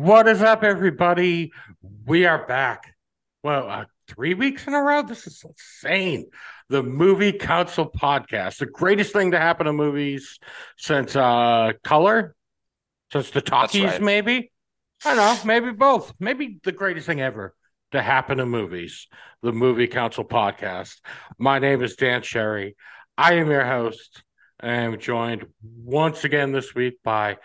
What 0.00 0.28
is 0.28 0.40
up, 0.40 0.64
everybody? 0.64 1.52
We 2.06 2.24
are 2.24 2.46
back. 2.46 2.94
Well, 3.42 3.68
uh, 3.68 3.84
three 4.08 4.32
weeks 4.32 4.66
in 4.66 4.72
a 4.72 4.80
row. 4.80 5.02
This 5.02 5.26
is 5.26 5.44
insane. 5.44 6.30
The 6.70 6.82
Movie 6.82 7.32
Council 7.32 7.84
podcast, 7.84 8.60
the 8.60 8.64
greatest 8.64 9.12
thing 9.12 9.32
to 9.32 9.38
happen 9.38 9.66
to 9.66 9.74
movies 9.74 10.38
since 10.78 11.14
uh, 11.14 11.72
Color, 11.84 12.34
since 13.12 13.30
the 13.30 13.42
talkies, 13.42 13.84
right. 13.84 14.00
maybe. 14.00 14.50
I 15.04 15.14
don't 15.14 15.18
know, 15.18 15.38
maybe 15.44 15.70
both. 15.72 16.14
Maybe 16.18 16.60
the 16.64 16.72
greatest 16.72 17.06
thing 17.06 17.20
ever 17.20 17.54
to 17.92 18.00
happen 18.00 18.38
to 18.38 18.46
movies. 18.46 19.06
The 19.42 19.52
Movie 19.52 19.86
Council 19.86 20.24
podcast. 20.24 20.96
My 21.38 21.58
name 21.58 21.82
is 21.82 21.96
Dan 21.96 22.22
Sherry. 22.22 22.74
I 23.18 23.34
am 23.34 23.50
your 23.50 23.66
host. 23.66 24.22
I 24.58 24.76
am 24.76 24.98
joined 24.98 25.44
once 25.62 26.24
again 26.24 26.52
this 26.52 26.74
week 26.74 27.00
by 27.04 27.36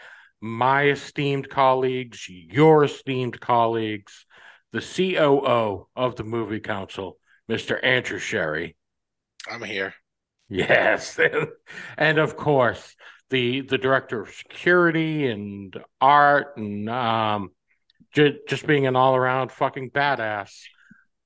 my 0.41 0.89
esteemed 0.89 1.49
colleagues, 1.49 2.27
your 2.29 2.83
esteemed 2.85 3.39
colleagues, 3.39 4.25
the 4.71 4.81
COO 4.81 5.87
of 5.95 6.15
the 6.15 6.23
Movie 6.23 6.59
Council, 6.59 7.17
Mr. 7.49 7.79
Andrew 7.83 8.19
Sherry. 8.19 8.75
I'm 9.49 9.63
here. 9.63 9.93
Yes. 10.49 11.19
and 11.97 12.17
of 12.17 12.35
course, 12.35 12.95
the 13.29 13.61
the 13.61 13.77
director 13.77 14.21
of 14.21 14.29
security 14.29 15.27
and 15.27 15.75
art 15.99 16.57
and 16.57 16.87
um 16.89 17.49
ju- 18.13 18.39
just 18.47 18.65
being 18.65 18.87
an 18.87 18.95
all-around 18.95 19.51
fucking 19.51 19.91
badass, 19.91 20.51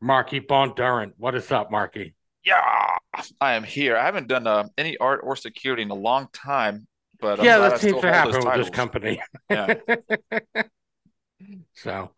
Marky 0.01 0.39
Bondurant. 0.39 1.13
What 1.17 1.35
is 1.35 1.51
up, 1.51 1.71
Marky? 1.71 2.15
Yeah, 2.43 2.97
I 3.39 3.53
am 3.53 3.63
here. 3.63 3.97
I 3.97 4.05
haven't 4.05 4.27
done 4.27 4.47
uh, 4.47 4.67
any 4.77 4.97
art 4.97 5.21
or 5.23 5.35
security 5.35 5.83
in 5.83 5.91
a 5.91 5.95
long 5.95 6.27
time, 6.33 6.87
but 7.19 7.43
yeah, 7.43 7.57
glad 7.57 7.71
that 7.73 7.79
seems 7.79 8.01
to 8.01 8.07
happen 8.07 8.45
with 8.45 8.55
this 8.55 8.69
company. 8.69 9.21
Yeah. 9.49 9.75
so, 11.73 12.11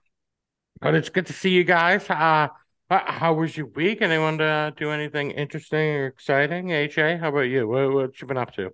but 0.79 0.95
it's 0.95 1.09
good 1.09 1.27
to 1.27 1.33
see 1.33 1.51
you 1.51 1.63
guys. 1.63 2.09
Uh, 2.09 2.47
how 2.89 3.33
was 3.33 3.55
your 3.55 3.67
week? 3.67 4.01
Anyone 4.01 4.37
to 4.39 4.73
do 4.75 4.91
anything 4.91 5.31
interesting 5.31 5.95
or 5.95 6.07
exciting? 6.07 6.67
AJ, 6.67 7.19
how 7.19 7.29
about 7.29 7.41
you? 7.41 7.67
What, 7.67 7.93
what 7.93 8.21
you 8.21 8.27
been 8.27 8.37
up 8.37 8.53
to? 8.55 8.71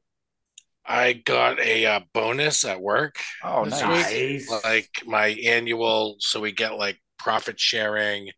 I 0.85 1.13
got 1.13 1.59
a 1.59 1.85
uh, 1.85 1.99
bonus 2.13 2.63
at 2.63 2.81
work 2.81 3.17
Oh, 3.43 3.65
this 3.65 3.81
nice. 3.81 4.11
week, 4.11 4.63
like 4.63 4.89
my 5.05 5.27
annual. 5.27 6.15
So 6.19 6.39
we 6.39 6.51
get 6.51 6.77
like 6.77 6.97
profit 7.19 7.59
sharing, 7.59 8.29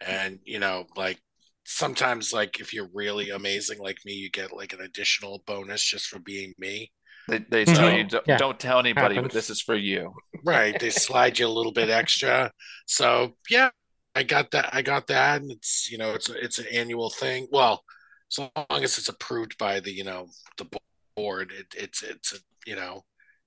and 0.00 0.38
you 0.44 0.58
know, 0.60 0.86
like 0.96 1.18
sometimes, 1.64 2.32
like 2.32 2.60
if 2.60 2.72
you're 2.72 2.88
really 2.94 3.30
amazing 3.30 3.78
like 3.80 3.98
me, 4.04 4.12
you 4.12 4.30
get 4.30 4.52
like 4.52 4.72
an 4.72 4.80
additional 4.80 5.42
bonus 5.46 5.82
just 5.84 6.06
for 6.06 6.20
being 6.20 6.54
me. 6.58 6.92
They, 7.30 7.38
they 7.38 7.64
tell 7.64 7.88
Mhm. 7.90 7.96
you 7.98 8.04
don't, 8.04 8.24
Yeah. 8.26 8.36
don't 8.38 8.58
tell 8.60 8.78
anybody, 8.78 9.18
but 9.20 9.30
this 9.32 9.48
is 9.50 9.60
for 9.62 9.74
you. 9.76 10.14
Right? 10.44 10.78
they 10.78 10.90
slide 10.90 11.38
you 11.38 11.46
a 11.46 11.48
little 11.48 11.72
bit 11.72 11.88
extra. 11.90 12.52
So 12.86 13.36
yeah, 13.48 13.70
I 14.14 14.22
got 14.24 14.50
that. 14.50 14.74
I 14.74 14.82
got 14.82 15.06
that, 15.06 15.40
and 15.42 15.50
it's 15.52 15.88
you 15.90 15.98
know, 15.98 16.12
it's 16.14 16.28
a, 16.28 16.34
it's 16.44 16.58
an 16.58 16.66
annual 16.72 17.10
thing. 17.10 17.46
Well, 17.50 17.84
as 18.32 18.38
long 18.38 18.82
as 18.84 18.98
it's 18.98 19.08
approved 19.08 19.56
by 19.58 19.80
the 19.80 19.92
you 19.92 20.04
know 20.04 20.28
the 20.58 20.66
board, 21.16 21.52
it, 21.52 21.66
it's 21.76 22.02
it's 22.02 22.32
a, 22.34 22.38
you 22.66 22.76
know. 22.76 23.04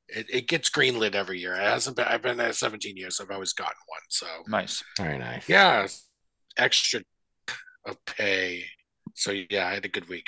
It, 0.09 0.27
it 0.29 0.47
gets 0.49 0.69
greenlit 0.69 1.15
every 1.15 1.39
year. 1.39 1.53
It 1.55 1.61
hasn't 1.61 1.95
been. 1.95 2.05
I've 2.05 2.21
been 2.21 2.37
there 2.37 2.51
17 2.51 2.97
years. 2.97 3.19
I've 3.21 3.31
always 3.31 3.53
gotten 3.53 3.73
one. 3.87 4.01
So 4.09 4.27
Nice. 4.47 4.83
Very 4.97 5.17
nice. 5.17 5.47
yeah, 5.47 5.87
extra 6.57 7.01
of 7.85 7.97
pay. 8.05 8.65
So 9.15 9.31
yeah, 9.31 9.65
I 9.67 9.73
had 9.73 9.85
a 9.85 9.89
good 9.89 10.09
week. 10.09 10.27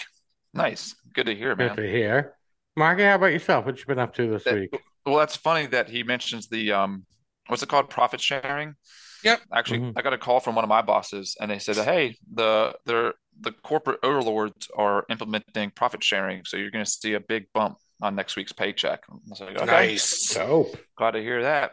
Nice. 0.53 0.95
Good 1.13 1.25
to 1.25 1.35
hear, 1.35 1.55
man. 1.57 1.75
Good 1.75 1.81
to 1.83 1.91
hear. 1.91 2.34
Marky, 2.75 3.03
how 3.03 3.15
about 3.15 3.27
yourself? 3.31 3.65
What 3.65 3.79
you 3.79 3.85
been 3.85 3.99
up 3.99 4.13
to 4.15 4.29
this 4.29 4.45
Uh, 4.47 4.55
week? 4.55 4.81
Well, 5.05 5.17
that's 5.17 5.35
funny 5.35 5.65
that 5.67 5.89
he 5.89 6.03
mentions 6.03 6.47
the 6.49 6.71
um, 6.73 7.05
what's 7.47 7.63
it 7.63 7.69
called? 7.69 7.89
Profit 7.89 8.19
sharing. 8.19 8.75
Yep. 9.23 9.41
Actually, 9.53 9.79
Mhm. 9.79 9.93
I 9.97 10.01
got 10.01 10.13
a 10.13 10.17
call 10.17 10.39
from 10.39 10.55
one 10.55 10.63
of 10.63 10.69
my 10.69 10.81
bosses, 10.81 11.35
and 11.39 11.49
they 11.49 11.59
said, 11.59 11.77
"Hey, 11.77 12.17
the 12.31 12.75
the 12.85 13.13
the 13.39 13.51
corporate 13.51 13.99
overlords 14.03 14.67
are 14.75 15.05
implementing 15.09 15.71
profit 15.71 16.03
sharing, 16.03 16.45
so 16.45 16.57
you're 16.57 16.71
going 16.71 16.85
to 16.85 16.89
see 16.89 17.13
a 17.13 17.19
big 17.19 17.51
bump 17.53 17.77
on 18.01 18.15
next 18.15 18.35
week's 18.35 18.51
paycheck." 18.51 19.03
I 19.09 19.13
was 19.27 19.39
like, 19.39 19.55
"Okay, 19.57 19.65
Nice. 19.65 20.33
Dope. 20.33 20.75
glad 20.97 21.11
to 21.11 21.21
hear 21.21 21.43
that." 21.43 21.71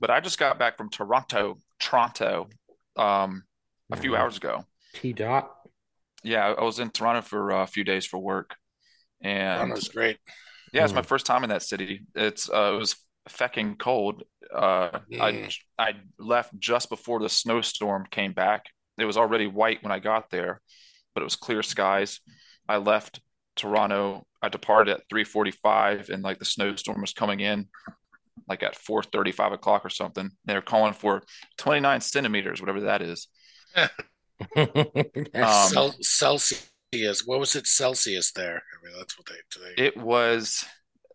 But 0.00 0.10
I 0.10 0.20
just 0.20 0.38
got 0.38 0.58
back 0.58 0.76
from 0.76 0.90
Toronto, 0.90 1.58
Toronto, 1.80 2.48
um, 2.96 3.44
a 3.90 3.96
few 3.96 4.16
hours 4.16 4.36
ago. 4.36 4.64
T 4.94 5.12
dot. 5.12 5.54
Yeah, 6.22 6.54
I 6.56 6.62
was 6.62 6.78
in 6.78 6.90
Toronto 6.90 7.22
for 7.22 7.52
uh, 7.52 7.62
a 7.62 7.66
few 7.66 7.84
days 7.84 8.04
for 8.06 8.18
work, 8.18 8.56
and 9.20 9.70
That 9.70 9.74
was 9.74 9.88
great. 9.88 10.18
yeah, 10.72 10.84
it's 10.84 10.94
my 10.94 11.02
Mm. 11.02 11.06
first 11.06 11.26
time 11.26 11.44
in 11.44 11.50
that 11.50 11.62
city. 11.62 12.06
It's 12.14 12.48
uh, 12.50 12.72
it 12.74 12.78
was 12.78 12.96
fecking 13.28 13.78
cold. 13.78 14.22
Uh, 14.54 15.00
I 15.20 15.32
Mm. 15.32 15.54
I 15.78 15.94
left 16.18 16.58
just 16.58 16.88
before 16.88 17.20
the 17.20 17.28
snowstorm 17.28 18.06
came 18.10 18.32
back. 18.32 18.66
It 18.98 19.04
was 19.04 19.16
already 19.16 19.46
white 19.46 19.82
when 19.82 19.92
I 19.92 19.98
got 20.00 20.30
there, 20.30 20.60
but 21.14 21.20
it 21.22 21.24
was 21.24 21.36
clear 21.36 21.62
skies. 21.62 22.20
I 22.68 22.78
left 22.78 23.20
Toronto. 23.56 24.26
I 24.42 24.48
departed 24.48 24.92
at 24.94 25.02
3:45, 25.10 26.10
and 26.10 26.22
like 26.22 26.38
the 26.38 26.44
snowstorm 26.44 27.00
was 27.00 27.12
coming 27.12 27.40
in, 27.40 27.68
like 28.48 28.62
at 28.62 28.76
4:35 28.76 29.52
o'clock 29.52 29.84
or 29.84 29.90
something. 29.90 30.30
They 30.44 30.54
were 30.54 30.62
calling 30.62 30.92
for 30.94 31.22
29 31.58 32.00
centimeters, 32.00 32.60
whatever 32.60 32.80
that 32.82 33.02
is. 33.02 33.28
Um, 34.56 35.68
Cel- 35.70 35.96
Celsius. 36.92 37.26
What 37.26 37.40
was 37.40 37.54
it? 37.56 37.66
Celsius 37.66 38.32
there. 38.32 38.56
I 38.62 38.86
mean, 38.86 38.94
that's 38.96 39.18
what 39.18 39.26
they. 39.26 39.60
they 39.76 39.86
It 39.86 39.96
was 39.96 40.64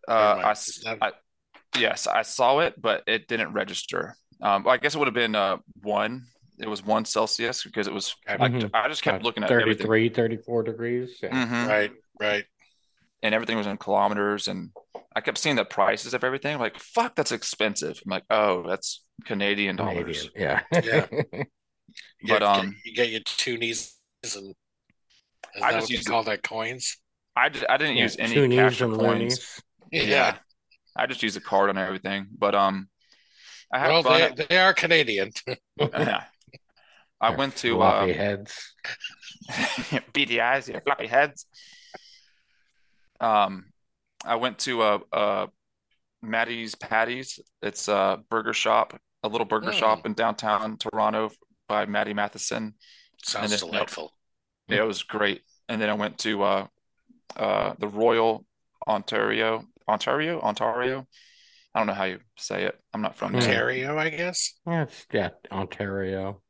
uh. 0.08 0.12
I, 0.44 0.50
It's 0.52 0.84
I- 0.86 1.12
yes, 1.78 2.06
I 2.06 2.22
saw 2.22 2.60
it, 2.60 2.80
but 2.80 3.02
it 3.06 3.28
didn't 3.28 3.52
register. 3.52 4.16
Um, 4.40 4.66
I 4.68 4.76
guess 4.76 4.94
it 4.94 4.98
would 4.98 5.08
have 5.08 5.14
been 5.14 5.34
uh, 5.34 5.58
one. 5.82 6.24
It 6.58 6.68
was 6.68 6.84
one 6.84 7.04
Celsius 7.04 7.64
because 7.64 7.86
it 7.86 7.92
was. 7.92 8.14
I, 8.28 8.36
Mhm. 8.36 8.70
I 8.72 8.88
just 8.88 9.02
kept 9.02 9.16
About 9.16 9.24
looking 9.24 9.42
at 9.44 9.50
everything, 9.50 9.86
33, 9.86 10.08
34 10.10 10.62
degrees. 10.62 11.18
Yeah. 11.22 11.30
Mhm. 11.30 11.68
Right. 11.68 11.92
Right. 12.20 12.44
and 13.24 13.34
everything 13.34 13.56
was 13.56 13.66
in 13.66 13.76
kilometers, 13.78 14.48
and 14.48 14.70
I 15.16 15.20
kept 15.22 15.38
seeing 15.38 15.56
the 15.56 15.64
prices 15.64 16.12
of 16.14 16.22
everything. 16.24 16.54
I'm 16.54 16.60
like, 16.60 16.78
fuck, 16.78 17.16
that's 17.16 17.32
expensive. 17.32 17.98
I'm 18.04 18.10
like, 18.10 18.24
oh, 18.28 18.68
that's 18.68 19.02
Canadian 19.24 19.76
dollars. 19.76 20.28
Canadian. 20.34 20.62
Yeah. 20.72 21.06
Yeah. 21.32 21.42
You 22.20 22.28
But, 22.34 22.40
get, 22.40 22.42
um, 22.42 22.76
you 22.84 22.92
get 22.94 23.10
your 23.10 23.20
toonies 23.20 23.92
and. 24.36 24.54
Is 25.56 25.62
I 25.62 25.72
just 25.72 25.82
what 25.82 25.88
they 25.88 25.94
use 25.96 26.06
call 26.06 26.22
that 26.24 26.42
coins? 26.42 26.96
I, 27.36 27.48
d- 27.48 27.66
I 27.68 27.76
didn't 27.76 27.96
Yeah, 27.96 28.02
use 28.04 28.16
any 28.18 28.56
cash 28.56 28.80
or 28.80 28.88
coins. 28.88 28.98
loonies. 29.02 29.60
Yeah, 29.90 30.36
I 30.96 31.06
just 31.06 31.22
used 31.22 31.36
a 31.36 31.40
card 31.40 31.68
on 31.70 31.78
everything. 31.78 32.26
But 32.36 32.54
um, 32.54 32.88
I 33.72 33.78
had 33.78 33.88
Well, 33.90 34.02
fun. 34.02 34.34
they, 34.36 34.46
they 34.48 34.58
are 34.58 34.72
Canadian. 34.74 35.30
Yeah. 35.78 36.24
I 37.20 37.28
Their 37.30 37.38
went 37.38 37.56
to 37.56 37.76
floppy 37.76 38.12
uh, 38.12 38.16
heads. 38.16 38.74
beady 40.12 40.40
eyes, 40.40 40.68
your 40.68 40.80
floppy 40.80 41.06
heads. 41.06 41.46
Um, 43.20 43.66
I 44.24 44.34
went 44.36 44.58
to 44.60 44.82
uh, 44.82 44.98
uh, 45.12 45.46
Matty's 46.22 46.74
Patty's. 46.74 47.38
It's 47.62 47.88
a 47.88 48.20
burger 48.30 48.52
shop, 48.52 48.98
a 49.22 49.28
little 49.28 49.46
burger 49.46 49.70
Mm. 49.70 49.74
shop 49.78 50.06
in 50.06 50.14
downtown 50.14 50.76
Toronto 50.76 51.30
by 51.68 51.86
Matty 51.86 52.12
Matheson. 52.14 52.74
Sounds 53.22 53.52
And 53.52 53.60
then- 53.62 53.70
delightful. 53.70 54.12
Yeah, 54.68 54.82
it 54.82 54.86
was 54.86 55.02
great. 55.02 55.42
And 55.68 55.80
then 55.80 55.90
I 55.90 55.94
went 55.94 56.18
to 56.18 56.42
uh, 56.42 56.66
uh, 57.36 57.74
the 57.78 57.88
Royal 57.88 58.44
Ontario, 58.86 59.64
Ontario, 59.88 60.40
Ontario. 60.40 61.06
I 61.74 61.80
don't 61.80 61.86
know 61.88 61.94
how 61.94 62.04
you 62.04 62.20
say 62.38 62.64
it. 62.64 62.78
I'm 62.92 63.02
not 63.02 63.16
from 63.16 63.32
there. 63.32 63.42
Ontario, 63.42 63.98
I 63.98 64.10
guess. 64.10 64.54
Yeah, 64.66 64.82
it's, 64.82 65.06
yeah, 65.12 65.30
Ontario. 65.50 66.40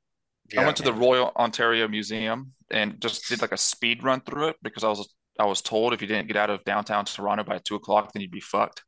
I 0.56 0.64
went 0.64 0.76
to 0.76 0.82
the 0.82 0.92
Royal 0.92 1.32
Ontario 1.36 1.88
Museum 1.88 2.52
and 2.70 3.00
just 3.00 3.28
did 3.28 3.40
like 3.40 3.52
a 3.52 3.56
speed 3.56 4.04
run 4.04 4.20
through 4.20 4.48
it 4.48 4.56
because 4.62 4.84
I 4.84 4.88
was 4.88 5.12
I 5.38 5.46
was 5.46 5.62
told 5.62 5.92
if 5.92 6.02
you 6.02 6.06
didn't 6.06 6.28
get 6.28 6.36
out 6.36 6.50
of 6.50 6.62
downtown 6.64 7.06
Toronto 7.06 7.42
by 7.44 7.58
two 7.58 7.74
o'clock, 7.74 8.12
then 8.12 8.20
you'd 8.20 8.30
be 8.30 8.40
fucked. 8.40 8.84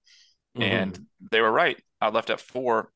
Mhm. 0.56 0.62
And 0.62 1.06
they 1.32 1.40
were 1.40 1.50
right. 1.50 1.82
I 2.00 2.11
left 2.11 2.31
at 2.31 2.40
four, 2.40 2.93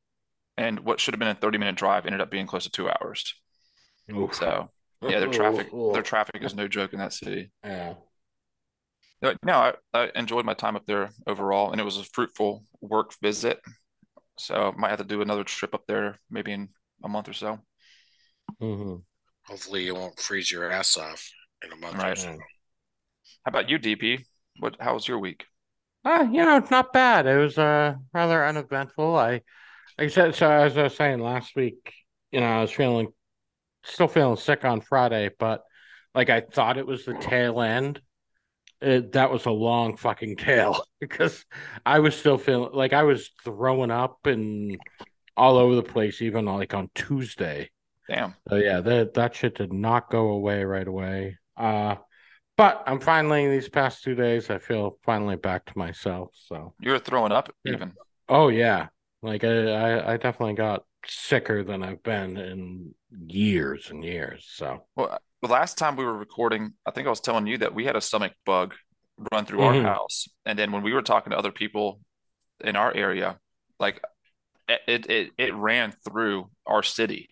and 0.56 0.81
what 0.81 1.00
should 1.00 1.15
have 1.15 1.19
been 1.19 1.29
a 1.29 1.35
30 1.35 1.59
minute 1.59 1.76
drive 1.76 2.06
ended 2.06 2.21
up 2.21 2.31
being 2.31 2.47
close 2.47 2.65
to 2.65 2.71
two 2.71 2.88
hours. 2.91 3.35
Oof. 4.12 4.35
So 4.35 4.71
yeah, 5.06 5.19
their 5.20 5.29
traffic 5.29 5.69
Ooh, 5.69 5.75
ooh. 5.75 5.93
their 5.93 6.02
traffic 6.02 6.43
is 6.43 6.55
no 6.55 6.69
joke 6.69 6.93
in 6.93 6.99
that 7.00 7.12
city. 7.12 7.50
Yeah. 7.64 7.94
No, 9.44 9.52
I, 9.52 9.75
I 9.93 10.11
enjoyed 10.14 10.47
my 10.47 10.55
time 10.55 10.76
up 10.76 10.87
there 10.87 11.11
overall, 11.26 11.73
and 11.73 11.81
it 11.81 11.85
was 11.85 11.99
a 11.99 12.05
fruitful 12.05 12.64
work 12.81 13.12
visit. 13.20 13.61
So 14.38 14.75
might 14.79 14.91
have 14.91 14.99
to 15.00 15.05
do 15.05 15.23
another 15.23 15.44
trip 15.44 15.75
up 15.75 15.87
there 15.88 16.19
maybe 16.31 16.52
in 16.52 16.69
a 17.05 17.08
month 17.08 17.29
or 17.29 17.35
so. 17.35 17.61
hmm 18.61 19.02
Hopefully, 19.44 19.85
you 19.85 19.94
won't 19.94 20.19
freeze 20.19 20.50
your 20.50 20.70
ass 20.70 20.97
off 20.97 21.31
in 21.62 21.73
a 21.73 21.76
month 21.76 22.06
or 22.06 22.14
Right. 22.14 22.17
so. 22.17 22.38
How 23.44 23.50
about 23.50 23.69
you, 23.69 23.76
DP? 23.79 24.25
What? 24.61 24.76
How 24.81 24.94
was 24.94 25.06
your 25.06 25.19
week? 25.19 25.44
Uh, 26.05 26.26
you 26.32 26.44
know, 26.44 26.56
it's 26.56 26.70
not 26.70 26.93
bad. 26.93 27.26
It 27.26 27.37
was 27.37 27.58
uh 27.58 27.94
rather 28.14 28.44
uneventful. 28.47 29.17
I, 29.17 29.32
like 29.32 29.43
I 29.99 30.08
said, 30.08 30.35
so 30.35 30.50
as 30.50 30.76
I 30.79 30.85
was 30.85 30.97
saying 30.97 31.20
last 31.20 31.56
week, 31.56 31.94
you 32.32 32.41
know, 32.41 32.47
I 32.47 32.62
was 32.62 32.73
feeling 32.73 33.12
still 33.85 34.09
feeling 34.09 34.37
sick 34.37 34.65
on 34.65 34.81
Friday, 34.81 35.31
but 35.38 35.62
like 36.15 36.31
I 36.31 36.41
thought 36.41 36.79
it 36.79 36.87
was 36.87 37.05
the 37.05 37.15
tail 37.15 37.61
end. 37.61 38.00
It, 38.81 39.12
that 39.12 39.31
was 39.31 39.47
a 39.47 39.50
long 39.50 39.97
fucking 39.97 40.37
tail 40.37 40.82
because 41.00 41.44
I 41.85 41.99
was 42.00 42.17
still 42.17 42.38
feeling 42.38 42.71
like 42.73 42.93
I 42.93 43.03
was 43.03 43.31
throwing 43.44 43.91
up 43.91 44.27
and 44.27 44.79
all 45.37 45.56
over 45.59 45.75
the 45.75 45.82
place, 45.82 46.23
even 46.23 46.47
like 46.47 46.75
on 46.75 46.91
Tuesday. 46.94 47.71
Damn. 48.09 48.35
So 48.49 48.56
yeah, 48.56 48.81
that 48.81 49.15
that 49.15 49.35
shit 49.35 49.56
did 49.56 49.73
not 49.73 50.11
go 50.11 50.31
away 50.31 50.65
right 50.65 50.87
away. 50.87 51.38
Uh, 51.56 51.97
but 52.56 52.83
I'm 52.87 53.00
finally 53.00 53.49
these 53.49 53.69
past 53.69 54.03
two 54.03 54.15
days, 54.15 54.50
I 54.50 54.59
feel 54.59 54.99
finally 55.03 55.37
back 55.37 55.67
to 55.67 55.79
myself. 55.79 56.31
So 56.35 56.75
You 56.81 56.93
were 56.93 56.99
throwing 56.99 57.33
up 57.33 57.50
Yeah. 57.65 57.73
even. 57.75 57.93
oh 58.29 58.49
yeah, 58.49 58.88
like 59.23 59.44
I 59.44 59.71
I, 59.73 60.12
I 60.15 60.17
definitely 60.17 60.55
got 60.55 60.85
sicker 61.06 61.64
than 61.64 61.82
I've 61.82 62.02
been 62.02 62.37
in 62.37 62.94
years 63.26 63.91
and 63.91 64.05
years. 64.05 64.47
So 64.52 64.85
Well, 64.97 65.19
the 65.43 65.49
last 65.49 65.79
time 65.79 65.97
we 65.97 66.05
were 66.05 66.17
recording, 66.17 66.75
I 66.87 66.91
think 66.91 67.06
I 67.06 67.11
was 67.11 67.20
telling 67.20 67.47
you 67.47 67.58
that 67.58 67.75
we 67.75 67.85
had 67.85 67.97
a 67.97 68.00
stomach 68.00 68.32
bug 68.44 68.75
run 69.32 69.44
through 69.44 69.61
Mhm. 69.61 69.64
our 69.64 69.82
house, 69.82 70.29
and 70.47 70.58
then 70.58 70.73
when 70.73 70.82
we 70.82 70.93
were 70.93 71.02
talking 71.02 71.31
to 71.31 71.38
other 71.38 71.52
people 71.52 72.00
in 72.62 72.76
our 72.76 72.94
area, 72.94 73.38
like 73.79 74.02
it 74.69 75.06
it 75.11 75.32
it 75.38 75.55
ran 75.55 75.93
through 76.05 76.50
our 76.67 76.82
city. 76.82 77.31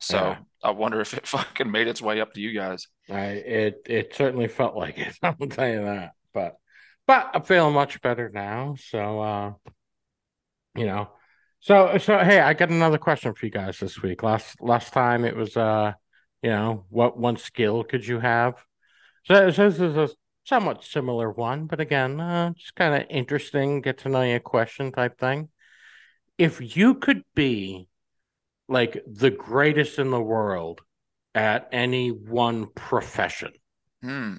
So 0.00 0.18
Yeah. 0.18 0.38
I 0.62 0.70
wonder 0.72 1.00
if 1.00 1.14
it 1.14 1.26
fucking 1.26 1.70
made 1.70 1.88
its 1.88 2.02
way 2.02 2.20
up 2.20 2.34
to 2.34 2.40
you 2.40 2.52
guys. 2.52 2.88
I 3.10 3.26
it 3.26 3.82
it 3.86 4.14
certainly 4.14 4.48
felt 4.48 4.76
like 4.76 4.98
it. 4.98 5.16
I'll 5.22 5.34
tell 5.34 5.68
you 5.68 5.84
that. 5.84 6.12
But 6.32 6.56
but 7.06 7.30
I'm 7.34 7.42
feeling 7.42 7.74
much 7.74 8.00
better 8.02 8.30
now. 8.30 8.76
So 8.78 9.20
uh, 9.20 9.52
you 10.76 10.86
know, 10.86 11.08
so 11.64 11.98
so 11.98 12.18
hey, 12.18 12.40
I 12.40 12.52
got 12.52 12.68
another 12.68 12.98
question 12.98 13.32
for 13.34 13.46
you 13.46 13.52
guys 13.52 13.78
this 13.78 14.02
week. 14.02 14.22
Last 14.22 14.60
last 14.60 14.92
time 14.92 15.24
it 15.24 15.34
was 15.34 15.56
uh, 15.56 15.94
you 16.42 16.50
know, 16.50 16.84
what 16.90 17.16
one 17.16 17.38
skill 17.38 17.84
could 17.84 18.06
you 18.06 18.20
have? 18.20 18.62
So, 19.24 19.50
so 19.50 19.70
this 19.70 19.80
is 19.80 19.96
a 19.96 20.10
somewhat 20.44 20.84
similar 20.84 21.30
one, 21.30 21.64
but 21.64 21.80
again, 21.80 22.20
uh, 22.20 22.50
just 22.50 22.74
kind 22.74 22.94
of 22.94 23.08
interesting, 23.08 23.80
get 23.80 23.96
to 24.00 24.10
know 24.10 24.20
you 24.20 24.38
question 24.40 24.92
type 24.92 25.18
thing. 25.18 25.48
If 26.36 26.76
you 26.76 26.96
could 26.96 27.22
be 27.34 27.88
like 28.68 29.02
the 29.06 29.30
greatest 29.30 29.98
in 29.98 30.10
the 30.10 30.20
world 30.20 30.82
at 31.34 31.66
any 31.72 32.10
one 32.10 32.66
profession, 32.74 33.52
Hmm. 34.02 34.34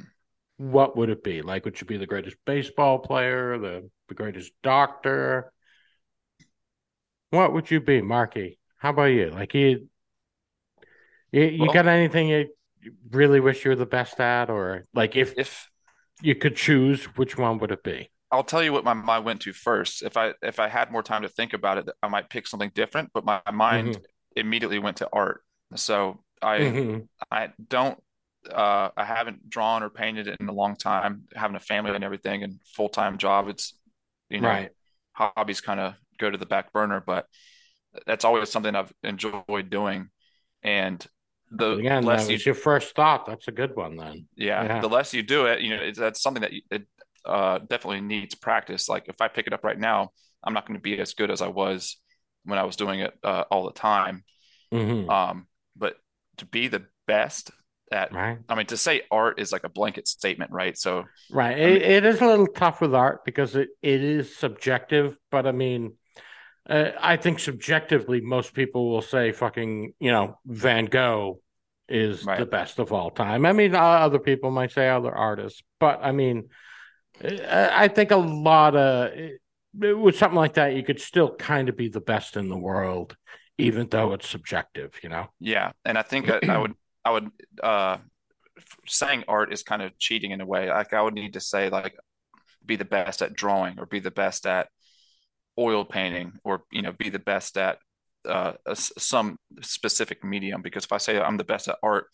what 0.57 0.95
would 0.95 1.10
it 1.10 1.24
be? 1.24 1.42
Like, 1.42 1.66
would 1.66 1.81
you 1.81 1.88
be 1.88 1.98
the 1.98 2.06
greatest 2.06 2.38
baseball 2.45 3.00
player, 3.00 3.57
the, 3.57 3.89
the 4.10 4.13
greatest 4.13 4.51
doctor? 4.62 5.51
What 7.30 7.54
would 7.54 7.69
you 7.69 7.80
be, 7.81 8.01
Marky? 8.01 8.57
How 8.77 8.89
about 8.89 9.06
you? 9.06 9.30
Like, 9.30 9.54
you, 9.54 9.89
you, 11.31 11.44
you 11.44 11.66
Well- 11.68 11.74
got 11.74 11.88
anything 11.88 12.30
you 12.30 12.48
really 13.12 13.39
wish 13.39 13.66
you 13.66 13.69
were 13.69 13.75
the 13.75 13.86
best 13.86 14.19
at, 14.19 14.50
or 14.50 14.83
like 14.94 15.16
if 15.16 15.36
If 15.38 15.69
you 16.22 16.36
could 16.36 16.56
choose, 16.56 17.06
which 17.18 17.38
one 17.38 17.60
would 17.60 17.72
it 17.72 17.83
be? 17.83 18.10
I'll 18.31 18.44
tell 18.44 18.63
you 18.63 18.74
what 18.74 18.83
my 18.83 18.94
mind 18.94 19.25
went 19.25 19.42
to 19.42 19.54
first. 19.54 20.01
If 20.01 20.18
I 20.18 20.33
if 20.42 20.60
I 20.60 20.68
had 20.68 20.92
more 20.92 21.04
time 21.04 21.22
to 21.22 21.30
think 21.30 21.54
about 21.54 21.77
it, 21.77 21.89
I 22.01 22.07
might 22.07 22.30
pick 22.30 22.48
something 22.48 22.72
different, 22.74 23.12
but 23.13 23.24
my 23.25 23.42
mind 23.51 23.98
immediately 24.36 24.80
went 24.80 24.98
to 24.98 25.10
art. 25.13 25.42
So 25.75 26.24
I 26.42 26.75
Mhm. 26.75 27.07
I 27.31 27.50
don't 27.69 28.01
uh 28.51 28.89
I 28.98 29.06
haven't 29.06 29.50
drawn 29.50 29.83
or 29.83 29.89
painted 29.89 30.27
it 30.27 30.38
in 30.39 30.50
a 30.50 30.54
long 30.54 30.75
time, 30.75 31.25
having 31.36 31.56
a 31.56 31.60
family 31.60 31.92
and 31.95 32.04
everything 32.04 32.44
and 32.44 32.60
full-time 32.75 33.18
job. 33.18 33.48
It's 33.50 33.80
you 34.30 34.42
know, 34.42 34.48
Right. 34.48 34.72
hobbies 35.13 35.62
kind 35.62 35.80
of 35.80 35.95
go 36.19 36.29
to 36.29 36.38
the 36.38 36.45
back 36.45 36.71
burner, 36.73 37.03
but 37.06 37.25
that's 38.06 38.25
always 38.25 38.50
something 38.50 38.75
I've 38.75 38.94
enjoyed 39.03 39.69
doing. 39.69 40.09
And 40.63 41.06
the 41.51 41.75
Again, 41.77 42.03
less 42.03 42.29
you 42.29 42.38
your 42.38 42.56
first 42.56 42.95
thought. 42.95 43.25
That's 43.25 43.47
a 43.47 43.51
good 43.51 43.75
one 43.75 43.95
then. 43.97 44.27
yeah, 44.35 44.63
Yeah. 44.63 44.81
the 44.81 44.89
less 44.89 45.13
you 45.13 45.23
do 45.23 45.45
it, 45.45 45.62
you 45.62 45.69
know, 45.69 45.81
it's, 45.81 46.00
that's 46.00 46.21
something 46.21 46.41
that 46.41 46.51
it 46.71 46.88
uh, 47.25 47.59
definitely 47.59 48.01
needs 48.01 48.35
practice. 48.35 48.89
Like 48.89 49.07
if 49.07 49.21
I 49.21 49.27
pick 49.27 49.47
it 49.47 49.53
up 49.53 49.63
right 49.63 49.79
now, 49.79 50.09
I'm 50.44 50.53
not 50.53 50.67
going 50.67 50.77
to 50.77 50.83
be 50.83 51.00
as 51.00 51.13
good 51.13 51.31
as 51.31 51.41
I 51.41 51.47
was 51.47 51.97
when 52.44 52.59
I 52.59 52.63
was 52.63 52.75
doing 52.75 53.00
it 53.00 53.13
uh, 53.23 53.45
all 53.50 53.65
the 53.65 53.73
time. 53.73 54.23
hmm 54.71 55.09
Um, 55.09 55.47
but 55.75 55.95
to 56.38 56.45
be 56.45 56.67
the 56.67 56.85
best 57.07 57.51
at, 57.91 58.13
Right. 58.13 58.38
I 58.50 58.56
mean, 58.56 58.65
to 58.67 58.77
say 58.77 59.03
art 59.12 59.39
is 59.39 59.51
like 59.51 59.63
a 59.63 59.69
blanket 59.69 60.07
statement, 60.07 60.51
right? 60.51 60.77
So 60.77 61.06
Right. 61.31 61.53
I 61.57 61.65
mean- 61.65 61.75
It, 61.77 61.81
it 61.81 62.06
is 62.06 62.21
a 62.21 62.25
little 62.25 62.47
tough 62.47 62.81
with 62.81 62.94
art 62.94 63.23
because 63.25 63.56
it, 63.56 63.69
it 63.81 64.03
is 64.03 64.35
subjective, 64.35 65.17
but 65.31 65.47
I 65.47 65.51
mean, 65.51 65.94
uh, 66.69 66.91
I 67.00 67.17
think 67.17 67.39
subjectively, 67.39 68.21
most 68.21 68.53
people 68.53 68.89
will 68.89 69.01
say 69.01 69.31
fucking, 69.31 69.94
you 70.00 70.12
know, 70.12 70.39
Van 70.45 70.85
Gogh 70.85 71.39
is 71.88 72.25
Right. 72.25 72.39
the 72.39 72.45
best 72.45 72.79
of 72.79 72.91
all 72.91 73.12
time. 73.12 73.45
I 73.45 73.53
mean, 73.53 73.75
uh, 73.75 73.79
other 73.79 74.19
people 74.19 74.50
might 74.51 74.71
say 74.71 74.89
other 74.89 75.13
artists, 75.13 75.62
but 75.79 76.00
I 76.01 76.12
mean, 76.12 76.50
uh, 77.23 77.69
I 77.71 77.88
think 77.88 78.12
a 78.12 78.17
lot 78.17 78.75
of 78.75 79.12
with 79.77 80.17
something 80.17 80.38
like 80.38 80.53
that, 80.53 80.73
you 80.75 80.83
could 80.83 81.01
still 81.01 81.35
kind 81.35 81.69
of 81.69 81.75
be 81.75 81.89
the 81.89 82.01
best 82.01 82.38
in 82.38 82.50
the 82.50 82.57
world, 82.57 83.15
even 83.57 83.88
though 83.89 84.13
it's 84.13 84.27
subjective, 84.27 84.94
you 85.03 85.09
know? 85.09 85.27
yeah, 85.39 85.71
and 85.83 85.97
I 85.97 86.01
think 86.01 86.29
I, 86.29 86.39
I 86.47 86.57
would, 86.57 86.73
I 87.03 87.12
would, 87.12 87.29
uh, 87.62 87.97
saying 88.88 89.25
art 89.27 89.53
is 89.53 89.63
kind 89.63 89.81
of 89.81 89.97
cheating 90.00 90.31
in 90.31 90.41
a 90.41 90.45
way. 90.45 90.69
Like 90.69 90.94
I 90.94 91.01
would 91.01 91.13
need 91.13 91.33
to 91.33 91.39
say 91.41 91.69
like, 91.69 91.95
be 92.65 92.77
the 92.77 92.85
best 92.85 93.21
at 93.21 93.35
drawing 93.35 93.79
or 93.79 93.85
be 93.85 94.00
the 94.00 94.12
best 94.12 94.47
at 94.47 94.69
oil 95.57 95.86
painting 95.86 96.34
or 96.44 96.63
you 96.72 96.81
know 96.81 96.92
be 96.92 97.10
the 97.10 97.19
best 97.19 97.57
at 97.57 97.78
uh, 98.28 98.54
a 98.66 98.75
some 98.75 99.38
specific 99.62 100.24
medium 100.24 100.62
because 100.62 100.86
if 100.86 100.92
I 100.92 100.98
say 100.98 101.19
I'm 101.19 101.38
the 101.38 101.44
best 101.44 101.68
at 101.68 101.78
art 101.84 102.07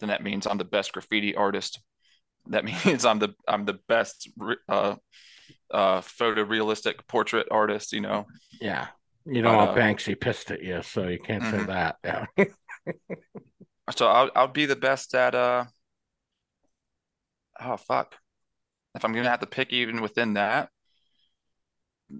then 0.00 0.08
that 0.10 0.22
means 0.22 0.46
I'm 0.46 0.58
the 0.58 0.64
best 0.64 0.92
graffiti 0.92 1.34
artist 1.34 1.80
that 2.48 2.64
means 2.86 3.04
I'm 3.04 3.18
the 3.18 3.34
I'm 3.48 3.64
the 3.64 3.78
best 3.88 4.30
uh 4.68 4.96
uh 5.70 6.00
photorealistic 6.00 7.06
portrait 7.08 7.48
artist 7.50 7.92
you 7.92 8.00
know 8.00 8.26
Yeah. 8.60 8.88
You 9.24 9.42
want 9.42 9.70
uh, 9.70 9.74
Banksy 9.74 10.18
pissed 10.20 10.52
at 10.52 10.62
you, 10.62 10.82
so 10.82 11.08
you 11.08 11.18
can't 11.18 11.42
say 11.42 11.58
Mhm. 11.58 11.66
that. 11.66 11.96
Yeah. 12.04 12.26
so 13.96 14.06
I'll 14.06 14.30
I'll 14.36 14.48
be 14.48 14.66
the 14.66 14.76
best 14.76 15.14
at 15.14 15.34
uh 15.34 15.64
oh 17.60 17.76
fuck 17.76 18.14
if 18.94 19.04
I'm 19.04 19.12
gonna 19.12 19.30
have 19.30 19.40
to 19.40 19.46
pick 19.46 19.72
even 19.72 20.00
within 20.00 20.34
that 20.34 20.70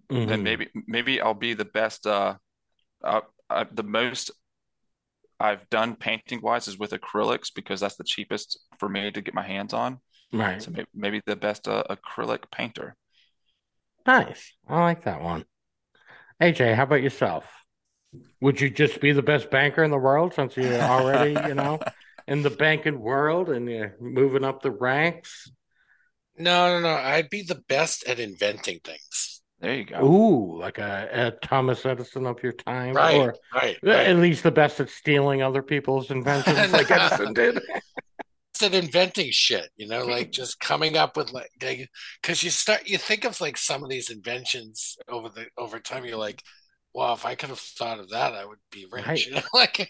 then 0.08 0.40
Mhm. 0.40 0.42
maybe 0.42 0.68
maybe 0.86 1.20
I'll 1.20 1.34
be 1.34 1.54
the 1.54 1.64
best 1.64 2.06
uh, 2.06 2.36
uh, 3.02 3.20
uh 3.50 3.64
the 3.72 3.82
most 3.82 4.30
I've 5.38 5.68
done 5.68 5.96
painting 5.96 6.40
wise 6.40 6.66
is 6.66 6.78
with 6.78 6.92
acrylics 6.92 7.52
because 7.54 7.80
that's 7.80 7.96
the 7.96 8.04
cheapest 8.04 8.58
for 8.78 8.88
me 8.88 9.10
to 9.10 9.20
get 9.20 9.34
my 9.34 9.46
hands 9.46 9.74
on. 9.74 10.00
Right. 10.32 10.62
So 10.62 10.70
maybe, 10.70 10.88
maybe 10.94 11.22
the 11.26 11.36
best 11.36 11.68
uh, 11.68 11.84
acrylic 11.90 12.50
painter. 12.50 12.96
Nice. 14.06 14.54
I 14.68 14.80
like 14.80 15.04
that 15.04 15.20
one. 15.20 15.44
AJ, 16.40 16.74
how 16.74 16.84
about 16.84 17.02
yourself? 17.02 17.44
Would 18.40 18.60
you 18.60 18.70
just 18.70 19.00
be 19.00 19.12
the 19.12 19.22
best 19.22 19.50
banker 19.50 19.82
in 19.82 19.90
the 19.90 19.98
world 19.98 20.34
since 20.34 20.56
you're 20.56 20.74
already, 20.80 21.32
you 21.48 21.54
know, 21.54 21.80
in 22.26 22.42
the 22.42 22.50
banking 22.50 23.00
world 23.00 23.50
and 23.50 23.68
you're 23.68 23.96
moving 24.00 24.44
up 24.44 24.62
the 24.62 24.70
ranks? 24.70 25.50
No, 26.38 26.68
no, 26.68 26.80
no. 26.80 26.94
I'd 26.94 27.30
be 27.30 27.42
the 27.42 27.62
best 27.68 28.06
at 28.06 28.20
inventing 28.20 28.80
things. 28.84 29.35
There 29.60 29.74
you 29.74 29.84
go. 29.84 30.04
Ooh, 30.04 30.58
like 30.60 30.78
a, 30.78 31.08
a 31.12 31.30
Thomas 31.46 31.84
Edison 31.86 32.26
of 32.26 32.42
your 32.42 32.52
time, 32.52 32.94
Right, 32.94 33.16
or 33.16 33.34
right, 33.54 33.76
at 33.82 34.16
least 34.16 34.42
the 34.42 34.50
best 34.50 34.80
at 34.80 34.90
stealing 34.90 35.42
other 35.42 35.62
people's 35.62 36.10
inventions, 36.10 36.72
like 36.72 36.90
Edison 36.90 37.32
did. 37.32 37.58
It's 38.52 38.62
at 38.62 38.72
inventing 38.74 39.30
shit, 39.32 39.68
you 39.76 39.86
know, 39.86 40.06
like 40.06 40.30
just 40.32 40.58
coming 40.60 40.96
up 40.96 41.14
with 41.16 41.30
like, 41.30 41.50
because 41.60 42.42
you 42.42 42.48
start, 42.48 42.88
you 42.88 42.96
think 42.96 43.24
of 43.24 43.38
like 43.38 43.58
some 43.58 43.84
of 43.84 43.90
these 43.90 44.08
inventions 44.08 44.96
over 45.08 45.28
the 45.28 45.46
over 45.58 45.78
time. 45.78 46.06
You're 46.06 46.16
like, 46.16 46.42
wow, 46.94 47.12
if 47.12 47.26
I 47.26 47.34
could 47.34 47.50
have 47.50 47.58
thought 47.58 47.98
of 47.98 48.08
that, 48.10 48.32
I 48.32 48.46
would 48.46 48.58
be 48.70 48.86
rich. 48.90 49.04
Right. 49.06 49.26
You 49.26 49.34
know, 49.34 49.42
like, 49.52 49.86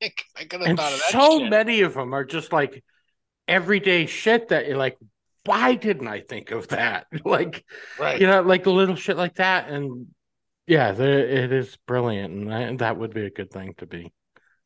like 0.00 0.24
I 0.36 0.44
could 0.46 0.62
have 0.62 0.70
And 0.70 0.76
thought 0.76 0.92
of 0.92 0.98
that. 0.98 1.12
so 1.12 1.38
shit. 1.38 1.48
many 1.48 1.82
of 1.82 1.94
them 1.94 2.12
are 2.12 2.24
just 2.24 2.52
like 2.52 2.82
everyday 3.46 4.06
shit 4.06 4.48
that 4.48 4.66
you're 4.66 4.76
like, 4.76 4.98
why 5.48 5.74
didn't 5.74 6.08
I 6.08 6.20
think 6.20 6.50
of 6.50 6.68
that? 6.68 7.06
Like, 7.24 7.64
right? 7.98 8.20
you 8.20 8.26
know, 8.26 8.42
like 8.42 8.66
a 8.66 8.70
little 8.70 8.96
shit 8.96 9.16
like 9.16 9.36
that. 9.36 9.68
And 9.68 10.08
yeah, 10.66 10.92
the, 10.92 11.04
it 11.44 11.52
is 11.52 11.76
brilliant. 11.86 12.34
And 12.34 12.50
that, 12.50 12.78
that 12.78 12.98
would 12.98 13.14
be 13.14 13.26
a 13.26 13.30
good 13.30 13.50
thing 13.50 13.74
to 13.78 13.86
be 13.86 14.12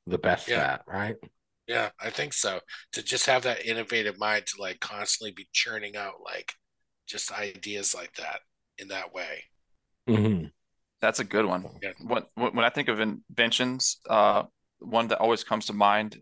the 0.06 0.18
best 0.18 0.48
Yeah. 0.48 0.58
at, 0.58 0.82
right? 0.86 1.16
Yeah, 1.68 1.90
I 2.00 2.10
think 2.10 2.32
so. 2.32 2.60
To 2.92 3.02
just 3.02 3.26
have 3.26 3.44
that 3.44 3.64
innovative 3.64 4.18
mind 4.18 4.46
to 4.48 4.60
like 4.60 4.80
constantly 4.80 5.32
be 5.32 5.48
churning 5.52 5.96
out 5.96 6.14
like 6.24 6.52
just 7.06 7.32
ideas 7.32 7.94
like 7.94 8.14
that 8.14 8.40
in 8.78 8.88
that 8.88 9.14
way. 9.14 9.44
hmm 10.08 10.46
That's 11.00 11.20
a 11.20 11.24
good 11.24 11.46
one. 11.46 11.66
Yeah. 11.82 11.92
When 12.04 12.24
when 12.34 12.64
I 12.64 12.70
think 12.70 12.88
of 12.88 13.00
inventions, 13.00 13.98
uh, 14.08 14.44
one 14.80 15.08
that 15.08 15.18
always 15.18 15.44
comes 15.44 15.66
to 15.66 15.72
mind 15.72 16.20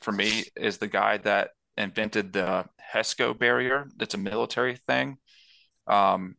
for 0.00 0.12
me 0.12 0.44
is 0.56 0.78
the 0.78 0.88
guy 0.88 1.18
that 1.18 1.50
invented 1.76 2.32
the 2.32 2.66
HESCO 2.92 3.38
barrier. 3.38 3.86
That's 3.96 4.14
a 4.14 4.18
military 4.18 4.76
thing. 4.86 5.18
Um, 5.86 6.36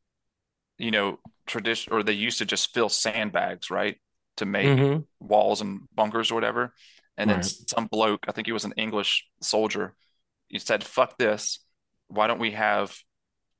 you 0.77 0.91
know, 0.91 1.19
tradition 1.47 1.93
or 1.93 2.03
they 2.03 2.13
used 2.13 2.39
to 2.39 2.45
just 2.45 2.73
fill 2.73 2.89
sandbags, 2.89 3.69
right, 3.69 3.97
to 4.37 4.45
make 4.45 4.81
hmm 4.81 5.05
walls 5.19 5.61
and 5.61 5.81
bunkers 5.95 6.31
or 6.31 6.35
whatever. 6.35 6.73
And 7.17 7.29
then 7.29 7.41
some 7.67 7.87
bloke, 7.87 8.25
I 8.27 8.31
think 8.31 8.47
he 8.47 8.53
was 8.53 8.65
an 8.65 8.73
English 8.77 9.25
soldier, 9.41 9.95
he 10.47 10.59
said, 10.59 10.83
"Fuck 10.83 11.17
this. 11.17 11.59
Why 12.07 12.27
don't 12.27 12.39
we 12.39 12.51
have 12.51 12.97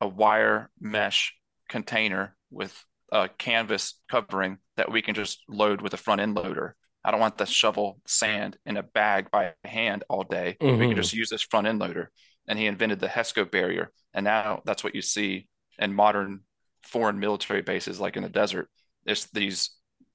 a 0.01 0.07
wire 0.07 0.71
mesh 0.79 1.33
container 1.69 2.35
with 2.51 2.85
a 3.11 3.29
canvas 3.29 3.99
covering 4.09 4.59
that 4.77 4.91
we 4.91 5.01
can 5.01 5.15
just 5.15 5.43
load 5.49 5.81
with 5.81 5.93
a 5.93 5.97
front 5.97 6.21
end 6.21 6.35
loader? 6.35 6.75
I 7.03 7.11
don't 7.11 7.19
want 7.19 7.37
to 7.39 7.45
shovel 7.45 8.01
sand 8.07 8.57
in 8.65 8.77
a 8.77 8.83
bag 8.83 9.31
by 9.31 9.53
hand 9.63 10.03
all 10.09 10.23
day. 10.23 10.59
We 10.77 10.87
Mhm. 10.87 10.87
can 10.87 10.97
just 10.97 11.13
use 11.13 11.29
this 11.29 11.41
front 11.43 11.67
end 11.67 11.79
loader." 11.79 12.11
And 12.47 12.59
he 12.59 12.67
invented 12.67 12.99
the 12.99 13.07
HESCO 13.07 13.49
barrier. 13.49 13.91
And 14.13 14.23
now 14.23 14.61
that's 14.65 14.83
what 14.83 14.95
you 14.95 15.01
see 15.01 15.47
in 15.79 15.93
modern 15.93 16.41
foreign 16.83 17.19
military 17.19 17.61
bases, 17.61 17.99
like 17.99 18.17
in 18.17 18.23
the 18.23 18.29
desert. 18.29 18.69
It's 19.05 19.25
these 19.31 19.71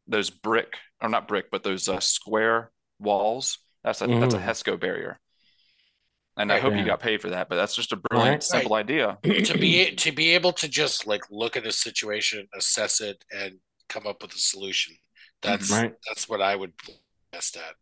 those 0.07 0.31
brick 0.31 0.75
or 1.01 1.09
not 1.09 1.29
brick, 1.29 1.51
but 1.51 1.63
those 1.63 1.89
uh, 1.89 2.01
square 2.01 2.71
walls. 2.99 3.59
That's 3.85 4.03
a 4.03 4.09
that's 4.19 4.35
a 4.35 4.39
Mhm. 4.39 4.41
HESCO 4.41 4.79
barrier. 4.79 5.19
And 6.37 6.53
I 6.53 6.57
Right. 6.57 6.63
hope 6.63 6.77
you 6.77 6.85
got 6.85 7.01
paid 7.01 7.21
for 7.21 7.31
that, 7.31 7.49
but 7.49 7.57
that's 7.57 7.75
just 7.75 7.93
a 7.93 7.97
brilliant, 7.97 8.43
Right. 8.43 8.43
simple 8.43 8.75
idea. 8.75 9.19
to 9.45 9.55
be 9.55 9.95
to 9.97 10.13
be 10.13 10.31
able 10.35 10.53
to 10.55 10.69
just 10.69 11.07
like 11.07 11.23
look 11.31 11.57
at 11.57 11.67
a 11.67 11.73
situation, 11.73 12.49
assess 12.55 13.01
it, 13.01 13.25
and 13.33 13.59
come 13.89 14.07
up 14.07 14.23
with 14.23 14.35
a 14.35 14.39
solution. 14.39 14.97
That's 15.43 15.69
Right. 15.69 15.95
that's 16.09 16.29
what 16.29 16.43
I 16.43 16.57
would 16.57 16.73
best 17.33 17.57
at. 17.57 17.75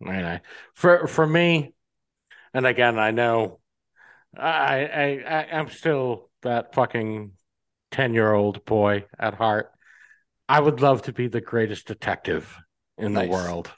Right. 0.00 0.40
For 0.74 1.06
for 1.06 1.26
me, 1.26 1.73
and 2.54 2.66
again, 2.66 2.98
I 2.98 3.10
know 3.10 3.60
I 4.36 4.86
I, 4.86 5.24
I 5.28 5.46
I'm 5.58 5.68
still 5.70 6.30
that 6.42 6.74
fucking 6.74 7.32
ten 7.90 8.14
year 8.14 8.32
old 8.32 8.64
boy 8.64 9.04
at 9.18 9.34
heart. 9.34 9.70
I 10.48 10.60
would 10.60 10.80
love 10.80 11.02
to 11.02 11.12
be 11.12 11.28
the 11.28 11.40
greatest 11.40 11.86
detective 11.86 12.54
in 12.98 13.12
the 13.14 13.26
world. 13.26 13.70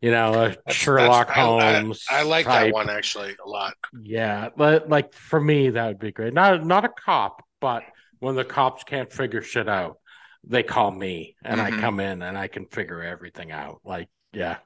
You 0.00 0.10
know, 0.10 0.30
a 0.34 0.48
That's- 0.48 0.74
Sherlock 0.76 1.28
that's- 1.28 1.38
I- 1.38 1.58
I- 1.58 1.72
Holmes. 1.80 2.04
I, 2.10 2.22
like 2.22 2.44
type. 2.46 2.66
that 2.66 2.74
one 2.74 2.90
actually 2.90 3.34
a 3.44 3.48
lot. 3.48 3.74
Yeah, 3.98 4.50
but 4.56 4.88
like 4.88 5.12
for 5.14 5.40
me, 5.40 5.70
that 5.70 5.86
would 5.86 5.98
be 5.98 6.12
great. 6.12 6.34
Not 6.34 6.64
not 6.64 6.84
a 6.84 6.88
cop, 6.90 7.42
but 7.60 7.82
when 8.18 8.34
the 8.34 8.44
cops 8.44 8.84
can't 8.84 9.12
figure 9.12 9.42
shit 9.42 9.68
out, 9.68 9.98
they 10.44 10.62
call 10.62 10.90
me, 10.90 11.36
and 11.44 11.60
I 11.60 11.70
Mhm. 11.70 11.80
come 11.80 12.00
in 12.00 12.22
and 12.22 12.36
I 12.36 12.48
can 12.48 12.66
figure 12.66 13.02
everything 13.02 13.50
out. 13.52 13.80
Like, 13.84 14.08
yeah, 14.32 14.58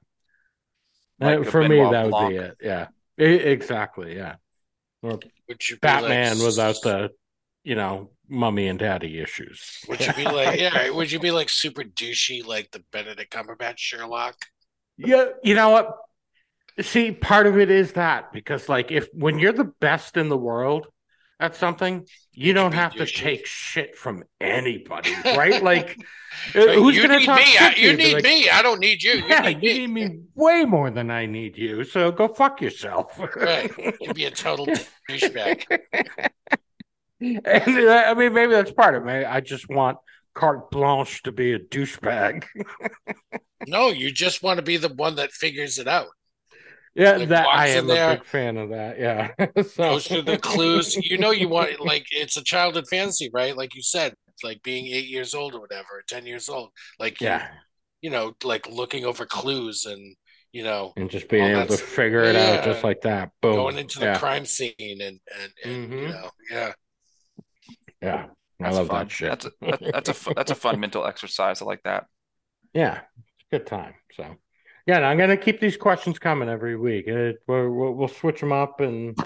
Like 1.21 1.41
Uh, 1.41 1.45
for 1.45 1.63
me, 1.63 1.69
Benoit 1.69 1.93
that 1.93 2.03
would 2.05 2.11
Blanc. 2.11 2.31
be 2.31 2.37
it. 2.37 2.57
Yeah, 2.63 2.87
exactly. 3.25 4.17
Yeah, 4.17 4.37
or 5.03 5.19
Would 5.49 5.69
you 5.69 5.77
Batman 5.79 6.39
like, 6.39 6.47
without 6.47 6.77
the, 6.83 7.11
you 7.65 7.75
know, 7.75 8.11
mummy 8.31 8.69
and 8.69 8.79
daddy 8.79 9.21
issues. 9.21 9.79
Would 9.89 10.01
you 10.01 10.13
be 10.15 10.25
like 10.25 10.61
yeah? 10.61 10.91
Would 10.91 11.11
you 11.13 11.19
be 11.19 11.31
like 11.31 11.49
super 11.49 11.83
douchey 11.83 12.47
like 12.47 12.71
the 12.71 12.83
Benedict 12.93 13.33
Cumberbatch 13.33 13.79
Sherlock? 13.79 14.37
Yeah, 14.97 15.27
you 15.43 15.55
know 15.55 15.71
what? 15.71 15.97
See, 16.81 17.13
part 17.13 17.47
of 17.47 17.59
it 17.59 17.71
is 17.71 17.93
that 17.93 18.33
because, 18.33 18.69
like, 18.69 18.91
if 18.91 19.09
when 19.13 19.39
you're 19.39 19.53
the 19.53 19.73
best 19.81 20.17
in 20.17 20.29
the 20.29 20.37
world 20.37 20.87
at 21.41 21.57
something, 21.57 22.07
you 22.33 22.53
don't 22.53 22.73
have 22.73 22.95
to 22.95 23.07
take 23.07 23.47
shit 23.47 23.97
from 23.97 24.23
anybody, 24.41 25.13
right? 25.25 25.63
Like, 25.63 25.97
Right, 26.55 26.77
who's 26.77 26.95
you 26.97 27.03
gonna 27.03 27.19
need 27.19 27.27
talk 27.27 27.39
me? 27.41 27.45
shit 27.45 27.63
I- 27.63 27.75
to 27.75 27.81
you 27.81 27.97
need 27.97 28.15
like, 28.15 28.25
me. 28.25 28.49
I 28.49 28.63
don't 28.63 28.79
need 28.79 29.03
you. 29.03 29.13
You 29.15 29.25
Yeah, 29.27 29.41
need 29.41 29.63
you 29.63 29.89
me. 29.89 30.01
need 30.05 30.11
me 30.13 30.21
way 30.37 30.65
more 30.65 30.91
than 30.91 31.11
I 31.11 31.27
need 31.27 31.59
you. 31.59 31.83
So 31.85 32.13
go 32.13 32.29
fuck 32.29 32.61
yourself. 32.63 33.19
Right. 33.37 33.71
You'd 34.01 34.15
be 34.15 34.27
a 34.27 34.31
total 34.31 34.67
douchebag. 35.11 35.65
and 37.21 37.47
uh, 37.47 38.05
I 38.07 38.15
mean, 38.15 38.33
maybe 38.33 38.53
that's 38.53 38.71
part 38.73 38.95
of 38.95 39.07
it. 39.09 39.27
I 39.27 39.41
just 39.41 39.69
want 39.69 39.99
carte 40.35 40.71
blanche 40.71 41.23
to 41.25 41.33
be 41.33 41.53
a 41.53 41.59
douchebag. 41.59 42.45
No, 43.67 43.89
you 43.89 44.11
just 44.13 44.43
want 44.43 44.59
to 44.59 44.63
be 44.63 44.77
the 44.77 44.89
one 44.89 45.17
that 45.17 45.33
figures 45.33 45.79
it 45.79 45.89
out. 45.89 46.07
Yeah, 46.95 47.17
Like, 47.17 47.29
that 47.29 47.53
I 47.53 47.67
walks 47.67 47.71
in 47.77 47.79
am 47.79 47.87
there, 47.87 48.11
a 48.13 48.17
big 48.17 48.25
fan 48.25 48.57
of 48.57 48.71
that. 48.71 48.99
Yeah, 48.99 49.31
so 49.63 49.91
Goes 49.91 50.07
through 50.07 50.23
the 50.23 50.39
clues. 50.39 50.97
You 50.97 51.19
know, 51.19 51.31
you 51.31 51.49
want 51.49 51.81
like 51.85 52.07
it's 52.11 52.37
a 52.37 52.45
childhood 52.45 52.87
fantasy, 52.89 53.31
right? 53.33 53.57
Like 53.57 53.75
you 53.75 53.83
said, 53.83 54.15
like 54.43 54.63
being 54.63 54.87
eight 54.87 55.07
years 55.07 55.35
old 55.35 55.55
or 55.55 55.61
whatever, 55.61 55.89
or 55.95 56.03
ten 56.09 56.27
years 56.27 56.49
old. 56.49 56.71
Like 56.99 57.21
yeah, 57.21 57.49
you 58.03 58.11
know, 58.11 58.35
like 58.45 58.67
looking 58.69 59.05
over 59.05 59.27
clues 59.27 59.87
and 59.87 60.17
you 60.53 60.65
know 60.65 60.93
and 60.97 61.11
just 61.11 61.29
being 61.29 61.45
able 61.45 61.67
to 61.67 61.77
figure 61.77 62.23
it 62.25 62.37
out 62.37 62.65
just 62.65 62.85
like 62.85 63.03
that. 63.03 63.31
Boom. 63.41 63.55
going 63.55 63.79
into 63.79 63.99
the 64.01 64.07
yeah, 64.07 64.19
crime 64.19 64.45
scene 64.45 64.75
and 64.79 65.01
and, 65.41 65.53
and 65.65 65.73
you 65.99 66.07
Mhm. 66.07 66.11
know, 66.11 66.31
yeah. 66.51 66.73
yeah. 68.03 68.27
I 68.63 68.65
That's 68.65 68.77
love 68.77 68.89
fun. 68.89 69.07
that 69.07 69.11
shit. 69.11 69.29
That's 69.29 69.47
a, 69.47 69.53
that's 69.93 70.09
a 70.27 70.35
that's 70.35 70.51
a 70.51 70.55
fun 70.55 70.81
mental 70.81 71.07
exercise. 71.07 71.63
I 71.63 71.65
like 71.65 71.83
that. 71.85 72.07
Yeah, 72.75 73.01
good 73.51 73.67
time. 73.67 73.95
So, 74.13 74.37
yeah, 74.91 74.97
and 74.97 75.07
I'm 75.07 75.17
gonna 75.19 75.37
keep 75.37 75.61
these 75.61 75.77
questions 75.77 76.19
coming 76.19 76.49
every 76.49 76.77
week. 76.77 77.07
It, 77.07 77.37
we'll, 77.47 77.71
we'll 77.71 77.93
we'll 77.93 78.09
switch 78.09 78.41
them 78.41 78.51
up 78.51 78.81
and 78.81 79.17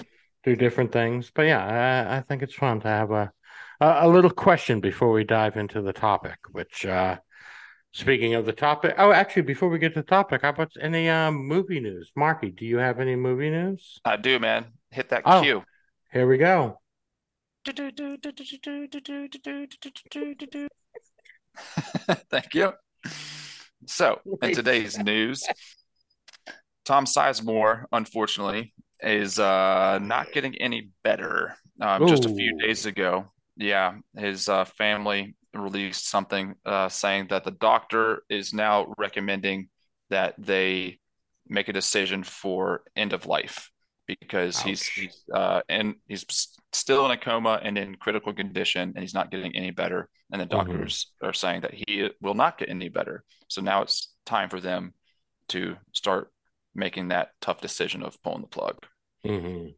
do 0.43 0.55
different 0.55 0.91
things. 0.91 1.31
But 1.33 1.47
yeah, 1.47 2.05
I, 2.11 2.17
I 2.17 2.21
think 2.21 2.43
it's 2.43 2.53
fun 2.53 2.81
to 2.81 2.87
have 2.87 3.09
a, 3.09 3.31
a 3.81 3.87
a 4.01 4.07
little 4.07 4.29
question 4.29 4.79
before 4.79 5.11
we 5.11 5.23
dive 5.23 5.57
into 5.57 5.81
the 5.81 5.91
topic. 5.91 6.37
Which, 6.51 6.85
uh, 6.85 7.17
speaking 7.93 8.35
of 8.35 8.45
the 8.45 8.53
topic, 8.53 8.93
oh, 8.99 9.11
actually, 9.11 9.41
before 9.41 9.69
we 9.69 9.79
get 9.79 9.95
to 9.95 10.01
the 10.01 10.05
topic, 10.05 10.43
how 10.43 10.49
about 10.49 10.71
any 10.79 11.09
um 11.09 11.33
movie 11.35 11.79
news? 11.79 12.11
Marky, 12.15 12.51
do 12.51 12.63
you 12.63 12.77
have 12.77 12.99
any 12.99 13.15
movie 13.15 13.49
news? 13.49 13.99
I 14.05 14.17
do, 14.17 14.37
man. 14.37 14.67
Hit 14.91 15.09
that 15.09 15.23
Oh. 15.25 15.41
cue. 15.41 15.63
Here 16.13 16.27
we 16.27 16.37
go. 16.37 16.79
Thank 22.29 22.53
you. 22.53 22.73
So, 23.87 24.19
in 24.41 24.53
today's 24.53 24.97
news, 24.97 25.43
Tom 26.85 27.05
Sizemore, 27.05 27.85
unfortunately, 27.91 28.73
is 29.01 29.39
uh, 29.39 29.99
not 30.01 30.31
getting 30.31 30.55
any 30.55 30.89
better. 31.03 31.55
Um, 31.81 32.07
just 32.07 32.25
a 32.25 32.29
few 32.29 32.57
days 32.57 32.85
ago, 32.85 33.31
yeah, 33.57 33.95
his 34.15 34.47
uh, 34.47 34.65
family 34.65 35.35
released 35.53 36.09
something 36.09 36.55
uh, 36.65 36.89
saying 36.89 37.27
that 37.29 37.43
the 37.43 37.51
doctor 37.51 38.23
is 38.29 38.53
now 38.53 38.93
recommending 38.97 39.69
that 40.09 40.35
they 40.37 40.99
make 41.47 41.67
a 41.67 41.73
decision 41.73 42.23
for 42.23 42.83
end 42.95 43.13
of 43.13 43.25
life 43.25 43.69
because 44.07 44.61
he's 44.61 44.81
Ouch. 44.81 44.91
he's 44.95 45.23
uh, 45.33 45.61
and 45.69 45.95
he's 46.07 46.25
still 46.73 47.05
in 47.05 47.11
a 47.11 47.17
coma 47.17 47.59
and 47.63 47.77
in 47.77 47.95
critical 47.95 48.33
condition, 48.33 48.93
and 48.95 48.99
he's 48.99 49.13
not 49.13 49.31
getting 49.31 49.55
any 49.55 49.71
better. 49.71 50.09
And 50.31 50.41
the 50.41 50.45
Mhm. 50.45 50.57
doctors 50.57 51.11
are 51.21 51.33
saying 51.33 51.61
that 51.61 51.73
he 51.73 52.09
will 52.21 52.33
not 52.33 52.57
get 52.57 52.69
any 52.69 52.89
better. 52.89 53.23
So 53.47 53.61
now 53.61 53.81
it's 53.81 54.13
time 54.25 54.49
for 54.49 54.59
them 54.59 54.93
to 55.49 55.77
start 55.93 56.31
making 56.73 57.09
that 57.09 57.29
tough 57.41 57.61
decision 57.61 58.03
of 58.03 58.21
pulling 58.21 58.41
the 58.41 58.47
plug. 58.47 58.85
hmm 59.23 59.75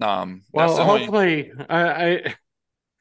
Um, 0.00 0.42
Well, 0.52 0.68
that's 0.68 0.76
the 0.76 0.82
only, 0.82 1.06
hopefully, 1.06 1.52
I, 1.68 2.06
I 2.26 2.34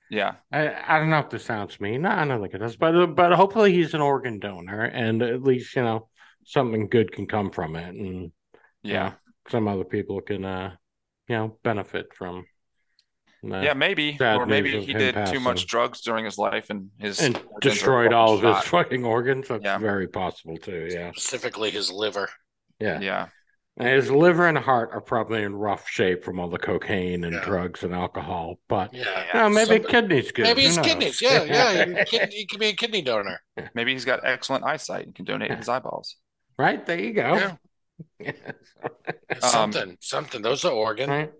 yeah, 0.10 0.36
I, 0.51 0.96
I 0.96 1.00
don't 1.00 1.10
know 1.10 1.20
if 1.20 1.29
this 1.29 1.46
sounds 1.46 1.79
mean. 1.79 2.05
I 2.05 2.25
don't 2.25 2.41
think 2.41 2.53
it 2.53 2.60
does. 2.60 2.75
But 2.75 3.15
but 3.15 3.31
hopefully 3.34 3.74
he's 3.74 3.93
an 3.93 4.01
organ 4.01 4.39
donor, 4.39 4.84
and 4.84 5.22
at 5.22 5.41
least 5.43 5.75
you 5.75 5.84
know 5.84 6.10
something 6.46 6.89
good 6.89 7.12
can 7.12 7.27
come 7.27 7.51
from 7.51 7.75
it, 7.75 7.96
and 7.96 8.31
yeah, 8.84 9.13
some 9.50 9.67
other 9.67 9.83
people 9.83 10.21
can 10.21 10.45
uh 10.45 10.75
you 11.27 11.36
know 11.36 11.57
benefit 11.63 12.07
from. 12.15 12.45
yeah, 13.43 13.74
maybe, 13.74 14.17
or 14.21 14.45
maybe 14.45 14.79
he 14.83 14.91
him 14.91 15.00
did 15.00 15.25
too 15.27 15.39
much 15.39 15.65
drugs 15.65 16.01
during 16.01 16.25
his 16.25 16.38
life 16.38 16.69
and 16.69 16.89
his 17.00 17.19
and 17.21 17.41
destroyed 17.60 18.13
all 18.13 18.33
of 18.36 18.41
his 18.43 18.55
shot. 18.57 18.65
fucking 18.65 19.03
organs. 19.03 19.48
That's 19.48 19.63
Yeah. 19.63 19.77
very 19.79 20.07
possible 20.07 20.57
too. 20.57 20.88
Yeah, 20.91 21.12
Specifically 21.12 21.71
his 21.71 21.91
liver. 21.91 22.29
yeah. 22.79 23.00
Yeah, 23.00 23.27
And 23.77 23.88
his 23.88 24.12
liver 24.12 24.48
and 24.48 24.57
heart 24.60 24.89
are 24.93 25.01
probably 25.01 25.41
in 25.41 25.55
rough 25.55 25.88
shape 25.89 26.24
from 26.24 26.39
all 26.39 26.50
the 26.50 26.60
cocaine 26.60 27.24
and 27.24 27.33
Yeah. 27.33 27.43
drugs 27.45 27.83
and 27.83 27.95
alcohol. 27.95 28.60
But 28.67 28.93
Yeah. 28.93 29.25
you 29.33 29.39
know, 29.39 29.50
maybe 29.50 29.81
Some- 29.81 29.89
kidneys 29.91 30.31
good. 30.31 30.43
maybe 30.43 30.62
his 30.63 30.77
kidneys. 30.77 31.19
Yeah, 31.21 31.43
yeah. 31.43 32.03
He, 32.12 32.17
can- 32.19 32.29
he 32.31 32.45
could 32.45 32.60
be 32.60 32.67
a 32.67 32.74
kidney 32.75 33.01
donor. 33.01 33.41
maybe 33.74 33.93
he's 33.93 34.05
got 34.05 34.19
excellent 34.24 34.65
eyesight 34.65 35.05
and 35.07 35.15
can 35.15 35.25
donate 35.25 35.51
his 35.51 35.67
eyeballs. 35.69 36.17
right 36.60 36.86
there 36.86 37.00
you 37.00 37.13
go. 37.13 37.57
Yeah. 38.20 38.31
Um, 39.31 39.50
Something. 39.50 39.98
something. 40.01 40.41
Those 40.41 40.65
are 40.65 40.72
organ. 40.74 41.10
right. 41.10 41.31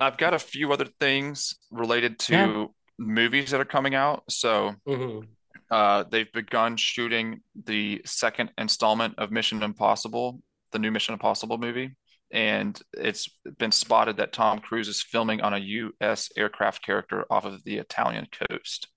I've 0.00 0.16
got 0.16 0.34
a 0.34 0.38
few 0.38 0.72
other 0.72 0.86
things 0.98 1.54
related 1.70 2.18
to 2.20 2.32
Yeah. 2.32 2.64
movies 2.98 3.50
that 3.50 3.60
are 3.60 3.64
coming 3.66 3.94
out. 3.94 4.24
So 4.30 4.74
Mhm. 4.88 5.28
uh, 5.70 6.04
they've 6.10 6.32
begun 6.32 6.76
shooting 6.76 7.42
the 7.54 8.00
second 8.06 8.52
installment 8.58 9.18
of 9.18 9.30
Mission 9.30 9.62
Impossible, 9.62 10.42
the 10.72 10.78
new 10.78 10.90
Mission 10.90 11.12
Impossible 11.12 11.58
movie. 11.58 11.94
and 12.32 12.82
it's 12.94 13.28
been 13.58 13.70
spotted 13.70 14.16
that 14.16 14.32
Tom 14.32 14.58
Cruise 14.58 14.88
is 14.88 15.00
filming 15.00 15.40
on 15.42 15.54
a 15.54 15.58
U.S. 15.58 16.28
aircraft 16.36 16.82
character 16.84 17.24
off 17.30 17.44
of 17.44 17.62
the 17.62 17.76
Italian 17.78 18.26
coast. 18.50 18.88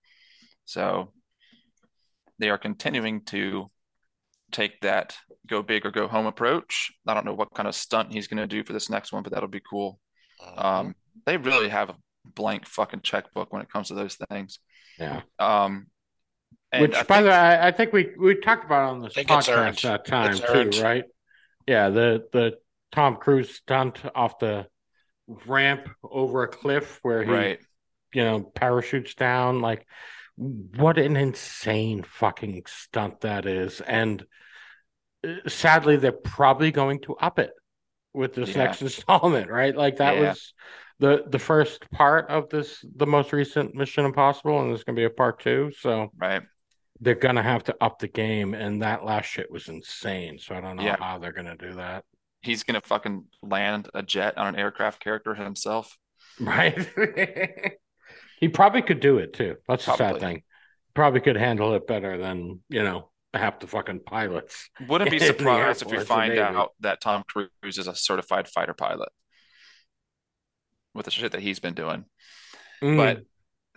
So 0.66 1.14
they 2.40 2.50
are 2.50 2.58
continuing 2.58 3.24
to 3.26 3.70
take 4.52 4.82
that 4.82 5.16
go 5.48 5.62
big 5.62 5.86
or 5.86 5.92
go 5.92 6.08
home 6.08 6.26
approach. 6.26 6.92
I 7.08 7.14
don't 7.14 7.26
know 7.26 7.34
what 7.34 7.54
kind 7.54 7.68
of 7.68 7.76
stunt 7.76 8.12
he's 8.14 8.28
going 8.28 8.38
to 8.38 8.48
do 8.48 8.64
for 8.64 8.74
this 8.74 8.90
next 8.90 9.12
one, 9.12 9.24
but 9.24 9.34
that'll 9.34 9.50
be 9.50 9.62
cool. 9.68 10.00
Mhm. 10.42 10.64
Um, 10.66 10.96
they 11.26 11.38
really 11.38 11.70
have 11.70 11.90
a 11.90 11.96
blank 12.26 12.66
fucking 12.66 13.02
checkbook 13.02 13.52
when 13.52 13.62
it 13.62 13.70
comes 13.72 13.90
to 13.90 13.94
those 13.96 14.16
things. 14.30 14.60
Yeah. 14.98 15.22
Um, 15.38 15.88
and 16.72 16.84
Which, 16.84 16.96
I 16.96 17.04
by 17.04 17.22
the 17.22 17.30
way, 17.30 17.36
I, 17.36 17.70
I 17.70 17.72
think 17.72 17.94
we 17.94 18.12
we 18.20 18.36
talked 18.36 18.66
about 18.66 18.92
on 18.92 19.02
this 19.02 19.14
think 19.14 19.28
podcast 19.28 19.82
that 19.82 20.06
time 20.06 20.32
It's 20.32 20.40
too, 20.40 20.46
earned. 20.48 20.78
right? 20.78 21.04
Yeah, 21.66 21.90
the 21.90 22.28
the 22.32 22.58
Tom 22.92 23.16
Cruise 23.16 23.56
stunt 23.56 24.02
off 24.16 24.40
the 24.40 24.68
ramp 25.46 25.90
over 26.04 26.44
a 26.44 26.48
cliff 26.48 27.00
where 27.02 27.24
he, 27.24 27.32
right, 27.32 27.60
you 28.14 28.24
know, 28.24 28.42
parachutes 28.42 29.16
down. 29.16 29.62
Like, 29.62 29.86
what 30.40 30.98
an 30.98 31.18
insane 31.18 32.04
fucking 32.04 32.64
stunt 32.68 33.22
that 33.22 33.46
is! 33.46 33.82
And 33.82 34.24
uh, 35.28 35.48
sadly, 35.48 35.98
they're 35.98 36.12
probably 36.12 36.72
going 36.72 37.00
to 37.02 37.16
up 37.16 37.40
it 37.40 37.52
with 38.14 38.34
this 38.34 38.50
Yeah. 38.50 38.66
next 38.66 38.82
installment, 38.82 39.50
right? 39.50 39.76
Like 39.76 39.98
that 39.98 40.16
Yeah. 40.16 40.32
was 40.32 40.54
the 41.00 41.26
the 41.28 41.40
first 41.40 41.90
part 41.92 42.30
of 42.30 42.50
this, 42.50 42.84
the 42.96 43.08
most 43.08 43.34
recent 43.34 43.76
Mission 43.76 44.06
Impossible, 44.06 44.62
and 44.62 44.70
there's 44.70 44.84
going 44.84 44.96
to 44.96 45.00
be 45.00 45.06
a 45.06 45.10
part 45.10 45.40
two. 45.40 45.72
So 45.80 46.12
right. 46.18 46.44
they're 47.02 47.16
gonna 47.16 47.44
have 47.44 47.64
to 47.66 47.76
up 47.82 48.00
the 48.00 48.08
game, 48.08 48.54
and 48.54 48.82
that 48.82 49.06
last 49.06 49.26
shit 49.26 49.52
was 49.52 49.68
insane. 49.70 50.40
So 50.40 50.56
I 50.56 50.62
don't 50.62 50.78
know 50.78 50.84
Yeah. 50.84 50.98
how 50.98 51.18
they're 51.18 51.32
gonna 51.34 51.58
do 51.58 51.74
that. 51.74 52.04
He's 52.42 52.64
gonna 52.64 52.82
fucking 52.82 53.26
land 53.42 53.90
a 53.94 54.04
jet 54.04 54.38
on 54.38 54.48
an 54.48 54.56
aircraft 54.56 55.02
character 55.02 55.36
himself. 55.36 55.98
Right? 56.40 56.88
he 58.40 58.48
probably 58.48 58.82
could 58.82 59.00
do 59.00 59.18
it 59.18 59.34
too. 59.34 59.58
That's 59.68 59.86
the 59.86 59.96
sad 59.96 60.20
thing. 60.20 60.44
Probably 60.94 61.20
could 61.22 61.36
handle 61.36 61.76
it 61.76 61.88
better 61.88 62.18
than 62.18 62.62
you 62.70 62.84
know 62.84 63.10
half 63.34 63.60
the 63.60 63.68
fucking 63.68 64.02
pilots. 64.06 64.70
Wouldn't 64.88 65.12
be 65.12 65.18
In 65.18 65.20
the 65.20 65.26
Air 65.26 65.34
surprised 65.34 65.82
if 65.82 65.92
we 65.92 66.00
find 66.00 66.38
out 66.38 66.72
that 66.80 67.02
Tom 67.02 67.24
Cruise 67.28 67.50
is 67.78 67.88
a 67.88 67.96
certified 67.96 68.48
fighter 68.48 68.74
pilot 68.74 69.10
with 70.94 71.06
the 71.06 71.12
shit 71.12 71.34
that 71.34 71.42
he's 71.42 71.60
been 71.60 71.74
doing. 71.74 72.06
Mm. 72.82 72.98
But 72.98 73.24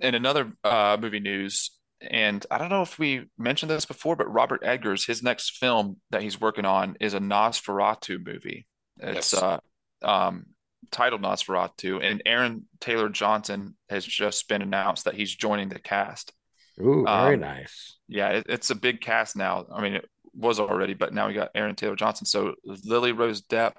in 0.04 0.14
another 0.14 0.52
uh, 0.64 0.96
movie 1.00 1.20
news, 1.20 1.70
and 2.00 2.44
I 2.50 2.58
don't 2.58 2.70
know 2.70 2.82
if 2.82 2.98
we 2.98 3.28
mentioned 3.38 3.70
this 3.70 3.84
before, 3.84 4.16
but 4.16 4.32
Robert 4.32 4.62
Eggers, 4.64 5.06
his 5.06 5.22
next 5.22 5.58
film 5.58 5.98
that 6.10 6.22
he's 6.22 6.40
working 6.40 6.64
on 6.64 6.96
is 7.00 7.14
a 7.14 7.20
Nosferatu 7.20 8.24
movie. 8.24 8.66
It's 8.98 9.32
Yes. 9.32 9.42
uh, 9.42 9.58
um, 10.02 10.46
titled 10.92 11.22
Nosferatu, 11.22 12.02
and 12.02 12.22
Aaron 12.24 12.66
Taylor 12.80 13.08
Johnson 13.08 13.76
has 13.88 14.04
just 14.04 14.48
been 14.48 14.62
announced 14.62 15.04
that 15.06 15.14
he's 15.14 15.34
joining 15.34 15.68
the 15.68 15.78
cast. 15.78 16.32
Ooh, 16.80 17.04
very 17.04 17.34
um, 17.34 17.40
nice. 17.40 17.96
Yeah, 18.08 18.28
it, 18.30 18.46
it's 18.48 18.70
a 18.70 18.74
big 18.74 19.00
cast 19.00 19.36
now. 19.36 19.66
I 19.72 19.82
mean, 19.82 19.94
it 19.94 20.08
was 20.34 20.60
already, 20.60 20.94
but 20.94 21.12
now 21.12 21.28
we 21.28 21.34
got 21.34 21.50
Aaron 21.54 21.74
Taylor 21.74 21.96
Johnson. 21.96 22.26
So 22.26 22.54
Lily 22.64 23.12
Rose 23.12 23.42
Depp, 23.42 23.72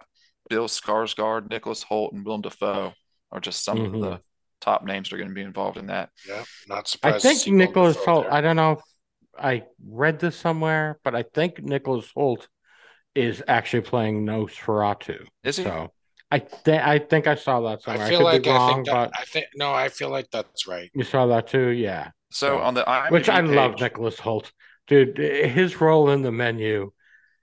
Bill 0.49 0.67
Skarsgård, 0.67 1.49
Nicholas 1.49 1.83
Hoult, 1.83 2.13
and 2.13 2.25
Willem 2.25 2.41
Dafoe 2.41 2.93
are 3.31 3.39
just 3.39 3.63
some 3.63 3.77
Mhm. 3.79 3.95
of 3.95 4.01
the 4.01 4.21
top 4.61 4.83
names 4.83 5.09
that 5.09 5.15
are 5.15 5.19
going 5.19 5.29
to 5.29 5.35
be 5.35 5.41
involved 5.41 5.77
in 5.77 5.87
that. 5.87 6.09
Yeah, 6.27 6.43
not 6.67 6.87
surprised. 6.87 7.25
I 7.25 7.33
think 7.33 7.47
Nicholas 7.55 7.97
Hoult. 7.97 8.23
there. 8.23 8.33
I 8.33 8.41
don't 8.41 8.55
know 8.55 8.73
if 8.73 8.79
I 9.37 9.63
read 9.85 10.19
this 10.19 10.37
somewhere, 10.37 10.99
but 11.03 11.15
I 11.15 11.23
think 11.23 11.61
Nicholas 11.61 12.09
Hoult 12.15 12.47
is 13.15 13.43
actually 13.47 13.81
playing 13.81 14.25
Nosferatu. 14.25 15.25
Is 15.43 15.57
he? 15.57 15.63
So 15.63 15.91
I 16.35 16.39
think 16.39 16.83
I 16.83 16.99
think 16.99 17.27
I 17.27 17.35
saw 17.35 17.61
that 17.61 17.81
somewhere. 17.83 18.03
I 18.03 18.07
I, 18.07 18.09
feel 18.09 18.19
could 18.19 18.23
like 18.25 18.43
be 18.43 18.49
I 18.49 18.73
think 18.73 18.85
that, 18.87 19.11
but 19.11 19.11
I 19.19 19.25
think 19.25 19.47
no, 19.55 19.73
I 19.73 19.89
feel 19.89 20.09
like 20.09 20.29
that's 20.31 20.67
right. 20.67 20.89
you 20.93 21.03
saw 21.03 21.27
that 21.27 21.47
too. 21.47 21.67
Yeah, 21.69 22.11
So 22.31 22.47
So- 22.57 22.59
on 22.59 22.73
the 22.73 22.83
IMDb 22.83 23.11
which 23.11 23.29
I 23.29 23.39
love 23.41 23.79
Nicholas 23.79 24.17
Hoult, 24.19 24.51
dude. 24.87 25.17
His 25.17 25.79
role 25.79 26.09
in 26.09 26.21
the 26.23 26.31
menu 26.31 26.91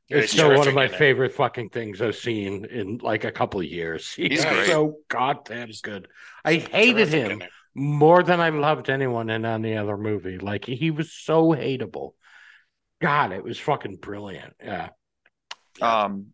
is 0.09 0.31
still 0.33 0.53
one 0.55 0.66
of 0.68 0.74
my 0.74 0.87
in 0.87 0.94
it. 0.94 0.98
favorite 0.98 1.33
fucking 1.33 1.70
things 1.70 2.03
I've 2.03 2.16
seen 2.16 2.64
in 2.64 2.98
like 3.00 3.24
a 3.24 3.33
couple 3.33 3.61
of 3.61 3.66
years. 3.66 4.12
He's, 4.14 4.42
He's 4.42 4.44
great. 4.44 4.66
so 4.66 4.96
goddamn 5.09 5.70
good. 5.83 6.09
I 6.44 6.55
hated 6.57 7.09
him 7.09 7.42
more 7.74 8.22
than 8.24 8.40
I 8.40 8.48
loved 8.48 8.90
anyone 8.90 9.31
in 9.31 9.44
any 9.44 9.76
other 9.76 9.96
movie. 9.96 10.38
Like 10.38 10.64
he 10.64 10.90
was 10.90 11.12
so 11.12 11.50
hateable. 11.50 12.14
God, 13.00 13.33
it 13.33 13.44
was 13.44 13.59
fucking 13.59 13.96
brilliant. 13.96 14.55
Yeah. 14.62 14.88
Um, 15.81 16.33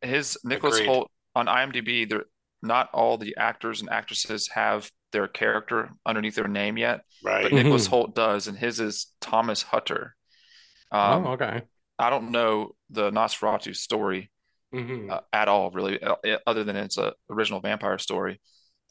his 0.00 0.38
Nicholas 0.44 0.76
Agreed. 0.78 0.88
Hoult 0.88 1.06
on 1.34 1.46
IMDb, 1.46 2.08
they're 2.08 2.26
not 2.62 2.90
all 2.92 3.18
the 3.18 3.36
actors 3.36 3.80
and 3.80 3.90
actresses 3.90 4.48
have 4.48 4.90
their 5.12 5.28
character 5.28 5.90
underneath 6.06 6.34
their 6.36 6.48
name 6.48 6.78
yet, 6.78 7.00
Right. 7.22 7.42
but 7.42 7.52
Nicholas 7.52 7.88
Mhm. 7.88 7.90
Hoult 7.90 8.14
does, 8.14 8.46
and 8.48 8.56
his 8.56 8.80
is 8.80 9.12
Thomas 9.20 9.62
Hutter. 9.62 10.14
Um, 10.90 11.26
oh, 11.26 11.32
okay. 11.32 11.62
I 11.98 12.10
don't 12.10 12.30
know 12.30 12.74
the 12.90 13.10
Nosferatu 13.10 13.74
story 13.76 14.30
Mhm. 14.72 15.10
uh, 15.10 15.20
at 15.32 15.48
all, 15.48 15.70
really, 15.70 16.02
uh, 16.02 16.16
other 16.46 16.64
than 16.64 16.76
it's 16.76 16.98
a 16.98 17.14
original 17.30 17.60
vampire 17.60 17.98
story. 17.98 18.40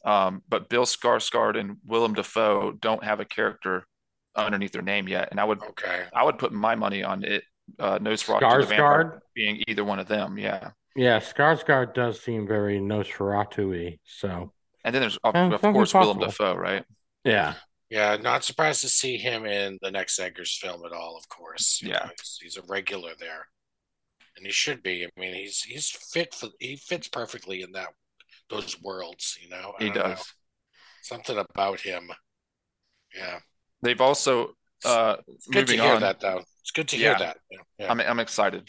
Um, 0.04 0.42
but 0.48 0.68
Bill 0.68 0.84
Skarsgård 0.84 1.58
and 1.58 1.76
Willem 1.84 2.14
Dafoe 2.14 2.72
don't 2.72 3.04
have 3.04 3.20
a 3.20 3.24
character 3.24 3.86
underneath 4.34 4.72
their 4.72 4.82
name 4.82 5.08
yet, 5.08 5.28
and 5.30 5.38
I 5.40 5.44
would 5.44 5.62
Okay. 5.62 6.06
I 6.12 6.24
would 6.24 6.38
put 6.38 6.52
my 6.52 6.74
money 6.74 7.02
on 7.02 7.24
it. 7.24 7.44
Uh, 7.78 7.98
Nosferatu 7.98 8.60
the 8.60 8.66
vampire 8.66 9.22
being 9.34 9.62
either 9.68 9.84
one 9.84 9.98
of 9.98 10.08
them, 10.08 10.38
yeah. 10.38 10.70
Yeah, 10.94 11.20
Skarsgård 11.20 11.94
does 11.94 12.20
seem 12.20 12.46
very 12.46 12.78
Nosferatu-y. 12.80 13.98
So 14.04 14.52
And 14.84 14.94
then 14.94 15.00
there's 15.02 15.18
of, 15.24 15.34
Yeah, 15.34 15.46
of 15.54 15.60
something 15.60 15.72
course 15.72 15.94
Willem 15.94 16.18
possible. 16.18 16.26
Dafoe, 16.26 16.54
right? 16.56 16.84
yeah. 17.24 17.54
Yeah, 17.88 18.16
not 18.16 18.42
surprised 18.42 18.80
to 18.82 18.88
see 18.88 19.18
him 19.18 19.44
in 19.44 19.78
the 19.82 19.90
next 19.90 20.18
Eggers 20.18 20.56
film 20.58 20.84
at 20.86 20.92
all. 20.92 21.16
Of 21.18 21.28
course. 21.28 21.80
You 21.82 21.90
Yeah. 21.90 21.98
know, 22.06 22.10
he's, 22.18 22.38
he's 22.40 22.56
a 22.56 22.62
regular 22.66 23.12
there, 23.18 23.46
and 24.36 24.46
he 24.46 24.52
should 24.52 24.82
be. 24.82 25.04
I 25.04 25.20
mean, 25.20 25.34
he's 25.34 25.60
he's 25.62 25.90
fit 25.90 26.34
for 26.34 26.48
he 26.58 26.76
fits 26.76 27.08
perfectly 27.08 27.60
in 27.62 27.72
that 27.72 27.88
those 28.48 28.80
worlds. 28.80 29.36
You 29.42 29.50
know, 29.50 29.74
I 29.78 29.84
He 29.84 29.90
don't 29.90 29.96
know. 30.08 30.14
does. 30.14 30.32
something 31.02 31.36
about 31.36 31.80
him. 31.80 32.10
Yeah, 33.14 33.40
They've 33.82 34.00
also 34.00 34.54
uh, 34.86 35.16
it's 35.28 35.46
good 35.48 35.66
to 35.66 35.72
moving 35.74 35.84
hear 35.84 35.94
on. 35.96 36.00
that 36.00 36.20
though. 36.20 36.42
It's 36.62 36.70
good 36.70 36.88
to 36.88 36.96
Yeah. 36.96 37.10
hear 37.10 37.18
that. 37.26 37.36
Yeah, 37.50 37.58
yeah. 37.78 37.90
I'm 37.92 38.00
I'm 38.00 38.20
excited. 38.20 38.68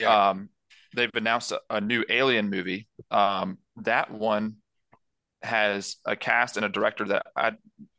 Yeah. 0.00 0.30
Um, 0.30 0.48
they've 0.96 1.10
announced 1.14 1.52
a, 1.52 1.60
a 1.70 1.80
new 1.80 2.04
Alien 2.08 2.50
movie. 2.50 2.88
Um, 3.10 3.58
that 3.82 4.10
one 4.10 4.56
has 5.42 5.96
a 6.04 6.16
cast 6.16 6.56
and 6.56 6.66
a 6.66 6.68
director 6.68 7.04
that 7.04 7.26
I 7.36 7.52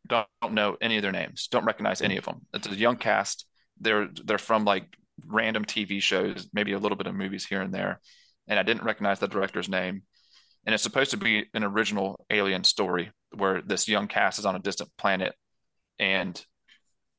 don't, 0.05 0.27
don't 0.41 0.53
know 0.53 0.75
any 0.81 0.97
of 0.97 1.03
their 1.03 1.11
names. 1.11 1.47
Don't 1.49 1.65
recognize 1.65 2.01
any 2.01 2.17
of 2.17 2.25
them. 2.25 2.45
It's 2.53 2.67
a 2.67 2.75
young 2.75 2.97
cast. 2.97 3.45
They're 3.79 4.09
they're 4.25 4.37
from 4.37 4.65
like 4.65 4.97
random 5.25 5.63
TV 5.63 6.01
shows, 6.01 6.49
maybe 6.51 6.73
a 6.73 6.79
little 6.79 6.97
bit 6.97 7.07
of 7.07 7.15
movies 7.15 7.45
here 7.45 7.61
and 7.61 7.73
there, 7.73 8.01
and 8.47 8.59
I 8.59 8.63
didn't 8.63 8.83
recognize 8.83 9.19
the 9.19 9.27
director's 9.27 9.69
name. 9.69 10.03
And 10.65 10.73
it's 10.73 10.83
supposed 10.83 11.11
to 11.11 11.17
be 11.17 11.45
an 11.53 11.63
original 11.63 12.25
Alien 12.29 12.63
story 12.63 13.11
where 13.35 13.61
this 13.61 13.87
young 13.87 14.07
cast 14.07 14.39
is 14.39 14.45
on 14.45 14.55
a 14.55 14.59
distant 14.59 14.89
planet, 14.97 15.35
and 15.99 16.43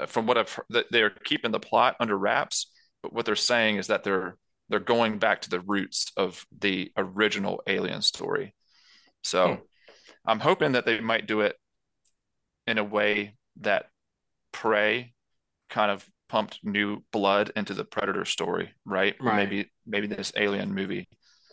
from 0.07 0.27
what 0.27 0.37
I've 0.37 0.53
heard, 0.53 0.85
they're 0.91 1.11
keeping 1.11 1.53
the 1.53 1.61
plot 1.61 1.97
under 2.01 2.17
wraps. 2.17 2.71
But 3.03 3.13
what 3.13 3.25
they're 3.25 3.37
saying 3.37 3.77
is 3.77 3.87
that 3.87 4.03
they're 4.03 4.37
they're 4.69 4.81
going 4.81 5.19
back 5.19 5.43
to 5.43 5.51
the 5.51 5.61
roots 5.61 6.13
of 6.17 6.45
the 6.59 6.93
original 6.97 7.63
Alien 7.67 8.03
story. 8.03 8.55
So 9.23 9.55
Hmm. 9.57 9.63
I'm 10.27 10.41
hoping 10.41 10.73
that 10.73 10.87
they 10.87 11.01
might 11.01 11.27
do 11.27 11.41
it 11.41 11.57
in 12.67 12.79
a 12.79 12.85
way 12.85 13.35
that 13.61 13.87
Prey 14.53 15.15
kind 15.71 15.91
of 15.91 16.07
pumped 16.29 16.61
new 16.63 17.03
blood 17.13 17.53
into 17.57 17.75
the 17.75 17.85
Predator 17.85 18.25
story, 18.25 18.75
right? 18.85 19.17
Right. 19.21 19.37
Maybe 19.37 19.73
maybe 19.87 20.07
this 20.07 20.33
Alien 20.37 20.75
movie, 20.75 21.09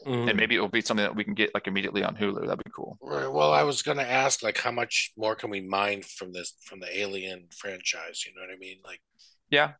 Mhm. 0.05 0.29
and 0.29 0.37
maybe 0.37 0.55
it'll 0.55 0.67
be 0.67 0.81
something 0.81 1.03
that 1.05 1.15
we 1.15 1.23
can 1.23 1.33
get 1.33 1.53
like 1.53 1.67
immediately 1.67 2.03
on 2.03 2.15
Hulu. 2.15 2.41
That'd 2.47 2.63
be 2.63 2.71
cool. 2.71 2.99
Right, 3.01 3.27
Well, 3.27 3.53
I 3.53 3.63
was 3.63 3.81
going 3.83 3.97
to 3.97 4.09
ask, 4.09 4.41
like, 4.41 4.57
how 4.57 4.71
much 4.71 5.11
more 5.15 5.35
can 5.35 5.49
we 5.49 5.61
mine 5.61 6.01
from 6.01 6.33
this 6.33 6.55
from 6.65 6.79
the 6.79 6.97
Alien 6.99 7.47
franchise? 7.55 8.25
You 8.25 8.33
know 8.33 8.41
what 8.41 8.51
I 8.51 8.57
mean? 8.57 8.79
Like, 8.83 9.01
Yeah, 9.49 9.73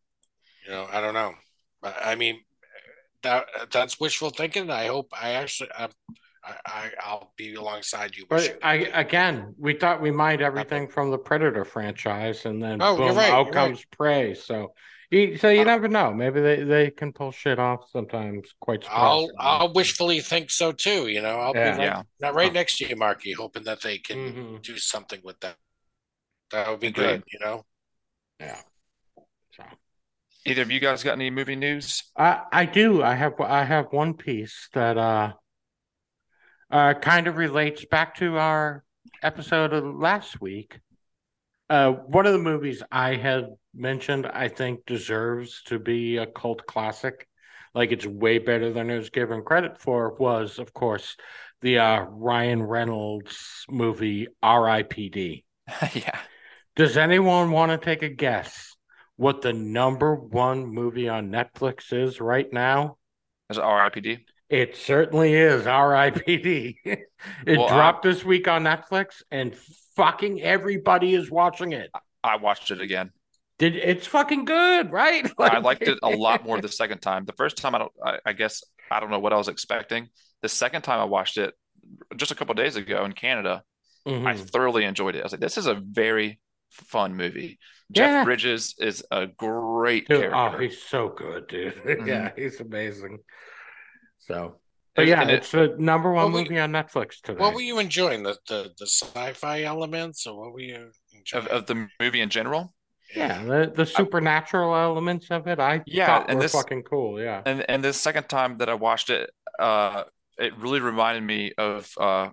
you 0.66 0.72
know, 0.72 0.88
I 0.92 1.02
don't 1.02 1.14
know. 1.14 1.36
I, 1.84 2.12
I 2.12 2.16
mean, 2.16 2.44
that 3.26 3.46
that's 3.72 4.00
wishful 4.00 4.30
thinking. 4.30 4.70
I 4.70 4.88
hope 4.88 5.12
I 5.20 5.32
actually, 5.32 5.70
I, 5.78 5.90
I, 6.66 6.92
I'll 7.04 7.34
be 7.38 7.56
alongside 7.56 8.16
you. 8.16 8.26
But 8.30 8.58
I 8.64 8.76
again, 8.94 9.54
we 9.58 9.74
thought 9.74 10.02
we 10.02 10.12
mined 10.12 10.42
everything 10.42 10.88
from 10.88 11.12
the 11.12 11.18
Predator 11.18 11.66
franchise, 11.66 12.46
and 12.46 12.62
then 12.62 12.82
Oh, 12.82 12.96
boom, 12.96 13.16
right, 13.16 13.32
out 13.32 13.48
you're 13.48 13.54
comes 13.56 13.84
Prey. 13.98 14.34
So, 14.36 14.74
you, 15.10 15.38
so 15.38 15.50
you 15.50 15.62
Uh, 15.62 15.66
never 15.66 15.88
know. 15.88 16.14
Maybe 16.14 16.42
they, 16.42 16.64
they 16.64 16.92
can 16.92 17.12
pull 17.14 17.32
shit 17.32 17.60
off 17.60 17.90
sometimes 17.92 18.54
quite. 18.60 18.86
I'll. 18.90 19.30
I'll 19.40 19.74
wishfully 19.74 20.22
think 20.22 20.52
so 20.52 20.72
too. 20.72 21.08
You 21.08 21.22
know, 21.22 21.40
I'll 21.40 21.54
Yeah. 21.54 21.72
be 21.72 21.78
right, 21.80 21.88
yeah. 21.88 22.02
not 22.20 22.36
right 22.36 22.54
next 22.54 22.78
to 22.78 22.88
you, 22.88 22.96
Marky, 22.96 23.34
hoping 23.34 23.64
that 23.64 23.82
they 23.82 23.98
can 23.98 24.18
Mhm. 24.18 24.62
do 24.62 24.78
something 24.78 25.22
with 25.24 25.40
that. 25.42 25.58
That 26.52 26.70
would 26.70 26.80
be 26.80 26.88
Agreed. 26.88 27.08
good. 27.08 27.24
You 27.32 27.40
know. 27.40 27.66
Yeah. 28.40 28.62
So 29.56 29.64
Either 30.46 30.62
of 30.62 30.72
you 30.72 30.80
guys 30.80 31.04
got 31.04 31.14
any 31.14 31.30
movie 31.30 31.56
news? 31.56 32.04
I 32.16 32.42
I 32.52 32.66
do. 32.66 33.02
I 33.02 33.16
have 33.16 33.40
I 33.40 33.64
have 33.64 33.88
one 33.92 34.14
piece 34.14 34.70
that 34.74 34.98
uh 34.98 35.34
uh, 36.70 36.94
kind 36.94 37.28
of 37.28 37.38
relates 37.38 37.86
back 37.86 38.16
to 38.16 38.38
our 38.38 38.84
episode 39.22 39.74
of 39.74 39.96
last 39.96 40.42
week. 40.42 40.80
Uh, 41.70 41.92
one 41.92 42.26
of 42.26 42.34
the 42.34 42.40
movies 42.40 42.84
I 42.92 43.16
had 43.16 43.48
mentioned, 43.74 44.28
I 44.28 44.50
think, 44.50 44.86
deserves 44.86 45.64
to 45.68 45.80
be 45.80 46.18
a 46.18 46.26
cult 46.26 46.66
classic. 46.66 47.28
Like 47.74 47.92
it's 47.92 48.06
way 48.06 48.38
better 48.38 48.72
than 48.72 48.90
it 48.90 48.98
was 48.98 49.10
given 49.10 49.44
credit 49.44 49.80
for. 49.80 50.16
Was 50.16 50.60
of 50.60 50.74
course 50.74 51.18
the 51.62 51.80
uh, 51.80 52.02
Ryan 52.02 52.64
Reynolds 52.64 53.66
movie 53.70 54.28
R.I.P.D. 54.42 55.44
yeah. 55.94 56.20
Does 56.76 56.98
anyone 56.98 57.52
want 57.52 57.72
to 57.72 57.78
take 57.78 58.04
a 58.04 58.10
guess 58.10 58.75
what 59.18 59.42
the 59.42 59.54
number 59.54 60.16
one 60.16 60.66
movie 60.68 61.08
on 61.10 61.30
Netflix 61.30 61.94
is 61.94 62.20
right 62.20 62.52
now? 62.52 62.98
Is 63.50 63.58
it 63.58 63.62
RIPD? 63.64 64.26
It 64.50 64.76
certainly 64.76 65.34
is 65.34 65.66
R.I.P.D. 65.66 66.80
it 66.86 67.00
Well, 67.48 67.68
dropped 67.68 68.04
this 68.04 68.24
week 68.24 68.48
on 68.48 68.64
Netflix, 68.64 69.24
and 69.32 69.56
fucking 69.96 70.42
everybody 70.42 71.16
is 71.16 71.32
watching 71.32 71.72
it. 71.74 71.90
I 72.24 72.38
watched 72.38 72.70
it 72.72 72.82
again. 72.82 73.12
Did 73.58 73.76
it's 73.76 74.06
fucking 74.06 74.46
good, 74.46 74.92
right? 74.92 75.32
I 75.40 75.60
liked 75.60 75.84
it 75.84 75.98
a 76.04 76.10
lot 76.10 76.46
more 76.46 76.58
the 76.62 76.68
second 76.68 77.00
time. 77.00 77.26
The 77.26 77.34
first 77.34 77.58
time, 77.58 77.74
I 77.74 77.78
don't. 77.80 77.92
I, 78.04 78.20
I 78.26 78.34
guess 78.34 78.64
I 78.92 79.00
don't 79.00 79.10
know 79.10 79.20
what 79.20 79.34
I 79.34 79.38
was 79.38 79.48
expecting. 79.48 80.10
The 80.42 80.50
second 80.50 80.82
time 80.82 81.00
I 81.00 81.06
watched 81.06 81.38
it, 81.38 81.54
just 82.16 82.32
a 82.32 82.36
couple 82.36 82.54
days 82.54 82.76
ago 82.76 83.06
in 83.06 83.14
Canada, 83.14 83.64
I 84.06 84.12
Mhm. 84.12 84.50
thoroughly 84.50 84.84
enjoyed 84.84 85.16
it. 85.16 85.22
I 85.22 85.24
was 85.24 85.32
like, 85.32 85.42
this 85.42 85.58
is 85.58 85.66
a 85.68 85.74
very 85.74 86.40
fun 86.72 87.16
movie. 87.16 87.60
Yeah. 87.90 88.08
Jeff 88.08 88.26
Bridges 88.26 88.76
is 88.80 89.04
a 89.12 89.28
great 89.28 90.08
Dude, 90.08 90.22
character. 90.22 90.58
oh, 90.58 90.60
he's 90.60 90.82
so 90.82 91.10
good, 91.10 91.48
dude. 91.48 92.04
yeah, 92.06 92.32
he's 92.36 92.60
amazing. 92.60 93.20
So, 94.20 94.56
but 94.96 95.02
And- 95.04 95.10
yeah, 95.10 95.22
and 95.22 95.30
it- 95.32 95.36
it's 95.36 95.52
the 95.52 95.76
number 95.78 96.12
one 96.12 96.32
What 96.32 96.34
we- 96.34 96.44
movie 96.50 96.60
on 96.60 96.72
Netflix 96.72 97.22
today. 97.22 97.40
What 97.40 97.54
were 97.54 97.62
you 97.62 97.80
enjoying? 97.80 98.24
The 98.24 98.38
the, 98.48 98.72
the 98.78 98.88
sci-fi 98.88 99.64
elements, 99.64 100.26
or 100.26 100.40
what 100.40 100.54
were 100.54 100.62
you 100.62 100.92
enjoying? 101.14 101.46
of, 101.46 101.48
of 101.52 101.66
the 101.68 101.88
movie 102.00 102.22
in 102.22 102.30
general. 102.30 102.74
yeah, 103.16 103.44
the, 103.44 103.72
the 103.76 103.86
supernatural 103.86 104.76
elements 104.76 105.30
of 105.30 105.48
it, 105.48 105.60
I 105.60 105.84
Yeah, 105.86 106.08
thought 106.08 106.26
and 106.30 106.38
were 106.38 106.44
this- 106.44 106.54
fucking 106.54 106.84
cool. 106.84 107.22
Yeah. 107.22 107.42
And 107.46 107.64
and 107.70 107.84
the 107.84 107.94
second 107.94 108.30
time 108.30 108.58
that 108.58 108.70
I 108.70 108.74
watched 108.74 109.10
it, 109.12 109.30
uh, 109.60 110.04
it 110.40 110.58
really 110.58 110.80
reminded 110.80 111.24
me 111.24 111.52
of 111.58 111.92
uh, 112.00 112.30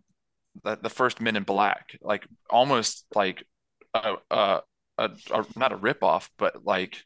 the, 0.64 0.76
the 0.76 0.90
first 0.90 1.20
Men 1.20 1.36
in 1.36 1.42
Black, 1.42 1.96
like 2.00 2.26
almost 2.48 3.04
like 3.14 3.44
a, 3.94 4.14
a, 4.30 4.60
a, 4.98 5.10
a 5.32 5.46
not 5.56 5.72
a 5.72 5.78
ripoff, 5.78 6.28
but 6.38 6.64
like 6.64 7.04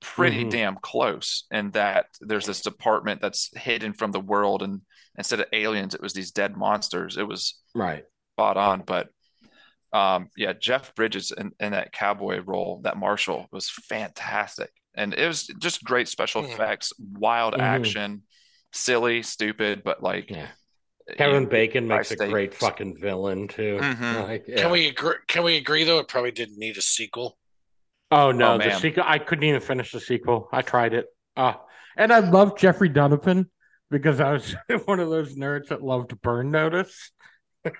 pretty 0.00 0.44
Mhm. 0.44 0.50
damn 0.50 0.76
close. 0.76 1.46
And 1.50 1.72
that 1.74 2.06
there's 2.20 2.46
this 2.46 2.62
department 2.62 3.20
that's 3.20 3.50
hidden 3.56 3.92
from 3.94 4.12
the 4.12 4.20
world, 4.20 4.62
and 4.62 4.82
instead 5.18 5.40
of 5.40 5.46
aliens, 5.52 5.94
it 5.94 6.02
was 6.02 6.12
these 6.14 6.32
dead 6.32 6.56
monsters. 6.56 7.16
It 7.16 7.28
was 7.28 7.60
Right. 7.74 8.04
spot 8.36 8.56
on, 8.56 8.82
but. 8.86 9.08
Um, 9.92 10.28
yeah, 10.36 10.52
Jeff 10.52 10.94
Bridges 10.94 11.32
in, 11.36 11.52
in 11.58 11.72
that 11.72 11.92
cowboy 11.92 12.40
role, 12.40 12.80
that 12.84 12.96
Marshall 12.96 13.46
was 13.50 13.68
fantastic. 13.70 14.70
And 14.94 15.14
it 15.14 15.26
was 15.26 15.46
just 15.58 15.82
great 15.84 16.08
special 16.08 16.42
Mhm. 16.42 16.52
effects, 16.52 16.92
wild 16.98 17.54
Mhm. 17.54 17.60
action, 17.60 18.22
silly, 18.72 19.22
stupid, 19.22 19.82
but 19.84 20.02
like 20.02 20.28
Yeah. 20.28 20.46
Kevin 21.16 21.46
Bacon 21.46 21.88
makes 21.88 22.10
a 22.10 22.14
stakes. 22.14 22.30
great 22.30 22.54
fucking 22.54 22.96
villain 23.00 23.48
too. 23.48 23.78
Mhm. 23.80 24.22
Like, 24.28 24.44
yeah. 24.46 24.62
Can 24.62 24.70
we 24.70 24.88
agree? 24.88 25.14
Can 25.26 25.42
we 25.42 25.56
agree 25.56 25.84
though? 25.84 25.98
It 25.98 26.08
probably 26.08 26.30
didn't 26.30 26.58
need 26.58 26.76
a 26.76 26.82
sequel. 26.82 27.36
Oh 28.12 28.32
no, 28.32 28.54
Oh, 28.54 28.58
the 28.58 28.78
sequel. 28.78 29.04
I 29.06 29.18
couldn't 29.18 29.44
even 29.44 29.60
finish 29.60 29.92
the 29.92 30.00
sequel. 30.00 30.48
I 30.52 30.62
tried 30.62 30.94
it. 30.94 31.06
Uh, 31.36 31.54
and 31.96 32.12
I 32.12 32.18
love 32.20 32.56
Jeffrey 32.58 32.88
Donovan 32.88 33.50
because 33.90 34.20
I 34.20 34.32
was 34.32 34.54
one 34.86 35.00
of 35.00 35.10
those 35.10 35.34
nerds 35.36 35.68
that 35.68 35.82
loved 35.82 36.20
Burn 36.20 36.50
Notice. 36.50 37.10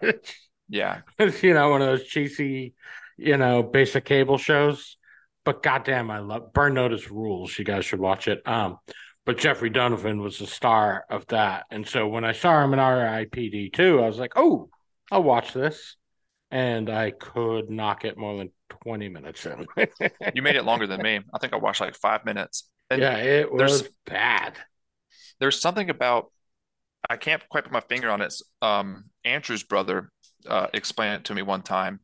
Yeah, 0.73 1.01
It's, 1.19 1.43
you 1.43 1.53
know, 1.53 1.71
one 1.71 1.83
of 1.83 1.89
those 1.89 2.07
cheesy, 2.07 2.75
you 3.17 3.37
know, 3.37 3.65
basic 3.65 4.05
cable 4.05 4.39
shows. 4.39 4.97
But 5.45 5.65
goddamn, 5.65 6.13
I 6.13 6.21
love 6.21 6.53
Burn 6.53 6.75
Notice 6.75 7.11
rules. 7.11 7.59
You 7.59 7.65
guys 7.65 7.85
should 7.85 7.99
watch 7.99 8.29
it. 8.29 8.41
Um, 8.47 8.79
but 9.27 9.39
Jeffrey 9.39 9.71
Donovan 9.71 10.21
was 10.21 10.39
the 10.39 10.47
star 10.47 11.05
of 11.11 11.27
that, 11.29 11.65
and 11.71 11.87
so 11.87 12.09
when 12.09 12.25
I 12.25 12.33
saw 12.33 12.63
him 12.65 12.73
in 12.73 12.79
R.I.P.D. 12.79 13.71
too, 13.71 14.01
I 14.03 14.07
was 14.07 14.19
like, 14.19 14.33
oh, 14.37 14.69
I'll 15.13 15.23
watch 15.23 15.53
this, 15.53 15.97
and 16.51 16.89
I 16.91 17.11
could 17.13 17.71
not 17.71 18.01
get 18.01 18.17
more 18.19 18.37
than 18.39 18.51
twenty 18.83 19.09
minutes 19.09 19.45
in. 19.47 19.67
you 20.35 20.43
made 20.43 20.57
it 20.57 20.65
longer 20.65 20.87
than 20.87 21.03
me. 21.03 21.21
I 21.35 21.39
think 21.39 21.53
I 21.53 21.57
watched 21.57 21.81
like 21.81 21.95
five 21.97 22.25
minutes. 22.25 22.69
And 22.91 23.01
yeah, 23.03 23.17
it 23.17 23.49
there's- 23.57 23.83
was 23.83 23.91
bad. 24.07 24.55
there's 25.39 25.61
something 25.61 25.91
about 25.91 26.33
I 27.09 27.17
can't 27.17 27.43
quite 27.49 27.65
put 27.65 27.73
my 27.73 27.81
finger 27.81 28.11
on 28.11 28.21
it. 28.21 28.35
Um, 28.63 29.05
Andrew's 29.25 29.63
brother 29.63 30.11
uh, 30.47 30.67
explained 30.75 31.15
it 31.17 31.25
to 31.25 31.35
me 31.35 31.43
one 31.43 31.63
time. 31.63 32.01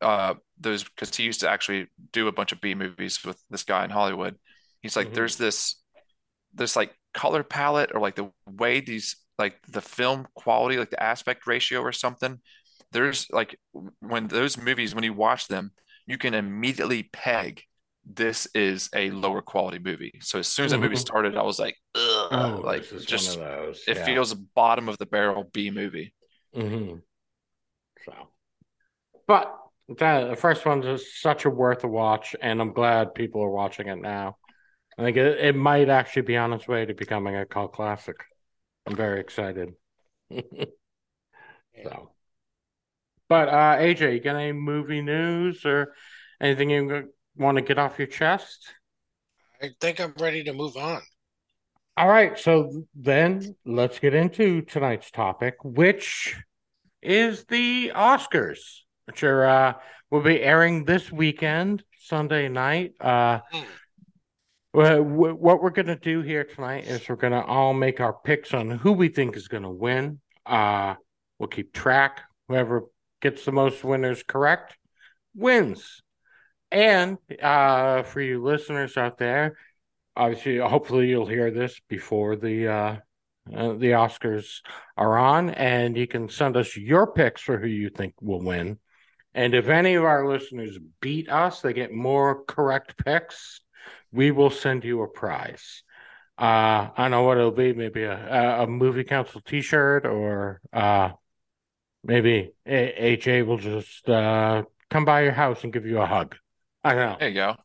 Uh, 0.00 0.34
those 0.58 0.84
because 0.84 1.14
he 1.16 1.24
used 1.24 1.40
to 1.40 1.48
actually 1.48 1.86
do 2.12 2.26
a 2.28 2.32
bunch 2.32 2.52
of 2.52 2.60
B 2.60 2.74
movies 2.74 3.24
with 3.24 3.40
this 3.50 3.62
guy 3.64 3.84
in 3.84 3.90
Hollywood. 3.90 4.36
He's 4.82 4.96
like, 4.96 5.08
Mhm. 5.10 5.14
there's 5.14 5.36
this, 5.36 5.76
this 6.54 6.76
like 6.76 6.94
color 7.14 7.42
palette 7.42 7.90
or 7.94 8.00
like 8.00 8.16
the 8.16 8.30
way 8.48 8.80
these 8.80 9.16
like 9.38 9.56
the 9.68 9.80
film 9.80 10.26
quality, 10.34 10.78
like 10.78 10.90
the 10.90 11.02
aspect 11.02 11.46
ratio 11.46 11.80
or 11.80 11.92
something. 11.92 12.40
There's 12.92 13.26
like 13.30 13.58
when 14.00 14.28
those 14.28 14.56
movies, 14.56 14.94
when 14.94 15.04
you 15.04 15.12
watch 15.12 15.48
them, 15.48 15.72
you 16.06 16.18
can 16.18 16.34
immediately 16.34 17.04
peg 17.12 17.62
this 18.06 18.46
is 18.54 18.90
a 18.94 19.10
lower 19.10 19.40
quality 19.42 19.78
movie. 19.78 20.12
So 20.20 20.38
as 20.38 20.46
soon 20.48 20.66
as 20.66 20.72
that 20.72 20.78
movie 20.80 20.94
Mhm. 20.94 20.96
started, 20.96 21.36
I 21.36 21.42
was 21.42 21.58
like, 21.58 21.76
Ugh, 21.94 22.32
Oh, 22.32 22.60
like 22.62 22.84
just 23.06 23.38
one 23.38 23.48
of 23.48 23.56
those. 23.66 23.84
it 23.86 23.94
yeah. 23.96 24.04
feels 24.04 24.34
bottom 24.34 24.88
of 24.88 24.98
the 24.98 25.06
barrel 25.06 25.44
B 25.52 25.70
movie. 25.70 26.14
hmm 26.54 27.02
So, 28.04 28.12
but 29.26 29.58
that, 29.98 30.28
the 30.30 30.36
first 30.36 30.66
one's 30.66 31.04
such 31.20 31.44
a 31.44 31.50
worth 31.50 31.84
a 31.84 31.88
watch, 31.88 32.34
and 32.40 32.60
I'm 32.60 32.72
glad 32.72 33.14
people 33.14 33.42
are 33.42 33.50
watching 33.50 33.88
it 33.88 33.96
now. 34.00 34.36
I 34.98 35.02
think 35.02 35.16
it, 35.16 35.38
it 35.40 35.56
might 35.56 35.88
actually 35.88 36.22
be 36.22 36.36
on 36.36 36.52
its 36.52 36.68
way 36.68 36.86
to 36.86 36.94
becoming 36.94 37.36
a 37.36 37.46
cult 37.46 37.72
classic. 37.72 38.16
I'm 38.86 38.96
very 38.96 39.20
excited. 39.20 39.74
so, 41.82 42.10
but 43.28 43.48
uh, 43.48 43.76
AJ, 43.78 44.14
you 44.14 44.20
got 44.20 44.36
any 44.36 44.52
movie 44.52 45.02
news 45.02 45.64
or 45.64 45.94
anything 46.40 46.70
you 46.70 47.10
want 47.36 47.56
to 47.56 47.62
get 47.62 47.78
off 47.78 47.98
your 47.98 48.06
chest? 48.06 48.68
I 49.60 49.70
think 49.80 50.00
I'm 50.00 50.14
ready 50.18 50.44
to 50.44 50.52
move 50.52 50.76
on. 50.76 51.02
All 51.96 52.08
right, 52.08 52.38
so 52.38 52.84
then 52.94 53.54
let's 53.64 54.00
get 54.00 54.14
into 54.14 54.62
tonight's 54.62 55.10
topic, 55.10 55.54
which 55.62 56.36
is 57.00 57.44
the 57.44 57.92
Oscars, 57.94 58.58
which 59.06 59.22
are 59.22 59.46
uh, 59.46 59.72
will 60.10 60.22
be 60.22 60.42
airing 60.42 60.84
this 60.84 61.12
weekend, 61.12 61.84
Sunday 62.00 62.48
night. 62.48 62.94
Uh, 63.00 63.40
Wha- 64.74 65.00
what 65.34 65.62
we're 65.62 65.70
gonna 65.70 65.96
do 65.96 66.20
here 66.20 66.42
tonight 66.42 66.88
is 66.88 67.08
we're 67.08 67.14
gonna 67.14 67.44
all 67.44 67.72
make 67.72 68.00
our 68.00 68.12
picks 68.12 68.52
on 68.52 68.70
who 68.70 68.92
we 68.92 69.08
think 69.08 69.36
is 69.36 69.46
gonna 69.46 69.70
win. 69.70 70.20
Uh, 70.44 70.96
we'll 71.38 71.48
keep 71.48 71.72
track. 71.72 72.22
Whoever 72.48 72.82
gets 73.22 73.44
the 73.44 73.52
most 73.52 73.84
winners 73.84 74.24
correct 74.24 74.76
wins. 75.34 76.02
And 76.72 77.18
uh, 77.40 78.02
for 78.02 78.20
you 78.20 78.42
listeners 78.42 78.96
out 78.96 79.16
there, 79.16 79.56
obviously, 80.16 80.58
hopefully, 80.58 81.08
you'll 81.08 81.26
hear 81.26 81.52
this 81.52 81.80
before 81.88 82.34
the 82.34 82.68
uh, 82.68 82.96
uh, 83.54 83.74
the 83.74 83.92
Oscars 83.92 84.60
are 84.96 85.16
on, 85.16 85.50
and 85.50 85.96
you 85.96 86.08
can 86.08 86.28
send 86.28 86.56
us 86.56 86.76
your 86.76 87.12
picks 87.12 87.42
for 87.42 87.58
who 87.58 87.68
you 87.68 87.90
think 87.90 88.14
will 88.20 88.42
win. 88.42 88.80
And 89.34 89.54
if 89.54 89.68
any 89.68 89.94
of 89.94 90.04
our 90.04 90.26
listeners 90.26 90.78
beat 91.00 91.28
us, 91.28 91.60
they 91.60 91.72
get 91.72 91.92
more 91.92 92.42
correct 92.44 92.96
picks. 92.96 93.60
We 94.14 94.30
will 94.30 94.50
send 94.50 94.84
you 94.84 95.02
a 95.02 95.08
prize. 95.08 95.82
Uh, 96.38 96.88
I 96.94 96.94
don't 96.96 97.10
know 97.10 97.22
what 97.22 97.36
it'll 97.36 97.50
be. 97.50 97.72
Maybe 97.72 98.04
a 98.04 98.62
a, 98.62 98.66
movie 98.66 99.04
council 99.04 99.40
T-shirt, 99.40 100.06
or 100.06 100.60
uh, 100.72 101.10
maybe 102.02 102.52
A- 102.66 103.16
AJ 103.16 103.46
will 103.46 103.58
just 103.58 104.08
uh, 104.08 104.62
come 104.90 105.04
by 105.04 105.22
your 105.22 105.32
house 105.32 105.64
and 105.64 105.72
give 105.72 105.86
you 105.86 106.00
a 106.00 106.06
hug. 106.06 106.36
I 106.82 106.94
don't 106.94 107.10
know. 107.10 107.16
There 107.18 107.28
you 107.28 107.34
go. 107.34 107.56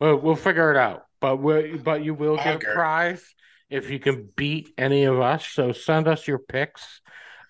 Well, 0.00 0.16
we'll 0.16 0.36
figure 0.36 0.70
it 0.72 0.76
out. 0.76 1.04
But 1.20 1.36
we 1.36 1.76
but 1.76 2.02
you 2.02 2.14
will 2.14 2.36
get 2.36 2.56
a 2.56 2.58
prize 2.58 3.24
if 3.70 3.90
you 3.90 4.00
can 4.00 4.28
beat 4.36 4.72
any 4.76 5.04
of 5.04 5.20
us. 5.20 5.46
So 5.46 5.72
send 5.72 6.08
us 6.08 6.26
your 6.26 6.38
picks. 6.38 7.00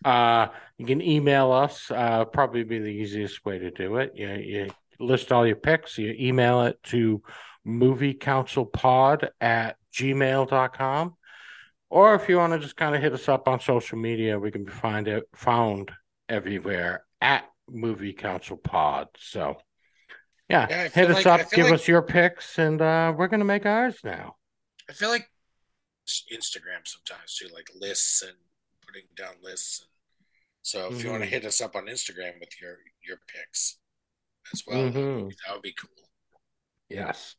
Uh, 0.04 0.48
you 0.76 0.86
can 0.86 1.00
email 1.00 1.52
us. 1.52 1.90
Uh, 1.90 2.24
probably 2.26 2.64
be 2.64 2.78
the 2.78 2.88
easiest 2.88 3.44
way 3.44 3.58
to 3.58 3.70
do 3.70 3.96
it. 3.96 4.12
You, 4.14 4.28
you 4.28 4.70
list 5.00 5.32
all 5.32 5.46
your 5.46 5.56
picks. 5.56 5.96
You 5.98 6.14
email 6.18 6.62
it 6.62 6.82
to 6.84 7.22
moviecouncilpod 7.66 9.28
at 9.40 9.76
gmail.com. 9.92 11.16
Or 11.90 12.14
if 12.14 12.28
you 12.28 12.38
want 12.38 12.54
to 12.54 12.58
just 12.58 12.76
kind 12.76 12.94
of 12.94 13.02
hit 13.02 13.12
us 13.12 13.28
up 13.28 13.48
on 13.48 13.60
social 13.60 13.98
media, 13.98 14.38
we 14.38 14.50
can 14.50 14.64
be 14.64 14.70
find 14.72 15.06
it 15.08 15.24
found 15.34 15.92
everywhere 16.28 17.04
at 17.20 17.44
Movie 17.68 18.14
Council 18.14 18.56
Pod. 18.56 19.08
So 19.18 19.58
yeah, 20.48 20.66
Yeah, 20.70 20.88
hit 20.88 21.10
us 21.10 21.24
like- 21.24 21.40
up, 21.40 21.50
give 21.50 21.66
like- 21.66 21.74
us 21.74 21.86
your 21.88 22.02
picks, 22.02 22.58
and 22.58 22.80
uh, 22.80 23.12
we're 23.16 23.28
gonna 23.28 23.44
make 23.44 23.66
ours 23.66 23.98
now. 24.04 24.36
I 24.88 24.94
feel 24.94 25.10
like 25.10 25.28
Instagram 26.32 26.84
sometimes 26.86 27.36
too, 27.36 27.48
like 27.54 27.68
lists 27.74 28.22
and 28.22 28.36
putting 28.86 29.04
down 29.14 29.34
lists. 29.42 29.80
And 29.80 29.88
So 30.62 30.92
if 30.92 31.04
you 31.04 31.10
want 31.10 31.22
to 31.24 31.28
hit 31.28 31.44
us 31.44 31.60
up 31.60 31.76
on 31.76 31.86
Instagram 31.86 32.40
with 32.40 32.60
your 32.60 32.78
your 33.06 33.18
picks 33.28 33.78
as 34.52 34.62
well, 34.66 34.78
Mhm. 34.90 35.30
that 35.46 35.52
would 35.54 35.62
be 35.62 35.72
cool. 35.74 35.90
Yes. 36.88 37.36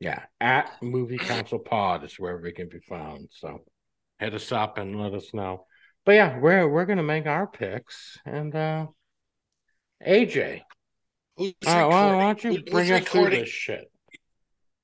Yeah. 0.00 0.22
At 0.40 0.70
Movie 0.82 1.18
Council 1.18 1.58
Pod 1.58 2.04
is 2.04 2.18
where 2.18 2.36
we 2.38 2.52
can 2.52 2.68
be 2.68 2.80
found. 2.80 3.28
So 3.32 3.64
hit 4.18 4.34
us 4.34 4.52
up 4.52 4.78
and 4.78 5.00
let 5.00 5.14
us 5.14 5.32
know. 5.32 5.66
But 6.04 6.12
yeah, 6.12 6.38
we're 6.38 6.68
we're 6.68 6.84
gonna 6.86 7.02
make 7.02 7.26
our 7.26 7.46
picks. 7.46 8.18
And 8.26 8.54
uh 8.54 8.86
AJ, 10.06 10.62
Who's 11.36 11.54
right, 11.64 11.84
why, 11.86 12.10
recording? 12.10 12.16
why 12.18 12.24
don't 12.26 12.44
you 12.44 12.50
Who- 12.50 12.56
who's 12.56 12.70
bring 12.70 12.92
us 12.92 13.08
through 13.08 13.20
recording, 13.20 13.40
this 13.40 13.48
shit? 13.48 13.90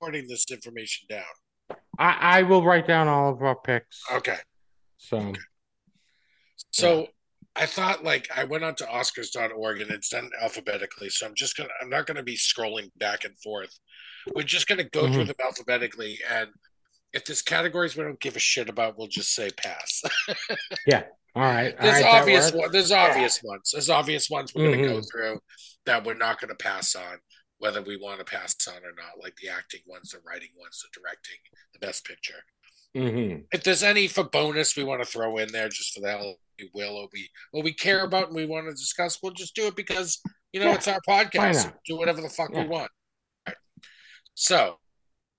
recording 0.01 0.27
this 0.29 0.51
information 0.51 1.07
down? 1.09 1.77
I, 1.99 2.39
I 2.39 2.43
will 2.43 2.65
write 2.65 2.87
down 2.87 3.07
all 3.09 3.33
of 3.33 3.43
our 3.43 3.55
picks. 3.57 4.01
Okay. 4.13 4.39
So 4.97 5.33
So 6.71 7.07
I 7.55 7.67
thought 7.67 8.03
like 8.03 8.29
I 8.35 8.45
went 8.45 8.65
on 8.65 8.75
to 8.77 8.85
Oscars.org 8.85 9.81
and 9.81 9.91
it's 9.91 10.09
done 10.09 10.31
alphabetically. 10.41 11.11
So 11.11 11.27
I'm 11.27 11.35
just 11.35 11.57
gonna 11.57 11.69
I'm 11.81 11.91
not 11.91 12.07
gonna 12.07 12.23
be 12.23 12.37
scrolling 12.37 12.91
back 12.97 13.25
and 13.25 13.39
forth. 13.41 13.79
We're 14.35 14.43
just 14.43 14.67
gonna 14.67 14.85
go 14.85 15.03
through 15.13 15.25
Mhm. 15.25 15.27
them 15.29 15.37
alphabetically 15.45 16.19
and 16.31 16.49
if 17.13 17.27
there's 17.27 17.43
categories 17.43 17.95
we 17.95 18.05
don't 18.05 18.19
give 18.21 18.37
a 18.37 18.39
shit 18.41 18.71
about, 18.71 18.97
we'll 18.97 19.07
just 19.09 19.35
say 19.35 19.51
pass. 19.51 20.03
Yeah. 20.87 21.05
All 21.35 21.43
right. 21.43 21.75
all 21.79 21.83
there's 21.87 22.03
right, 22.03 22.15
obvious 22.21 22.53
one, 22.53 22.73
there's 22.73 22.93
obvious 22.93 23.43
ones. 23.43 23.71
There's 23.73 23.91
obvious 23.91 24.31
ones 24.31 24.55
we're 24.55 24.71
gonna 24.73 24.87
go 24.89 24.99
Mhm. 25.01 25.11
through 25.11 25.41
that 25.85 26.05
we're 26.05 26.15
not 26.15 26.41
gonna 26.41 26.55
pass 26.55 26.95
on, 26.95 27.19
whether 27.59 27.83
we 27.83 27.97
want 27.99 28.19
to 28.21 28.25
pass 28.25 28.57
on 28.67 28.83
or 28.85 28.93
not, 28.97 29.19
like 29.23 29.37
the 29.37 29.49
acting 29.51 29.83
ones, 29.87 30.11
the 30.13 30.21
writing 30.21 30.51
ones, 30.57 30.81
the 30.83 30.89
directing, 31.01 31.37
the 31.75 31.79
best 31.81 32.05
picture. 32.07 32.43
Mhm. 32.95 33.47
if 33.55 33.63
there's 33.65 33.83
any 33.83 34.07
for 34.07 34.23
bonus 34.23 34.77
we 34.77 34.85
want 34.85 35.03
to 35.03 35.09
throw 35.11 35.39
in 35.39 35.51
there 35.51 35.71
just 35.71 35.95
for 35.95 36.01
the 36.01 36.11
hell 36.11 36.37
we 36.63 36.71
will 36.75 36.97
or 36.97 37.09
we 37.13 37.29
or 37.53 37.63
we 37.63 37.73
care 37.73 38.05
about 38.05 38.29
and 38.29 38.37
we 38.37 38.47
want 38.47 38.67
to 38.67 38.73
discuss 38.73 39.19
we'll 39.23 39.33
just 39.33 39.55
do 39.55 39.67
it 39.67 39.77
because 39.77 40.21
you 40.53 40.61
know 40.61 40.67
Yeah, 40.67 40.75
it's 40.75 40.89
our 40.89 41.01
podcast 41.09 41.65
not? 41.67 41.75
do 41.87 41.97
whatever 41.97 42.21
the 42.21 42.29
fuck 42.29 42.51
Yeah. 42.53 42.63
we 42.63 42.69
want 42.69 42.91
right. 43.47 43.57
so 44.35 44.79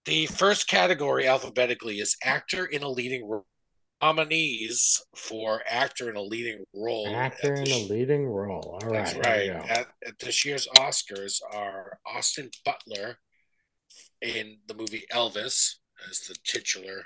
the 0.06 0.26
first 0.26 0.68
category 0.68 1.28
alphabetically 1.28 2.00
is 2.00 2.16
actor 2.24 2.66
in 2.66 2.84
a 2.84 2.90
leading 2.90 3.28
role 3.28 3.46
nominees 4.02 5.02
for 5.16 5.62
actor 5.66 6.10
in 6.10 6.18
a 6.18 6.22
leading 6.22 6.66
role 6.76 7.08
Actor 7.16 7.54
in 7.54 7.72
a 7.72 7.88
leading 7.88 8.26
role. 8.26 8.78
All 8.84 8.90
right. 8.90 9.06
that's 9.06 9.16
right 9.16 9.50
at, 9.50 9.88
at 10.06 10.20
this 10.20 10.44
year's 10.44 10.68
oscars 10.78 11.40
are 11.54 12.00
austin 12.06 12.50
butler 12.66 13.18
in 14.22 14.58
the 14.68 14.74
movie 14.74 15.06
elvis 15.14 15.76
as 16.10 16.20
the 16.28 16.36
titular 16.44 17.04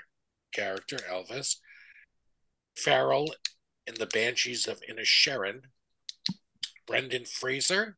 character 0.52 0.96
elvis 1.08 1.56
farrell 2.76 3.26
in 3.88 3.94
the 3.98 4.06
banshees 4.06 4.66
of 4.66 4.80
inisherin 4.90 5.62
brendan 6.86 7.24
fraser 7.24 7.96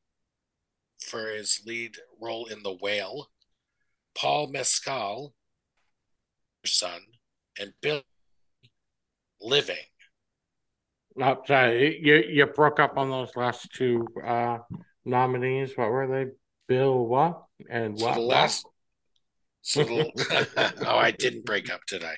for 1.04 1.28
his 1.28 1.60
lead 1.66 1.96
role 2.20 2.46
in 2.46 2.62
the 2.62 2.76
whale 2.80 3.30
paul 4.14 4.46
mescal 4.46 5.34
son 6.64 7.00
and 7.58 7.72
bill 7.82 8.02
living 9.40 9.76
sorry, 11.46 11.98
you 12.02 12.22
you 12.28 12.46
broke 12.46 12.80
up 12.80 12.96
on 12.96 13.10
those 13.10 13.34
last 13.36 13.72
two 13.72 14.06
uh 14.24 14.58
nominees. 15.04 15.76
What 15.76 15.90
were 15.90 16.06
they? 16.06 16.30
Bill 16.68 17.04
what 17.04 17.42
and 17.68 17.98
so 17.98 18.06
what? 18.06 18.14
the 18.14 18.20
what? 18.20 18.28
last 18.28 18.66
so 19.62 19.82
the, 19.84 20.74
oh 20.86 20.96
i 20.96 21.10
didn't 21.10 21.44
break 21.44 21.70
up 21.70 21.80
did 21.86 22.04
i 22.04 22.16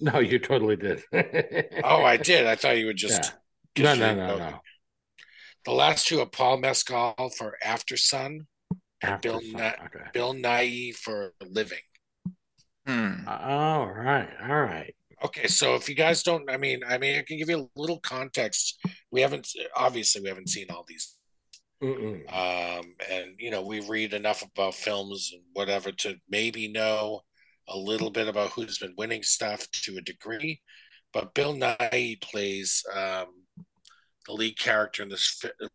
No, 0.00 0.18
you 0.18 0.38
totally 0.38 0.76
did. 0.76 1.02
Oh, 1.84 2.02
I 2.04 2.16
did. 2.16 2.46
I 2.46 2.56
thought 2.56 2.78
you 2.78 2.86
would 2.86 2.96
just. 2.96 3.32
no, 3.78 3.94
no, 3.94 4.14
no, 4.14 4.38
no. 4.38 4.58
The 5.64 5.72
last 5.72 6.06
two 6.06 6.20
are 6.20 6.26
Paul 6.26 6.58
Mescal 6.58 7.14
for 7.36 7.56
After 7.64 7.96
Sun, 7.96 8.46
and 9.02 9.12
After 9.12 9.28
Bill 9.30 9.40
some- 9.40 9.52
Nye, 9.52 9.76
okay. 9.86 10.04
Bill 10.12 10.34
Nighy 10.34 10.94
for 10.94 11.32
Living. 11.40 11.78
Hmm. 12.86 13.26
All 13.26 13.86
right, 13.88 14.28
all 14.42 14.60
right. 14.62 14.94
Okay, 15.24 15.46
so 15.46 15.74
if 15.74 15.88
you 15.88 15.94
guys 15.94 16.22
don't, 16.22 16.50
I 16.50 16.58
mean, 16.58 16.82
I 16.86 16.98
mean, 16.98 17.16
I 17.18 17.22
can 17.22 17.38
give 17.38 17.48
you 17.48 17.70
a 17.76 17.80
little 17.80 18.00
context. 18.00 18.78
We 19.10 19.22
haven't, 19.22 19.48
obviously, 19.74 20.20
we 20.20 20.28
haven't 20.28 20.50
seen 20.50 20.66
all 20.68 20.84
these, 20.86 21.16
Mm-mm. 21.82 22.20
um, 22.30 22.84
and 23.10 23.34
you 23.38 23.50
know, 23.50 23.62
we 23.62 23.80
read 23.80 24.12
enough 24.12 24.42
about 24.42 24.74
films 24.74 25.30
and 25.32 25.42
whatever 25.54 25.92
to 25.92 26.16
maybe 26.28 26.68
know 26.68 27.20
a 27.68 27.76
little 27.76 28.10
bit 28.10 28.28
about 28.28 28.50
who's 28.50 28.78
been 28.78 28.94
winning 28.96 29.22
stuff 29.22 29.68
to 29.70 29.96
a 29.96 30.02
degree. 30.02 30.60
But 31.12 31.34
Bill 31.34 31.54
Nighy 31.54 32.20
plays 32.20 32.82
um, 32.92 33.26
the 34.26 34.32
lead 34.32 34.58
character 34.58 35.02
in 35.02 35.08
this 35.08 35.26
fi- 35.40 35.66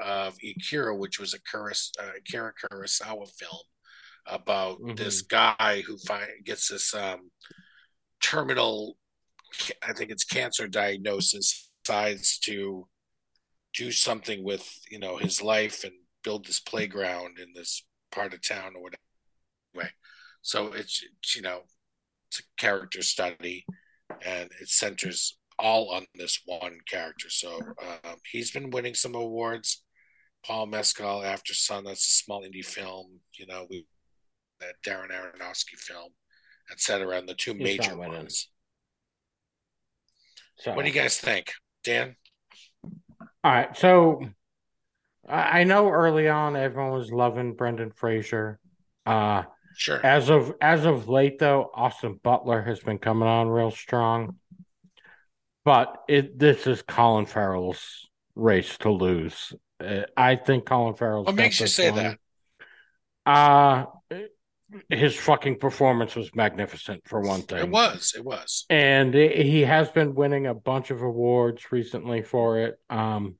of 0.00 0.36
Ikiru, 0.38 0.98
which 0.98 1.20
was 1.20 1.34
a 1.34 1.40
Kuros, 1.40 1.90
uh, 2.00 2.10
Akira 2.18 2.52
Kurosawa 2.54 3.30
film 3.38 3.62
about 4.26 4.80
Mhm. 4.80 4.96
this 4.96 5.22
guy 5.22 5.82
who 5.86 5.96
find, 5.98 6.28
gets 6.44 6.68
this 6.68 6.94
um, 6.94 7.30
terminal, 8.20 8.96
I 9.82 9.92
think 9.92 10.10
it's 10.10 10.24
cancer 10.24 10.66
diagnosis, 10.68 11.70
decides 11.84 12.38
to 12.40 12.88
do 13.74 13.90
something 13.90 14.44
with 14.44 14.68
you 14.90 14.98
know 14.98 15.16
his 15.16 15.40
life 15.42 15.84
and 15.84 15.94
build 16.22 16.46
this 16.46 16.60
playground 16.60 17.38
in 17.38 17.52
this 17.54 17.84
part 18.10 18.34
of 18.34 18.40
town 18.46 18.74
or 18.76 18.82
whatever. 18.82 19.02
So 20.42 20.72
it's, 20.72 21.02
it's 21.02 21.36
you 21.36 21.42
know 21.42 21.60
it's 22.28 22.40
a 22.40 22.42
character 22.58 23.02
study, 23.02 23.64
and 24.24 24.50
it 24.60 24.68
centers 24.68 25.38
all 25.58 25.90
on 25.90 26.04
this 26.14 26.40
one 26.46 26.78
character. 26.88 27.30
So 27.30 27.56
um, 27.56 28.16
he's 28.30 28.50
been 28.50 28.70
winning 28.70 28.94
some 28.94 29.14
awards. 29.14 29.82
Paul 30.44 30.66
Mescal, 30.66 31.22
After 31.24 31.54
Sun, 31.54 31.84
that's 31.84 32.04
a 32.04 32.22
small 32.24 32.42
indie 32.42 32.64
film. 32.64 33.20
You 33.38 33.46
know, 33.46 33.66
we 33.70 33.86
that 34.60 34.74
Darren 34.84 35.10
Aronofsky 35.10 35.76
film, 35.76 36.10
etc. 36.70 37.18
And 37.18 37.28
the 37.28 37.34
two 37.34 37.54
He's 37.54 37.78
major 37.78 37.96
ones. 37.96 38.48
So, 40.58 40.74
What 40.74 40.82
do 40.82 40.88
you 40.88 40.94
guys 40.94 41.18
think, 41.18 41.52
Dan? 41.84 42.16
all 43.44 43.52
right. 43.52 43.76
So 43.76 44.20
I 45.28 45.60
I 45.60 45.64
know 45.64 45.88
early 45.88 46.28
on 46.28 46.56
everyone 46.56 46.92
was 46.92 47.12
loving 47.12 47.54
Brendan 47.54 47.92
Fraser. 47.92 48.58
Uh, 49.04 49.42
Sure. 49.74 50.04
as 50.04 50.28
of 50.30 50.54
as 50.60 50.84
of 50.84 51.08
late 51.08 51.38
though, 51.38 51.70
Austin 51.74 52.18
Butler 52.22 52.62
has 52.62 52.80
been 52.80 52.98
coming 52.98 53.28
on 53.28 53.48
real 53.48 53.70
strong. 53.70 54.36
But 55.64 56.02
it 56.08 56.38
this 56.38 56.66
is 56.66 56.82
Colin 56.82 57.26
Farrell's 57.26 58.08
race 58.34 58.76
to 58.78 58.90
lose. 58.90 59.52
Uh, 59.78 60.02
I 60.16 60.36
think 60.36 60.64
Colin 60.66 60.94
Farrell's 60.94 61.26
What 61.26 61.34
makes 61.36 61.60
you 61.60 61.66
say 61.66 61.90
one. 61.90 62.02
that? 62.02 62.18
Uh 63.30 63.86
his 64.88 65.14
fucking 65.14 65.58
performance 65.58 66.16
was 66.16 66.34
magnificent 66.34 67.02
for 67.06 67.20
one 67.20 67.42
thing. 67.42 67.58
It 67.58 67.68
was. 67.68 68.14
It 68.16 68.24
was. 68.24 68.64
and 68.70 69.12
he 69.14 69.60
has 69.60 69.90
been 69.90 70.14
winning 70.14 70.46
a 70.46 70.54
bunch 70.54 70.90
of 70.90 71.02
awards 71.02 71.70
recently 71.70 72.22
for 72.22 72.58
it 72.58 72.78
um 72.88 73.34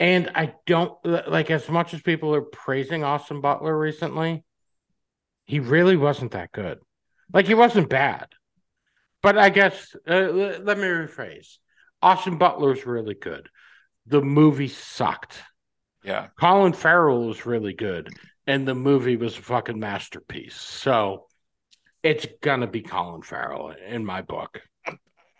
and 0.00 0.30
i 0.34 0.52
don't 0.66 0.92
like 1.04 1.50
as 1.52 1.68
much 1.68 1.94
as 1.94 2.02
people 2.02 2.34
are 2.34 2.42
praising 2.42 3.04
austin 3.04 3.40
butler 3.40 3.76
recently 3.78 4.42
he 5.48 5.58
really 5.58 5.96
wasn't 5.96 6.30
that 6.32 6.52
good. 6.52 6.78
Like 7.32 7.46
he 7.46 7.54
wasn't 7.54 7.88
bad. 7.88 8.28
But 9.20 9.36
i 9.36 9.48
guess 9.48 9.96
uh, 10.08 10.12
l- 10.12 10.60
let 10.62 10.78
me 10.78 10.84
rephrase. 10.84 11.56
Austin 12.00 12.38
butler's 12.38 12.86
really 12.86 13.14
good. 13.14 13.48
The 14.06 14.22
movie 14.22 14.68
sucked. 14.68 15.42
Yeah. 16.04 16.28
colin 16.38 16.72
farrell 16.72 17.26
was 17.26 17.44
really 17.44 17.74
good 17.74 18.08
and 18.46 18.66
the 18.66 18.74
movie 18.74 19.16
was 19.16 19.36
a 19.36 19.42
fucking 19.42 19.78
masterpiece. 19.78 20.54
So 20.54 21.26
it's 22.02 22.26
gonna 22.40 22.66
be 22.66 22.80
Colin 22.80 23.22
Farrell 23.22 23.74
in 23.86 24.04
my 24.04 24.22
book. 24.22 24.62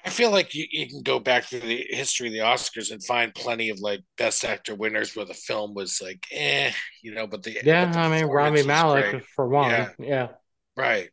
I 0.04 0.10
feel 0.10 0.30
like 0.30 0.54
you, 0.54 0.66
you 0.70 0.88
can 0.88 1.02
go 1.02 1.18
back 1.18 1.44
through 1.44 1.60
the 1.60 1.84
history 1.90 2.28
of 2.28 2.32
the 2.32 2.38
Oscars 2.38 2.92
and 2.92 3.04
find 3.04 3.34
plenty 3.34 3.68
of 3.68 3.80
like 3.80 4.00
best 4.16 4.44
actor 4.44 4.74
winners 4.74 5.14
where 5.14 5.26
the 5.26 5.34
film 5.34 5.74
was 5.74 6.00
like, 6.00 6.26
eh, 6.32 6.72
you 7.02 7.12
know, 7.14 7.26
but 7.26 7.42
the 7.42 7.58
Yeah, 7.62 7.84
but 7.86 7.92
the 7.92 7.98
I 7.98 8.08
mean 8.08 8.26
Rami 8.26 8.62
Malek 8.62 9.10
great. 9.12 9.24
for 9.24 9.48
one. 9.48 9.70
Yeah. 9.70 9.90
Yeah. 9.98 10.28
right? 10.76 11.10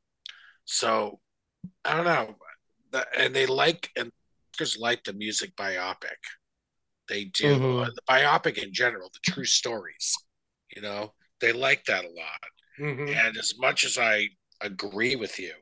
So 0.66 1.20
I 1.84 1.96
don't 1.96 2.06
know, 2.06 2.36
and 3.18 3.36
they 3.36 3.46
like 3.48 3.90
and 3.96 4.12
Oscars 4.56 4.80
like 4.80 5.04
the 5.04 5.14
music 5.14 5.56
biopic. 5.56 6.18
They 7.08 7.26
do 7.26 7.58
Mhm. 7.60 7.82
uh, 7.84 7.90
the 7.94 8.02
biopic 8.10 8.58
in 8.64 8.74
general, 8.74 9.10
the 9.14 9.32
true 9.32 9.46
stories. 9.46 10.16
You 10.76 10.82
know, 10.82 11.14
they 11.42 11.52
like 11.54 11.86
that 11.86 12.06
a 12.06 12.10
lot. 12.10 12.44
Mhm. 12.80 13.16
And 13.16 13.38
as 13.38 13.54
much 13.60 13.84
as 13.84 13.98
I 13.98 14.30
agree 14.62 15.16
with 15.16 15.40
you 15.40 15.54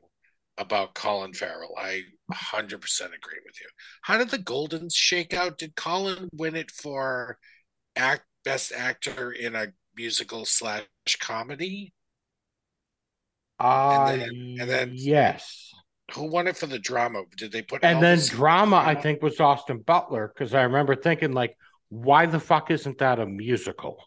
about 0.56 0.94
Colin 0.94 1.34
Farrell, 1.34 1.74
I 1.78 2.02
100% 2.32 3.06
agree 3.06 3.40
with 3.44 3.60
you. 3.60 3.66
How 4.02 4.18
did 4.18 4.30
the 4.30 4.38
Goldens 4.38 4.94
shake 4.94 5.34
out? 5.34 5.58
Did 5.58 5.76
Colin 5.76 6.28
win 6.32 6.56
it 6.56 6.70
for 6.70 7.38
act 7.96 8.24
best 8.44 8.72
actor 8.72 9.32
in 9.32 9.54
a 9.54 9.68
musical 9.96 10.44
slash 10.44 10.84
comedy? 11.20 11.92
Uh, 13.60 14.08
And 14.10 14.20
then- 14.20 14.56
and 14.60 14.70
then- 14.70 14.92
yes. 14.94 15.70
Who 16.14 16.24
won 16.24 16.46
it 16.46 16.56
for 16.56 16.66
the 16.66 16.78
drama? 16.78 17.22
Did 17.36 17.52
they 17.52 17.62
put 17.62 17.82
And 17.82 18.02
then 18.02 18.18
drama, 18.28 18.76
I 18.76 18.94
think, 18.94 19.22
was 19.22 19.40
Austin 19.40 19.78
Butler 19.78 20.32
because 20.34 20.52
I 20.52 20.62
remember 20.62 20.94
thinking, 20.94 21.32
like, 21.32 21.56
why 21.88 22.26
the 22.26 22.40
fuck 22.40 22.70
isn't 22.70 22.98
that 22.98 23.18
a 23.18 23.26
musical? 23.26 24.04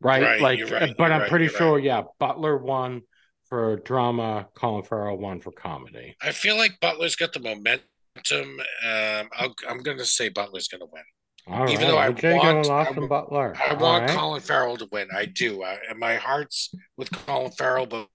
Right? 0.00 0.22
Right, 0.22 0.40
like, 0.40 0.70
right, 0.70 0.94
but 0.96 1.12
I'm 1.12 1.20
right, 1.20 1.30
pretty 1.30 1.48
sure, 1.48 1.78
yeah, 1.78 2.02
Butler 2.18 2.56
won 2.56 3.02
for 3.50 3.76
drama, 3.84 4.48
Colin 4.54 4.84
Farrell 4.84 5.18
won 5.18 5.40
for 5.40 5.50
comedy. 5.50 6.16
I 6.22 6.30
feel 6.32 6.56
like 6.56 6.80
Butler's 6.80 7.16
got 7.16 7.32
the 7.34 7.40
momentum. 7.40 7.82
Um, 8.30 9.28
I'll, 9.36 9.54
I'm 9.68 9.82
going 9.82 9.98
to 9.98 10.04
say 10.06 10.28
Butler's 10.30 10.68
going 10.68 10.80
to 10.80 10.86
win. 10.90 11.02
All 11.48 11.68
Even 11.68 11.88
right, 11.88 11.90
though 11.90 11.98
I 11.98 12.10
AJ 12.32 12.36
want- 12.36 12.66
going 12.66 12.70
I 12.70 12.84
Austin 12.86 13.08
Butler. 13.08 13.54
I 13.60 13.74
All 13.74 13.76
want 13.80 14.06
right. 14.06 14.16
Colin 14.16 14.40
Farrell 14.40 14.76
to 14.76 14.88
win. 14.92 15.08
I 15.14 15.26
do. 15.26 15.62
I, 15.64 15.78
and 15.88 15.98
my 15.98 16.14
heart's 16.14 16.72
with 16.96 17.10
Colin 17.10 17.50
Farrell, 17.52 17.86
but 17.86 18.06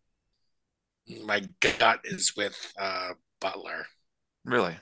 my 1.23 1.41
gut 1.59 1.99
is 2.05 2.33
with 2.37 2.55
uh, 2.79 3.09
Butler. 3.41 3.85
Really? 4.45 4.75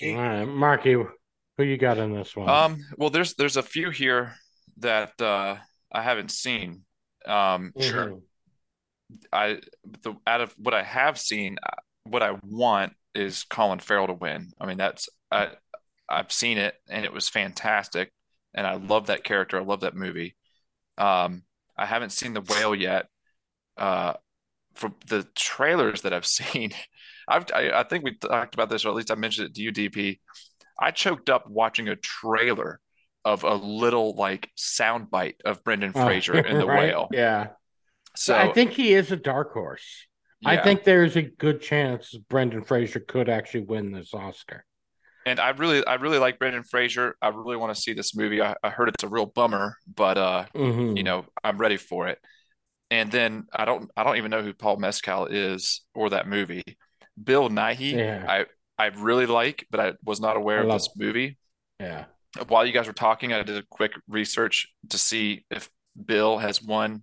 Okay. 0.00 0.14
All 0.16 0.22
right, 0.22 0.44
Marky, 0.44 0.94
who 0.94 1.64
you 1.64 1.76
got 1.76 1.98
in 1.98 2.12
this 2.14 2.34
one? 2.34 2.48
Um, 2.48 2.78
well, 2.96 3.10
there's 3.10 3.34
there's 3.34 3.56
a 3.56 3.62
few 3.62 3.90
here 3.90 4.34
that 4.78 5.20
uh, 5.20 5.56
I 5.92 6.02
haven't 6.02 6.30
seen. 6.30 6.82
Um, 7.26 7.72
sure. 7.78 8.18
I 9.32 9.60
the 10.02 10.14
out 10.26 10.40
of 10.40 10.54
what 10.58 10.74
I 10.74 10.82
have 10.82 11.18
seen, 11.18 11.56
uh, 11.62 11.76
what 12.04 12.22
I 12.22 12.38
want 12.44 12.94
is 13.14 13.44
Colin 13.44 13.78
Farrell 13.80 14.06
to 14.08 14.14
win. 14.14 14.52
I 14.60 14.66
mean, 14.66 14.78
that's 14.78 15.08
I 15.30 15.50
I've 16.08 16.32
seen 16.32 16.58
it 16.58 16.74
and 16.88 17.04
it 17.04 17.12
was 17.12 17.28
fantastic, 17.28 18.10
and 18.54 18.66
I 18.66 18.74
love 18.76 19.06
that 19.08 19.24
character. 19.24 19.58
I 19.58 19.62
love 19.64 19.80
that 19.80 19.96
movie. 19.96 20.36
Um, 20.98 21.44
I 21.76 21.86
haven't 21.86 22.12
seen 22.12 22.34
The 22.34 22.42
Whale 22.42 22.74
yet. 22.74 23.08
Uh, 23.76 24.14
from 24.74 24.94
the 25.08 25.26
trailers 25.36 26.02
that 26.02 26.12
I've 26.12 26.26
seen, 26.38 26.72
I've 27.28 27.46
I, 27.54 27.70
I 27.72 27.82
think 27.84 28.04
we 28.04 28.16
talked 28.16 28.54
about 28.54 28.70
this, 28.70 28.84
or 28.84 28.88
at 28.90 28.94
least 28.94 29.10
I 29.10 29.14
mentioned 29.16 29.48
it 29.48 29.54
to 29.56 29.62
you, 29.62 29.72
DP. 29.72 30.20
I 30.80 30.90
choked 30.90 31.30
up 31.30 31.48
watching 31.48 31.88
a 31.88 31.96
trailer 31.96 32.80
of 33.24 33.44
a 33.44 33.54
little 33.54 34.14
like 34.16 34.50
soundbite 34.58 35.36
of 35.44 35.62
Brendan 35.64 35.94
Oh, 35.94 36.00
Fraser 36.04 36.40
in 36.40 36.58
The 36.58 36.66
right? 36.68 36.68
Whale. 36.68 37.10
Yeah. 37.10 37.50
So 38.14 38.36
I 38.36 38.52
think 38.52 38.72
he 38.72 38.92
is 38.92 39.10
a 39.10 39.16
dark 39.16 39.52
horse. 39.52 40.06
I 40.44 40.56
think 40.56 40.82
there's 40.84 41.16
a 41.16 41.22
good 41.22 41.60
chance 41.62 42.14
Brendan 42.28 42.64
Fraser 42.64 43.00
could 43.00 43.28
actually 43.28 43.60
win 43.60 43.92
this 43.92 44.12
Oscar. 44.12 44.64
And 45.24 45.38
I 45.38 45.50
really, 45.50 45.86
I 45.86 45.94
really 45.94 46.18
like 46.18 46.40
Brendan 46.40 46.64
Fraser. 46.64 47.16
I 47.22 47.28
really 47.28 47.56
want 47.56 47.72
to 47.74 47.80
see 47.80 47.92
this 47.92 48.16
movie. 48.16 48.42
I, 48.42 48.56
I 48.64 48.70
heard 48.70 48.88
it's 48.88 49.04
a 49.04 49.08
real 49.08 49.26
bummer, 49.26 49.76
but 49.94 50.18
uh, 50.18 50.46
Mhm. 50.54 50.96
you 50.96 51.04
know, 51.04 51.26
I'm 51.44 51.58
ready 51.58 51.76
for 51.76 52.08
it. 52.08 52.18
And 52.90 53.10
then 53.10 53.46
I 53.52 53.64
don't, 53.64 53.88
I 53.96 54.02
don't 54.02 54.16
even 54.16 54.32
know 54.32 54.42
who 54.42 54.52
Paul 54.52 54.78
Mescal 54.78 55.26
is 55.26 55.82
or 55.94 56.10
that 56.10 56.26
movie. 56.26 56.64
Bill 57.22 57.48
Nighy, 57.48 57.92
Yeah. 57.92 58.24
I, 58.28 58.46
I 58.76 58.86
really 58.88 59.26
like, 59.26 59.66
but 59.70 59.78
I 59.78 59.92
was 60.04 60.20
not 60.20 60.36
aware 60.36 60.62
I 60.62 60.64
of 60.66 60.72
this 60.72 60.90
movie. 60.96 61.38
Yeah. 61.78 62.06
While 62.48 62.66
you 62.66 62.72
guys 62.72 62.88
were 62.88 62.92
talking, 62.92 63.32
I 63.32 63.42
did 63.44 63.56
a 63.56 63.62
quick 63.70 63.92
research 64.08 64.66
to 64.90 64.98
see 64.98 65.44
if 65.50 65.70
Bill 66.04 66.38
has 66.38 66.60
won 66.62 67.02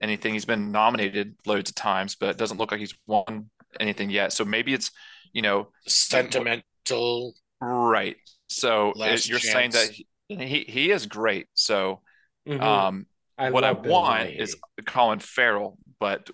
anything. 0.00 0.32
He's 0.34 0.44
been 0.44 0.72
nominated 0.72 1.36
loads 1.46 1.70
of 1.70 1.76
times, 1.76 2.14
but 2.16 2.30
it 2.30 2.38
doesn't 2.38 2.58
look 2.58 2.70
like 2.70 2.80
he's 2.80 2.94
won 3.06 3.50
anything 3.78 4.10
yet. 4.10 4.32
So 4.32 4.44
maybe 4.44 4.72
it's, 4.74 4.90
you 5.32 5.42
know, 5.42 5.68
Sentimental. 5.86 7.34
Right. 7.60 8.16
So 8.48 8.92
it- 8.96 9.28
you're 9.28 9.38
saying 9.38 9.70
that 9.72 9.90
he, 9.90 10.06
he 10.28 10.64
he 10.68 10.90
is 10.90 11.06
great. 11.06 11.46
So 11.54 12.00
Mhm. 12.48 12.60
um 12.62 13.06
I 13.38 13.50
what 13.50 13.64
I 13.64 13.72
want 13.72 14.30
Nighy. 14.30 14.38
is 14.40 14.56
Colin 14.86 15.18
Farrell, 15.20 15.78
but 15.98 16.30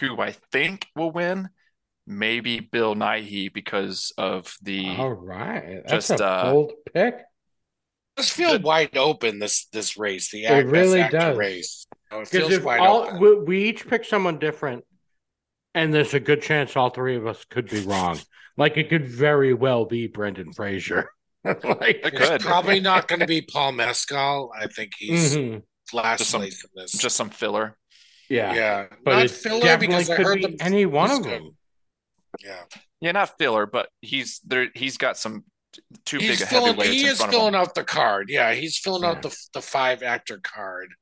who 0.00 0.20
I 0.20 0.32
think 0.52 0.86
will 0.96 1.10
win, 1.10 1.48
maybe 2.06 2.60
Bill 2.60 2.94
Nighy 2.94 3.52
because 3.52 4.12
of 4.16 4.56
the 4.62 4.86
All 4.96 5.12
right. 5.12 5.82
That's 5.86 6.08
just, 6.08 6.20
a 6.20 6.26
uh, 6.26 6.52
bold 6.52 6.72
pick. 6.92 7.18
Just 8.16 8.32
feel 8.32 8.58
wide 8.60 8.96
open 8.96 9.38
this 9.40 9.66
this 9.66 9.96
race, 9.96 10.30
the 10.30 10.44
It 10.44 10.48
act, 10.48 10.64
best 10.66 10.72
really 10.72 11.00
actor 11.00 11.16
does. 11.18 11.36
race. 11.36 11.86
Oh, 12.14 12.20
It 12.20 12.30
Because 12.30 12.52
if 12.52 12.62
wide 12.64 12.80
all 12.80 13.18
we, 13.18 13.34
we 13.40 13.64
each 13.68 13.86
pick 13.88 14.04
someone 14.04 14.38
different, 14.38 14.84
and 15.74 15.92
there's 15.92 16.14
a 16.14 16.20
good 16.20 16.40
chance 16.42 16.76
all 16.76 16.90
three 16.90 17.16
of 17.16 17.26
us 17.26 17.44
could 17.50 17.68
be 17.68 17.80
wrong. 17.80 18.18
Like 18.56 18.76
it 18.76 18.88
could 18.88 19.06
very 19.08 19.52
well 19.54 19.84
be 19.84 20.06
Brendan 20.06 20.52
Fraser. 20.52 21.10
like 21.44 21.56
It 21.64 22.14
It's 22.14 22.28
could. 22.28 22.40
probably 22.40 22.78
not 22.80 23.08
going 23.08 23.20
to 23.20 23.26
be 23.26 23.42
Paul 23.42 23.72
Mescal. 23.72 24.52
I 24.56 24.68
think 24.68 24.92
he's 24.96 25.36
Mhm. 25.36 25.62
last 25.92 26.18
Just 26.20 26.30
some- 26.30 26.40
place 26.40 26.62
in 26.64 26.70
this. 26.76 26.92
just 26.92 27.16
some 27.16 27.30
filler. 27.30 27.76
yeah. 28.28 28.54
yeah, 28.54 28.86
But 29.04 29.18
not 29.18 29.30
filler 29.30 29.76
because 29.76 30.08
I 30.08 30.16
could 30.16 30.24
heard 30.26 30.36
be 30.38 30.42
them. 30.46 30.56
any 30.60 30.86
one 30.86 31.10
he's 31.10 31.18
of 31.18 31.24
good. 31.24 31.32
them. 31.42 31.56
Yeah, 32.42 32.62
Yeah, 33.00 33.12
not 33.12 33.36
filler, 33.38 33.66
but 33.66 33.88
he's 34.00 34.40
there. 34.44 34.68
He's 34.74 34.96
got 34.96 35.18
some 35.18 35.44
too 36.04 36.18
he's 36.18 36.38
big 36.38 36.40
a 36.42 36.46
filling. 36.46 36.66
heavyweights 36.68 36.90
He 36.92 37.02
in 37.04 37.08
is 37.10 37.16
front 37.18 37.30
of 37.30 37.34
filling 37.38 37.54
him. 37.54 37.60
out 37.60 37.74
the 37.74 37.84
card. 37.84 38.28
Yeah, 38.30 38.54
he's 38.54 38.78
filling 38.78 39.02
Yeah. 39.02 39.10
out 39.10 39.22
the 39.22 39.36
the 39.52 39.60
five 39.62 40.02
actor 40.02 40.38
card. 40.38 40.94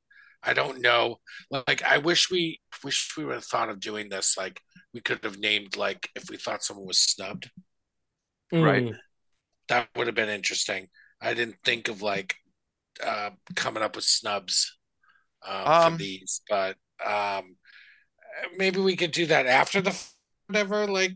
I 0.45 0.53
don't 0.53 0.81
know. 0.81 1.17
Like, 1.49 1.83
I 1.83 1.97
wish 1.99 2.29
we 2.29 2.59
wish 2.83 3.15
we 3.17 3.25
would 3.25 3.35
have 3.35 3.45
thought 3.45 3.69
of 3.69 3.79
doing 3.79 4.09
this. 4.09 4.35
Like, 4.37 4.59
we 4.93 4.99
could 5.01 5.23
have 5.23 5.39
named 5.39 5.75
like 5.77 6.09
if 6.15 6.29
we 6.29 6.37
thought 6.37 6.63
someone 6.63 6.85
was 6.87 6.99
snubbed. 6.99 7.49
Right. 8.51 8.83
Mhm. 8.83 8.97
That 9.69 9.87
would 9.95 10.07
have 10.07 10.15
been 10.15 10.29
interesting. 10.29 10.89
I 11.21 11.33
didn't 11.33 11.57
think 11.63 11.87
of 11.87 12.01
like 12.01 12.35
uh, 13.03 13.31
coming 13.55 13.81
up 13.81 13.95
with 13.95 14.05
snubs 14.05 14.77
uh, 15.47 15.83
Um, 15.85 15.93
for 15.93 15.97
these, 15.99 16.41
but 16.49 16.77
um, 17.03 17.55
maybe 18.57 18.79
we 18.79 18.95
could 18.95 19.11
do 19.11 19.25
that 19.27 19.47
after 19.47 19.81
the 19.81 19.97
whatever. 20.47 20.85
Like, 20.87 21.15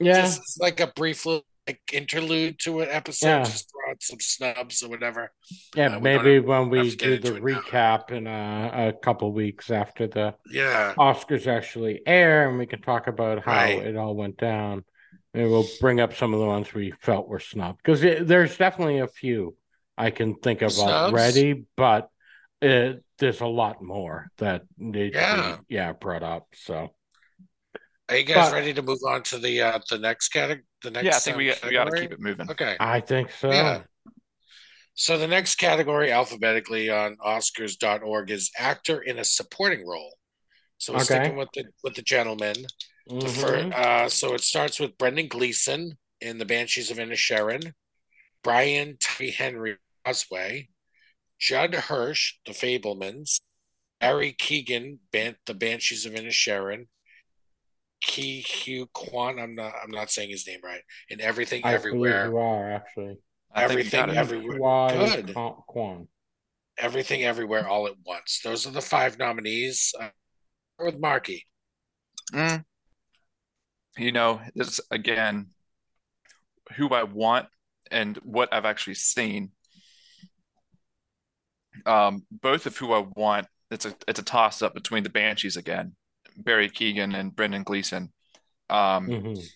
Yeah. 0.00 0.22
just 0.22 0.60
like 0.60 0.80
a 0.80 0.88
brief 0.88 1.24
little 1.26 1.46
like 1.68 1.80
interlude 1.92 2.58
to 2.60 2.80
an 2.80 2.88
episode, 2.90 3.26
Yeah. 3.28 3.44
just 3.44 3.70
throw 3.70 3.83
out 3.83 3.83
some 4.06 4.20
snubs 4.20 4.82
or 4.82 4.88
whatever. 4.88 5.32
Yeah, 5.74 5.86
Uh, 5.86 5.88
we 5.88 5.92
don't 5.94 6.02
maybe 6.02 6.34
have- 6.36 6.44
when 6.44 6.70
we 6.70 6.94
do 6.94 7.18
the 7.18 7.36
it 7.36 7.42
now. 7.42 7.48
recap 7.60 8.10
in 8.10 8.26
a, 8.26 8.88
a 8.88 8.92
couple 8.92 9.32
weeks 9.32 9.70
after 9.70 10.06
the 10.06 10.34
Yeah, 10.50 10.94
Oscars 10.96 11.46
actually 11.46 12.00
air, 12.06 12.48
and 12.48 12.58
we 12.58 12.66
can 12.66 12.80
talk 12.82 13.06
about 13.06 13.44
how 13.44 13.52
Right. 13.52 13.78
it 13.78 13.96
all 13.96 14.14
went 14.14 14.36
down. 14.36 14.84
And 15.32 15.50
we'll 15.50 15.66
bring 15.80 15.98
up 16.00 16.14
some 16.14 16.32
of 16.32 16.38
the 16.38 16.46
ones 16.46 16.72
we 16.72 16.92
felt 17.00 17.26
were 17.28 17.40
snubbed 17.40 17.78
because 17.82 18.00
there's 18.00 18.56
definitely 18.56 19.00
a 19.00 19.08
few 19.08 19.56
I 19.98 20.10
can 20.10 20.36
think 20.36 20.62
of 20.62 20.70
Snubs? 20.72 21.12
already, 21.12 21.64
but 21.76 22.08
it, 22.62 23.02
there's 23.18 23.40
a 23.40 23.46
lot 23.46 23.82
more 23.82 24.28
that 24.38 24.62
need 24.78 25.14
Yeah. 25.14 25.36
to 25.36 25.58
be 25.68 25.74
yeah 25.74 25.92
brought 25.92 26.22
up. 26.22 26.46
So 26.54 26.94
are 28.08 28.16
you 28.16 28.24
guys 28.24 28.50
But- 28.50 28.52
ready 28.54 28.74
to 28.74 28.82
move 28.82 28.98
on 29.06 29.22
to 29.24 29.38
the 29.38 29.60
uh, 29.62 29.78
the 29.90 29.98
next 29.98 30.28
category? 30.28 30.64
The 30.82 30.90
next, 30.90 31.04
Yeah, 31.06 31.16
I 31.16 31.18
think 31.18 31.34
uh, 31.34 31.38
we 31.38 31.46
got, 31.46 31.64
we 31.64 31.72
got 31.72 31.84
to 31.84 32.00
keep 32.00 32.12
it 32.12 32.20
moving. 32.20 32.50
Okay. 32.50 32.76
I 32.78 33.00
think 33.00 33.30
so. 33.32 33.50
Yeah. 33.50 33.82
So 34.94 35.18
the 35.18 35.26
next 35.26 35.56
category 35.56 36.12
alphabetically 36.12 36.88
on 36.88 37.16
Oscars.org 37.16 38.30
is 38.30 38.50
actor 38.56 39.00
in 39.02 39.18
a 39.18 39.24
supporting 39.24 39.86
role. 39.86 40.16
So 40.78 40.92
we're 40.92 41.00
Okay. 41.00 41.14
sticking 41.16 41.36
with 41.36 41.48
the 41.54 41.64
with 41.82 41.94
the 41.94 42.02
gentleman. 42.02 42.54
The 43.06 43.26
Mhm. 43.26 43.40
fir- 43.40 43.72
uh, 43.74 44.08
so 44.08 44.34
it 44.34 44.42
starts 44.42 44.78
with 44.80 44.96
Brendan 44.96 45.28
Gleeson 45.28 45.98
in 46.20 46.38
The 46.38 46.44
Banshees 46.44 46.90
of 46.90 46.98
Inisherin, 46.98 47.72
Brian 48.42 48.96
Tyree 48.98 49.32
Henry 49.32 49.76
Causeway, 50.04 50.68
Judd 51.38 51.74
Hirsch, 51.74 52.34
The 52.46 52.52
Fabelmans, 52.52 53.40
Barry 54.00 54.32
Keoghan, 54.32 54.98
Ban- 55.10 55.36
The 55.46 55.54
Banshees 55.54 56.06
of 56.06 56.12
Inisherin, 56.14 56.86
Ke 58.02 58.42
Huy 58.46 58.86
Quan. 58.92 59.38
I'm 59.38 59.54
not. 59.54 59.74
I'm 59.82 59.90
not 59.90 60.10
saying 60.10 60.30
his 60.30 60.46
name 60.46 60.60
right. 60.62 60.82
In 61.08 61.20
Everything, 61.20 61.62
I 61.64 61.74
Everywhere, 61.74 62.26
you 62.26 62.36
are 62.38 62.70
actually. 62.72 63.16
I 63.54 63.62
Everything, 63.64 64.06
got 64.06 64.16
everywhere. 64.16 64.58
Why 64.58 64.92
Good. 64.92 65.32
Quan- 65.32 65.62
Quan. 65.68 66.08
Everything, 66.76 67.22
Everywhere, 67.22 67.68
All 67.68 67.86
at 67.86 67.94
Once. 68.04 68.40
Those 68.42 68.66
are 68.66 68.72
the 68.72 68.80
five 68.80 69.16
nominees. 69.16 69.94
Uh, 69.98 70.08
with 70.78 70.98
Marky. 70.98 71.46
Mm. 72.32 72.64
You 73.96 74.10
know, 74.10 74.40
this 74.56 74.80
again, 74.90 75.50
who 76.76 76.88
I 76.88 77.04
want 77.04 77.46
and 77.92 78.16
what 78.24 78.52
I've 78.52 78.64
actually 78.64 78.94
seen. 78.94 79.52
Um, 81.86 82.26
both 82.30 82.66
of 82.66 82.76
who 82.76 82.92
I 82.92 83.04
want, 83.14 83.46
it's 83.70 83.86
a 83.86 83.94
it's 84.08 84.18
a 84.18 84.24
toss 84.24 84.62
up 84.62 84.74
between 84.74 85.04
the 85.04 85.10
Banshees 85.10 85.56
again, 85.56 85.94
Barry 86.36 86.68
Keoghan 86.68 87.14
and 87.14 87.34
Brendan 87.34 87.62
Gleeson. 87.62 88.12
Um, 88.68 89.08
Mhm. 89.08 89.46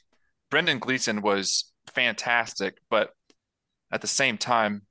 Brendan 0.50 0.78
Gleeson 0.78 1.20
was 1.20 1.72
fantastic, 1.94 2.78
but 2.90 3.12
at 3.90 4.00
the 4.00 4.06
same 4.06 4.38
time, 4.38 4.82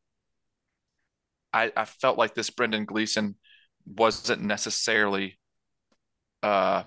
I, 1.53 1.71
I 1.75 1.85
felt 1.85 2.17
like 2.17 2.35
this 2.35 2.49
Brendan 2.49 2.85
Gleeson 2.85 3.35
wasn't 3.85 4.41
necessarily 4.41 5.39
uh 6.43 6.83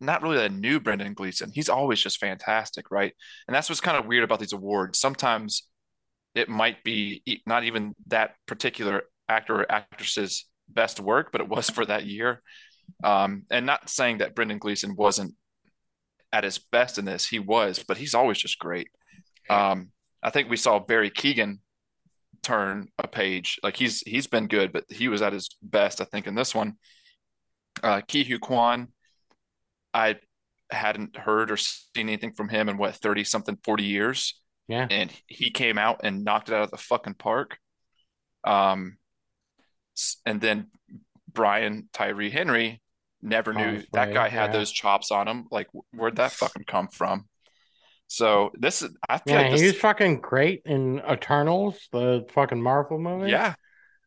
not 0.00 0.22
really 0.22 0.44
a 0.44 0.48
new 0.48 0.80
Brendan 0.80 1.14
Gleeson. 1.14 1.50
He's 1.52 1.68
always 1.68 2.00
just 2.00 2.18
fantastic, 2.18 2.90
right? 2.90 3.12
And 3.46 3.54
that's 3.54 3.68
what's 3.68 3.80
kind 3.80 3.96
of 3.96 4.06
weird 4.06 4.24
about 4.24 4.38
these 4.38 4.52
awards. 4.52 5.00
Sometimes 5.00 5.68
it 6.34 6.48
might 6.48 6.82
be 6.84 7.22
not 7.46 7.64
even 7.64 7.94
that 8.06 8.34
particular 8.46 9.02
actor 9.28 9.60
or 9.60 9.72
actress's 9.72 10.46
best 10.68 11.00
work, 11.00 11.30
but 11.32 11.40
it 11.40 11.48
was 11.48 11.70
for 11.74 11.84
that 11.84 12.06
year. 12.06 12.42
Um, 13.02 13.44
and 13.50 13.66
not 13.66 13.88
saying 13.88 14.18
that 14.18 14.34
Brendan 14.34 14.58
Gleeson 14.58 14.94
wasn't 14.96 15.34
at 16.32 16.44
his 16.44 16.58
best 16.58 16.98
in 16.98 17.04
this, 17.04 17.26
he 17.26 17.38
was, 17.38 17.82
but 17.86 17.96
he's 17.96 18.14
always 18.14 18.38
just 18.38 18.58
great. 18.58 18.88
Um, 19.48 19.90
I 20.24 20.30
think 20.30 20.48
we 20.48 20.56
saw 20.56 20.78
Barry 20.78 21.10
Keoghan 21.10 21.58
turn 22.42 22.88
a 22.98 23.06
page. 23.06 23.58
Like 23.62 23.76
he's 23.76 24.00
he's 24.00 24.26
been 24.26 24.48
good, 24.48 24.72
but 24.72 24.84
he 24.88 25.08
was 25.08 25.22
at 25.22 25.34
his 25.34 25.50
best, 25.62 26.00
I 26.00 26.04
think, 26.04 26.26
in 26.26 26.34
this 26.34 26.54
one. 26.54 26.74
Uh 27.82 28.00
Ke 28.00 28.24
Huy 28.26 28.38
Quan, 28.38 28.88
I 29.92 30.16
hadn't 30.70 31.16
heard 31.16 31.50
or 31.50 31.58
seen 31.58 32.08
anything 32.08 32.32
from 32.32 32.48
him 32.48 32.68
in 32.68 32.78
what 32.78 32.96
30 32.96 33.24
something 33.24 33.58
40 33.62 33.84
years. 33.84 34.40
Yeah. 34.66 34.86
And 34.90 35.12
he 35.26 35.50
came 35.50 35.76
out 35.76 36.00
and 36.02 36.24
knocked 36.24 36.48
it 36.48 36.54
out 36.54 36.62
of 36.62 36.70
the 36.70 36.78
fucking 36.78 37.14
park. 37.14 37.58
Um 38.44 38.96
and 40.24 40.40
then 40.40 40.68
Brian 41.30 41.88
Tyree 41.92 42.30
Henry 42.30 42.80
never 43.20 43.52
knew 43.52 43.78
Cosplay, 43.78 43.90
that 43.92 44.14
guy 44.14 44.28
had 44.28 44.52
yeah. 44.52 44.58
those 44.58 44.72
chops 44.72 45.10
on 45.10 45.28
him. 45.28 45.46
Like 45.50 45.68
where'd 45.92 46.16
that 46.16 46.32
fucking 46.32 46.64
come 46.64 46.88
from? 46.88 47.26
So 48.16 48.50
this 48.54 48.82
is 48.82 48.90
I 49.08 49.18
feel 49.18 49.38
Yeah, 49.38 49.38
like 49.38 49.50
this 49.50 49.62
he 49.62 49.66
was 49.66 49.78
fucking 49.78 50.20
great 50.20 50.62
in 50.66 51.00
Eternals, 51.00 51.88
the 51.92 52.26
fucking 52.30 52.62
Marvel 52.62 52.98
movie. 52.98 53.42
yeah, 53.42 53.54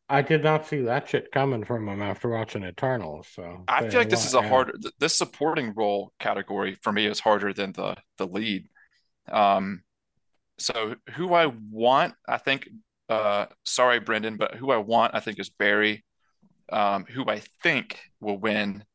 I 0.09 0.21
did 0.23 0.43
not 0.43 0.67
see 0.67 0.81
that 0.83 1.09
shit 1.09 1.31
coming 1.31 1.65
from 1.65 1.87
him 1.89 2.01
after 2.01 2.29
watching 2.29 2.63
Eternals. 2.63 3.27
So 3.29 3.67
I 3.67 3.83
feel 3.83 3.99
like 3.99 4.09
this 4.09 4.25
is 4.25 4.33
a 4.33 4.41
yeah. 4.41 4.49
hard 4.49 4.71
this 4.99 5.15
supporting 5.15 5.73
role 5.73 6.13
category 6.19 6.77
for 6.81 6.91
me 6.91 7.05
is 7.05 7.19
harder 7.19 7.53
than 7.53 7.73
the 7.73 7.95
the 8.17 8.27
lead. 8.27 8.69
Um 9.31 9.83
so 10.59 10.95
who 11.15 11.33
I 11.33 11.47
want, 11.47 12.15
I 12.27 12.37
think 12.37 12.69
uh 13.09 13.47
sorry 13.65 13.99
Brendan, 13.99 14.37
but 14.37 14.55
who 14.55 14.71
I 14.71 14.77
want 14.77 15.15
I 15.15 15.21
think 15.21 15.39
is 15.39 15.49
Barry. 15.49 16.05
Um 16.71 17.05
who 17.05 17.25
I 17.27 17.41
think 17.63 17.99
will 18.21 18.39
win. 18.39 18.85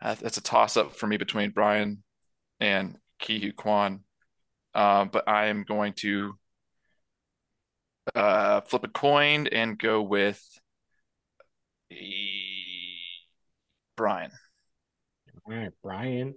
Uh, 0.00 0.16
It's 0.22 0.36
a 0.36 0.42
toss 0.42 0.76
up 0.76 0.96
for 0.96 1.06
me 1.06 1.16
between 1.16 1.50
Brian 1.50 2.02
and 2.60 2.98
Ke 3.20 3.38
Huy 3.40 3.52
Quan. 3.52 4.00
Um 4.74 5.08
but 5.12 5.28
I 5.28 5.46
am 5.46 5.64
going 5.64 5.92
to 5.94 6.34
uh 8.14 8.60
flip 8.62 8.84
a 8.84 8.88
coin 8.88 9.46
and 9.48 9.78
go 9.78 10.02
with 10.02 10.40
E- 11.90 12.98
Brian. 13.96 14.30
All 15.46 15.54
right, 15.54 15.70
Brian, 15.82 16.34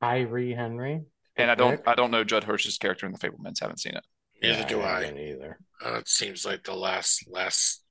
Tyree 0.00 0.52
Henry. 0.54 1.02
And 1.36 1.50
I 1.50 1.54
don't. 1.54 1.80
I 1.86 1.94
don't 1.94 2.10
know 2.10 2.24
Judd 2.24 2.44
Hirsch's 2.44 2.76
character 2.76 3.06
in 3.06 3.12
The 3.12 3.18
Fabelmans. 3.18 3.60
Haven't 3.60 3.80
seen 3.80 3.94
it. 3.94 4.04
Neither 4.42 4.58
Yeah, 4.60 4.68
do 4.68 4.82
I. 4.82 5.04
haven't 5.04 5.18
either. 5.20 5.58
Uh, 5.84 5.94
it 5.94 6.08
seems 6.08 6.44
like 6.44 6.64
the 6.64 6.74
last 6.74 7.24
last 7.30 7.82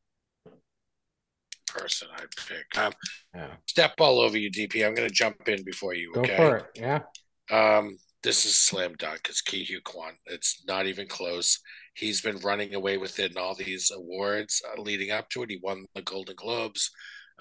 person 1.68 2.10
I'd 2.16 2.30
pick. 2.48 2.78
Um, 2.78 2.94
Yeah, 3.34 3.54
step 3.66 3.94
all 4.00 4.20
over 4.20 4.38
you, 4.38 4.52
DP. 4.52 4.86
I'm 4.86 4.94
going 4.94 5.08
to 5.08 5.14
jump 5.14 5.48
in 5.48 5.64
before 5.64 5.94
you. 5.96 6.12
go 6.14 6.22
okay. 6.22 6.36
for 6.38 6.58
it. 6.58 6.66
Yeah, 6.76 7.00
Um, 7.50 7.98
this 8.24 8.46
is 8.46 8.56
slam 8.56 8.94
dunk. 8.98 9.28
It's 9.30 9.42
Ke 9.42 9.66
Huy 9.68 9.82
Quan. 9.84 10.14
It's 10.28 10.64
not 10.68 10.86
even 10.88 11.08
close. 11.08 11.60
He's 11.96 12.22
been 12.22 12.38
running 12.38 12.74
away 12.74 12.98
with 12.98 13.20
it 13.20 13.32
in 13.32 13.38
all 13.38 13.56
these 13.56 13.92
awards 13.94 14.62
uh, 14.78 14.82
leading 14.82 15.12
up 15.12 15.30
to 15.30 15.44
it. 15.44 15.50
He 15.50 15.60
won 15.62 15.86
the 15.96 16.02
Golden 16.02 16.36
Globes. 16.36 16.92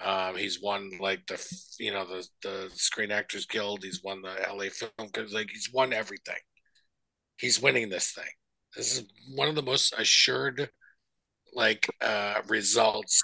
Um, 0.03 0.35
he's 0.35 0.61
won 0.61 0.89
like 0.99 1.25
the 1.27 1.39
you 1.79 1.91
know 1.93 2.05
the 2.05 2.27
the 2.41 2.69
Screen 2.73 3.11
Actors 3.11 3.45
Guild. 3.45 3.83
He's 3.83 4.01
won 4.03 4.21
the 4.21 4.35
LA 4.51 4.69
Film 4.71 5.09
Guild. 5.13 5.31
Like 5.31 5.49
he's 5.51 5.69
won 5.71 5.93
everything. 5.93 6.39
He's 7.37 7.61
winning 7.61 7.89
this 7.89 8.11
thing. 8.11 8.31
This 8.75 8.97
is 8.97 9.05
one 9.35 9.47
of 9.49 9.55
the 9.55 9.61
most 9.61 9.93
assured 9.97 10.69
like 11.53 11.87
uh 12.01 12.41
results 12.47 13.21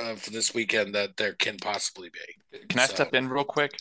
of 0.00 0.24
this 0.30 0.54
weekend 0.54 0.94
that 0.94 1.16
there 1.16 1.32
can 1.32 1.56
possibly 1.56 2.10
be. 2.10 2.58
Can 2.68 2.78
I 2.78 2.86
So- 2.86 2.94
step 2.94 3.14
in 3.14 3.28
real 3.28 3.44
quick? 3.44 3.72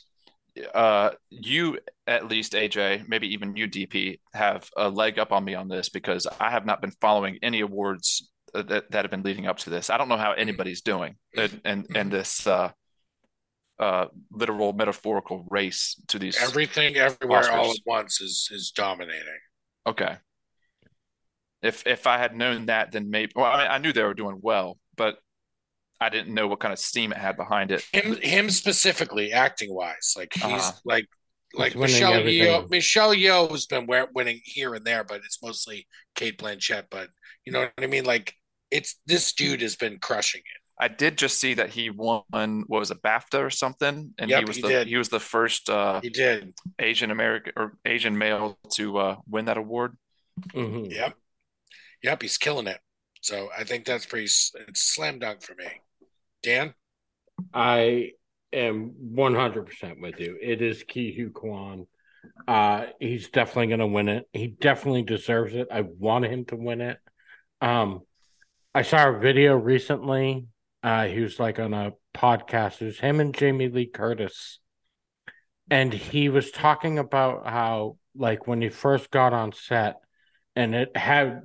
Uh, 0.73 1.11
you 1.29 1.79
at 2.07 2.27
least 2.27 2.53
AJ, 2.53 3.07
maybe 3.07 3.33
even 3.33 3.55
you 3.55 3.67
DP, 3.67 4.19
have 4.33 4.69
a 4.77 4.89
leg 4.89 5.19
up 5.19 5.31
on 5.31 5.43
me 5.43 5.55
on 5.55 5.67
this 5.67 5.89
because 5.89 6.27
I 6.39 6.49
have 6.49 6.65
not 6.65 6.81
been 6.81 6.93
following 7.01 7.39
any 7.41 7.59
awards 7.59 8.31
that 8.53 8.91
that 8.91 9.03
have 9.03 9.11
been 9.11 9.23
leading 9.23 9.47
up 9.47 9.57
to 9.59 9.69
this. 9.69 9.89
I 9.89 9.97
don't 9.97 10.09
know 10.09 10.17
how 10.17 10.31
anybody's 10.31 10.81
doing 10.81 11.15
in 11.33 11.61
in, 11.65 11.85
in 11.93 12.09
this 12.09 12.47
uh 12.47 12.71
uh 13.79 14.05
literal 14.31 14.71
metaphorical 14.71 15.45
race 15.49 16.01
to 16.07 16.19
these. 16.19 16.41
Everything 16.41 16.95
everywhere 16.95 17.51
all 17.51 17.71
at 17.71 17.77
once 17.85 18.21
is 18.21 18.49
is 18.51 18.71
dominating. 18.71 19.39
Okay. 19.85 20.15
If 21.61 21.85
if 21.85 22.07
I 22.07 22.17
had 22.17 22.35
known 22.35 22.67
that, 22.67 22.91
then 22.91 23.09
maybe. 23.09 23.33
Well, 23.35 23.45
I 23.45 23.57
mean, 23.57 23.67
I 23.71 23.77
knew 23.79 23.91
they 23.91 24.03
were 24.03 24.13
doing 24.13 24.39
well, 24.41 24.77
but 24.95 25.17
I 25.99 26.09
didn't 26.09 26.33
know 26.33 26.47
what 26.47 26.59
kind 26.59 26.73
of 26.73 26.79
steam 26.79 27.11
it 27.11 27.17
had 27.17 27.37
behind 27.37 27.71
it. 27.71 27.83
him 27.93 28.15
him 28.17 28.49
specifically 28.49 29.31
acting 29.33 29.73
wise 29.73 30.13
like 30.17 30.33
he's 30.33 30.43
Uh-huh. 30.43 30.71
like 30.85 31.05
like 31.53 31.73
winning 31.73 31.81
Michelle 31.93 32.13
everything. 32.13 32.47
Yeoh 32.47 32.69
Michelle 32.69 33.13
Yeoh 33.15 33.49
has 33.51 33.65
been 33.65 33.87
winning 34.13 34.41
here 34.43 34.73
and 34.75 34.85
there 34.85 35.03
but 35.03 35.21
it's 35.25 35.41
mostly 35.41 35.87
Cate 36.15 36.37
Blanchett 36.37 36.85
but 36.91 37.09
you 37.45 37.53
know 37.53 37.61
what 37.61 37.71
I 37.81 37.87
mean 37.87 38.03
like 38.05 38.33
it's 38.71 38.99
this 39.05 39.31
dude 39.33 39.61
has 39.61 39.75
been 39.75 39.99
crushing 39.99 40.41
it 40.41 40.61
I 40.77 40.89
did 40.89 41.17
just 41.17 41.39
see 41.39 41.53
that 41.53 41.69
he 41.69 41.89
won 41.89 42.23
what 42.67 42.79
was 42.79 42.91
a 42.91 42.95
BAFTA 42.95 43.39
or 43.39 43.49
something, 43.49 44.13
and 44.17 44.29
he 44.29 44.43
was 44.43 44.57
he 44.57 44.61
the 44.61 44.67
did. 44.67 44.87
he 44.87 44.97
was 44.97 45.07
the 45.07 45.21
first 45.21 45.69
uh, 45.69 46.01
he 46.01 46.09
did 46.09 46.53
Asian 46.79 47.11
American 47.11 47.53
or 47.55 47.77
Asian 47.85 48.17
male 48.17 48.57
to 48.73 48.97
uh, 48.97 49.15
win 49.25 49.45
that 49.45 49.55
award. 49.55 49.95
Mhm. 50.53 50.91
yep 50.91 51.15
yep 52.03 52.21
he's 52.21 52.37
killing 52.37 52.67
it 52.67 52.81
so 53.21 53.47
I 53.57 53.63
think 53.63 53.85
that's 53.85 54.05
pretty 54.05 54.25
it's 54.25 54.81
slam 54.81 55.19
dunk 55.19 55.43
for 55.43 55.55
me 55.55 55.65
Dan 56.45 56.73
I 57.53 58.11
am 58.53 58.93
100% 59.13 60.01
with 60.01 60.19
you. 60.19 60.37
It 60.41 60.61
is 60.61 60.83
Ke 60.83 61.13
Huy 61.13 61.29
Quan. 61.33 61.87
Uh, 62.47 62.87
he's 62.99 63.29
definitely 63.29 63.67
going 63.67 63.79
to 63.79 63.87
win 63.87 64.09
it. 64.09 64.27
He 64.33 64.47
definitely 64.47 65.03
deserves 65.03 65.53
it. 65.53 65.67
I 65.71 65.81
want 65.81 66.25
him 66.25 66.45
to 66.45 66.55
win 66.55 66.81
it. 66.81 66.97
Um, 67.61 68.01
I 68.73 68.81
saw 68.81 69.09
a 69.09 69.19
video 69.19 69.55
recently. 69.55 70.47
Uh, 70.83 71.07
he 71.07 71.21
was 71.21 71.39
like 71.39 71.59
on 71.59 71.73
a 71.73 71.93
podcast. 72.13 72.81
It 72.81 72.85
was 72.85 72.99
him 72.99 73.19
and 73.19 73.33
Jamie 73.33 73.69
Lee 73.69 73.87
Curtis. 73.87 74.59
And 75.69 75.93
he 75.93 76.29
was 76.29 76.51
talking 76.51 76.99
about 76.99 77.47
how, 77.47 77.97
like, 78.15 78.47
when 78.47 78.61
he 78.61 78.69
first 78.69 79.09
got 79.09 79.33
on 79.33 79.51
set, 79.51 79.95
and 80.55 80.75
it 80.75 80.95
had 80.95 81.41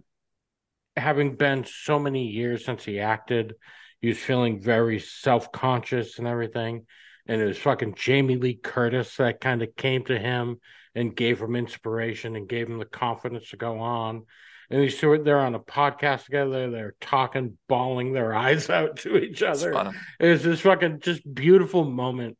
having 0.96 1.36
been 1.36 1.64
so 1.64 1.98
many 1.98 2.26
years 2.26 2.64
since 2.64 2.84
he 2.84 3.00
acted, 3.00 3.54
he 4.00 4.08
was 4.08 4.18
feeling 4.18 4.60
very 4.60 4.98
self 4.98 5.52
conscious 5.52 6.18
and 6.18 6.26
everything. 6.26 6.86
And 7.26 7.40
it 7.40 7.46
was 7.46 7.58
fucking 7.58 7.94
Jamie 7.94 8.36
Lee 8.36 8.54
Curtis 8.54 9.16
that 9.16 9.40
kind 9.40 9.62
of 9.62 9.76
came 9.76 10.04
to 10.04 10.18
him 10.18 10.58
and 10.94 11.14
gave 11.14 11.40
him 11.40 11.54
inspiration 11.54 12.34
and 12.34 12.48
gave 12.48 12.68
him 12.68 12.78
the 12.78 12.84
confidence 12.84 13.50
to 13.50 13.56
go 13.56 13.78
on. 13.78 14.24
And 14.70 14.88
two 14.90 15.08
were 15.08 15.18
there 15.18 15.38
on 15.38 15.54
a 15.54 15.60
podcast 15.60 16.24
together. 16.24 16.70
They're 16.70 16.94
talking, 17.00 17.58
bawling 17.68 18.12
their 18.12 18.34
eyes 18.46 18.70
out 18.70 18.96
to 18.98 19.16
each 19.18 19.42
other. 19.42 19.92
It 20.18 20.28
was 20.28 20.42
this 20.42 20.60
fucking 20.60 21.00
just 21.00 21.22
beautiful 21.32 21.84
moment 21.84 22.38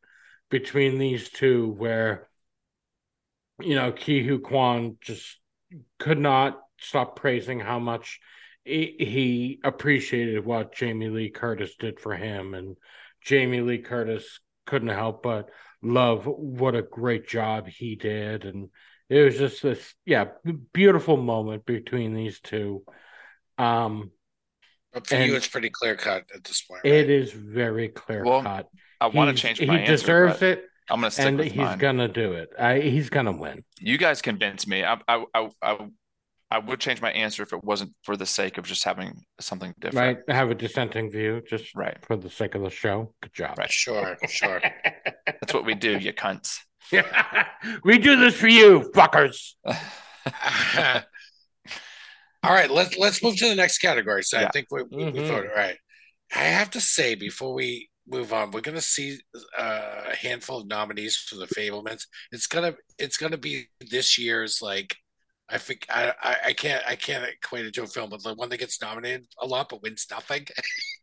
between 0.49 0.97
these 0.97 1.29
two 1.29 1.73
where, 1.77 2.27
you 3.61 3.75
know, 3.75 3.91
Ke 3.91 4.23
Huy 4.23 4.39
Quan 4.39 4.97
just 5.01 5.37
could 5.99 6.19
not 6.19 6.59
stop 6.79 7.15
praising 7.15 7.59
how 7.59 7.79
much 7.79 8.19
he, 8.65 8.95
he 8.99 9.59
appreciated 9.63 10.45
what 10.45 10.73
Jamie 10.73 11.09
Lee 11.09 11.29
Curtis 11.29 11.75
did 11.79 11.99
for 11.99 12.15
him. 12.15 12.53
And 12.53 12.77
Jamie 13.23 13.61
Lee 13.61 13.79
Curtis 13.79 14.39
couldn't 14.65 14.89
help 14.89 15.23
but 15.23 15.49
love 15.81 16.25
what 16.25 16.75
a 16.75 16.81
great 16.81 17.27
job 17.27 17.67
he 17.67 17.95
did. 17.95 18.45
And 18.45 18.69
it 19.09 19.21
was 19.23 19.37
just 19.37 19.61
this, 19.63 19.93
yeah, 20.05 20.25
beautiful 20.73 21.17
moment 21.17 21.65
between 21.65 22.13
these 22.13 22.39
two. 22.39 22.83
Um, 23.57 24.11
but 24.93 25.07
for 25.07 25.15
And- 25.15 25.29
you 25.29 25.35
it's 25.35 25.47
pretty 25.47 25.69
clear 25.69 25.95
cut 25.95 26.25
at 26.33 26.43
this 26.43 26.61
point 26.63 26.81
it 26.85 26.89
right? 27.01 27.09
is 27.09 27.31
very 27.31 27.87
clear 27.89 28.23
Well, 28.23 28.41
cut. 28.43 28.67
I 28.99 29.07
want 29.07 29.27
to 29.29 29.31
He's- 29.31 29.39
change 29.41 29.57
He 29.59 29.65
my 29.65 29.79
answer, 29.79 29.91
deserves 29.93 30.39
but 30.39 30.49
it, 30.49 30.65
I'm 30.89 30.99
going 30.99 31.09
to 31.09 31.11
stick 31.13 31.25
and 31.27 31.37
with 31.37 31.47
he's 31.47 31.55
mine. 31.57 31.77
gonna 31.77 32.07
do 32.07 32.33
it. 32.33 32.49
I, 32.59 32.79
he's 32.79 33.09
gonna 33.09 33.31
win. 33.31 33.63
You 33.79 33.97
guys 33.97 34.21
convinced 34.21 34.67
me. 34.67 34.83
I, 34.83 34.99
I 35.07 35.23
I 35.33 35.49
I 35.61 35.87
I 36.51 36.59
would 36.59 36.79
change 36.81 37.01
my 37.01 37.11
answer 37.11 37.41
if 37.43 37.53
it 37.53 37.63
wasn't 37.63 37.93
for 38.03 38.17
the 38.17 38.25
sake 38.25 38.57
of 38.57 38.65
just 38.65 38.83
having 38.83 39.23
something 39.39 39.73
different. 39.79 40.19
Right? 40.27 40.35
Have 40.35 40.51
a 40.51 40.55
dissenting 40.55 41.09
view, 41.09 41.41
just 41.49 41.73
Right. 41.75 41.97
for 42.05 42.17
the 42.17 42.29
sake 42.29 42.55
of 42.55 42.61
the 42.61 42.69
show. 42.69 43.13
Good 43.21 43.33
job. 43.33 43.57
Right. 43.57 43.71
sure 43.71 44.17
sure 44.27 44.61
That's 45.25 45.53
what 45.53 45.65
we 45.65 45.75
do, 45.75 45.97
you 45.97 46.11
cunts. 46.13 46.57
we 47.85 47.97
do 47.97 48.17
this 48.17 48.35
for 48.35 48.49
you, 48.49 48.91
fuckers. 48.93 49.53
All 52.43 52.51
right, 52.53 52.71
let's 52.71 52.97
let's 52.97 53.23
move 53.23 53.37
to 53.37 53.47
the 53.49 53.55
next 53.55 53.77
category. 53.77 54.23
So 54.23 54.39
I 54.39 54.49
think 54.49 54.67
we, 54.71 54.83
we, 54.83 55.05
we 55.05 55.11
Mhm. 55.19 55.27
voted. 55.27 55.51
All 55.51 55.55
right. 55.55 55.77
I 56.35 56.39
have 56.43 56.71
to 56.71 56.81
say 56.81 57.13
before 57.15 57.53
we 57.53 57.89
move 58.07 58.33
on, 58.33 58.51
we're 58.51 58.61
gonna 58.61 58.81
see 58.81 59.19
uh, 59.57 60.05
a 60.11 60.15
handful 60.15 60.59
of 60.61 60.67
nominees 60.67 61.15
for 61.17 61.35
the 61.35 61.45
Fabelmans. 61.47 62.07
It's 62.31 62.47
gonna 62.47 62.75
it's 62.97 63.17
gonna 63.17 63.37
be 63.37 63.67
this 63.89 64.17
year's 64.17 64.59
like 64.61 64.95
I 65.51 65.57
think 65.57 65.85
I, 65.89 66.13
I 66.21 66.35
I 66.47 66.53
can't 66.53 66.83
I 66.87 66.95
can't 66.95 67.25
equate 67.25 67.65
it 67.65 67.73
to 67.75 67.83
a 67.83 67.87
film, 67.87 68.09
but 68.09 68.23
the 68.23 68.33
one 68.35 68.49
that 68.49 68.57
gets 68.57 68.81
nominated 68.81 69.25
a 69.41 69.45
lot 69.45 69.69
but 69.69 69.81
wins 69.83 70.07
nothing. 70.09 70.45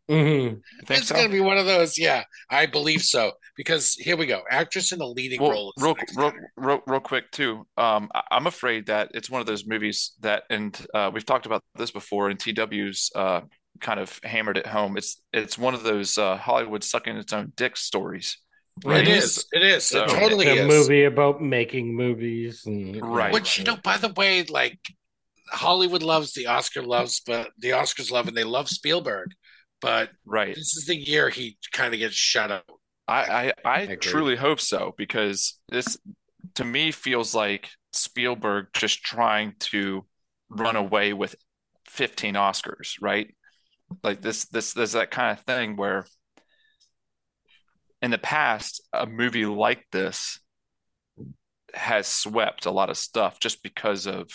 Mhm. 0.09 0.61
It's 0.89 1.07
so? 1.09 1.15
gonna 1.15 1.29
be 1.29 1.39
one 1.39 1.59
of 1.59 1.67
those. 1.67 1.95
Yeah, 1.95 2.23
I 2.49 2.65
believe 2.65 3.03
so. 3.03 3.33
Because 3.55 3.93
here 3.93 4.17
we 4.17 4.25
go. 4.25 4.41
Actress 4.49 4.91
in 4.91 5.01
a 5.01 5.05
leading 5.05 5.39
Well, 5.39 5.51
role. 5.51 5.73
real, 5.79 5.95
real, 6.17 6.33
real, 6.57 6.81
real 6.87 6.99
quick 6.99 7.29
too. 7.29 7.67
Um, 7.77 8.09
I, 8.15 8.23
I'm 8.31 8.47
afraid 8.47 8.87
that 8.87 9.11
it's 9.13 9.29
one 9.29 9.39
of 9.39 9.45
those 9.45 9.67
movies 9.67 10.13
that, 10.21 10.45
and 10.49 10.75
uh, 10.95 11.11
we've 11.13 11.27
talked 11.27 11.45
about 11.45 11.61
this 11.75 11.91
before, 11.91 12.27
and 12.31 12.39
TW's 12.39 13.11
uh, 13.15 13.41
kind 13.81 13.99
of 13.99 14.19
hammered 14.23 14.57
it 14.57 14.65
home. 14.65 14.97
It's 14.97 15.21
it's 15.31 15.59
one 15.59 15.75
of 15.75 15.83
those 15.83 16.17
uh, 16.17 16.37
Hollywood 16.37 16.83
sucking 16.83 17.15
its 17.15 17.31
own 17.31 17.53
dick 17.55 17.77
stories. 17.77 18.35
It 18.85 19.07
is. 19.07 19.45
It 19.51 19.61
is. 19.63 19.85
So- 19.85 20.03
it 20.05 20.09
totally 20.09 20.47
a 20.47 20.65
is. 20.65 20.67
movie 20.67 21.03
about 21.03 21.41
making 21.41 21.95
movies 21.95 22.65
and 22.65 23.01
Right. 23.01 23.33
Which 23.33 23.57
you 23.57 23.63
know, 23.63 23.77
by 23.77 23.97
the 23.97 24.09
way, 24.09 24.43
like 24.43 24.79
Hollywood 25.51 26.03
loves 26.03 26.33
the 26.33 26.47
Oscar 26.47 26.81
loves, 26.83 27.21
but 27.25 27.51
the 27.57 27.69
Oscars 27.69 28.11
love 28.11 28.27
and 28.27 28.37
they 28.37 28.43
love 28.43 28.69
Spielberg. 28.69 29.31
But 29.81 30.11
Right. 30.25 30.53
this 30.55 30.75
is 30.75 30.85
the 30.85 30.95
year 30.95 31.29
he 31.29 31.57
kind 31.71 31.93
of 31.93 31.99
gets 31.99 32.15
shut 32.15 32.51
out. 32.51 32.63
I, 33.07 33.23
I, 33.23 33.53
I 33.65 33.79
agree. 33.81 33.95
truly 33.97 34.35
hope 34.35 34.59
so 34.61 34.93
because 34.97 35.59
this 35.69 35.97
to 36.55 36.63
me 36.63 36.91
feels 36.91 37.33
like 37.33 37.69
Spielberg 37.91 38.67
just 38.73 39.03
trying 39.03 39.55
to 39.59 40.05
run 40.49 40.75
away 40.75 41.13
with 41.13 41.35
15 41.87 42.35
Oscars, 42.35 42.93
right? 43.01 43.35
Like 44.03 44.21
this 44.21 44.45
this 44.45 44.73
there's 44.73 44.91
that 44.91 45.09
kind 45.09 45.35
of 45.35 45.43
thing 45.45 45.75
where 45.75 46.05
in 48.01 48.11
the 48.11 48.17
past 48.17 48.81
a 48.93 49.05
movie 49.05 49.45
like 49.45 49.85
this 49.91 50.39
has 51.73 52.07
swept 52.07 52.65
a 52.65 52.71
lot 52.71 52.89
of 52.89 52.97
stuff 52.97 53.39
just 53.39 53.61
because 53.61 54.07
of 54.07 54.29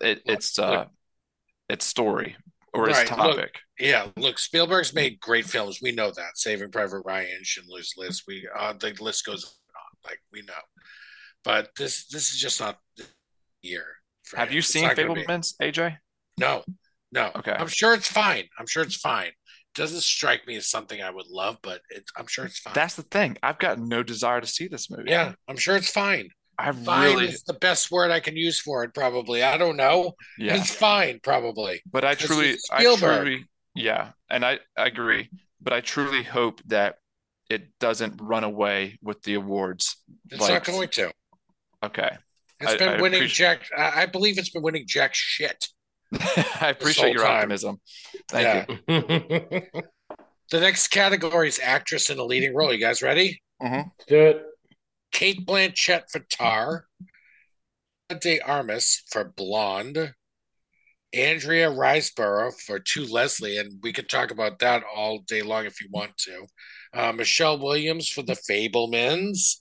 it, 0.00 0.22
its 0.24 0.58
uh 0.58 0.86
its 1.68 1.84
story 1.84 2.36
or 2.72 2.88
its 2.88 2.98
Right, 2.98 3.18
look, 3.18 3.36
topic. 3.36 3.58
Yeah, 3.78 4.08
look, 4.16 4.38
Spielberg's 4.38 4.94
made 4.94 5.20
great 5.20 5.44
films. 5.44 5.80
We 5.82 5.92
know 5.92 6.10
that. 6.10 6.36
Saving 6.36 6.70
Private 6.70 7.02
Ryan, 7.04 7.40
Schindler's 7.42 7.94
List. 7.96 8.24
We 8.26 8.48
uh, 8.56 8.72
the 8.74 8.96
list 9.00 9.24
goes 9.26 9.44
on. 9.44 9.50
Like 10.04 10.20
we 10.32 10.42
know, 10.42 10.54
but 11.44 11.70
this 11.76 12.06
this 12.06 12.30
is 12.30 12.40
just 12.40 12.60
not 12.60 12.78
the 12.96 13.04
year. 13.62 13.84
Have 14.34 14.48
him. 14.48 14.54
you 14.54 14.58
It's 14.60 14.68
seen 14.68 14.84
not 14.84 14.96
gonna 14.96 15.12
be. 15.12 15.24
Fabelmans, 15.24 15.54
AJ? 15.60 15.98
No, 16.38 16.64
no. 17.12 17.30
Okay. 17.36 17.52
I'm 17.52 17.68
sure 17.68 17.94
it's 17.94 18.08
fine. 18.08 18.44
I'm 18.58 18.66
sure 18.66 18.82
it's 18.82 18.96
fine. 18.96 19.30
Doesn't 19.74 20.00
strike 20.02 20.46
me 20.46 20.56
as 20.56 20.66
something 20.68 21.00
I 21.00 21.10
would 21.10 21.28
love, 21.28 21.58
but 21.62 21.80
it, 21.90 22.04
I'm 22.16 22.26
sure 22.26 22.44
it's 22.44 22.58
fine. 22.58 22.74
That's 22.74 22.96
the 22.96 23.02
thing. 23.02 23.36
I've 23.42 23.58
got 23.58 23.78
no 23.78 24.02
desire 24.02 24.40
to 24.40 24.46
see 24.46 24.66
this 24.68 24.90
movie. 24.90 25.04
yeah, 25.10 25.32
I'm 25.48 25.56
sure 25.56 25.76
it's 25.76 25.90
fine. 25.90 26.28
I 26.58 26.72
Fine 26.72 27.04
really, 27.16 27.28
is 27.28 27.42
the 27.44 27.54
best 27.54 27.90
word 27.90 28.10
I 28.10 28.20
can 28.20 28.36
use 28.36 28.60
for 28.60 28.84
it. 28.84 28.92
Probably. 28.92 29.42
I 29.42 29.56
don't 29.56 29.76
know. 29.78 30.12
yeah. 30.38 30.56
It's 30.56 30.74
fine. 30.74 31.18
Probably. 31.22 31.80
But 31.90 32.04
I 32.04 32.14
truly, 32.14 32.56
I 32.70 32.82
truly, 32.96 33.46
yeah, 33.74 34.10
and 34.28 34.44
I, 34.44 34.58
I 34.76 34.86
agree. 34.88 35.30
But 35.62 35.72
I 35.72 35.80
truly 35.80 36.22
hope 36.22 36.60
that 36.66 36.96
it 37.48 37.78
doesn't 37.78 38.20
run 38.20 38.44
away 38.44 38.98
with 39.02 39.22
the 39.22 39.34
awards. 39.34 39.96
It's 40.30 40.40
Like- 40.42 40.50
not 40.52 40.64
going 40.64 40.88
to. 40.90 41.12
Okay, 41.82 42.10
It's 42.60 42.72
I- 42.72 42.76
been 42.76 42.88
I 42.88 43.00
winning 43.00 43.20
appreciate- 43.20 43.60
jack. 43.62 43.68
I 43.78 44.02
I 44.02 44.06
believe 44.06 44.36
it's 44.36 44.50
been 44.50 44.62
winning 44.62 44.84
jack 44.86 45.14
shit. 45.14 45.66
I 46.60 46.68
appreciate 46.70 47.12
your 47.12 47.22
time. 47.24 47.36
optimism. 47.36 47.80
Thank 48.28 48.68
Yeah. 48.88 49.00
you. 49.50 49.62
The 50.50 50.60
next 50.60 50.88
category 50.88 51.46
is 51.48 51.60
actress 51.62 52.10
in 52.10 52.18
a 52.18 52.24
leading 52.24 52.54
role. 52.54 52.72
You 52.72 52.80
guys 52.80 53.02
ready? 53.02 53.40
Do 53.60 53.76
it. 54.08 54.42
Cate 55.12 55.46
Blanchett 55.46 56.04
for 56.10 56.20
Tar, 56.20 56.86
De 58.20 58.40
Armas 58.40 59.02
for 59.10 59.24
Blonde, 59.36 60.14
Andrea 61.12 61.70
Riseborough 61.70 62.52
for 62.60 62.78
To 62.80 63.04
Leslie, 63.06 63.58
and 63.58 63.74
we 63.82 63.92
could 63.92 64.08
talk 64.08 64.30
about 64.30 64.58
that 64.60 64.82
all 64.94 65.20
day 65.20 65.42
long 65.42 65.66
if 65.66 65.80
you 65.80 65.88
want 65.90 66.16
to. 66.18 66.46
Uh, 66.92 67.12
Michelle 67.12 67.58
Williams 67.58 68.08
for 68.08 68.22
The 68.22 68.34
Fabelmans, 68.34 69.56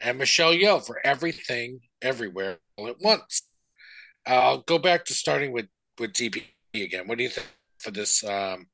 and 0.00 0.16
Michelle 0.18 0.52
Yeoh 0.54 0.84
for 0.86 0.98
Everything, 1.04 1.80
Everywhere, 2.00 2.58
All 2.76 2.88
at 2.88 2.96
Once. 3.00 3.42
I'll 4.26 4.60
go 4.62 4.78
back 4.78 5.04
to 5.06 5.14
starting 5.14 5.52
with 5.52 5.66
with 6.00 6.12
DP 6.12 6.44
again. 6.74 7.06
What 7.06 7.18
do 7.18 7.24
you 7.24 7.30
think 7.30 7.46
for 7.78 7.90
this 7.90 8.24
um, 8.24 8.66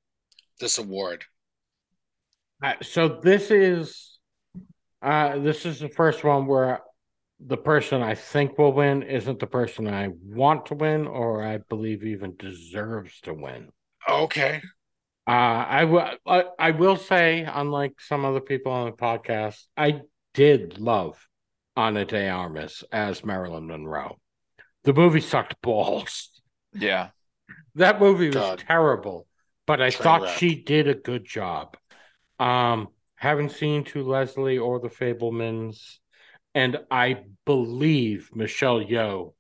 this 0.61 0.79
award? 0.79 1.25
Uh, 2.63 2.75
so 2.83 3.21
this 3.23 3.51
is 3.51 4.19
uh 5.03 5.39
this 5.41 5.67
is 5.67 5.81
the 5.81 5.91
first 5.91 6.25
one 6.25 6.47
where 6.47 6.81
the 7.39 7.57
person 7.57 8.01
I 8.03 8.15
think 8.15 8.57
will 8.57 8.73
win 8.73 9.03
isn't 9.03 9.41
the 9.41 9.47
person 9.47 9.87
I 9.87 10.09
want 10.25 10.67
to 10.67 10.75
win 10.75 11.07
or 11.07 11.45
I 11.45 11.59
believe 11.59 12.03
even 12.03 12.35
deserves 12.39 13.21
to 13.23 13.35
win. 13.35 13.69
Okay, 14.09 14.63
Uh 15.27 15.31
I 15.31 15.85
will 15.85 16.09
I, 16.27 16.45
I 16.59 16.71
will 16.71 16.97
say 16.97 17.47
unlike 17.47 18.01
some 18.01 18.25
other 18.25 18.41
people 18.41 18.73
on 18.73 18.87
the 18.87 18.97
podcast, 18.97 19.63
I 19.77 20.01
did 20.33 20.79
love 20.79 21.19
Ana 21.77 22.05
de 22.07 22.29
Armas 22.29 22.85
as 22.91 23.25
Marilyn 23.25 23.67
Monroe. 23.67 24.17
The 24.85 24.95
movie 24.95 25.21
sucked 25.21 25.61
balls. 25.61 26.31
Yeah, 26.73 27.09
That 27.75 28.01
movie 28.01 28.31
was 28.31 28.53
God. 28.53 28.65
terrible, 28.69 29.27
but 29.67 29.81
I 29.81 29.91
Train 29.91 29.93
thought 29.93 30.21
wreck. 30.21 30.45
she 30.49 30.55
did 30.63 30.89
a 30.89 30.95
good 30.95 31.25
job. 31.25 31.77
Um, 32.39 32.89
haven't 33.17 33.53
seen 33.53 33.85
To 33.87 34.03
Leslie 34.03 34.59
or 34.59 34.81
The 34.81 34.89
Fabelmans, 34.91 35.99
and 36.55 36.79
I 36.91 37.25
believe 37.47 38.31
Michelle 38.35 38.81
Yeoh 38.81 39.35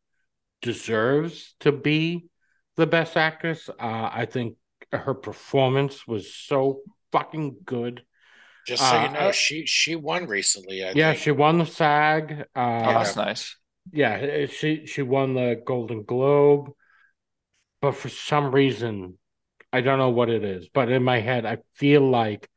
deserves 0.63 1.55
to 1.61 1.73
be 1.73 2.29
the 2.77 2.87
best 2.87 3.17
actress. 3.17 3.69
Uh, 3.71 4.11
I 4.13 4.27
think 4.31 4.57
her 4.93 5.15
performance 5.15 6.07
was 6.07 6.35
so 6.35 6.83
fucking 7.13 7.59
good. 7.65 8.05
just 8.67 8.87
so 8.89 8.97
you 8.97 9.09
Uh, 9.09 9.09
know, 9.09 9.31
uh, 9.31 9.33
she 9.33 9.65
she 9.67 9.97
won 9.97 10.27
recently. 10.27 10.87
I 10.87 10.95
Yeah, 10.95 11.13
think. 11.13 11.15
she 11.15 11.31
won 11.31 11.59
the 11.59 11.67
SAG. 11.67 12.45
oh, 12.85 12.93
Uh, 12.95 12.95
that's 12.95 13.17
nice. 13.17 13.57
yeah, 13.93 14.47
she 14.47 14.87
she 14.87 15.03
won 15.03 15.35
the 15.35 15.63
Golden 15.67 16.05
Globe, 16.05 16.73
but 17.87 17.95
for 17.95 18.09
some 18.09 18.53
reason, 18.53 19.17
I 19.73 19.81
don't 19.81 20.01
know 20.01 20.11
what 20.11 20.29
it 20.29 20.43
is. 20.43 20.69
But 20.75 20.91
in 20.91 21.05
my 21.05 21.21
head, 21.21 21.47
I 21.47 21.59
feel 21.75 22.01
like 22.01 22.49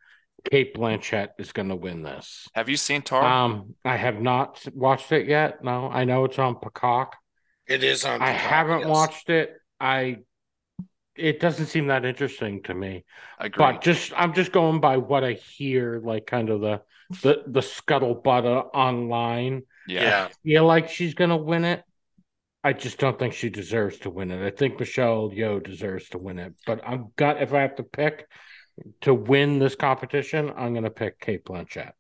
Cate 0.50 0.74
Blanchett 0.74 1.30
is 1.38 1.52
going 1.52 1.70
to 1.70 1.76
win 1.76 2.02
this. 2.02 2.48
Have 2.56 2.68
you 2.68 2.78
seen 2.78 3.04
Tar? 3.04 3.24
Um, 3.24 3.76
I 3.86 3.96
have 3.96 4.20
not 4.20 4.60
watched 4.74 5.12
it 5.12 5.28
yet. 5.28 5.64
No, 5.64 5.88
I 5.88 6.04
know 6.06 6.26
it's 6.26 6.40
on 6.40 6.56
Peacock. 6.56 7.16
It 7.68 7.84
is 7.84 8.06
on. 8.06 8.24
I 8.24 8.32
haven't 8.32 8.80
yes. 8.80 8.88
watched 8.88 9.30
it. 9.30 9.54
I 9.80 10.18
it 11.16 11.40
doesn't 11.40 11.68
seem 11.68 11.88
that 11.88 12.06
interesting 12.06 12.64
to 12.64 12.74
me. 12.74 13.06
Agreed. 13.38 13.60
But 13.60 13.82
just 13.82 14.12
I'm 14.18 14.34
just 14.34 14.52
going 14.52 14.80
by 14.80 14.98
what 14.98 15.24
I 15.24 15.34
hear, 15.34 16.02
like 16.04 16.26
kind 16.26 16.50
of 16.50 16.62
the 16.62 16.82
the 17.22 17.44
the 17.46 17.60
scuttlebutt 17.60 18.70
online. 18.74 19.62
yeah. 19.88 20.02
Yeah. 20.02 20.28
feel 20.44 20.66
like 20.66 20.90
she's 20.90 21.14
gonna 21.14 21.38
win 21.38 21.66
it. 21.66 21.84
I 22.70 22.74
just 22.74 23.00
don't 23.00 23.18
think 23.18 23.34
she 23.34 23.50
deserves 23.50 23.98
to 24.00 24.12
win 24.12 24.30
it. 24.30 24.46
I 24.46 24.52
think 24.56 24.80
Michelle 24.80 25.32
Yeoh 25.32 25.64
deserves 25.64 26.08
to 26.10 26.20
win 26.20 26.38
it. 26.38 26.54
But 26.68 26.82
I'm 26.88 27.12
got 27.16 27.42
if 27.42 27.52
I 27.52 27.62
have 27.62 27.76
to 27.78 27.84
pick 27.84 28.28
to 29.02 29.14
win 29.14 29.58
this 29.58 29.74
competition, 29.76 30.52
I'm 30.56 30.76
gonna 30.76 30.92
pick 30.92 31.20
Cate 31.20 31.44
Blanchett. 31.46 31.94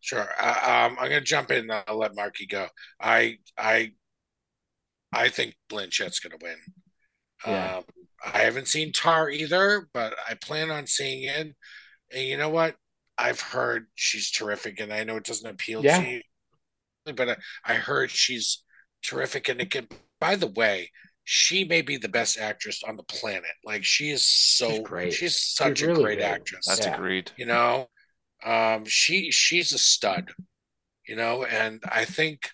Sure. 0.00 0.28
Uh, 0.38 0.48
um, 0.64 0.96
I'm 0.98 1.08
going 1.08 1.20
to 1.20 1.20
jump 1.20 1.50
in. 1.52 1.70
And 1.70 1.84
I'll 1.86 1.96
let 1.96 2.16
Marky 2.16 2.44
go. 2.46 2.66
I 3.00 3.38
I 3.56 3.92
I 5.12 5.28
think 5.28 5.54
Blanchett's 5.70 6.18
going 6.18 6.36
to 6.38 6.44
win. 6.44 6.56
Yeah. 7.46 7.76
Um, 7.76 7.84
I 8.24 8.38
haven't 8.40 8.68
seen 8.68 8.92
Tar 8.92 9.30
either, 9.30 9.88
but 9.94 10.14
I 10.28 10.34
plan 10.34 10.70
on 10.70 10.86
seeing 10.88 11.24
it. 11.24 11.54
And 12.12 12.24
you 12.24 12.36
know 12.36 12.48
what? 12.50 12.76
I've 13.16 13.40
heard 13.40 13.86
she's 13.94 14.30
terrific, 14.30 14.80
and 14.80 14.92
I 14.92 15.04
know 15.04 15.16
it 15.16 15.24
doesn't 15.24 15.48
appeal 15.48 15.84
Yeah. 15.84 16.00
to 16.00 16.08
you, 16.08 16.22
but 17.14 17.28
I, 17.30 17.36
I 17.64 17.74
heard 17.74 18.10
she's 18.10 18.64
terrific. 19.02 19.48
And 19.48 19.60
it 19.60 19.70
can, 19.70 19.88
by 20.20 20.36
the 20.36 20.46
way, 20.46 20.90
she 21.24 21.64
may 21.64 21.82
be 21.82 21.96
the 21.96 22.08
best 22.08 22.38
actress 22.38 22.82
on 22.86 22.96
the 22.96 23.02
planet. 23.04 23.50
Like 23.64 23.84
she 23.84 24.10
is 24.10 24.26
so 24.26 24.70
She's 24.70 24.80
great. 24.80 25.12
She's 25.12 25.38
such 25.38 25.78
She's 25.78 25.86
a 25.88 25.90
really 25.90 26.02
great 26.02 26.18
good. 26.18 26.24
actress 26.24 26.66
That's 26.66 26.86
Yeah. 26.86 26.94
agreed. 26.94 27.30
you 27.36 27.46
know 27.46 27.88
um 28.44 28.84
she 28.86 29.30
she's 29.30 29.72
a 29.72 29.78
stud 29.78 30.32
you 31.06 31.14
know 31.14 31.44
and 31.44 31.80
i 31.92 32.04
think 32.04 32.50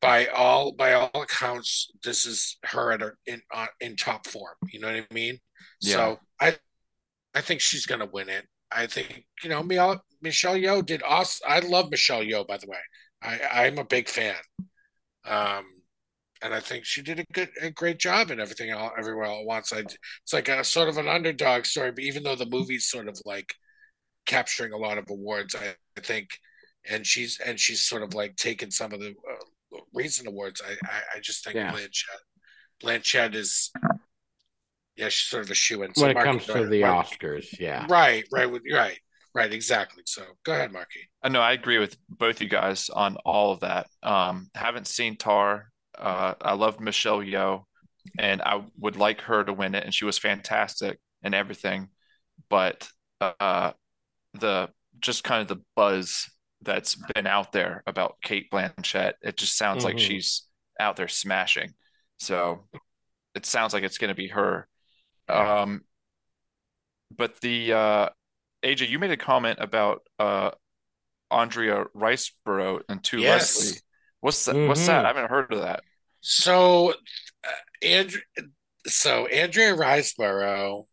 by 0.00 0.26
all 0.26 0.72
by 0.72 0.92
all 0.92 1.10
accounts 1.22 1.90
this 2.02 2.26
is 2.26 2.58
her 2.64 2.92
at 2.92 3.00
her 3.00 3.16
in 3.26 3.40
uh, 3.52 3.66
in 3.80 3.96
top 3.96 4.26
form 4.26 4.54
you 4.70 4.78
know 4.80 4.88
what 4.92 4.96
i 5.10 5.14
mean 5.14 5.38
Yeah. 5.80 5.94
so 5.94 6.18
i 6.40 6.56
i 7.34 7.40
think 7.40 7.62
she's 7.62 7.86
gonna 7.86 8.04
win 8.12 8.28
it 8.28 8.46
i 8.70 8.86
think 8.86 9.24
you 9.42 9.48
know 9.48 9.62
michelle 9.62 10.02
michelle 10.20 10.54
Yeoh 10.56 10.84
did 10.84 11.02
awesome 11.02 11.46
i 11.48 11.60
love 11.60 11.90
michelle 11.90 12.22
Yeoh, 12.22 12.46
by 12.46 12.58
the 12.58 12.66
way 12.68 12.78
i 13.24 13.66
i'm 13.66 13.78
a 13.78 13.84
big 13.84 14.08
fan 14.08 14.36
um 15.26 15.64
and 16.42 16.52
I 16.52 16.60
think 16.60 16.84
she 16.84 17.00
did 17.00 17.18
a 17.18 17.24
good, 17.32 17.48
a 17.62 17.70
great 17.70 17.98
job 17.98 18.30
in 18.30 18.38
everything, 18.38 18.70
all, 18.70 18.92
everywhere 18.98 19.24
all 19.24 19.40
at 19.40 19.46
once. 19.46 19.72
I, 19.72 19.78
it's 19.78 20.32
like 20.32 20.48
a 20.50 20.62
sort 20.62 20.90
of 20.90 20.98
an 20.98 21.08
underdog 21.08 21.64
story, 21.64 21.90
but 21.90 22.04
even 22.04 22.22
though 22.22 22.36
the 22.36 22.44
movie's 22.44 22.86
sort 22.86 23.08
of 23.08 23.18
like 23.24 23.54
capturing 24.26 24.72
a 24.72 24.76
lot 24.76 24.98
of 24.98 25.06
awards, 25.08 25.54
I, 25.54 25.74
I 25.96 26.00
think, 26.02 26.28
and 26.88 27.06
she's 27.06 27.40
and 27.40 27.58
she's 27.58 27.80
sort 27.80 28.02
of 28.02 28.12
like 28.12 28.36
taken 28.36 28.70
some 28.70 28.92
of 28.92 29.00
the 29.00 29.10
uh, 29.10 29.78
recent 29.94 30.28
awards. 30.28 30.60
I, 30.62 30.72
I 30.72 31.16
I 31.16 31.20
just 31.20 31.44
think 31.44 31.56
Yeah. 31.56 31.72
Blanchett 31.72 32.20
Blanchett 32.82 33.34
is 33.34 33.72
yeah, 34.96 35.08
she's 35.08 35.28
sort 35.28 35.44
of 35.44 35.50
a 35.50 35.54
shoe 35.54 35.82
in. 35.82 35.92
when 35.96 36.10
it 36.10 36.22
comes 36.22 36.44
to 36.46 36.66
the 36.66 36.82
Oscars. 36.82 37.58
Yeah. 37.58 37.86
Right, 37.88 38.26
right, 38.30 38.50
right, 38.70 38.98
right, 39.34 39.52
exactly. 39.52 40.02
So 40.06 40.22
go 40.44 40.52
ahead, 40.52 40.72
Marky. 40.72 41.08
I 41.22 41.28
know 41.28 41.40
I 41.40 41.52
agree 41.52 41.78
with 41.78 41.96
both 42.08 42.40
you 42.40 42.48
guys 42.48 42.90
on 42.90 43.16
all 43.24 43.52
of 43.52 43.60
that. 43.60 43.86
Um, 44.02 44.48
haven't 44.54 44.86
seen 44.86 45.16
Tar. 45.16 45.70
Uh, 45.96 46.34
I 46.40 46.54
loved 46.54 46.80
Michelle 46.80 47.20
Yeoh, 47.20 47.64
and 48.18 48.42
I 48.42 48.62
would 48.78 48.96
like 48.96 49.22
her 49.22 49.44
to 49.44 49.52
win 49.52 49.74
it, 49.74 49.84
and 49.84 49.94
she 49.94 50.04
was 50.04 50.18
fantastic 50.18 50.98
and 51.22 51.34
everything. 51.34 51.88
But 52.50 52.88
uh, 53.20 53.72
the 54.34 54.70
just 55.00 55.24
kind 55.24 55.42
of 55.42 55.48
the 55.48 55.64
buzz 55.76 56.28
that's 56.62 56.96
been 57.14 57.26
out 57.26 57.52
there 57.52 57.82
about 57.86 58.16
Cate 58.22 58.50
Blanchett, 58.50 59.14
it 59.22 59.36
just 59.36 59.56
sounds 59.56 59.84
like 59.84 59.96
Mhm. 59.96 60.00
she's 60.00 60.44
out 60.80 60.96
there 60.96 61.08
smashing. 61.08 61.74
So 62.18 62.64
it 63.34 63.46
sounds 63.46 63.74
like 63.74 63.82
it's 63.84 63.98
going 63.98 64.08
to 64.10 64.14
be 64.14 64.28
her. 64.28 64.68
Um, 65.28 65.82
but 67.16 67.40
the 67.40 67.72
uh, 67.72 68.08
AJ, 68.64 68.88
you 68.88 68.98
made 68.98 69.10
a 69.10 69.16
comment 69.16 69.58
about 69.60 70.02
uh, 70.18 70.50
Andrea 71.30 71.84
Riseborough 71.94 72.80
and 72.88 73.02
To 73.04 73.18
Yes. 73.20 73.56
Leslie. 73.56 73.80
What's 74.20 74.44
that? 74.46 74.56
What's 74.68 74.86
that? 74.86 75.04
I 75.04 75.08
haven't 75.08 75.28
heard 75.30 75.52
of 75.52 75.60
that. 75.60 75.80
So, 76.20 76.94
uh, 77.44 77.48
Andrew, 77.82 78.20
so 78.86 79.26
Andrea 79.26 79.74
Riseborough 79.76 80.84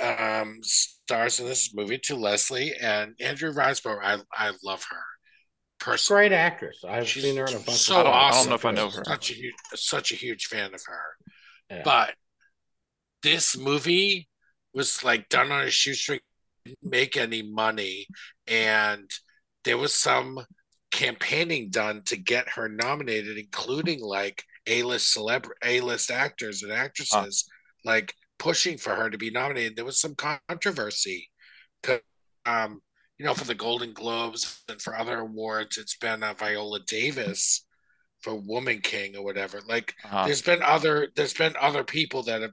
um, 0.00 0.58
stars 0.62 1.40
in 1.40 1.46
this 1.46 1.74
movie 1.74 1.98
to 2.04 2.14
Leslie, 2.16 2.74
and 2.80 3.14
Andrea 3.20 3.52
Riseborough, 3.52 4.00
I 4.02 4.18
I 4.32 4.52
love 4.62 4.84
her 4.90 5.02
personally. 5.80 6.28
Great 6.28 6.32
actress. 6.36 6.84
I've 6.86 7.08
She's 7.08 7.22
seen 7.22 7.36
her 7.38 7.46
in 7.46 7.54
a 7.54 7.60
bunch 7.60 7.78
so 7.78 8.00
of 8.00 8.06
I 8.06 8.10
don't- 8.10 8.14
I 8.14 8.30
don't 8.32 8.48
know 8.50 8.54
if 8.54 8.64
I 8.66 8.70
know 8.72 8.90
her. 8.90 9.02
Such 9.06 9.30
a 9.30 9.34
huge, 9.34 9.54
such 9.74 10.12
a 10.12 10.14
huge 10.16 10.46
fan 10.46 10.74
of 10.74 10.82
her. 10.86 11.02
Yeah. 11.70 11.82
But 11.84 12.14
this 13.22 13.56
movie 13.56 14.28
was 14.74 15.02
like 15.02 15.28
done 15.30 15.50
on 15.50 15.62
a 15.64 15.70
shoestring, 15.70 16.20
didn't 16.20 16.27
make 16.82 17.16
any 17.16 17.42
money, 17.42 18.06
and 18.46 19.10
there 19.64 19.78
was 19.78 19.94
some 19.94 20.38
campaigning 20.90 21.70
done 21.70 22.02
to 22.06 22.16
get 22.16 22.48
her 22.50 22.68
nominated, 22.68 23.36
including 23.36 24.00
like 24.00 24.42
A-list 24.66 25.16
celeb, 25.16 25.48
A-list 25.64 26.10
actors 26.10 26.62
and 26.62 26.72
actresses, 26.72 27.44
like 27.84 28.14
pushing 28.38 28.78
for 28.78 28.94
her 28.94 29.10
to 29.10 29.18
be 29.18 29.30
nominated. 29.30 29.76
There 29.76 29.84
was 29.84 30.00
some 30.00 30.14
controversy 30.14 31.28
um, 32.48 32.80
you 33.18 33.26
know, 33.26 33.34
for 33.34 33.44
the 33.44 33.54
Golden 33.54 33.92
Globes 33.92 34.62
and 34.68 34.80
for 34.80 34.96
other 34.96 35.20
awards, 35.20 35.76
it's 35.76 35.96
been 35.96 36.22
uh, 36.22 36.34
Viola 36.34 36.80
Davis 36.86 37.66
for 38.20 38.34
Woman 38.34 38.80
King 38.80 39.16
or 39.16 39.24
whatever. 39.24 39.60
Like, 39.68 39.94
Uh, 40.08 40.26
there's 40.26 40.42
been 40.42 40.62
other 40.62 41.08
there's 41.14 41.34
been 41.34 41.54
other 41.60 41.84
people 41.84 42.22
that 42.24 42.42
have 42.42 42.52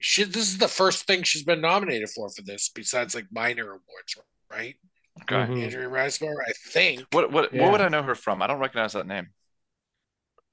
she 0.00 0.24
this 0.24 0.48
is 0.48 0.58
the 0.58 0.68
first 0.68 1.06
thing 1.06 1.22
she's 1.22 1.44
been 1.44 1.60
nominated 1.60 2.08
for 2.10 2.28
for 2.30 2.42
this 2.42 2.68
besides 2.74 3.14
like 3.14 3.26
minor 3.32 3.64
awards 3.64 4.16
right 4.50 4.76
okay. 5.22 5.34
Mhm. 5.52 5.62
andrea 5.64 5.88
riseborough 5.88 6.36
i 6.46 6.52
think 6.70 7.02
What 7.12 7.32
what 7.32 7.52
Yeah. 7.52 7.62
what 7.62 7.72
would 7.72 7.80
I 7.80 7.88
know 7.88 8.02
her 8.02 8.14
from? 8.14 8.40
I 8.42 8.46
don't 8.46 8.60
recognize 8.60 8.92
that 8.92 9.06
name. 9.06 9.28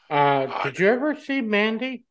Uh, 0.10 0.64
did 0.64 0.80
you 0.80 0.88
ever 0.90 1.16
see 1.20 1.42
Mandy? 1.42 2.04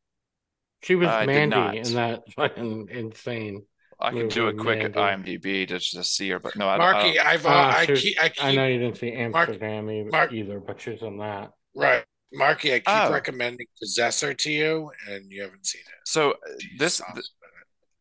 She 0.82 0.94
was 0.96 1.08
I 1.08 1.26
Mandy 1.26 1.78
in 1.78 1.94
that 1.94 2.22
fucking 2.32 2.88
insane. 2.90 3.64
I 4.00 4.10
can 4.10 4.28
do 4.28 4.48
a 4.48 4.52
quick 4.54 4.94
Mandy. 4.94 5.38
IMDb 5.38 5.68
just 5.68 5.90
to 5.90 5.96
just 5.98 6.14
see 6.16 6.28
her, 6.30 6.38
but 6.40 6.56
no, 6.56 6.66
I, 6.68 6.74
I 6.74 6.78
marky 6.78 7.14
don't. 7.14 7.26
i've 7.26 7.46
uh, 7.46 7.50
Ah, 7.50 7.76
I, 7.78 7.86
was- 7.88 8.00
keep, 8.02 8.20
I 8.20 8.28
keep 8.28 8.44
I 8.44 8.52
know 8.54 8.66
you 8.66 8.78
didn't 8.80 8.98
see 8.98 9.12
Mark- 9.28 9.48
Amsterdam 9.48 9.90
e- 9.90 10.04
Mark- 10.04 10.32
either, 10.32 10.58
but 10.60 10.80
she's 10.80 11.00
in 11.02 11.18
that. 11.18 11.52
right 11.74 12.04
marky 12.34 12.72
i 12.74 12.78
keep 12.78 12.84
Oh. 12.88 13.12
recommending 13.12 13.66
possessor 13.80 14.34
to 14.34 14.50
you 14.50 14.90
and 15.08 15.30
you 15.30 15.42
haven't 15.42 15.66
seen 15.66 15.82
it 15.82 15.94
So 16.04 16.32
uh, 16.32 16.34
this 16.78 17.00
th- 17.14 17.24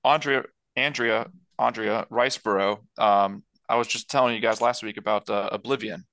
Andrea 0.03 0.43
Andrea 0.75 1.27
Andrea 1.59 2.05
Riseborough. 2.11 2.79
Um, 2.97 3.43
I 3.69 3.75
was 3.77 3.87
just 3.87 4.09
telling 4.09 4.33
you 4.35 4.41
guys 4.41 4.59
last 4.59 4.83
week 4.83 4.97
about 4.97 5.29
uh, 5.29 5.47
Oblivion. 5.51 6.03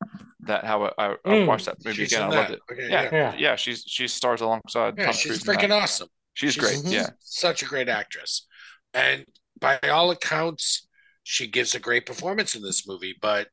That 0.40 0.64
how 0.64 0.84
I, 0.84 0.90
I, 0.98 1.06
I 1.12 1.16
Mm. 1.28 1.46
watched 1.46 1.66
that 1.66 1.76
movie 1.84 1.96
she's 2.04 2.12
again. 2.12 2.28
in 2.28 2.32
I 2.32 2.40
loved 2.40 2.50
it. 2.52 2.60
okay 2.70 2.88
Yeah, 2.88 3.02
yeah, 3.02 3.10
yeah, 3.12 3.34
Yeah. 3.38 3.56
she's 3.56 3.82
she 3.86 4.06
stars 4.08 4.40
alongside 4.42 4.94
Yeah, 4.96 5.06
Tom 5.06 5.14
she's 5.14 5.42
Cruise 5.42 5.44
freaking 5.44 5.68
that. 5.70 5.82
awesome 5.82 6.08
She's 6.34 6.56
great. 6.56 6.76
Mhm. 6.76 6.92
Yeah, 6.92 7.08
such 7.20 7.62
a 7.62 7.66
great 7.66 7.88
actress 7.88 8.46
and 8.94 9.24
by 9.58 9.78
all 9.90 10.10
accounts 10.10 10.86
she 11.24 11.46
gives 11.46 11.74
a 11.74 11.80
great 11.80 12.06
performance 12.06 12.54
in 12.54 12.62
this 12.62 12.86
movie 12.86 13.16
but 13.20 13.48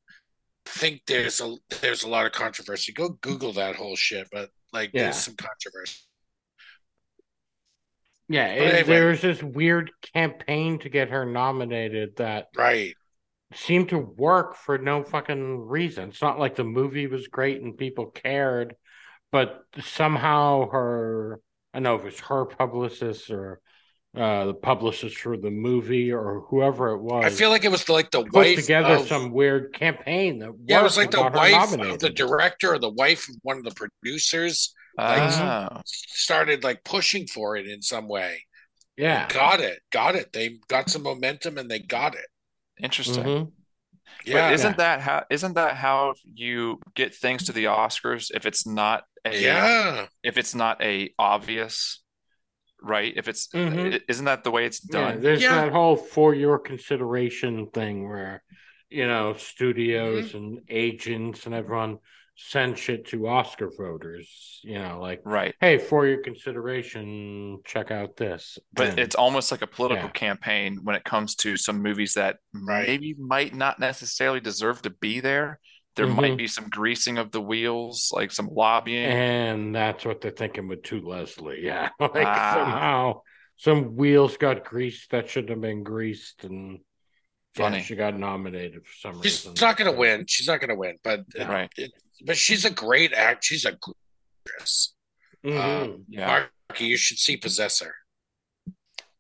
I 0.67 0.69
think 0.69 1.01
there's 1.07 1.39
a 1.41 1.55
there's 1.81 2.03
a 2.03 2.09
lot 2.09 2.25
of 2.25 2.31
controversy 2.33 2.91
go 2.93 3.09
google 3.21 3.53
that 3.53 3.75
whole 3.75 3.95
shit 3.95 4.27
but 4.31 4.49
like 4.77 4.91
Yeah. 4.93 5.03
there's 5.03 5.17
some 5.17 5.35
controversy 5.35 5.99
Yeah, 8.29 8.47
it- 8.47 8.59
anyway. 8.73 8.83
there's 8.83 9.21
this 9.21 9.41
weird 9.41 9.91
campaign 10.13 10.79
to 10.79 10.89
get 10.89 11.09
her 11.09 11.25
nominated 11.25 12.17
that 12.17 12.47
right 12.55 12.95
seemed 13.53 13.89
to 13.89 13.97
work 13.97 14.55
for 14.55 14.77
no 14.77 15.03
fucking 15.03 15.57
reason. 15.67 16.09
It's 16.09 16.21
not 16.21 16.37
like 16.37 16.55
the 16.55 16.65
movie 16.65 17.07
was 17.07 17.29
great 17.29 17.61
and 17.61 17.77
people 17.77 18.07
cared, 18.07 18.75
but 19.31 19.63
somehow 19.79 20.69
her, 20.69 21.39
I 21.73 21.77
don't 21.77 21.83
know 21.83 21.95
if 21.95 22.03
it's 22.05 22.19
her 22.27 22.43
publicist 22.45 23.29
or 23.29 23.61
uh, 24.17 24.45
the 24.45 24.53
publicist 24.53 25.17
for 25.17 25.37
the 25.37 25.51
movie 25.51 26.11
or 26.11 26.41
whoever 26.49 26.89
it 26.89 27.01
was. 27.01 27.25
I 27.25 27.29
feel 27.29 27.49
like 27.49 27.63
it 27.65 27.71
was 27.71 27.87
like 27.87 28.11
the 28.11 28.23
put 28.23 28.33
wife 28.33 28.59
together 28.59 28.95
of, 28.95 29.07
some 29.07 29.31
weird 29.31 29.73
campaign 29.73 30.39
that 30.39 30.53
yeah, 30.65 30.79
it 30.79 30.83
was 30.83 30.97
like 30.97 31.11
the 31.11 31.21
and 31.23 31.33
got 31.33 31.51
wife 31.51 31.91
of 31.93 31.99
the 31.99 32.09
director 32.09 32.73
or 32.73 32.79
the 32.79 32.89
wife 32.89 33.29
of 33.29 33.35
one 33.43 33.57
of 33.57 33.63
the 33.63 33.71
producers 33.71 34.73
Ah, 34.99 35.81
started 35.85 36.63
like 36.63 36.83
pushing 36.83 37.27
for 37.27 37.55
it 37.55 37.67
in 37.67 37.81
some 37.81 38.07
way. 38.07 38.43
Yeah. 38.97 39.27
Got 39.27 39.59
it. 39.59 39.79
Got 39.91 40.15
it. 40.15 40.33
They 40.33 40.57
got 40.67 40.89
some 40.89 41.03
momentum 41.03 41.57
and 41.57 41.69
they 41.69 41.79
got 41.79 42.15
it. 42.15 42.25
interesting. 42.79 43.23
Mhm. 43.23 43.51
Yeah. 44.25 44.47
But 44.49 44.53
isn't 44.53 44.71
Yeah. 44.71 44.77
that 44.77 45.01
how 45.01 45.23
isn't 45.29 45.53
that 45.53 45.75
how 45.75 46.13
you 46.23 46.79
get 46.95 47.15
things 47.15 47.45
to 47.45 47.51
the 47.51 47.65
Oscars 47.65 48.31
if 48.33 48.45
it's 48.45 48.65
not 48.67 49.03
a 49.25 49.39
yeah. 49.41 50.07
if 50.23 50.37
it's 50.37 50.53
not 50.55 50.81
a 50.81 51.13
obvious 51.19 52.01
right 52.81 53.13
if 53.15 53.27
it's 53.27 53.47
Mhm. 53.49 54.01
isn't 54.07 54.25
that 54.25 54.43
the 54.43 54.51
way 54.51 54.65
it's 54.65 54.81
Yeah, 54.83 55.11
done 55.11 55.21
there's 55.21 55.41
Yeah. 55.41 55.55
that 55.65 55.71
whole 55.71 55.95
for 55.95 56.33
your 56.35 56.59
consideration 56.59 57.67
thing 57.71 58.07
where, 58.07 58.43
you 58.89 59.07
know, 59.07 59.33
studios 59.33 60.29
Mm-hmm. 60.29 60.37
and 60.37 60.59
agents 60.69 61.45
and 61.45 61.55
everyone 61.55 61.97
send 62.39 62.77
shit 62.77 63.07
to 63.07 63.27
Oscar 63.27 63.71
voters, 63.75 64.59
you 64.63 64.75
know, 64.77 64.99
like, 65.01 65.21
right 65.25 65.55
hey, 65.59 65.79
for 65.79 66.05
your 66.05 66.21
consideration, 66.21 67.59
check 67.65 67.89
out 67.89 68.15
this. 68.15 68.59
but 68.73 68.89
And- 68.89 68.99
it's 68.99 69.15
almost 69.15 69.51
like 69.51 69.63
a 69.63 69.67
political 69.67 70.05
Yeah. 70.09 70.11
campaign 70.11 70.79
when 70.83 70.95
it 70.95 71.03
comes 71.03 71.35
to 71.37 71.57
some 71.57 71.81
movies 71.81 72.13
that 72.13 72.37
Right. 72.53 72.87
maybe 72.87 73.15
might 73.17 73.55
not 73.55 73.79
necessarily 73.79 74.39
deserve 74.39 74.81
to 74.83 74.91
be 74.91 75.19
there 75.19 75.59
there 75.97 76.07
Mhm. 76.07 76.15
might 76.15 76.37
be 76.37 76.47
some 76.47 76.69
greasing 76.69 77.17
of 77.17 77.31
the 77.31 77.41
wheels 77.41 78.11
like 78.13 78.31
some 78.31 78.47
lobbying 78.51 79.03
and 79.05 79.75
that's 79.75 80.05
what 80.05 80.21
they're 80.21 80.31
thinking 80.31 80.67
with 80.69 80.83
To 80.83 81.01
Leslie. 81.01 81.61
Yeah. 81.65 81.89
like 81.99 82.11
Ah. 82.25 82.53
somehow 82.53 83.21
some 83.57 83.95
wheels 83.95 84.37
got 84.37 84.63
greased 84.63 85.09
that 85.11 85.29
shouldn't 85.29 85.49
have 85.49 85.61
been 85.61 85.83
greased 85.83 86.43
and 86.45 86.79
yeah, 87.57 87.81
she 87.81 87.95
got 87.95 88.15
nominated 88.15 88.85
for 88.85 88.93
some 88.93 89.13
She's 89.23 89.33
reason. 89.45 89.55
She's 89.55 89.61
not 89.61 89.77
going 89.77 89.91
to 89.91 89.97
win. 89.97 90.25
She's 90.27 90.47
not 90.47 90.59
going 90.59 90.69
to 90.69 90.75
win, 90.75 90.95
but 91.03 91.21
Yeah. 91.35 91.51
right 91.51 91.71
it, 91.75 91.91
but 92.23 92.37
she's 92.37 92.63
a 92.65 92.69
great 92.69 93.13
act. 93.13 93.43
She's 93.43 93.65
a 93.65 93.71
great 93.71 93.97
actress. 94.47 94.93
Mhm. 95.43 96.03
yeah 96.07 96.47
Marky, 96.69 96.85
you 96.85 96.97
should 96.97 97.17
see 97.17 97.35
Possessor. 97.37 97.95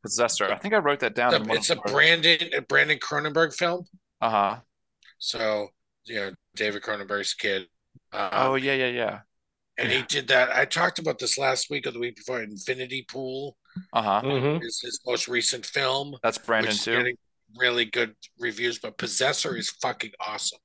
possessor 0.03 0.45
i 0.45 0.55
think 0.57 0.73
i 0.73 0.77
wrote 0.77 0.99
that 0.99 1.15
down 1.15 1.33
in 1.33 1.47
one 1.47 1.57
It's 1.57 1.69
a 1.69 1.75
Brandon 1.75 2.53
a 2.53 2.61
Brandon 2.61 2.99
Cronenberg 2.99 3.53
film. 3.55 3.87
uh-huh 4.21 4.59
So 5.17 5.69
you 6.07 6.15
know 6.15 6.31
David 6.55 6.81
Cronenberg's 6.81 7.33
kid. 7.33 7.67
Uh, 8.11 8.29
oh 8.33 8.55
yeah 8.55 8.73
yeah 8.73 8.87
yeah 8.87 9.19
and 9.79 9.91
he 9.91 10.01
did 10.03 10.27
that. 10.29 10.49
I 10.55 10.65
talked 10.65 10.97
about 10.99 11.19
this 11.19 11.37
last 11.37 11.69
week 11.69 11.85
or 11.85 11.91
the 11.91 11.99
week 11.99 12.15
before. 12.15 12.41
Infinity 12.41 13.05
Pool 13.09 13.57
uh-huh 13.93 14.21
Mhm. 14.23 14.63
is 14.63 14.79
his 14.83 14.99
most 15.05 15.27
recent 15.27 15.65
film, 15.65 16.15
that's 16.23 16.39
brandon 16.39 16.73
too 16.75 16.95
getting 16.97 17.15
really 17.57 17.85
good 17.85 18.15
reviews. 18.39 18.79
But 18.79 18.97
Possessor 18.97 19.55
is 19.55 19.69
fucking 19.69 20.11
awesome. 20.19 20.59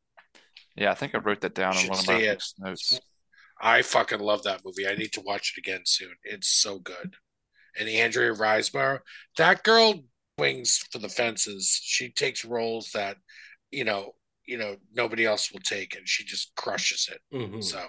yeah 0.76 0.90
i 0.90 0.95
think 0.95 1.14
i 1.14 1.18
wrote 1.18 1.43
that 1.43 1.55
down 1.55 1.74
You 1.74 1.80
in 1.82 1.88
one 1.88 1.99
of 1.99 2.07
my 2.07 2.14
it. 2.18 2.43
notes 2.59 3.01
I 3.64 3.82
fucking 3.82 4.18
love 4.18 4.43
that 4.43 4.62
movie. 4.64 4.88
I 4.88 4.97
need 4.97 5.12
to 5.12 5.20
watch 5.20 5.55
it 5.55 5.61
again 5.61 5.82
soon. 5.84 6.14
It's 6.24 6.49
so 6.49 6.80
good. 6.80 7.14
And 7.78 7.88
Andrea 7.88 8.32
Riseborough, 8.34 8.99
that 9.36 9.62
girl 9.62 10.01
swings 10.36 10.78
for 10.90 10.99
the 10.99 11.09
fences. 11.09 11.78
She 11.80 12.11
takes 12.11 12.45
roles 12.45 12.90
that, 12.93 13.18
you 13.70 13.84
know, 13.84 14.14
you 14.47 14.59
know, 14.59 14.76
nobody 14.95 15.24
else 15.26 15.53
will 15.53 15.61
take, 15.61 15.95
and 15.97 16.09
she 16.09 16.24
just 16.24 16.55
crushes 16.57 17.09
it. 17.12 17.20
Mhm. 17.32 17.62
So, 17.62 17.86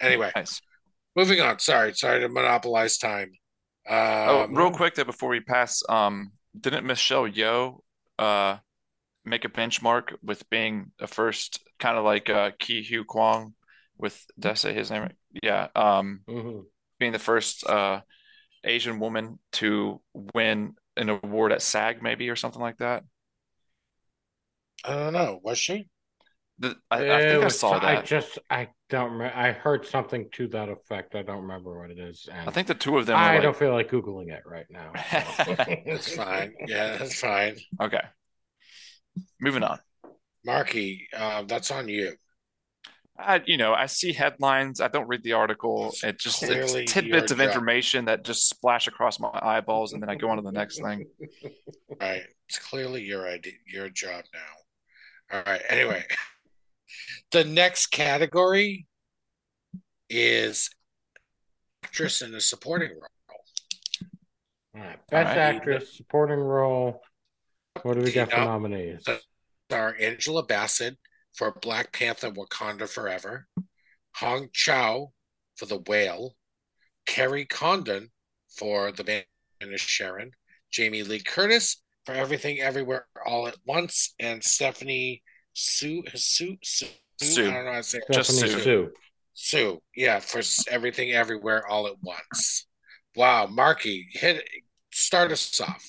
anyway, 0.00 0.32
nice 0.34 0.60
moving 1.16 1.40
on. 1.40 1.58
Sorry, 1.60 1.94
sorry 1.94 2.20
to 2.20 2.28
monopolize 2.28 2.98
time. 2.98 3.32
Oh, 4.26 4.46
Um, 4.46 4.50
real 4.50 4.70
quick 4.70 4.94
there 4.94 5.04
before 5.04 5.28
we 5.30 5.40
pass, 5.40 5.82
um, 5.88 6.32
didn't 6.58 6.86
Michelle 6.86 7.28
Yeoh 7.28 7.80
uh 8.18 8.58
make 9.24 9.44
a 9.44 9.48
benchmark 9.50 10.16
with 10.22 10.48
being 10.50 10.92
the 10.98 11.06
first 11.08 11.60
kind 11.80 11.98
of 11.98 12.04
like 12.04 12.30
uh 12.30 12.52
Ki 12.58 12.84
Hu 12.84 13.04
Kwang 13.04 13.54
with 13.98 14.26
did 14.38 14.52
I 14.52 14.54
say 14.54 14.74
his 14.74 14.90
name? 14.90 15.02
right? 15.04 15.16
Yeah, 15.42 15.68
um 15.76 16.22
Mhm. 16.26 16.66
being 17.00 17.12
the 17.12 17.18
first 17.20 17.66
uh 17.66 18.02
Asian 18.64 19.00
woman 19.00 19.38
to 19.54 20.00
win 20.34 20.74
an 20.96 21.10
award 21.10 21.52
at 21.52 21.62
SAG 21.62 22.02
maybe 22.02 22.30
or 22.30 22.36
something 22.36 22.62
like 22.62 22.78
that. 22.78 23.04
I 24.84 24.94
don't 24.94 25.12
know. 25.12 25.40
Was 25.42 25.58
she? 25.58 25.88
The, 26.58 26.76
I, 26.90 26.98
I 26.98 27.00
It 27.02 27.30
think 27.30 27.42
I 27.42 27.44
was- 27.44 27.58
saw 27.58 27.72
I 27.84 28.02
just 28.02 28.38
I 28.48 28.68
don't 28.88 29.12
remember. 29.12 29.36
I 29.36 29.50
heard 29.52 29.86
something 29.86 30.28
to 30.34 30.46
that 30.48 30.68
effect. 30.68 31.14
I 31.16 31.22
don't 31.22 31.42
remember 31.42 31.78
what 31.80 31.90
it 31.90 31.98
is. 31.98 32.28
And 32.30 32.48
I 32.48 32.52
think 32.52 32.68
the 32.68 32.74
two 32.74 32.96
of 32.98 33.06
them. 33.06 33.16
I 33.16 33.36
Were 33.36 33.42
don't 33.42 33.56
feel 33.56 33.72
like 33.72 33.90
googling 33.90 34.30
it 34.32 34.42
right 34.46 34.66
now. 34.70 34.92
so. 35.44 35.54
It's 35.68 36.14
fine. 36.14 36.54
Yeah, 36.66 36.98
it's 37.02 37.18
fine. 37.20 37.56
okay. 37.80 38.02
Moving 39.40 39.62
on. 39.64 39.78
Marky, 40.44 41.08
um, 41.16 41.46
that's 41.46 41.70
on 41.70 41.88
you. 41.88 42.14
I, 43.16 43.42
you 43.46 43.56
know, 43.56 43.72
I 43.74 43.86
see 43.86 44.12
headlines. 44.12 44.80
I 44.80 44.88
don't 44.88 45.06
read 45.06 45.22
the 45.22 45.34
article. 45.34 45.94
It 46.02 46.18
just 46.18 46.42
it's 46.42 46.92
tidbits 46.92 47.30
of 47.30 47.38
job. 47.38 47.46
information 47.48 48.04
that 48.06 48.24
just 48.24 48.48
splash 48.48 48.88
across 48.88 49.20
my 49.20 49.30
eyeballs, 49.40 49.92
and 49.92 50.02
then 50.02 50.10
I 50.10 50.16
go 50.16 50.30
on 50.30 50.36
to 50.36 50.42
the 50.42 50.52
next 50.52 50.80
thing. 50.80 51.06
Right. 52.00 52.22
It's 52.48 52.58
clearly 52.58 53.02
your 53.04 53.28
idea, 53.28 53.52
your 53.72 53.88
job 53.88 54.24
now. 54.34 54.40
All 55.34 55.42
right. 55.46 55.62
Anyway, 55.68 56.04
the 57.32 57.42
next 57.42 57.86
category 57.86 58.86
is 60.08 60.70
actress 61.82 62.22
in 62.22 62.32
a 62.36 62.40
supporting 62.40 62.90
role. 62.90 63.42
All 64.76 64.80
right. 64.80 65.06
Best 65.10 65.26
right. 65.30 65.38
actress, 65.38 65.96
supporting 65.96 66.38
role. 66.38 67.02
What 67.82 67.94
do 67.94 68.02
we 68.02 68.12
got 68.12 68.30
for 68.30 68.36
Yeah. 68.36 68.44
nominees? 68.44 69.04
Star 69.68 69.96
Angela 69.98 70.44
Bassett 70.44 70.98
for 71.32 71.50
Black 71.50 71.92
Panther 71.92 72.30
Wakanda 72.30 72.88
Forever, 72.88 73.48
Hong 74.16 74.50
Chau 74.52 75.12
for 75.56 75.66
The 75.66 75.78
Whale, 75.78 76.36
Kerry 77.06 77.44
Condon 77.44 78.12
for 78.56 78.92
The 78.92 79.02
Man 79.02 79.24
is 79.62 79.80
Sharon, 79.80 80.30
Jamie 80.70 81.02
Lee 81.02 81.18
Curtis 81.18 81.82
for 82.06 82.12
Everything 82.12 82.60
Everywhere 82.60 83.06
All 83.26 83.46
at 83.46 83.56
Once, 83.66 84.14
and 84.18 84.42
Stephanie 84.42 85.22
Hsu 85.54 86.02
Sue 86.14 86.56
Sue. 86.62 86.86
Sue. 87.20 87.48
I 87.48 87.52
don't 87.52 87.64
know 87.64 87.70
how 87.72 87.76
to 87.78 87.82
say 87.82 87.98
it. 87.98 88.04
Just 88.12 88.38
Sue. 88.38 88.48
Sue. 88.60 88.90
Sue, 89.34 89.82
yeah, 89.96 90.20
for 90.20 90.40
Everything 90.70 91.12
Everywhere 91.12 91.66
All 91.66 91.86
at 91.86 91.94
Once. 92.02 92.66
Wow, 93.16 93.46
Marky, 93.46 94.06
hit 94.12 94.42
start 94.92 95.32
us 95.32 95.60
off. 95.60 95.84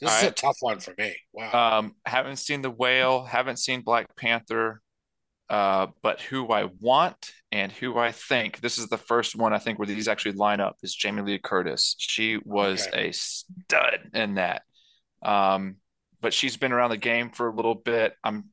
This 0.00 0.10
All 0.10 0.16
is 0.18 0.24
a 0.24 0.30
tough 0.32 0.56
one 0.60 0.80
for 0.80 0.94
me. 0.98 1.14
Wow. 1.32 1.78
Um, 1.78 1.94
haven't 2.04 2.36
seen 2.36 2.60
the 2.62 2.70
whale. 2.70 3.24
Haven't 3.24 3.58
seen 3.58 3.82
Black 3.82 4.14
Panther. 4.16 4.80
Uh, 5.48 5.88
but 6.02 6.18
who 6.22 6.50
I 6.50 6.68
want 6.80 7.32
and 7.50 7.70
who 7.70 7.98
I 7.98 8.10
think 8.10 8.60
this 8.60 8.78
is 8.78 8.88
the 8.88 8.96
first 8.96 9.36
one 9.36 9.52
I 9.52 9.58
think 9.58 9.78
where 9.78 9.86
these 9.86 10.08
actually 10.08 10.32
line 10.32 10.60
up 10.60 10.76
is 10.82 10.94
Jamie 10.94 11.20
Lee 11.20 11.38
Curtis. 11.38 11.94
She 11.98 12.38
was 12.44 12.86
Okay. 12.88 13.08
a 13.08 13.12
stud 13.12 14.10
in 14.14 14.36
that. 14.36 14.62
Um, 15.22 15.76
but 16.20 16.34
she's 16.34 16.56
been 16.56 16.72
around 16.72 16.90
the 16.90 16.96
game 16.96 17.30
for 17.30 17.48
a 17.48 17.54
little 17.54 17.74
bit. 17.74 18.14
I'm 18.22 18.50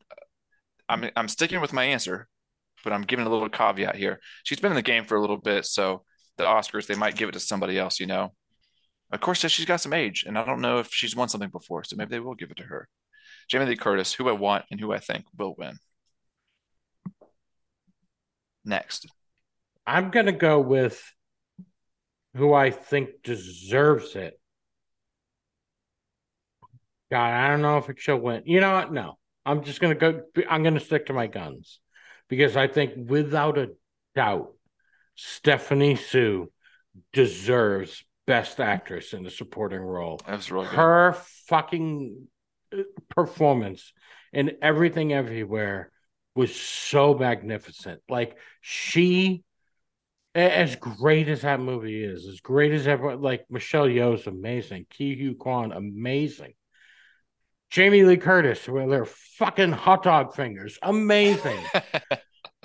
I'm 0.87 1.09
I'm 1.15 1.27
sticking 1.27 1.61
with 1.61 1.73
my 1.73 1.83
answer, 1.83 2.27
but 2.83 2.93
I'm 2.93 3.03
giving 3.03 3.25
a 3.25 3.29
little 3.29 3.49
caveat 3.49 3.95
here. 3.95 4.19
She's 4.43 4.59
been 4.59 4.71
in 4.71 4.75
the 4.75 4.81
game 4.81 5.05
for 5.05 5.15
a 5.15 5.21
little 5.21 5.37
bit, 5.37 5.65
so 5.65 6.03
the 6.37 6.45
Oscars 6.45 6.87
they 6.87 6.95
might 6.95 7.15
give 7.15 7.29
it 7.29 7.33
to 7.33 7.39
somebody 7.39 7.77
else, 7.77 7.99
you 7.99 8.07
know. 8.07 8.33
Of 9.11 9.21
course, 9.21 9.39
she's 9.39 9.65
got 9.65 9.81
some 9.81 9.93
age, 9.93 10.23
and 10.27 10.37
I 10.37 10.45
don't 10.45 10.61
know 10.61 10.79
if 10.79 10.89
she's 10.91 11.15
won 11.15 11.29
something 11.29 11.49
before, 11.49 11.83
so 11.83 11.95
maybe 11.95 12.11
they 12.11 12.19
will 12.19 12.35
give 12.35 12.51
it 12.51 12.57
to 12.57 12.63
her. 12.63 12.87
Jamie 13.47 13.65
Lee 13.65 13.75
Curtis, 13.75 14.13
who 14.13 14.29
I 14.29 14.33
want 14.33 14.65
and 14.69 14.79
who 14.79 14.91
I 14.91 14.99
think 14.99 15.25
will 15.37 15.55
win. 15.57 15.77
Next. 18.63 19.07
I'm 19.85 20.11
gonna 20.11 20.31
go 20.31 20.59
with 20.59 21.01
who 22.35 22.53
I 22.53 22.69
think 22.69 23.23
deserves 23.23 24.15
it. 24.15 24.38
God, 27.11 27.33
I 27.33 27.47
don't 27.49 27.61
know 27.61 27.77
if 27.77 27.89
it 27.89 27.99
should 27.99 28.17
win. 28.17 28.43
You 28.45 28.61
know 28.61 28.73
what? 28.73 28.91
No, 28.93 29.17
I'm 29.45 29.63
just 29.63 29.79
gonna 29.81 29.95
go. 29.95 30.21
I'm 30.49 30.63
gonna 30.63 30.79
stick 30.79 31.07
to 31.07 31.13
my 31.13 31.27
guns 31.27 31.79
because 32.27 32.55
I 32.55 32.67
think, 32.67 33.09
without 33.09 33.57
a 33.57 33.71
doubt, 34.15 34.53
Stephanie 35.15 35.95
Hsu 35.95 36.51
deserves 37.13 38.03
Best 38.27 38.59
Actress 38.59 39.13
in 39.13 39.25
a 39.25 39.29
Supporting 39.29 39.81
Role. 39.81 40.19
That 40.27 40.35
was 40.37 40.51
really 40.51 40.67
good. 40.67 40.75
Her 40.75 41.13
fucking 41.47 42.27
uh, 42.71 42.83
performance 43.09 43.91
in 44.31 44.57
Everything 44.61 45.13
Everywhere 45.13 45.91
was 46.35 46.55
so 46.55 47.15
magnificent. 47.15 48.01
Like 48.07 48.37
she, 48.61 49.43
as 50.35 50.75
great 50.75 51.27
as 51.27 51.41
that 51.41 51.59
movie 51.59 52.03
is, 52.03 52.27
as 52.27 52.39
great 52.39 52.71
as 52.71 52.87
ever, 52.87 53.15
like 53.17 53.45
Michelle 53.49 53.87
Yeoh 53.87 54.15
is 54.15 54.27
amazing, 54.27 54.85
Ke 54.85 55.17
Huy 55.17 55.33
Quan 55.33 55.71
amazing, 55.71 56.53
Jamie 57.69 58.03
Lee 58.03 58.17
Curtis 58.17 58.67
with 58.67 58.89
her 58.91 59.05
fucking 59.05 59.71
hot 59.71 60.03
dog 60.03 60.33
fingers 60.35 60.77
amazing. 60.81 61.59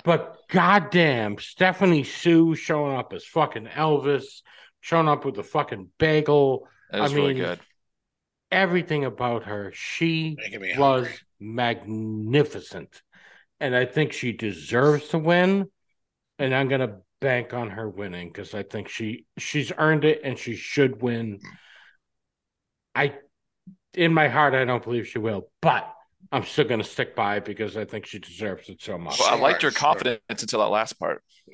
But 0.05 0.37
goddamn, 0.49 1.39
Stephanie 1.39 2.03
Hsu 2.03 2.53
showing 2.53 2.95
up 2.95 3.11
as 3.11 3.25
fucking 3.25 3.65
Elvis, 3.65 4.43
showing 4.79 5.07
up 5.07 5.25
with 5.25 5.33
the 5.33 5.43
fucking 5.43 5.89
bagel. 5.97 6.67
That 6.91 7.01
was 7.01 7.11
I 7.11 7.15
really 7.15 7.33
mean, 7.33 7.43
good. 7.43 7.59
Everything 8.51 9.03
about 9.03 9.45
her, 9.45 9.71
she 9.73 10.37
was 10.77 11.07
hungry. 11.07 11.19
magnificent. 11.39 13.01
And 13.59 13.75
I 13.75 13.85
think 13.85 14.13
she 14.13 14.31
deserves 14.31 15.07
to 15.09 15.17
win. 15.17 15.71
And 16.37 16.53
I'm 16.53 16.67
gonna 16.67 16.99
bank 17.19 17.55
on 17.55 17.71
her 17.71 17.89
winning 17.89 18.27
because 18.27 18.53
I 18.53 18.61
think 18.61 18.89
she 18.89 19.25
she's 19.39 19.71
earned 19.75 20.05
it 20.05 20.21
and 20.23 20.37
she 20.37 20.55
should 20.55 21.01
win. 21.01 21.39
Mm. 21.39 21.39
I 22.93 23.15
in 23.95 24.13
my 24.13 24.27
heart 24.27 24.53
I 24.53 24.65
don't 24.65 24.83
believe 24.83 25.07
she 25.07 25.19
will, 25.19 25.49
but 25.61 25.91
I'm 26.31 26.43
still 26.43 26.65
gonna 26.65 26.83
stick 26.83 27.15
by 27.15 27.37
it 27.37 27.45
because 27.45 27.77
I 27.77 27.85
think 27.85 28.05
she 28.05 28.19
deserves 28.19 28.69
it 28.69 28.81
so 28.81 28.97
much. 28.97 29.19
Well, 29.19 29.33
I 29.33 29.37
liked 29.39 29.63
your 29.63 29.71
Sure, 29.71 29.79
sure. 29.79 29.87
confidence 29.93 30.21
until 30.29 30.59
that 30.59 30.67
last 30.69 30.93
part. 30.99 31.23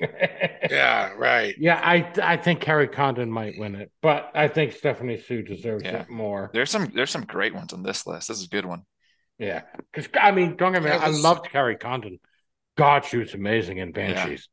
Yeah, 0.70 1.12
right. 1.18 1.54
Yeah, 1.58 1.78
I 1.82 2.10
I 2.22 2.36
think 2.38 2.60
Kerry 2.60 2.88
Condon 2.88 3.30
might 3.30 3.58
win 3.58 3.74
it, 3.74 3.90
but 4.00 4.30
I 4.34 4.48
think 4.48 4.72
Stephanie 4.72 5.18
Hsu 5.18 5.42
deserves 5.42 5.84
Yeah. 5.84 6.02
it 6.02 6.08
more. 6.08 6.50
There's 6.54 6.70
some 6.70 6.90
there's 6.94 7.10
some 7.10 7.24
great 7.24 7.54
ones 7.54 7.72
on 7.74 7.82
this 7.82 8.06
list. 8.06 8.28
This 8.28 8.38
is 8.38 8.46
a 8.46 8.48
good 8.48 8.64
one. 8.64 8.84
Yeah, 9.38 9.62
because 9.92 10.08
I 10.18 10.30
mean, 10.30 10.56
don't 10.56 10.72
get 10.72 10.82
me. 10.82 10.88
Yeah, 10.88 11.02
wrong, 11.02 11.14
I 11.14 11.18
loved 11.18 11.50
Kerry 11.50 11.76
Condon. 11.76 12.20
God, 12.78 13.04
she 13.04 13.18
was 13.18 13.34
amazing 13.34 13.78
in 13.78 13.92
Banshees. 13.92 14.48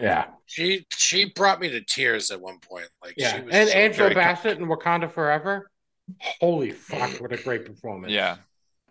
Yeah, 0.00 0.24
She 0.46 0.86
she 0.90 1.26
brought 1.26 1.60
me 1.60 1.68
to 1.70 1.82
tears 1.84 2.30
at 2.30 2.40
one 2.40 2.58
point. 2.58 2.88
Like 3.04 3.14
yeah. 3.16 3.36
she 3.36 3.42
was 3.42 3.54
and 3.54 3.68
so 3.68 3.74
Angela 3.76 4.14
Bassett 4.14 4.58
in 4.58 4.66
Wakanda 4.66 5.12
Forever. 5.12 5.69
Holy 6.18 6.70
fuck! 6.72 7.20
What 7.20 7.32
a 7.32 7.36
great 7.36 7.66
performance. 7.66 8.12
Yeah. 8.12 8.36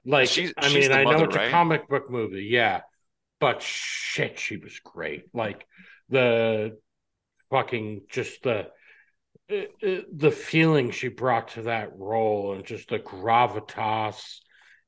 like 0.05 0.29
She's- 0.29 0.53
I 0.57 0.67
she's 0.69 0.89
mean, 0.89 0.97
I 0.97 1.03
know 1.03 1.11
mother, 1.11 1.25
it's 1.25 1.35
a 1.35 1.49
comic 1.49 1.87
book 1.87 2.09
movie, 2.09 2.43
yeah, 2.45 2.81
but 3.39 3.61
shit, 3.61 4.39
she 4.39 4.57
was 4.57 4.79
great. 4.79 5.25
Like 5.33 5.65
the 6.09 6.77
fucking 7.49 8.03
just 8.09 8.43
the 8.43 8.67
uh, 9.51 9.55
uh, 9.55 10.01
the 10.13 10.31
feeling 10.31 10.91
she 10.91 11.07
brought 11.07 11.49
to 11.49 11.63
that 11.63 11.89
role 11.97 12.53
and 12.53 12.63
just 12.65 12.89
the 12.89 12.99
gravitas, 12.99 14.39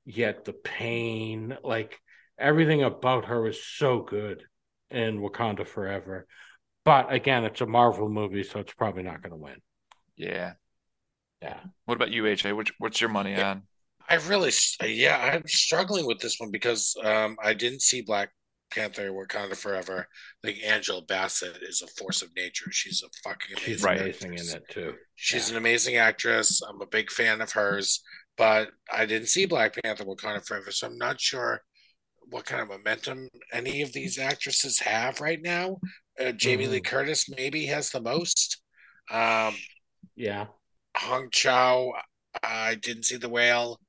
yet 0.05 0.45
the 0.45 0.53
pain, 0.53 1.57
like 1.63 1.99
everything 2.37 2.83
about 2.83 3.25
her 3.25 3.41
was 3.41 3.63
so 3.63 4.01
good 4.01 4.43
in 4.89 5.19
Wakanda 5.19 5.65
Forever. 5.67 6.27
But 6.83 7.11
again, 7.13 7.43
it's 7.43 7.61
a 7.61 7.65
Marvel 7.65 8.09
movie, 8.09 8.43
so 8.43 8.59
it's 8.59 8.73
probably 8.73 9.03
not 9.03 9.21
going 9.21 9.31
to 9.31 9.37
win. 9.37 9.61
Yeah. 10.15 10.53
Yeah. 11.41 11.59
What 11.85 11.95
about 11.95 12.11
you, 12.11 12.23
AJ? 12.23 12.55
Which 12.55 12.71
what's 12.77 13.01
your 13.01 13.09
money 13.09 13.31
Yeah. 13.31 13.51
on? 13.51 13.63
I 14.09 14.15
really, 14.15 14.51
yeah, 14.83 15.17
I'm 15.33 15.47
struggling 15.47 16.05
with 16.05 16.19
this 16.19 16.37
one 16.39 16.51
because 16.51 16.95
um, 17.03 17.37
I 17.41 17.53
didn't 17.53 17.81
see 17.81 18.01
Black 18.01 18.29
Panther 18.69 19.09
Wakanda 19.11 19.55
Forever. 19.55 20.07
I 20.43 20.47
think 20.47 20.63
Angela 20.65 21.01
Bassett 21.01 21.57
is 21.61 21.81
a 21.81 21.87
force 21.87 22.21
of 22.21 22.29
nature. 22.35 22.71
She's 22.71 23.03
a 23.03 23.09
fucking 23.23 23.55
amazing. 23.55 23.73
She's 23.73 23.83
Right. 23.83 24.01
amazing 24.01 24.33
in 24.33 24.49
it 24.49 24.63
too. 24.69 24.95
She's 25.15 25.47
Yeah. 25.49 25.53
an 25.53 25.57
amazing 25.59 25.95
actress. 25.95 26.61
I'm 26.61 26.81
a 26.81 26.85
big 26.87 27.09
fan 27.09 27.41
of 27.41 27.51
hers, 27.53 28.03
but 28.37 28.71
I 28.91 29.05
didn't 29.05 29.27
see 29.29 29.45
Black 29.45 29.77
Panther 29.81 30.03
Wakanda 30.05 30.45
Forever, 30.45 30.71
so 30.71 30.87
I'm 30.87 30.97
not 30.97 31.21
sure 31.21 31.63
what 32.29 32.45
kind 32.45 32.61
of 32.61 32.67
momentum 32.69 33.29
any 33.53 33.81
of 33.81 33.93
these 33.93 34.17
actresses 34.19 34.79
have 34.79 35.19
right 35.21 35.41
now. 35.41 35.79
Uh, 36.19 36.31
Jamie 36.33 36.67
Lee 36.67 36.79
Mhm. 36.81 36.85
Curtis 36.85 37.29
maybe 37.29 37.65
has 37.67 37.89
the 37.91 38.01
most. 38.01 38.61
Um, 39.09 39.57
Yeah. 40.15 40.47
Hong 40.97 41.29
Chau, 41.31 41.93
I 42.43 42.75
didn't 42.75 43.03
see 43.03 43.17
the 43.17 43.29
whale, 43.29 43.79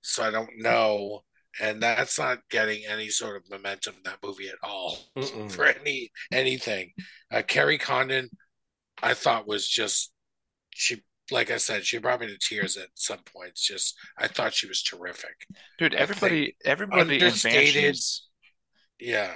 so 0.00 0.22
I 0.22 0.30
don't 0.30 0.58
know. 0.58 1.22
And 1.60 1.82
that's 1.82 2.18
not 2.18 2.38
getting 2.50 2.82
any 2.88 3.08
sort 3.10 3.36
of 3.36 3.50
momentum 3.50 3.94
in 3.96 4.02
that 4.04 4.18
movie 4.24 4.48
at 4.48 4.54
all 4.62 4.96
Mm-mm. 5.18 5.50
for 5.52 5.66
any 5.66 6.10
anything. 6.32 6.92
Uh, 7.30 7.42
Kerry 7.46 7.76
Condon, 7.78 8.30
I 9.02 9.14
thought 9.14 9.46
was 9.46 9.66
just 9.68 10.12
she. 10.70 11.02
Like 11.30 11.50
I 11.50 11.56
said, 11.56 11.86
she 11.86 11.98
brought 11.98 12.20
me 12.20 12.26
to 12.26 12.36
tears 12.36 12.76
at 12.76 12.88
some 12.94 13.20
points. 13.34 13.66
Just 13.66 13.96
I 14.18 14.28
thought 14.28 14.52
she 14.54 14.66
was 14.66 14.82
terrific. 14.82 15.34
Dude, 15.78 15.94
everybody 15.94 16.56
everybody 16.64 17.16
in 17.18 17.24
understated- 17.24 17.74
Banshees 17.84 18.26
Yeah, 18.98 19.34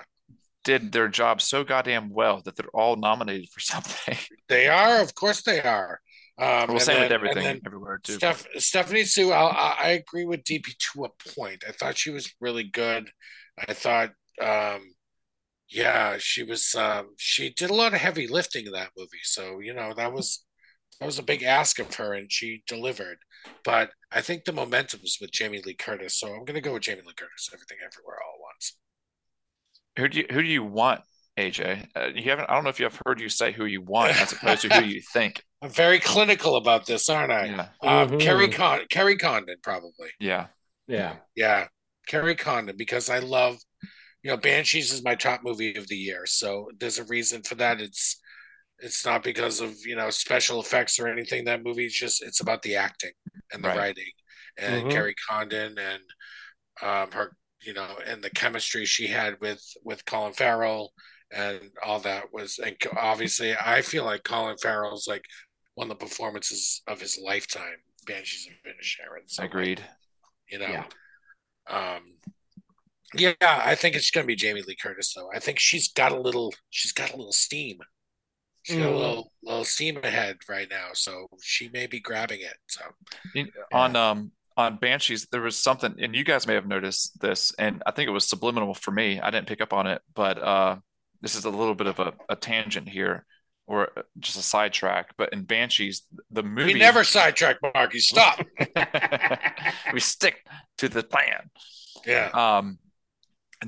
did 0.65 0.93
their 0.93 1.09
job 1.09 1.41
so 1.41 1.65
goddamn 1.65 2.11
well 2.11 2.43
that 2.45 2.57
they're 2.57 2.67
all 2.75 2.97
nominated 2.97 3.49
for 3.51 3.61
something. 3.61 4.19
they 4.49 4.69
are. 4.69 5.01
Of 5.01 5.15
course, 5.15 5.43
they 5.43 5.61
are. 5.63 6.01
Um, 6.39 6.69
Well, 6.69 6.81
same 6.81 6.97
then- 6.97 7.03
with 7.05 7.13
everything 7.13 7.61
everywhere 7.65 7.99
too. 8.03 8.15
Steph, 8.15 8.47
Stephanie 8.59 9.05
Hsu, 9.05 9.33
I 9.33 9.77
I 9.81 9.89
agree 9.91 10.27
with 10.27 10.45
DP 10.45 10.75
to 10.93 11.05
a 11.07 11.09
point. 11.35 11.65
I 11.67 11.73
thought 11.73 11.97
she 11.97 12.11
was 12.11 12.33
really 12.41 12.65
good. 12.65 13.11
I 13.59 13.73
thought, 13.73 14.11
um, 14.41 14.95
yeah, 15.69 16.19
she 16.19 16.43
was. 16.43 16.75
Um, 16.75 17.15
she 17.17 17.51
did 17.51 17.71
a 17.71 17.75
lot 17.75 17.95
of 17.95 18.01
heavy 18.01 18.27
lifting 18.27 18.67
in 18.67 18.73
that 18.73 18.91
movie, 18.97 19.23
so 19.23 19.61
you 19.61 19.73
know 19.73 19.95
that 19.97 20.13
was 20.13 20.45
that 21.01 21.07
was 21.07 21.19
a 21.19 21.23
big 21.23 21.43
ask 21.43 21.79
of 21.79 21.95
her, 21.95 22.13
and 22.13 22.31
she 22.31 22.63
delivered. 22.67 23.19
But 23.65 23.91
I 24.13 24.21
think 24.21 24.45
the 24.45 24.53
momentum 24.53 25.01
is 25.05 25.19
with 25.21 25.31
Jamie 25.33 25.63
Lee 25.65 25.75
Curtis, 25.75 26.19
so 26.19 26.29
I'm 26.29 26.45
going 26.45 26.55
to 26.55 26.61
go 26.61 26.75
with 26.75 26.83
Jamie 26.83 27.03
Lee 27.07 27.15
Curtis. 27.17 27.49
Everything, 27.53 27.79
everywhere, 27.85 28.17
all 28.23 28.35
at 28.35 28.43
once. 28.55 28.77
Who 29.99 30.09
do 30.09 30.19
you 30.19 30.27
who 30.31 30.43
do 30.43 30.49
you 30.49 30.65
want, 30.65 31.01
AJ? 31.39 31.89
Uh, 31.97 32.09
you 32.15 32.31
haven't. 32.31 32.51
I 32.51 32.55
don't 32.55 32.65
know 32.65 32.71
if 32.71 32.79
you 32.79 32.85
have 32.85 33.01
heard 33.07 33.21
you 33.21 33.29
say 33.31 33.53
who 33.53 33.65
you 33.65 33.81
want 33.81 34.21
as 34.21 34.33
opposed 34.33 34.63
to 34.63 34.69
who 34.75 34.85
you 34.87 35.01
think. 35.13 35.43
I'm 35.67 35.73
very 35.73 35.99
clinical 36.01 36.57
about 36.57 36.87
this, 36.87 37.09
aren't 37.09 37.33
I? 37.33 37.47
Yeah, 37.47 37.69
Um, 37.83 38.09
Mhm. 38.09 38.19
Kerry 38.19 38.49
Con 38.49 38.87
Kerry 38.91 39.17
Condon, 39.17 39.57
probably. 39.63 40.11
yeah. 40.19 40.49
Yeah. 40.87 41.17
Yeah, 41.35 41.69
Kerry 42.07 42.35
Condon 42.37 42.77
because 42.77 43.11
I 43.11 43.19
love, 43.21 43.59
you 44.23 44.31
know, 44.31 44.37
Banshees 44.37 44.93
is 44.93 45.05
my 45.05 45.15
top 45.17 45.43
movie 45.45 45.77
of 45.77 45.89
the 45.89 45.97
year. 45.97 46.27
So 46.27 46.71
there's 46.79 46.99
a 46.99 47.05
reason 47.05 47.43
for 47.43 47.57
that. 47.57 47.81
It's 47.81 48.21
it's 48.81 49.07
not 49.07 49.23
because 49.25 49.61
of 49.61 49.75
you 49.87 49.97
know 49.97 50.11
special 50.11 50.61
effects 50.61 50.99
or 51.01 51.09
anything. 51.09 51.45
That 51.47 51.65
movie 51.65 51.87
is 51.87 51.95
just 51.95 52.23
it's 52.23 52.41
about 52.41 52.63
the 52.63 52.77
acting 52.77 53.13
and 53.53 53.65
the 53.65 53.71
Right. 53.71 53.77
writing 53.79 54.13
and 54.59 54.87
Mhm. 54.87 54.91
Kerry 54.91 55.15
Condon 55.29 55.79
and 55.79 56.03
um, 56.83 57.11
her 57.13 57.37
you 57.63 57.73
know 57.75 57.99
and 58.07 58.23
the 58.23 58.31
chemistry 58.31 58.85
she 58.85 59.07
had 59.09 59.41
with 59.41 59.63
with 59.85 60.05
Colin 60.05 60.33
Farrell 60.33 60.93
and 61.33 61.71
all 61.83 61.99
that 62.01 62.33
was 62.33 62.59
and 62.59 62.77
obviously 62.97 63.57
I 63.57 63.83
feel 63.83 64.05
like 64.05 64.25
Colin 64.25 64.57
Farrell's 64.59 65.07
like 65.09 65.25
one 65.77 65.91
of 65.91 65.99
the 65.99 66.05
performances 66.05 66.83
of 66.89 67.01
his 67.01 67.19
lifetime. 67.23 67.77
Banshees 68.07 68.47
of 68.49 68.53
Inisherin. 68.71 69.23
So, 69.27 69.45
Agreed. 69.45 69.83
you 70.51 70.59
know. 70.59 70.67
Yeah. 70.67 70.85
Um 71.69 72.03
yeah, 73.15 73.35
I 73.41 73.75
think 73.77 73.95
it's 73.97 74.11
gonna 74.11 74.27
be 74.27 74.37
Jamie 74.37 74.63
Lee 74.63 74.77
Curtis 74.77 75.13
though. 75.15 75.31
I 75.35 75.39
think 75.39 75.59
she's 75.59 75.93
got 75.93 76.13
a 76.13 76.21
little 76.21 76.53
she's 76.71 76.93
got 76.93 77.13
a 77.13 77.17
little 77.17 77.33
steam. 77.33 77.79
She's 78.63 78.77
got 78.77 78.87
a 78.89 78.91
Mhm. 78.91 78.99
little 78.99 79.33
little 79.43 79.65
steam 79.65 79.99
ahead 80.03 80.39
right 80.49 80.69
now, 80.69 80.89
so 80.93 81.29
she 81.43 81.69
may 81.69 81.87
be 81.87 82.01
grabbing 82.01 82.41
it. 82.41 82.57
So 82.69 82.83
You- 83.35 83.53
On 83.73 83.95
um 83.97 84.33
on 84.57 84.77
Banshees, 84.79 85.27
there 85.27 85.43
was 85.43 85.57
something, 85.57 85.95
and 86.01 86.15
you 86.17 86.25
guys 86.25 86.47
may 86.47 86.55
have 86.55 86.67
noticed 86.67 87.21
this, 87.21 87.53
and 87.59 87.83
I 87.85 87.91
think 87.91 88.09
it 88.09 88.13
was 88.13 88.27
subliminal 88.27 88.73
for 88.73 88.91
me. 88.91 89.21
I 89.21 89.31
didn't 89.31 89.49
pick 89.49 89.61
up 89.61 89.75
on 89.75 89.87
it, 89.87 90.01
but 90.15 90.39
uh, 90.39 90.79
this 91.21 91.35
is 91.35 91.45
a 91.45 91.51
little 91.51 91.75
bit 91.75 91.87
of 91.89 91.99
a, 91.99 92.15
a 92.31 92.37
tangent 92.37 92.89
here, 92.89 93.27
or 93.67 93.91
just 94.19 94.37
a 94.39 94.43
sidetrack. 94.43 95.11
But 95.17 95.33
in 95.33 95.43
Banshees, 95.45 96.03
the 96.31 96.43
movie 96.43 96.75
we 96.75 96.79
never 96.81 97.05
sidetrack 97.05 97.57
Marky. 97.75 97.99
Stop. 97.99 98.41
we 99.93 100.01
stick 100.01 100.45
to 100.79 100.89
the 100.89 101.03
plan. 101.03 101.51
yeah. 102.07 102.31
Um, 102.33 102.79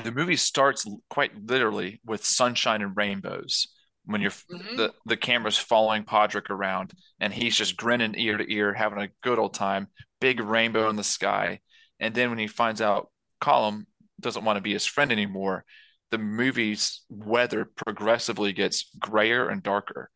the 0.05 0.13
movie 0.13 0.37
starts 0.37 0.85
quite 1.09 1.33
literally 1.47 2.01
with 2.05 2.25
sunshine 2.25 2.83
and 2.83 2.97
rainbows. 2.97 3.69
When 4.05 4.21
you're 4.23 4.31
Mhm. 4.31 4.77
the 4.77 4.95
the 5.05 5.17
camera's 5.19 5.59
following 5.59 6.05
Pádraic 6.05 6.49
around, 6.51 6.93
and 7.21 7.33
he's 7.33 7.57
just 7.57 7.77
grinning 7.77 8.15
ear 8.17 8.39
to 8.39 8.51
ear, 8.53 8.73
having 8.73 9.01
a 9.03 9.09
good 9.23 9.39
old 9.39 9.53
time. 9.55 9.89
Big 10.21 10.41
rainbow 10.41 10.89
in 10.89 10.97
the 10.97 11.05
sky, 11.05 11.61
and 12.01 12.15
then 12.15 12.31
when 12.31 12.39
he 12.39 12.47
finds 12.47 12.81
out 12.81 13.11
Colm 13.43 13.85
doesn't 14.21 14.45
want 14.45 14.57
to 14.57 14.63
be 14.63 14.73
his 14.73 14.87
friend 14.87 15.13
anymore, 15.13 15.65
the 16.11 16.19
movie's 16.19 17.03
weather 17.09 17.65
progressively 17.65 18.53
gets 18.53 18.91
grayer 18.99 19.49
and 19.49 19.63
darker. 19.63 20.11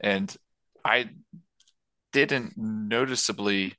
And 0.00 0.34
I 0.84 1.10
didn't 2.12 2.54
noticeably 2.56 3.74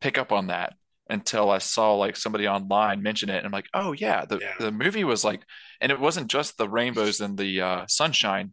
pick 0.00 0.18
up 0.18 0.32
on 0.32 0.48
that 0.48 0.74
until 1.10 1.50
I 1.50 1.58
saw 1.58 1.94
like 1.94 2.16
somebody 2.16 2.46
online 2.46 3.02
mention 3.02 3.30
it. 3.30 3.38
And 3.38 3.46
I'm 3.46 3.52
like, 3.52 3.68
oh 3.74 3.92
yeah, 3.92 4.24
the, 4.24 4.38
Yeah. 4.38 4.54
the 4.58 4.72
movie 4.72 5.04
was 5.04 5.24
like, 5.24 5.42
and 5.80 5.90
it 5.90 6.00
wasn't 6.00 6.30
just 6.30 6.58
the 6.58 6.68
rainbows 6.68 7.20
and 7.20 7.38
the 7.38 7.60
uh, 7.60 7.84
sunshine, 7.88 8.52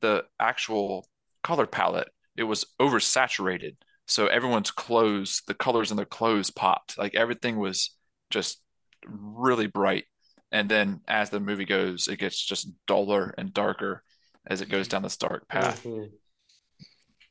the 0.00 0.24
actual 0.38 1.06
color 1.42 1.66
palette, 1.66 2.08
it 2.36 2.44
was 2.44 2.64
oversaturated. 2.80 3.76
So 4.06 4.26
everyone's 4.26 4.70
clothes, 4.70 5.42
the 5.46 5.54
colors 5.54 5.90
in 5.90 5.96
their 5.96 6.06
clothes 6.06 6.50
popped. 6.50 6.98
Like 6.98 7.14
everything 7.14 7.58
was 7.58 7.94
just 8.30 8.62
really 9.06 9.66
bright. 9.66 10.04
And 10.52 10.68
then 10.68 11.00
as 11.06 11.30
the 11.30 11.40
movie 11.40 11.64
goes, 11.64 12.08
it 12.08 12.18
gets 12.18 12.44
just 12.44 12.68
duller 12.86 13.34
and 13.38 13.54
darker 13.54 14.02
as 14.46 14.60
it 14.60 14.68
goes 14.68 14.88
down 14.88 15.02
this 15.02 15.16
dark 15.16 15.46
path. 15.48 15.84
Mhm. 15.84 16.10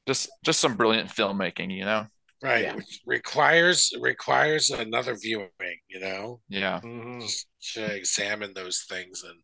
Just 0.07 0.29
just 0.43 0.59
some 0.59 0.75
brilliant 0.75 1.09
filmmaking, 1.09 1.75
you 1.75 1.85
know? 1.85 2.07
Right. 2.41 2.63
Yeah. 2.63 2.75
Which 2.75 3.01
requires 3.05 3.93
requires 3.99 4.69
another 4.69 5.15
viewing, 5.15 5.49
you 5.87 5.99
know, 5.99 6.41
Yeah. 6.47 6.79
Mhm. 6.81 7.21
just 7.21 7.47
to 7.73 7.93
examine 7.93 8.53
those 8.53 8.85
things. 8.87 9.23
And 9.23 9.43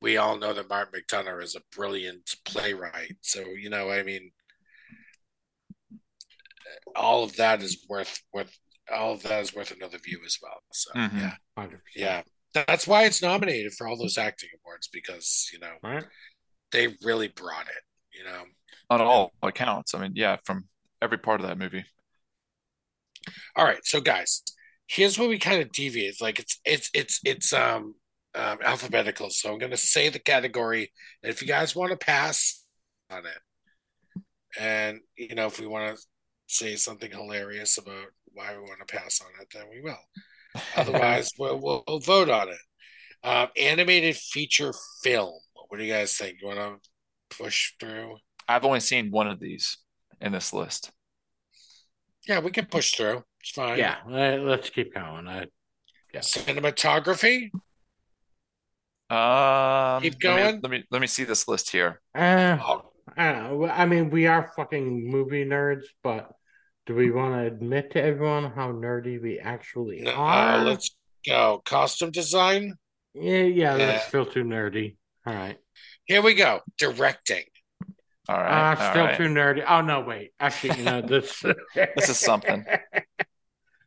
we 0.00 0.16
all 0.16 0.38
know 0.38 0.54
that 0.54 0.68
Martin 0.68 1.00
McDonagh 1.00 1.42
is 1.42 1.54
a 1.54 1.62
brilliant 1.76 2.34
playwright. 2.44 3.16
So, 3.20 3.40
you 3.40 3.68
know, 3.68 3.90
I 3.90 4.02
mean 4.02 4.32
all 6.96 7.24
of 7.24 7.36
that 7.36 7.62
is 7.62 7.84
worth 7.88 8.22
worth 8.32 8.58
all 8.90 9.12
of 9.12 9.22
that 9.22 9.40
is 9.42 9.54
worth 9.54 9.70
another 9.70 9.98
view 9.98 10.20
as 10.26 10.38
well. 10.42 10.62
So 10.72 10.92
Mhm. 10.92 11.18
yeah. 11.18 11.36
100%. 11.56 11.82
Yeah. 11.94 12.22
That's 12.54 12.86
why 12.86 13.04
it's 13.04 13.20
nominated 13.22 13.72
for 13.72 13.86
all 13.86 13.96
those 13.96 14.16
acting 14.16 14.48
awards 14.62 14.88
because, 14.88 15.50
you 15.52 15.58
know, 15.58 15.72
Right? 15.82 16.04
they 16.70 16.94
really 17.02 17.28
brought 17.28 17.66
it, 17.66 17.82
you 18.16 18.24
know. 18.24 18.44
On 18.90 19.00
all 19.00 19.32
accounts. 19.42 19.94
I 19.94 19.98
mean, 20.00 20.12
yeah, 20.14 20.36
from 20.44 20.66
every 21.02 21.18
part 21.18 21.40
of 21.40 21.46
that 21.48 21.58
movie. 21.58 21.84
All 23.56 23.64
right, 23.64 23.84
so 23.84 24.00
guys, 24.00 24.42
here's 24.86 25.18
where 25.18 25.28
we 25.28 25.38
kind 25.38 25.62
of 25.62 25.72
deviate. 25.72 26.20
Like 26.20 26.38
it's 26.38 26.60
it's 26.64 26.90
it's 26.94 27.20
it's 27.24 27.52
um, 27.52 27.94
um 28.34 28.58
alphabetical. 28.62 29.30
So 29.30 29.52
I'm 29.52 29.58
gonna 29.58 29.76
say 29.76 30.08
the 30.08 30.18
category, 30.18 30.92
and 31.22 31.30
if 31.30 31.40
you 31.40 31.48
guys 31.48 31.74
want 31.74 31.90
to 31.92 31.96
pass 31.96 32.62
on 33.10 33.24
it, 33.26 34.22
and 34.58 35.00
you 35.16 35.34
know 35.34 35.46
if 35.46 35.58
we 35.58 35.66
want 35.66 35.96
to 35.96 36.02
say 36.46 36.76
something 36.76 37.10
hilarious 37.10 37.78
about 37.78 38.06
why 38.32 38.52
we 38.52 38.62
want 38.62 38.80
to 38.86 38.96
pass 38.96 39.20
on 39.22 39.28
it, 39.40 39.48
then 39.54 39.64
we 39.70 39.80
will. 39.80 39.98
Otherwise, 40.76 41.32
we'll, 41.38 41.58
we'll, 41.60 41.84
we'll 41.88 42.00
vote 42.00 42.28
on 42.30 42.48
it. 42.48 42.58
Um, 43.22 43.48
animated 43.56 44.16
feature 44.16 44.72
film. 45.02 45.32
What 45.68 45.78
do 45.78 45.84
you 45.84 45.92
guys 45.92 46.14
think? 46.16 46.36
You 46.40 46.48
want 46.48 46.58
to 46.82 47.36
push 47.36 47.72
through? 47.80 48.16
I've 48.48 48.64
only 48.64 48.80
seen 48.80 49.10
one 49.10 49.26
of 49.28 49.40
these 49.40 49.78
in 50.20 50.32
this 50.32 50.52
list. 50.52 50.90
Yeah, 52.28 52.40
we 52.40 52.50
can 52.50 52.66
push 52.66 52.94
through. 52.94 53.22
It's 53.40 53.50
fine. 53.50 53.78
Yeah. 53.78 53.96
uh, 54.06 54.36
Let's 54.42 54.70
keep 54.70 54.94
going. 54.94 55.26
I, 55.26 55.46
yeah. 56.12 56.20
Cinematography. 56.20 57.50
Um, 59.10 60.02
Keep 60.02 60.14
let 60.24 60.36
me- 60.36 60.42
going. 60.42 60.60
Let 60.62 60.70
me, 60.70 60.84
let 60.90 61.00
me 61.00 61.06
see 61.06 61.24
this 61.24 61.46
list 61.48 61.70
here. 61.70 62.00
Uh, 62.14 62.58
Oh, 62.60 62.90
I 63.16 63.32
don't 63.32 63.60
know. 63.60 63.66
I 63.68 63.84
mean, 63.86 64.10
we 64.10 64.26
are 64.26 64.50
fucking 64.56 65.08
movie 65.10 65.44
nerds, 65.44 65.82
but 66.02 66.30
do 66.86 66.94
we 66.94 67.10
want 67.10 67.34
to 67.34 67.46
admit 67.46 67.92
to 67.92 68.02
everyone 68.02 68.50
how 68.52 68.70
nerdy 68.72 69.20
we 69.20 69.38
actually 69.38 70.02
no, 70.02 70.12
are? 70.12 70.58
uh, 70.60 70.64
let's 70.64 70.94
go. 71.26 71.62
Costume 71.64 72.10
design. 72.10 72.74
Yeah, 73.14 73.38
yeah, 73.42 73.76
that's 73.76 74.02
Yeah. 74.04 74.08
still 74.08 74.26
too 74.26 74.44
nerdy. 74.44 74.96
All 75.26 75.34
right. 75.34 75.56
Here 76.04 76.20
we 76.22 76.34
go. 76.34 76.60
Directing. 76.78 77.44
All 78.28 78.36
right. 78.36 78.72
Uh, 78.72 78.76
all 78.84 78.90
still 78.90 79.04
right. 79.04 79.16
too 79.16 79.24
nerdy. 79.28 79.64
Oh 79.66 79.80
no, 79.80 80.00
wait. 80.00 80.32
Actually, 80.40 80.78
you 80.78 80.84
know 80.84 81.00
this. 81.00 81.42
This 81.96 82.08
is 82.08 82.18
something. 82.18 82.64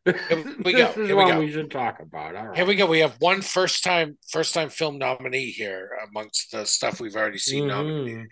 we 0.06 0.12
this 0.12 0.72
go, 0.72 0.88
is 0.88 0.94
here 0.94 1.04
we 1.06 1.14
what 1.14 1.28
go. 1.28 1.38
we 1.40 1.52
should 1.52 1.70
talk 1.70 2.00
about. 2.00 2.34
All 2.34 2.46
right. 2.48 2.56
Here 2.56 2.64
we 2.66 2.74
go. 2.76 2.86
We 2.86 3.00
have 3.00 3.16
one 3.20 3.42
first 3.42 3.84
time 3.84 4.16
first 4.30 4.54
time 4.54 4.70
film 4.70 4.98
nominee 4.98 5.50
here 5.50 5.90
amongst 6.08 6.50
the 6.52 6.64
stuff 6.64 7.00
we've 7.00 7.16
already 7.16 7.38
seen 7.38 7.64
Mhm. 7.64 7.68
nominated. 7.68 8.28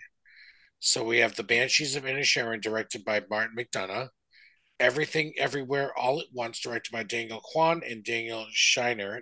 So 0.79 1.03
we 1.03 1.19
have 1.19 1.35
The 1.35 1.43
Banshees 1.43 1.95
of 1.95 2.03
Inisherin, 2.03 2.61
directed 2.61 3.03
by 3.05 3.21
Martin 3.29 3.55
McDonagh. 3.57 4.09
Everything 4.79 5.33
Everywhere 5.37 5.91
All 5.97 6.19
at 6.19 6.27
Once, 6.31 6.59
directed 6.59 6.91
by 6.91 7.03
Daniel 7.03 7.41
Kwan 7.41 7.81
and 7.87 8.03
Daniel 8.03 8.45
Scheinert. 8.53 9.21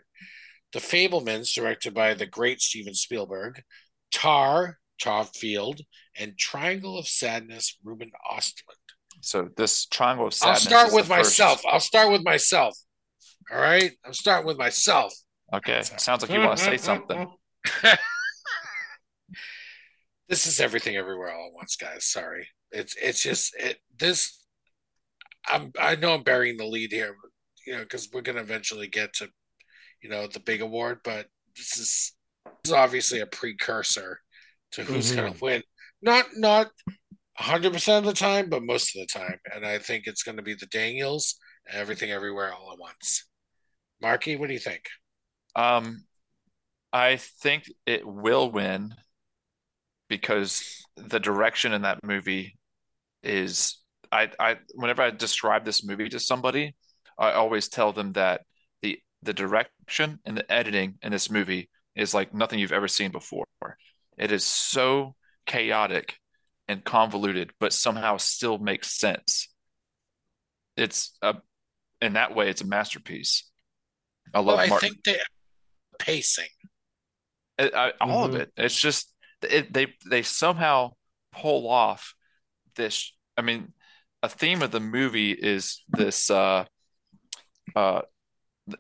The 0.74 0.80
Fabelmans, 0.80 1.54
directed 1.54 1.94
by 1.94 2.14
the 2.14 2.26
great 2.26 2.62
Steven 2.62 2.94
Spielberg. 2.94 3.62
Tar, 4.12 4.80
Todd 5.00 5.30
Field, 5.36 5.82
and 6.18 6.38
Triangle 6.38 6.98
of 6.98 7.08
Sadness, 7.08 7.78
Ruben 7.84 8.12
Ostlund. 8.32 8.76
So 9.22 9.50
this 9.56 9.86
triangle 9.86 10.28
of 10.28 10.34
Sadness. 10.34 10.68
I'll 10.68 10.70
start 10.70 10.94
with 10.94 11.10
myself. 11.10 11.62
I'll 11.66 11.80
start 11.80 12.12
with 12.12 12.24
myself. 12.24 12.78
All 13.52 13.60
right. 13.60 13.92
I'm 14.06 14.14
starting 14.14 14.48
with 14.48 14.58
myself. 14.58 15.14
Okay. 15.54 15.82
Sounds 15.84 16.22
like 16.22 16.32
you 16.32 16.40
want 16.40 16.58
to 16.58 16.64
say 16.64 16.78
something. 16.78 17.32
this 20.30 20.48
is 20.48 20.60
everything 20.60 20.96
everywhere 20.96 21.34
all 21.34 21.48
at 21.48 21.54
once, 21.54 21.76
guys. 21.76 22.06
Sorry. 22.06 22.48
It's 22.72 22.96
it's 23.02 23.22
just 23.22 23.56
it 23.56 23.78
this 23.98 24.45
I'm 25.48 25.72
I 25.80 25.96
know 25.96 26.14
I'm 26.14 26.24
burying 26.24 26.58
the 26.58 26.66
lead 26.66 26.92
here, 26.92 27.16
you 27.66 27.74
know, 27.74 27.84
because 27.84 28.10
we're 28.14 28.22
gonna 28.22 28.42
eventually 28.42 28.88
get 28.88 29.14
to, 29.16 29.30
you 30.02 30.10
know, 30.10 30.28
the 30.28 30.40
big 30.40 30.62
award, 30.62 31.00
but 31.04 31.28
this 31.56 31.78
is 31.78 32.14
this 32.46 32.72
is 32.72 32.74
obviously 32.74 33.20
a 33.20 33.28
precursor 33.28 34.20
to 34.72 34.84
who's 34.84 35.12
gonna 35.12 35.34
win. 35.42 35.64
Not 36.02 36.26
not 36.36 36.72
hundred 37.38 37.74
percent 37.74 38.06
of 38.06 38.14
the 38.14 38.20
time, 38.20 38.50
but 38.50 38.64
most 38.64 38.96
of 38.96 39.02
the 39.02 39.20
time. 39.20 39.40
And 39.54 39.66
I 39.66 39.78
think 39.78 40.08
it's 40.08 40.24
going 40.24 40.38
to 40.38 40.44
be 40.44 40.54
the 40.54 40.68
Daniels, 40.68 41.36
everything, 41.70 42.12
everywhere, 42.12 42.54
all 42.54 42.72
at 42.72 42.80
once. 42.80 43.28
Marky, 44.02 44.36
what 44.36 44.48
do 44.48 44.54
you 44.54 44.60
think? 44.60 44.84
Um, 45.56 46.06
I 46.94 47.18
think 47.18 47.70
it 47.86 48.06
will 48.06 48.52
win 48.52 48.96
because 50.08 50.86
the 50.96 51.20
direction 51.20 51.74
in 51.74 51.82
that 51.82 52.04
movie 52.04 52.58
is 53.24 53.78
I 54.16 54.32
I 54.40 54.58
whenever 54.74 55.02
I 55.02 55.12
describe 55.12 55.66
this 55.66 55.84
movie 55.84 56.10
to 56.10 56.20
somebody, 56.20 56.76
I 57.18 57.32
always 57.32 57.68
tell 57.70 57.92
them 57.94 58.14
that 58.14 58.42
the 58.82 59.00
the 59.24 59.34
direction 59.34 60.20
and 60.26 60.38
the 60.38 60.52
editing 60.52 60.96
in 61.02 61.12
this 61.12 61.30
movie 61.30 61.70
is 61.96 62.14
like 62.14 62.34
nothing 62.34 62.60
you've 62.60 62.72
ever 62.72 62.88
seen 62.88 63.12
before. 63.12 63.46
It 64.18 64.32
is 64.32 64.44
so 64.44 65.16
chaotic 65.46 66.18
and 66.68 66.84
convoluted, 66.84 67.52
but 67.60 67.74
somehow 67.74 68.18
still 68.18 68.58
makes 68.58 68.92
sense. 68.92 69.50
It's 70.78 71.18
a 71.22 71.36
in 72.02 72.14
that 72.14 72.36
way, 72.36 72.50
it's 72.50 72.62
a 72.62 72.68
masterpiece. 72.68 73.50
I 74.34 74.40
love 74.40 74.48
Well, 74.48 74.58
I 74.60 74.68
Martin. 74.70 74.90
think 74.90 75.04
the 75.04 75.20
pacing. 76.00 76.50
I, 77.58 77.70
I, 77.74 77.92
all 78.06 78.26
of 78.26 78.34
Mhm. 78.34 78.42
it. 78.42 78.52
It's 78.58 78.80
just 78.80 79.14
it, 79.42 79.74
they 79.74 79.94
they 80.10 80.22
somehow 80.24 80.94
pull 81.32 81.70
off 81.70 82.16
this. 82.76 83.14
I 83.38 83.42
mean, 83.42 83.74
a 84.26 84.30
theme 84.30 84.64
of 84.64 84.72
the 84.72 84.80
movie 84.80 85.32
is 85.32 85.84
this. 85.90 86.30
Uh, 86.30 86.66
uh, 87.76 88.02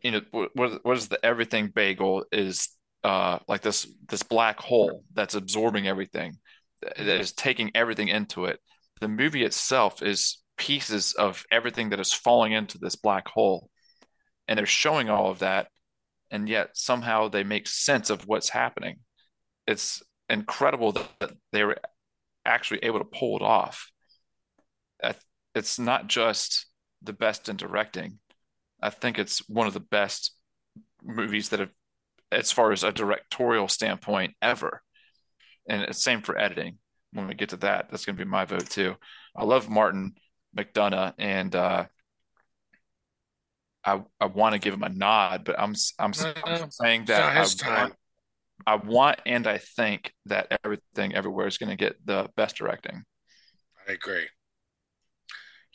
you 0.02 0.12
know 0.12 0.22
what 0.32 0.84
what 0.84 0.98
is 0.98 1.08
the 1.08 1.24
everything 1.24 1.68
bagel 1.68 2.26
is 2.32 2.70
uh 3.04 3.38
like 3.48 3.62
this 3.62 3.88
this 4.10 4.24
black 4.24 4.60
hole 4.60 5.04
that's 5.14 5.36
absorbing 5.36 5.88
everything, 5.88 6.38
that 6.82 7.00
is 7.00 7.32
taking 7.32 7.70
everything 7.76 8.08
into 8.08 8.46
it. 8.46 8.60
The 9.00 9.08
movie 9.08 9.44
itself 9.44 10.02
is 10.02 10.42
pieces 10.58 11.14
of 11.14 11.46
everything 11.52 11.90
that 11.90 12.00
is 12.00 12.14
falling 12.14 12.54
into 12.54 12.80
this 12.80 12.96
black 12.96 13.28
hole, 13.28 13.70
and 14.48 14.58
they're 14.58 14.66
showing 14.66 15.10
all 15.10 15.30
of 15.30 15.40
that, 15.40 15.68
and 16.32 16.50
yet 16.50 16.70
somehow 16.74 17.28
they 17.28 17.44
make 17.44 17.68
sense 17.68 18.10
of 18.10 18.26
what's 18.26 18.50
happening. 18.50 18.98
It's 19.68 20.02
incredible 20.28 20.94
that, 20.94 21.10
that 21.20 21.32
they 21.52 21.64
were 21.64 21.78
actually 22.46 22.80
able 22.84 23.00
to 23.00 23.06
pull 23.06 23.36
it 23.38 23.44
off. 23.44 23.92
It's 25.56 25.80
not 25.80 26.08
just 26.08 26.68
the 27.02 27.14
best 27.14 27.50
in 27.50 27.56
directing. 27.56 28.20
I 28.82 28.90
think 28.90 29.18
it's 29.18 29.40
one 29.50 29.68
of 29.68 29.74
the 29.74 29.80
best 29.80 30.36
movies 31.04 31.50
that 31.50 31.60
have, 31.60 31.72
as 32.32 32.52
far 32.52 32.72
as 32.72 32.84
a 32.84 32.92
directorial 32.92 33.68
standpoint, 33.68 34.36
ever. 34.42 34.82
And 35.68 35.82
it's 35.84 36.04
same 36.04 36.22
for 36.22 36.38
editing. 36.38 36.78
When 37.14 37.28
we 37.28 37.34
get 37.34 37.50
to 37.50 37.58
that, 37.58 37.90
that's 37.90 38.06
going 38.06 38.18
to 38.18 38.26
be 38.26 38.30
my 38.30 38.46
vote 38.46 38.70
too. 38.70 38.96
I 39.36 39.46
love 39.46 39.70
Martin 39.70 40.16
McDonagh, 40.56 41.14
and 41.18 41.56
uh, 41.56 41.86
I 43.86 44.02
I 44.20 44.26
want 44.26 44.54
to 44.54 44.60
give 44.60 44.74
him 44.74 44.84
a 44.84 44.90
nod, 44.90 45.46
but 45.46 45.58
I'm 45.58 45.74
I'm, 45.98 46.14
I'm 46.44 46.72
saying 46.72 47.06
that 47.06 47.38
I 47.38 47.80
want 47.80 47.94
I 48.66 48.76
want 48.76 49.22
and 49.26 49.48
I 49.48 49.60
think 49.60 50.14
that 50.26 50.60
everything 50.64 51.16
everywhere 51.16 51.48
is 51.48 51.58
going 51.58 51.70
to 51.70 51.76
get 51.76 52.04
the 52.06 52.30
best 52.36 52.58
directing. 52.58 53.04
I 53.88 53.94
agree. 53.94 54.28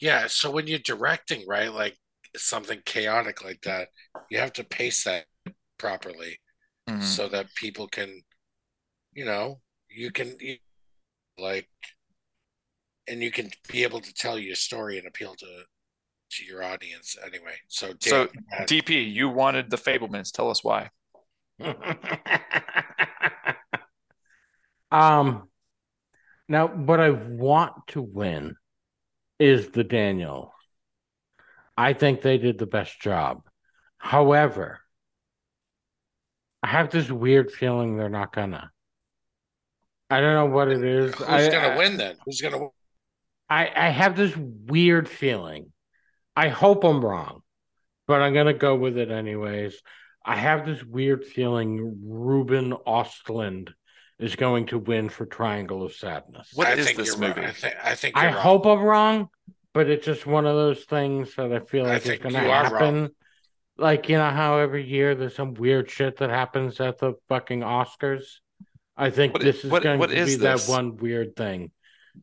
Yeah, 0.00 0.26
so 0.28 0.50
when 0.50 0.66
you're 0.66 0.78
directing, 0.78 1.46
right, 1.46 1.72
like 1.72 1.96
something 2.36 2.80
chaotic 2.86 3.44
like 3.44 3.60
that, 3.62 3.88
you 4.30 4.38
have 4.38 4.52
to 4.54 4.64
pace 4.64 5.04
that 5.04 5.26
properly 5.78 6.40
Mhm. 6.88 7.02
so 7.02 7.28
that 7.28 7.54
people 7.54 7.86
can, 7.86 8.22
you 9.12 9.24
know, 9.24 9.60
you 9.88 10.10
can 10.10 10.38
you- 10.40 10.58
like, 11.36 11.68
and 13.06 13.22
you 13.22 13.30
can 13.30 13.50
be 13.68 13.82
able 13.82 14.00
to 14.00 14.12
tell 14.14 14.38
your 14.38 14.54
story 14.54 14.98
and 14.98 15.06
appeal 15.06 15.34
to 15.36 15.64
to 16.30 16.44
your 16.44 16.62
audience 16.62 17.16
anyway. 17.24 17.56
So, 17.66 17.92
So, 18.00 18.26
Dan, 18.26 18.28
go 18.34 18.40
ahead. 18.52 18.68
DP, 18.68 19.02
you 19.02 19.28
wanted 19.28 19.68
the 19.68 19.76
Fabelmans. 19.76 20.30
Tell 20.30 20.48
us 20.48 20.62
why. 20.62 20.90
um, 24.92 25.50
now 26.48 26.68
what 26.68 27.00
I 27.00 27.10
want 27.10 27.88
to 27.88 28.00
win 28.00 28.56
is 29.40 29.70
the 29.70 29.82
Daniel. 29.82 30.52
I 31.76 31.94
think 31.94 32.20
they 32.20 32.38
did 32.38 32.58
the 32.58 32.66
best 32.66 33.00
job. 33.00 33.42
However, 33.96 34.80
I 36.62 36.68
have 36.68 36.90
this 36.90 37.10
weird 37.10 37.50
feeling 37.50 37.96
they're 37.96 38.10
not 38.10 38.32
gonna. 38.34 38.70
I 40.10 40.20
don't 40.20 40.34
know 40.34 40.54
what 40.54 40.68
it 40.68 40.84
is. 40.84 41.14
who's 41.14 41.26
I, 41.26 41.48
gonna 41.50 41.68
I- 41.68 41.76
win 41.78 41.96
then? 41.96 42.16
Who's 42.24 42.40
gonna 42.40 42.58
win? 42.58 42.70
I, 43.48 43.70
I 43.74 43.88
have 43.88 44.14
this 44.16 44.36
weird 44.36 45.08
feeling. 45.08 45.72
I 46.36 46.48
hope 46.48 46.84
I'm 46.84 47.04
wrong, 47.04 47.40
but 48.06 48.22
I'm 48.22 48.34
gonna 48.34 48.54
go 48.54 48.76
with 48.76 48.96
it 48.96 49.10
anyways. 49.10 49.80
I 50.24 50.36
have 50.36 50.66
this 50.66 50.84
weird 50.84 51.24
feeling 51.24 51.98
Ruben 52.04 52.72
Ostlund 52.86 53.70
is 54.20 54.36
going 54.36 54.66
to 54.66 54.78
win 54.78 55.08
for 55.08 55.26
Triangle 55.26 55.82
of 55.82 55.92
Sadness. 55.94 56.50
What 56.54 56.66
I 56.68 56.72
is 56.74 56.86
think 56.86 56.98
this 56.98 57.08
you're 57.08 57.16
wrong. 57.18 57.30
movie? 57.36 57.46
I 57.48 57.52
think 57.52 57.74
I 57.82 57.94
think 57.94 58.16
I 58.16 58.26
wrong. 58.26 58.34
hope 58.34 58.66
I'm 58.66 58.80
wrong, 58.80 59.28
but 59.74 59.88
it's 59.88 60.04
just 60.06 60.26
one 60.26 60.46
of 60.46 60.54
those 60.54 60.84
things 60.84 61.34
that 61.36 61.52
I 61.52 61.60
feel 61.60 61.84
like 61.84 61.98
is 62.02 62.04
think 62.08 62.22
going 62.22 62.34
to 62.34 62.40
happen. 62.40 62.72
wrong. 63.02 63.08
Like 63.78 64.08
you 64.10 64.18
know 64.18 64.28
how 64.30 64.58
every 64.58 64.86
year 64.86 65.14
there's 65.14 65.34
some 65.34 65.54
weird 65.54 65.90
shit 65.90 66.18
that 66.18 66.28
happens 66.30 66.80
at 66.80 66.98
the 66.98 67.14
fucking 67.28 67.60
Oscars. 67.60 68.24
I 68.96 69.08
think 69.10 69.32
What- 69.32 69.42
this 69.42 69.64
is 69.64 69.70
what- 69.70 69.82
going 69.82 69.98
what 69.98 70.10
to 70.10 70.16
is 70.16 70.36
be 70.36 70.42
this? 70.44 70.66
that 70.66 70.70
one 70.72 70.96
weird 70.96 71.34
thing. 71.34 71.70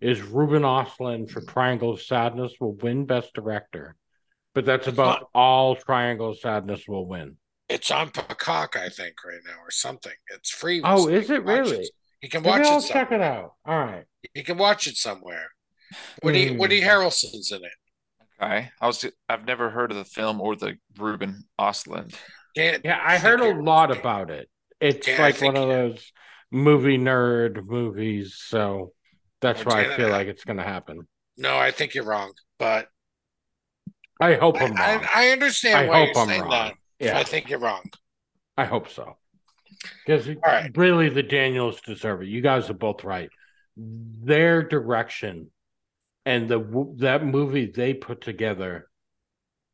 Is 0.02 0.22
Ruben 0.22 0.62
Ostlund 0.64 1.32
for 1.32 1.42
Triangle 1.42 1.90
of 1.92 2.02
Sadness 2.02 2.54
will 2.60 2.74
win 2.74 3.06
Best 3.06 3.34
Director, 3.34 3.96
but 4.54 4.66
that's 4.66 4.86
about 4.88 5.22
not- 5.22 5.30
all 5.34 5.76
Triangle 5.76 6.30
of 6.32 6.38
Sadness 6.40 6.88
will 6.88 7.08
win. 7.08 7.38
It's 7.70 7.92
on 7.92 8.10
Peacock, 8.12 8.76
I 8.78 8.90
think, 8.90 9.16
right 9.26 9.42
now 9.46 9.58
or 9.66 9.72
something. 9.72 10.14
It's 10.34 10.50
free. 10.50 10.82
Oh, 10.84 11.04
so 11.06 11.10
is 11.10 11.30
it 11.30 11.44
watch 11.44 11.60
really? 11.70 11.90
You 12.22 12.30
can 12.30 12.42
Maybe 12.42 12.50
watch 12.60 12.66
I'll 12.68 12.78
it 12.80 12.86
check 12.88 13.10
somewhere. 13.10 13.30
it 13.30 13.34
out. 13.38 13.54
All 13.66 13.78
right. 13.80 14.06
You 14.34 14.44
can 14.44 14.58
watch 14.58 14.88
it 14.88 14.96
somewhere. 14.96 15.48
Woody 16.24 16.50
Hmm. 16.54 16.58
Woody 16.58 16.82
Harrelson's 16.82 17.52
in 17.52 17.64
it. 17.64 17.72
Okay, 18.42 18.70
I 18.80 18.88
was 18.88 19.04
I've 19.28 19.46
never 19.46 19.70
heard 19.70 19.92
of 19.92 19.98
the 19.98 20.06
film 20.06 20.40
or 20.42 20.56
the 20.56 20.78
Ruben 20.98 21.44
Ostlund. 21.60 22.14
Dan, 22.56 22.82
Yeah, 22.84 23.00
I 23.04 23.18
heard 23.18 23.42
a 23.42 23.46
you're- 23.46 23.62
lot 23.64 23.96
about 23.96 24.30
it. 24.30 24.50
It's 24.80 25.08
Yeah, 25.08 25.22
like 25.22 25.42
one 25.42 25.58
of 25.58 25.68
those 25.68 26.12
movie 26.52 26.98
nerd 26.98 27.66
movies, 27.66 28.36
so 28.38 28.94
that's 29.42 29.66
Well, 29.66 29.76
why 29.76 29.92
I 29.92 29.98
feel 29.98 30.08
I- 30.08 30.12
like 30.12 30.28
it's 30.28 30.44
going 30.44 30.58
to 30.58 30.64
happen. 30.64 31.08
No, 31.36 31.58
I 31.58 31.72
think 31.72 31.94
you're 31.96 32.04
wrong. 32.06 32.34
But 32.60 32.90
I 34.20 34.34
hope 34.36 34.58
I, 34.62 34.66
I'm 34.66 34.72
wrong. 34.76 34.80
I, 35.14 35.28
I 35.28 35.30
understand 35.30 35.78
I 35.78 35.88
why 35.90 35.98
hope 36.06 36.10
you're 36.16 36.22
I'm 36.24 36.28
saying 36.30 36.42
wrong. 36.42 36.50
that. 36.52 36.74
Yeah, 37.00 37.18
I 37.18 37.24
think 37.24 37.50
you're 37.50 37.60
wrong. 37.60 37.84
I 38.58 38.66
hope 38.66 38.90
so. 38.90 39.18
Because 40.06 40.28
right. 40.44 40.72
really, 40.76 41.10
the 41.10 41.24
Daniels 41.24 41.82
deserve 41.82 42.24
it. 42.24 42.28
You 42.28 42.42
guys 42.42 42.70
are 42.70 42.76
both 42.76 43.04
right. 43.04 43.30
Their 43.76 44.64
direction 44.64 45.52
and 46.26 46.50
the 46.50 46.96
that 46.98 47.24
movie 47.26 47.68
they 47.68 47.94
put 47.94 48.22
together, 48.22 48.90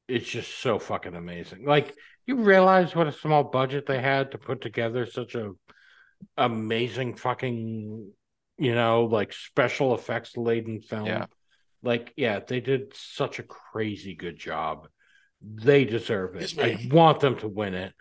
it's 0.07 0.27
just 0.29 0.59
so 0.59 0.77
fucking 0.77 1.15
amazing. 1.15 1.65
Like 1.65 1.95
you 2.25 2.37
realize 2.37 2.95
what 2.95 3.07
a 3.07 3.11
small 3.11 3.43
budget 3.43 3.85
they 3.85 4.01
had 4.01 4.31
to 4.31 4.37
put 4.37 4.61
together 4.61 5.05
such 5.05 5.35
a 5.35 5.51
amazing 6.37 7.15
fucking, 7.15 8.11
you 8.57 8.75
know, 8.75 9.05
like 9.05 9.33
special 9.33 9.95
effects 9.95 10.37
laden 10.37 10.81
film. 10.81 11.05
Yeah. 11.05 11.25
Like, 11.81 12.13
yeah, 12.15 12.39
they 12.39 12.61
did 12.61 12.93
such 12.95 13.39
a 13.39 13.43
crazy 13.43 14.15
good 14.15 14.37
job. 14.37 14.87
They 15.43 15.85
deserve 15.85 16.35
it. 16.35 16.57
I 16.57 16.87
want 16.91 17.19
them 17.19 17.37
to 17.39 17.47
win 17.47 17.73
it. 17.73 17.93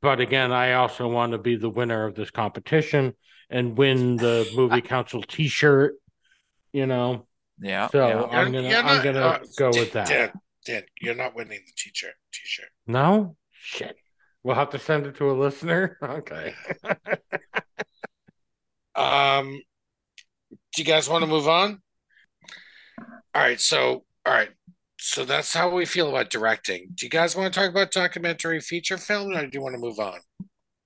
But 0.00 0.20
again, 0.20 0.52
I 0.52 0.74
also 0.74 1.08
want 1.08 1.32
to 1.32 1.38
be 1.38 1.56
the 1.56 1.70
winner 1.70 2.06
of 2.06 2.14
this 2.14 2.30
competition 2.30 3.14
and 3.50 3.76
win 3.76 4.16
the 4.16 4.50
movie 4.56 4.80
council 4.80 5.22
t-shirt, 5.22 5.94
you 6.72 6.86
know. 6.86 7.26
Yeah, 7.60 7.88
So 7.88 8.08
yeah. 8.08 8.38
I'm 8.38 8.52
gonna 8.52 8.68
I'm 8.68 9.04
gonna 9.04 9.20
uh, 9.20 9.38
go 9.56 9.68
with 9.68 9.92
that. 9.92 10.08
Dan, 10.08 10.32
Dan, 10.64 10.82
you're 11.00 11.14
not 11.14 11.34
winning 11.34 11.60
the 11.64 11.72
t-shirt. 11.76 12.14
T-shirt. 12.32 12.68
No? 12.86 13.36
Shit. 13.52 13.96
We'll 14.42 14.56
have 14.56 14.70
to 14.70 14.78
send 14.78 15.06
it 15.06 15.16
to 15.16 15.30
a 15.30 15.34
listener. 15.34 15.98
Okay. 16.02 16.54
Um, 18.94 19.62
do 20.74 20.82
you 20.82 20.84
guys 20.84 21.08
want 21.08 21.22
to 21.22 21.26
move 21.26 21.48
on? 21.48 21.80
All 23.34 23.42
right. 23.42 23.60
So, 23.60 24.04
all 24.26 24.32
right. 24.32 24.50
So 25.04 25.24
that's 25.24 25.52
how 25.52 25.68
we 25.68 25.84
feel 25.84 26.08
about 26.08 26.30
directing. 26.30 26.86
Do 26.94 27.04
you 27.06 27.10
guys 27.10 27.34
want 27.34 27.52
to 27.52 27.58
talk 27.60 27.68
about 27.68 27.90
documentary 27.90 28.60
feature 28.60 28.96
film, 28.96 29.32
or 29.36 29.44
do 29.46 29.50
you 29.52 29.60
want 29.60 29.74
to 29.74 29.80
move 29.80 29.98
on? 29.98 30.20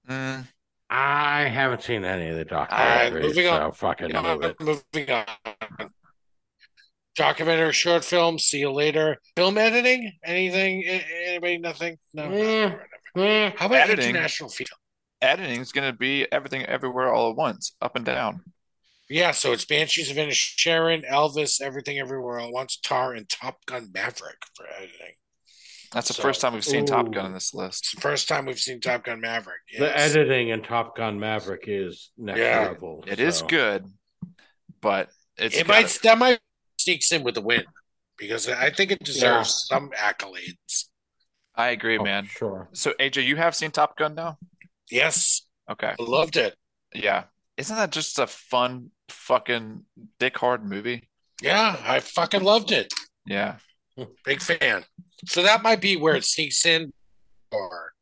Mm, 0.09 0.47
I 0.89 1.43
haven't 1.43 1.83
seen 1.83 2.03
any 2.03 2.29
of 2.29 2.37
the 2.37 2.55
right, 2.55 2.69
documentaries, 2.71 3.23
moving 3.23 3.45
so 3.47 3.53
on. 3.53 3.73
fucking 3.73 4.17
Uh, 4.17 4.23
move 4.23 4.43
it. 4.45 4.57
moving 4.61 5.11
on. 5.11 5.91
Documentary, 7.15 7.73
short 7.75 8.05
film. 8.07 8.39
See 8.39 8.59
you 8.59 8.73
later. 8.73 9.19
Film 9.37 9.59
editing? 9.59 10.13
Anything? 10.25 10.85
Anybody? 10.87 11.59
Nothing? 11.59 11.99
No. 12.15 12.31
Yeah. 12.33 12.75
Eh. 13.23 13.51
How 13.57 13.67
about 13.67 13.89
Editing. 13.91 14.11
international 14.11 14.49
feature? 14.51 14.75
editing 15.23 15.61
is 15.61 15.73
going 15.73 15.91
to 15.91 15.97
be 15.97 16.27
everything 16.33 16.63
everywhere 16.67 17.13
all 17.13 17.31
at 17.31 17.37
once, 17.37 17.75
up 17.83 17.97
and 17.97 18.05
down. 18.05 18.41
Yeah, 19.09 19.31
so 19.31 19.53
it's 19.53 19.65
Banshees 19.65 20.11
of 20.11 20.17
Inisherin, 20.17 21.09
Elvis, 21.09 21.61
Everything 21.61 21.99
Everywhere 21.99 22.41
All 22.41 22.53
Once, 22.53 22.77
Tar, 22.79 23.13
and 23.15 23.29
Top 23.29 23.65
Gun 23.67 23.91
Maverick 23.95 24.39
for 24.55 24.67
editing. 24.69 25.15
That's 25.93 26.09
the 26.09 26.15
So- 26.15 26.23
first 26.23 26.41
time 26.41 26.55
we've 26.55 26.65
seen 26.65 26.85
Top 26.85 27.13
Gun 27.13 27.25
Ooh. 27.25 27.29
in 27.29 27.33
this 27.35 27.55
list. 27.55 27.85
It's 27.85 27.95
the 27.95 28.01
first 28.01 28.27
time 28.29 28.47
we've 28.47 28.59
seen 28.59 28.81
Top 28.81 29.05
Gun 29.05 29.21
Maverick. 29.21 29.61
The 29.79 29.97
editing 29.97 30.49
in 30.49 30.63
Top 30.63 30.97
Gun 30.97 31.21
Maverick 31.21 31.65
is 31.69 32.11
next 32.17 32.41
Yeah. 32.41 32.63
level. 32.69 33.05
It 33.07 33.21
is 33.21 33.39
so- 33.39 33.47
good, 33.47 33.85
but 34.81 35.11
it's 35.37 35.55
it 35.57 35.67
got- 35.67 35.69
might 35.69 35.89
that 36.03 36.19
might 36.19 36.41
sneaks 36.79 37.13
in 37.13 37.23
with 37.23 37.37
the 37.37 37.41
win 37.41 37.65
because 38.19 38.49
I 38.49 38.71
think 38.71 38.91
it 38.91 39.05
deserves 39.05 39.67
some 39.69 39.91
accolades. 39.91 40.87
I 41.55 41.69
agree, 41.71 41.97
Oh, 41.99 42.03
man. 42.03 42.27
Sure. 42.27 42.69
So 42.75 42.93
AJ, 42.99 43.23
you 43.25 43.37
have 43.37 43.55
seen 43.55 43.71
Top 43.71 43.97
Gun 43.97 44.15
now? 44.17 44.39
Yes, 44.91 45.43
Okay. 45.71 45.95
I 45.99 46.03
loved 46.03 46.37
it. 46.37 46.57
Yeah. 46.93 47.25
Isn't 47.57 47.77
that 47.77 47.91
just 47.93 48.19
a 48.19 48.27
fun 48.27 48.91
fucking 49.09 49.85
dick 50.19 50.37
hard 50.39 50.65
movie? 50.65 51.09
Yeah, 51.43 51.77
I 51.85 52.01
fucking 52.01 52.43
loved 52.43 52.73
it. 52.73 52.93
Yeah. 53.27 53.57
Big 54.25 54.41
fan. 54.43 54.85
So 55.27 55.43
that 55.43 55.63
might 55.63 55.81
be 55.81 55.97
where 55.97 56.15
it 56.17 56.25
sneaks 56.25 56.65
in. 56.67 56.93
Or 57.53 57.93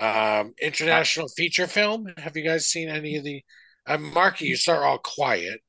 um, 0.00 0.54
international 0.60 1.28
feature 1.28 1.66
film. 1.66 2.06
Have 2.18 2.36
you 2.36 2.44
guys 2.44 2.66
seen 2.66 2.88
any 2.88 3.16
of 3.16 3.24
the? 3.24 3.42
Um, 3.86 4.12
Marky, 4.14 4.46
you 4.46 4.56
start 4.56 4.82
all 4.82 4.98
quiet. 4.98 5.60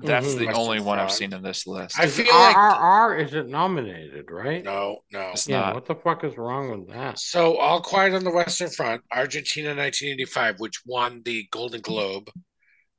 That's 0.00 0.26
Mhm. 0.34 0.38
the 0.38 0.46
Western 0.46 0.62
only 0.62 0.80
one 0.80 0.98
I've 0.98 1.12
seen 1.12 1.32
in 1.32 1.42
this 1.42 1.66
list. 1.66 1.98
I 1.98 2.08
feel 2.08 2.26
like 2.34 2.56
RRR 2.56 3.24
isn't 3.24 3.48
nominated, 3.48 4.30
right? 4.30 4.64
no, 4.64 4.98
no. 5.12 5.30
It's 5.30 5.48
yeah. 5.48 5.60
not. 5.60 5.74
What 5.74 5.86
the 5.86 5.94
fuck 5.94 6.24
is 6.24 6.36
wrong 6.36 6.70
with 6.70 6.88
that? 6.92 7.20
So, 7.20 7.56
All 7.58 7.80
Quiet 7.80 8.14
on 8.14 8.24
the 8.24 8.32
Western 8.32 8.68
Front, 8.70 9.02
Argentina 9.12 9.68
1985, 9.74 10.58
which 10.58 10.82
won 10.84 11.22
the 11.24 11.46
Golden 11.52 11.80
Globe. 11.80 12.30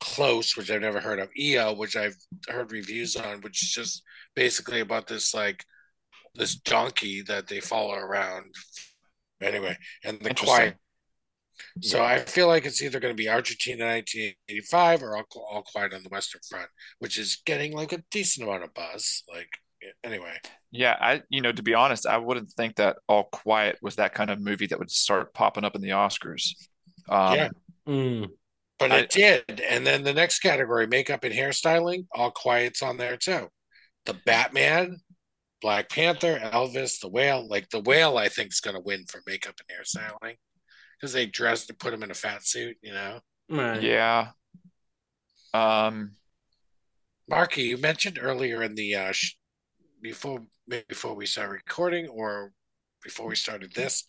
Close, 0.04 0.58
which 0.58 0.70
I've 0.70 0.82
never 0.82 1.00
heard 1.00 1.20
of. 1.20 1.30
EO, 1.40 1.74
which 1.76 1.96
I've 1.96 2.18
heard 2.50 2.74
reviews 2.74 3.16
on, 3.16 3.40
which 3.40 3.64
is 3.64 3.70
just 3.70 4.04
basically 4.36 4.82
about 4.82 5.08
this 5.08 5.34
like 5.34 5.64
this 6.36 6.56
donkey 6.56 7.22
that 7.22 7.48
they 7.48 7.62
follow 7.62 7.96
around. 7.96 8.54
Anyway, 9.42 9.78
and 10.04 10.20
the 10.20 10.34
quiet. 10.34 10.76
So 11.82 12.04
I 12.04 12.20
feel 12.20 12.48
like 12.48 12.66
it's 12.66 12.82
either 12.82 13.00
going 13.00 13.14
to 13.14 13.18
be 13.22 13.30
Argentina 13.30 13.86
1985 13.86 15.04
or 15.04 15.16
All, 15.16 15.24
All 15.50 15.64
Quiet 15.64 15.94
on 15.94 16.04
the 16.04 16.10
Western 16.10 16.42
Front, 16.50 16.68
which 17.00 17.18
is 17.18 17.42
getting 17.46 17.72
like 17.72 17.94
a 17.94 18.04
decent 18.12 18.46
amount 18.46 18.66
of 18.66 18.74
buzz. 18.74 19.24
Like 19.34 19.48
anyway, 20.04 20.36
Yeah, 20.72 20.98
I 21.00 21.22
you 21.30 21.40
know, 21.40 21.54
to 21.54 21.64
be 21.64 21.76
honest, 21.76 22.06
I 22.06 22.18
wouldn't 22.18 22.52
think 22.52 22.76
that 22.76 22.98
All 23.08 23.30
Quiet 23.32 23.78
was 23.82 23.96
that 23.96 24.14
kind 24.14 24.30
of 24.30 24.42
movie 24.42 24.68
that 24.68 24.80
would 24.80 24.92
start 24.92 25.34
popping 25.34 25.64
up 25.64 25.76
in 25.76 25.82
the 25.82 25.90
Oscars. 25.90 26.56
Um, 27.08 27.36
Yeah. 27.36 27.50
Mm. 27.88 28.30
But 28.80 28.92
I- 28.92 29.00
it 29.00 29.10
did. 29.10 29.62
And 29.62 29.86
then 29.86 30.04
the 30.04 30.14
next 30.14 30.40
category, 30.40 30.88
makeup 30.88 31.24
and 31.24 31.34
hairstyling, 31.34 32.08
all 32.14 32.32
quiet's 32.32 32.82
on 32.82 32.98
there 32.98 33.18
too. 33.18 33.50
The 34.06 34.16
Batman, 34.26 34.98
Black 35.62 35.90
Panther, 35.90 36.40
Elvis, 36.40 37.00
the 37.00 37.08
whale. 37.10 37.48
Like 37.48 37.70
the 37.70 37.80
whale, 37.80 38.18
I 38.18 38.28
think 38.30 38.52
is 38.52 38.60
gonna 38.60 38.82
win 38.82 39.06
for 39.10 39.22
makeup 39.26 39.56
and 39.60 39.78
hairstyling. 39.78 40.36
Because 41.00 41.14
they 41.14 41.26
dressed 41.26 41.70
and 41.70 41.80
put 41.80 41.94
him 41.94 42.04
in 42.04 42.12
a 42.12 42.16
fat 42.16 42.46
suit, 42.46 42.78
you 42.82 42.94
know. 42.94 43.20
Right. 43.50 43.82
Yeah. 43.82 44.30
Um, 45.54 46.16
Marky, 47.30 47.64
you 47.64 47.78
mentioned 47.78 48.20
earlier 48.22 48.64
in 48.64 48.76
the 48.76 48.96
uh 48.96 49.12
sh- 49.12 49.36
before 50.02 50.46
before 50.90 51.14
we 51.16 51.26
started 51.26 51.52
recording 51.66 52.08
or 52.08 52.52
before 53.04 53.28
we 53.28 53.36
started 53.36 53.74
this, 53.74 54.06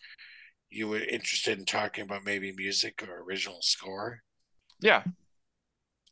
you 0.69 0.87
were 0.87 0.99
interested 0.99 1.57
in 1.59 1.65
talking 1.65 2.03
about 2.03 2.25
maybe 2.25 2.51
music 2.55 3.03
or 3.07 3.21
original 3.23 3.59
score. 3.61 4.21
Yeah. 4.85 5.01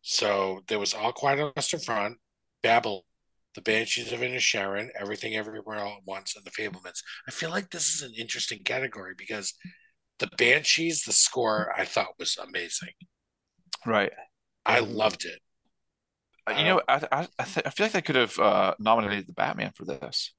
So 0.01 0.61
there 0.67 0.79
was 0.79 0.95
All 0.95 1.11
Quiet 1.13 1.39
on 1.39 1.45
the 1.45 1.53
Western 1.55 1.79
Front, 1.79 2.17
Babylon, 2.63 3.01
The 3.53 3.61
Banshees 3.61 4.11
of 4.11 4.21
Inisherin, 4.21 4.89
Everything 4.99 5.35
Everywhere 5.35 5.77
All 5.77 5.97
at 5.97 6.05
Once, 6.05 6.35
and 6.35 6.43
The 6.43 6.51
Fabelmans. 6.51 7.03
I 7.27 7.31
feel 7.31 7.51
like 7.51 7.69
this 7.69 7.93
is 7.93 8.01
an 8.01 8.13
interesting 8.17 8.63
category 8.63 9.13
because 9.15 9.53
the 10.17 10.27
Banshees, 10.37 11.03
the 11.03 11.13
score, 11.13 11.71
I 11.77 11.85
thought 11.85 12.17
was 12.17 12.35
amazing. 12.37 12.93
Right. 13.85 14.11
I 14.65 14.79
loved 14.79 15.25
it. 15.25 15.39
Uh, 16.47 16.55
You 16.57 16.63
know, 16.65 16.81
I 16.87 16.95
I 17.11 17.27
I, 17.39 17.43
th 17.43 17.65
I 17.67 17.69
feel 17.69 17.85
like 17.85 17.93
they 17.93 18.01
could 18.01 18.15
have 18.15 18.39
uh, 18.39 18.73
nominated 18.79 19.27
the 19.27 19.33
Batman 19.33 19.71
for 19.77 19.85
this. 19.85 20.33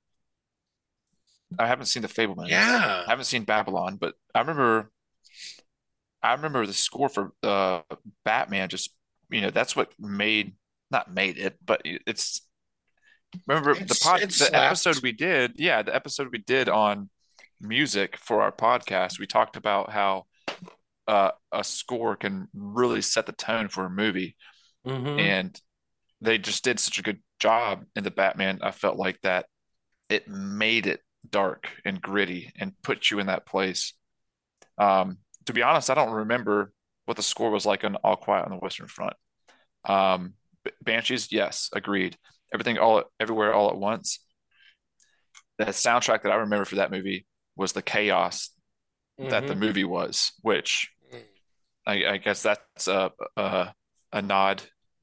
I 1.59 1.67
haven't 1.67 1.87
seen 1.87 2.03
the 2.03 2.09
Fabelmans. 2.09 2.49
Yeah. 2.49 3.05
I 3.07 3.11
haven't 3.11 3.27
seen 3.27 3.45
Babylon, 3.45 3.97
but 3.97 4.15
I 4.35 4.41
remember 4.41 4.91
I 6.25 6.33
remember 6.33 6.67
the 6.67 6.73
score 6.73 7.09
for 7.09 7.33
uh 7.43 7.83
Batman 8.25 8.69
just 8.69 8.91
you 9.31 9.41
know 9.43 9.51
that's 9.51 9.77
what 9.77 9.93
made 9.99 10.55
not 10.91 11.13
made 11.13 11.39
it, 11.39 11.59
but 11.65 11.83
it's 11.85 12.41
remember 13.47 13.75
the 13.75 13.81
It's- 13.83 14.03
pod 14.03 14.23
it 14.23 14.27
the 14.29 14.33
slapped. 14.33 14.55
episode 14.55 15.03
we 15.03 15.13
did, 15.13 15.53
yeah, 15.57 15.83
the 15.83 15.95
episode 15.95 16.29
we 16.33 16.39
did 16.39 16.69
on 16.69 17.11
music 17.61 18.17
for 18.17 18.43
our 18.43 18.53
podcast, 18.53 19.19
we 19.19 19.27
talked 19.27 19.57
about 19.57 19.91
how 19.91 20.25
uh 21.07 21.31
a 21.53 21.63
score 21.63 22.17
can 22.17 22.49
really 22.55 23.03
set 23.03 23.27
the 23.27 23.33
tone 23.33 23.69
for 23.69 23.85
a 23.85 23.91
movie 23.91 24.37
Mhm. 24.87 25.21
and 25.21 25.61
they 26.21 26.39
just 26.39 26.65
did 26.65 26.81
such 26.81 26.99
a 26.99 27.03
good 27.03 27.23
job 27.41 27.85
in 27.97 28.05
the 28.05 28.11
Batman. 28.11 28.61
I 28.63 28.71
felt 28.71 28.97
like 28.97 29.21
that 29.23 29.47
it 30.09 30.27
made 30.29 30.87
it 30.87 31.01
dark 31.29 31.69
and 31.85 32.01
gritty 32.01 32.53
and 32.59 32.73
put 32.83 33.11
you 33.11 33.19
in 33.19 33.27
that 33.27 33.45
place. 33.47 33.93
Um, 34.79 35.19
to 35.47 35.53
be 35.53 35.63
honest, 35.63 35.91
I 35.91 35.95
don't 35.95 36.13
remember 36.13 36.73
what 37.07 37.17
the 37.17 37.23
score 37.23 37.51
was 37.51 37.67
like 37.67 37.85
on 37.85 37.97
All 37.97 38.17
Quiet 38.17 38.45
on 38.47 38.51
the 38.53 38.57
Western 38.59 38.89
Front. 38.89 39.15
Um, 39.85 40.35
Banshees, 40.83 41.31
yes, 41.33 41.69
agreed. 41.73 42.17
Everything 42.53 42.79
all 42.79 43.05
everywhere 43.21 43.53
all 43.55 43.71
at 43.71 43.77
once. 43.77 44.21
The 45.59 45.67
soundtrack 45.67 46.23
that 46.23 46.33
I 46.33 46.37
remember 46.37 46.65
for 46.65 46.77
that 46.77 46.91
movie 46.91 47.27
was 47.57 47.73
the 47.73 47.83
chaos 47.83 48.51
that 49.19 49.47
the 49.47 49.55
Mhm. 49.55 49.59
movie 49.61 49.85
was, 49.85 50.33
which 50.43 50.91
I, 51.87 52.07
I 52.07 52.17
guess 52.19 52.43
that's 52.43 52.89
a, 52.89 53.13
a 53.37 53.75
a 54.13 54.23
nod 54.23 54.63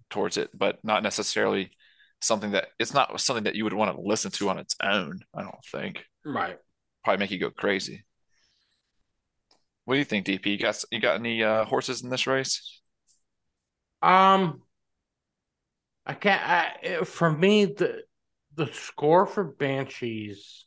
towards 0.10 0.38
it, 0.38 0.50
but 0.54 0.84
not 0.84 1.04
necessarily 1.04 1.72
something 2.22 2.52
that 2.52 2.70
it's 2.80 2.94
not 2.94 3.20
something 3.20 3.44
that 3.46 3.56
you 3.56 3.64
would 3.66 3.74
want 3.74 3.96
to 3.96 4.02
listen 4.02 4.32
to 4.32 4.50
on 4.50 4.58
its 4.60 4.76
own. 4.82 5.22
I 5.34 5.42
don't 5.44 5.64
think 5.72 6.06
Right. 6.26 6.58
probably 7.04 7.20
make 7.20 7.32
you 7.32 7.40
go 7.40 7.52
crazy. 7.52 8.06
What 9.92 9.96
do 9.96 10.00
you 10.00 10.06
think, 10.06 10.26
DP? 10.26 10.52
You 10.52 10.58
got 10.58 10.82
you 10.90 11.02
got 11.02 11.16
any 11.16 11.44
uh, 11.44 11.66
horses 11.66 12.02
in 12.02 12.10
this 12.10 12.26
race? 12.26 12.80
Um, 14.02 14.62
I 16.06 16.14
can't. 16.14 16.42
I, 16.42 17.04
for 17.04 17.30
me, 17.30 17.66
the 17.66 18.04
the 18.56 18.68
score 18.68 19.26
for 19.26 19.44
Banshees, 19.44 20.66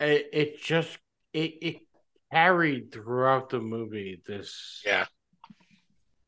it, 0.00 0.30
it 0.32 0.60
just 0.60 0.98
it 1.32 1.54
it 1.62 1.76
carried 2.32 2.90
throughout 2.90 3.50
the 3.50 3.60
movie. 3.60 4.20
This 4.26 4.82
Yeah. 4.84 5.06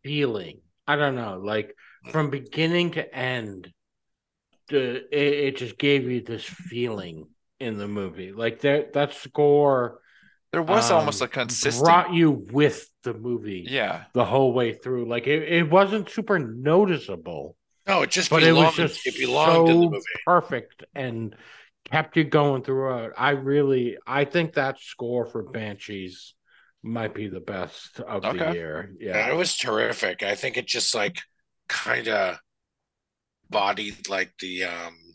feeling. 0.04 0.60
I 0.86 0.94
don't 0.94 1.16
know, 1.16 1.40
like 1.44 1.74
from 2.12 2.30
beginning 2.30 2.92
to 2.92 3.12
end, 3.12 3.72
the 4.68 4.98
it, 5.10 5.32
it 5.46 5.56
just 5.56 5.76
gave 5.76 6.08
you 6.08 6.20
this 6.20 6.44
feeling 6.44 7.26
in 7.58 7.78
the 7.78 7.88
movie. 7.88 8.30
Like 8.30 8.60
that 8.60 8.92
that 8.92 9.12
score 9.12 9.98
There 10.52 10.62
was 10.62 10.90
almost 10.90 11.20
um, 11.20 11.22
a 11.22 11.28
consistent, 11.28 11.84
brought 11.84 12.12
you 12.12 12.30
with 12.30 12.88
the 13.02 13.14
movie 13.14 13.62
yeah, 13.68 14.04
the 14.14 14.24
whole 14.24 14.52
way 14.52 14.74
through. 14.74 15.08
Like 15.08 15.26
it, 15.26 15.42
it 15.44 15.70
wasn't 15.70 16.10
super 16.10 16.38
noticeable, 16.38 17.56
No, 17.86 18.02
it 18.02 18.10
just 18.10 18.30
but 18.30 18.42
it 18.42 18.52
was 18.52 18.74
just 18.74 19.06
it 19.06 19.16
belonged 19.18 19.68
in 19.68 19.80
the 19.80 19.86
so 19.86 19.90
movie. 19.90 20.04
perfect 20.24 20.84
and 20.94 21.34
kept 21.84 22.16
you 22.16 22.24
going 22.24 22.62
throughout. 22.62 23.12
I 23.16 23.30
really, 23.30 23.98
I 24.06 24.24
think 24.24 24.54
that 24.54 24.80
score 24.80 25.26
for 25.26 25.42
Banshees 25.42 26.34
might 26.82 27.14
be 27.14 27.28
the 27.28 27.40
best 27.40 28.00
of 28.00 28.22
the 28.28 28.38
year. 28.38 28.92
Yeah, 29.00 29.12
Yeah, 29.12 29.30
it 29.32 29.36
was 29.36 29.56
terrific. 29.56 30.22
I 30.22 30.34
think 30.34 30.56
it 30.56 30.66
just 30.66 30.94
like 30.94 31.20
kind 31.68 32.08
of 32.08 32.38
bodied 33.48 34.08
like 34.08 34.32
the 34.40 34.64
um 34.64 35.09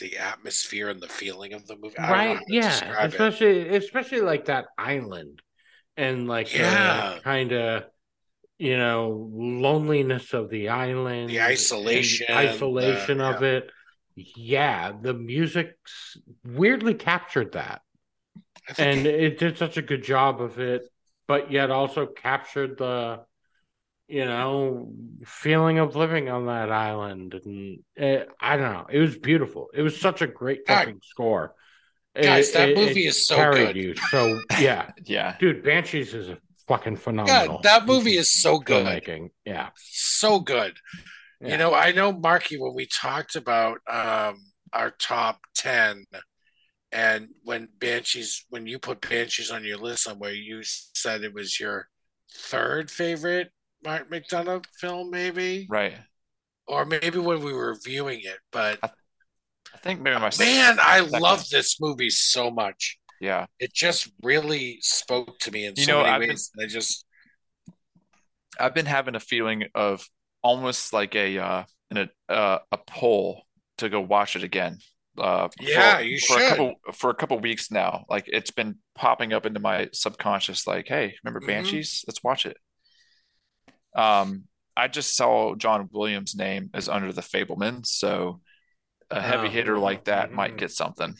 the 0.00 0.18
atmosphere 0.18 0.88
and 0.88 1.00
the 1.00 1.08
feeling 1.08 1.52
of 1.52 1.66
the 1.66 1.76
movie. 1.76 1.96
I 1.98 2.02
don't 2.08 2.10
know 2.10 2.34
right. 2.34 2.44
Yeah, 2.48 2.70
describe 2.70 3.04
it. 3.04 3.12
especially 3.14 3.68
especially 3.76 4.20
like 4.20 4.46
that 4.46 4.66
island 4.76 5.40
and 5.96 6.26
like 6.26 6.52
Yeah. 6.52 7.18
kind 7.22 7.52
of 7.52 7.84
you 8.58 8.76
know 8.76 9.30
loneliness 9.32 10.32
of 10.32 10.50
the 10.50 10.68
island, 10.70 11.30
The 11.30 11.42
isolation, 11.42 12.26
isolation 12.30 13.18
the- 13.18 13.24
of 13.24 13.42
it. 13.42 13.70
Yeah, 14.16 14.92
the 15.00 15.12
music 15.14 15.76
weirdly 16.44 16.94
captured 16.94 17.52
that. 17.52 17.82
And 18.78 19.06
it 19.06 19.38
did 19.38 19.58
such 19.58 19.76
a 19.76 19.82
good 19.82 20.04
job 20.04 20.40
of 20.40 20.58
it, 20.60 20.82
but 21.26 21.50
yet 21.50 21.70
also 21.70 22.06
captured 22.06 22.78
the, 22.78 23.24
you 24.08 24.24
know, 24.24 24.92
feeling 25.24 25.78
of 25.78 25.96
living 25.96 26.28
on 26.28 26.46
that 26.46 26.70
island. 26.70 27.34
And 27.44 27.78
it, 27.96 28.28
I 28.40 28.56
don't 28.56 28.72
know, 28.72 28.86
it 28.90 28.98
was 28.98 29.16
beautiful. 29.16 29.68
It 29.74 29.82
was 29.82 29.98
such 30.00 30.22
a 30.22 30.26
great 30.26 30.66
God. 30.66 30.78
fucking 30.80 31.00
score. 31.02 31.54
Guys, 32.20 32.50
It- 32.50 32.54
that 32.54 32.68
it- 32.70 32.76
movie 32.76 33.06
is 33.06 33.26
so 33.26 33.36
carried 33.36 33.74
good. 33.74 33.76
You 33.76 33.94
so 34.10 34.40
yeah, 34.60 34.90
yeah. 35.04 35.36
dude, 35.40 35.62
Banshees 35.64 36.14
is 36.14 36.28
a 36.28 36.38
fucking 36.68 36.96
phenomenal. 36.96 37.56
God, 37.56 37.62
that 37.64 37.86
movie 37.86 38.16
is 38.16 38.30
so 38.42 38.58
good. 38.58 38.86
filmmaking. 38.86 39.30
Yeah, 39.44 39.70
so 39.76 40.38
good. 40.40 40.76
Yeah. 41.40 41.48
You 41.52 41.56
know, 41.58 41.74
I 41.74 41.92
know, 41.92 42.12
Marky, 42.12 42.56
when 42.58 42.74
we 42.74 42.86
talked 42.86 43.36
about 43.36 43.78
um, 43.90 44.36
our 44.72 44.90
top 44.98 45.40
10, 45.56 46.04
and 46.92 47.28
when 47.42 47.68
Banshees, 47.78 48.44
when 48.50 48.66
you 48.66 48.78
put 48.78 49.00
Banshees 49.00 49.50
on 49.50 49.64
your 49.64 49.78
list 49.78 50.04
somewhere, 50.04 50.32
you 50.32 50.60
said 50.62 51.22
it 51.24 51.34
was 51.34 51.58
your 51.58 51.88
third 52.32 52.90
favorite 52.90 53.50
Mark 53.84 54.10
McDonagh 54.10 54.64
film, 54.80 55.10
maybe? 55.10 55.66
Right. 55.68 55.94
Or 56.66 56.84
maybe 56.84 57.18
when 57.18 57.42
we 57.42 57.52
were 57.52 57.68
reviewing 57.74 58.20
it. 58.22 58.38
But 58.50 58.78
I 58.82 59.78
think 59.82 60.00
maybe 60.00 60.14
my 60.18 60.30
man, 60.38 60.78
I 60.80 61.00
second. 61.04 61.20
love 61.20 61.48
this 61.50 61.80
movie 61.80 62.10
so 62.10 62.50
much. 62.50 62.98
Yeah. 63.20 63.46
It 63.58 63.72
just 63.74 64.10
really 64.22 64.78
spoke 64.80 65.38
to 65.40 65.50
me 65.50 65.66
in 65.66 65.74
You 65.76 65.84
so 65.84 65.92
know, 65.92 65.98
many 66.02 66.10
I've 66.14 66.20
been- 66.20 66.28
ways. 66.30 66.50
I 66.60 66.66
just, 66.66 67.04
I've 68.58 68.74
been 68.74 68.86
having 68.86 69.14
a 69.14 69.20
feeling 69.20 69.64
of 69.74 70.06
almost 70.42 70.92
like 70.92 71.14
a 71.14 71.38
uh 71.38 71.64
in 71.90 71.96
a 71.98 72.32
uh, 72.32 72.58
a 72.72 72.78
pull 72.78 73.42
to 73.78 73.88
go 73.88 74.00
watch 74.00 74.36
it 74.36 74.42
again. 74.44 74.78
Uh, 75.18 75.48
for- 75.48 75.64
Yeah, 75.64 75.98
you 76.00 76.18
for 76.18 76.36
a 76.36 76.40
should. 76.40 76.48
couple 76.48 76.74
for 76.92 77.10
a 77.10 77.14
couple 77.14 77.38
weeks 77.40 77.70
now. 77.70 78.04
Like 78.08 78.24
it's 78.28 78.50
been 78.50 78.76
popping 78.94 79.32
up 79.32 79.46
into 79.46 79.60
my 79.60 79.88
subconscious. 79.92 80.66
Like, 80.66 80.86
hey, 80.88 81.14
remember 81.24 81.40
Mhm. 81.44 81.48
Banshees? 81.48 82.04
Let's 82.06 82.22
watch 82.22 82.46
it. 82.46 82.56
Um, 83.94 84.44
I 84.76 84.88
just 84.88 85.16
saw 85.16 85.54
John 85.54 85.88
Williams' 85.92 86.34
name 86.34 86.70
as 86.74 86.88
under 86.88 87.12
the 87.12 87.22
Fabelman, 87.22 87.86
so 87.86 88.40
a 89.10 89.20
heavy 89.20 89.48
Oh, 89.48 89.50
hitter 89.50 89.78
like 89.78 90.04
that 90.04 90.32
might 90.32 90.54
mhm. 90.54 90.58
get 90.58 90.70
something. 90.72 91.14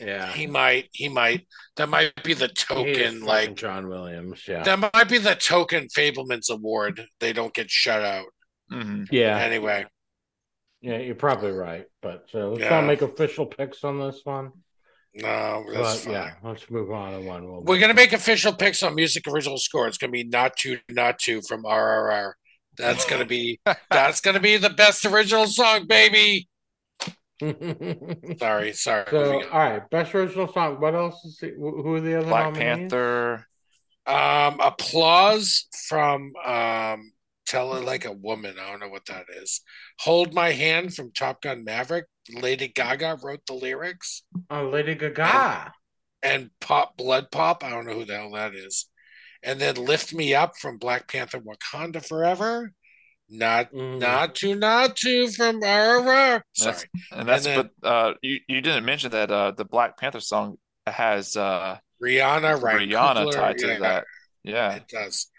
Yeah. 0.00 0.32
he 0.32 0.46
might, 0.46 0.88
he 0.92 1.08
might, 1.08 1.46
that 1.76 1.88
might 1.88 2.22
be 2.24 2.34
the 2.34 2.48
token, 2.48 3.20
like, 3.20 3.54
John 3.56 3.88
Williams. 3.88 4.42
Yeah. 4.48 4.62
that 4.62 4.78
might 4.94 5.08
be 5.08 5.18
the 5.18 5.34
token 5.34 5.88
Fabelman's 5.88 6.50
Award. 6.50 7.04
They 7.20 7.32
don't 7.32 7.52
get 7.54 7.70
shut 7.70 8.02
out. 8.02 8.26
hmm 8.70 9.04
yeah. 9.10 9.38
Anyway, 9.38 9.84
Yeah, 10.80 10.98
you're 10.98 11.14
probably 11.14 11.52
right. 11.52 11.84
But 12.00 12.26
so 12.30 12.50
let's 12.52 12.62
Yeah. 12.62 12.70
not 12.70 12.86
make 12.86 13.02
official 13.02 13.46
picks 13.46 13.84
on 13.84 13.98
this 14.00 14.20
one. 14.24 14.52
No, 15.14 15.64
that's 15.72 16.04
But 16.04 16.04
fine. 16.04 16.12
yeah, 16.12 16.32
let's 16.42 16.70
move 16.70 16.90
on 16.92 17.12
to 17.12 17.20
one. 17.20 17.44
We'll 17.44 17.62
We're 17.62 17.80
gonna 17.80 17.94
make 17.94 18.12
official 18.12 18.52
picks 18.52 18.82
on 18.82 18.94
music 18.94 19.26
original 19.26 19.58
score. 19.58 19.88
It's 19.88 19.98
gonna 19.98 20.12
be 20.12 20.24
not 20.24 20.56
two, 20.56 20.78
not 20.88 21.18
two 21.18 21.42
from 21.42 21.64
RRR. 21.64 22.32
That's 22.76 23.04
gonna 23.04 23.24
be 23.24 23.60
that's 23.90 24.20
gonna 24.20 24.40
be 24.40 24.56
the 24.56 24.70
best 24.70 25.04
original 25.04 25.46
song, 25.46 25.86
baby. 25.86 26.48
Sorry, 28.38 28.72
sorry. 28.74 29.04
so, 29.10 29.42
all 29.50 29.58
right, 29.58 29.88
best 29.90 30.14
original 30.14 30.52
song. 30.52 30.78
What 30.80 30.94
else 30.94 31.24
is 31.24 31.38
it? 31.42 31.54
Who 31.56 31.94
are 31.94 32.00
the 32.00 32.18
other 32.18 32.26
Black 32.26 32.52
nominees? 32.54 32.92
Panther. 32.92 33.46
Um, 34.06 34.60
applause 34.60 35.66
from 35.88 36.32
um, 36.44 37.12
"Tell 37.50 37.74
It 37.76 37.84
Like 37.84 38.04
a 38.04 38.12
Woman." 38.12 38.56
I 38.58 38.70
don't 38.70 38.80
know 38.80 38.88
what 38.88 39.06
that 39.06 39.24
is. 39.42 39.60
"Hold 40.00 40.34
My 40.34 40.50
Hand" 40.52 40.94
from 40.94 41.12
Top 41.12 41.42
Gun 41.42 41.64
Maverick. 41.64 42.06
Lady 42.32 42.68
Gaga 42.68 43.18
wrote 43.22 43.44
the 43.46 43.54
lyrics, 43.54 44.22
Oh, 44.50 44.68
Lady 44.68 44.94
Gaga. 44.94 45.72
and 46.22 46.50
"Pop 46.60 46.96
Blood 46.96 47.30
Pop." 47.30 47.64
I 47.64 47.70
don't 47.70 47.86
know 47.86 47.94
who 47.94 48.04
the 48.04 48.16
hell 48.16 48.30
that 48.32 48.54
is. 48.54 48.86
And 49.42 49.60
then 49.60 49.74
"Lift 49.76 50.12
Me 50.14 50.34
Up" 50.34 50.56
from 50.58 50.78
Black 50.78 51.08
Panther: 51.08 51.40
Wakanda 51.40 52.06
Forever. 52.06 52.72
Not 53.32 53.72
Mm. 53.72 54.00
Naatu, 54.00 54.58
Naatu 54.58 55.34
from 55.36 55.60
RRR. 55.62 56.42
Sorry. 56.52 56.72
That's- 56.72 56.84
And 57.12 57.28
that's 57.28 57.44
then- 57.44 57.70
but 57.80 57.88
uh 57.88 58.14
you 58.22 58.40
you 58.48 58.60
didn't 58.60 58.84
mention 58.84 59.10
that 59.12 59.30
uh 59.30 59.52
the 59.52 59.64
Black 59.64 59.96
Panther 59.96 60.20
song 60.20 60.58
has 60.86 61.36
uh 61.36 61.78
Rihanna, 62.02 62.60
right? 62.60 62.80
Rihanna 62.88 63.30
tied 63.32 63.58
to 63.58 63.78
that. 63.80 64.04
Yeah. 64.42 64.74
It 64.74 64.88
does. 64.88 65.29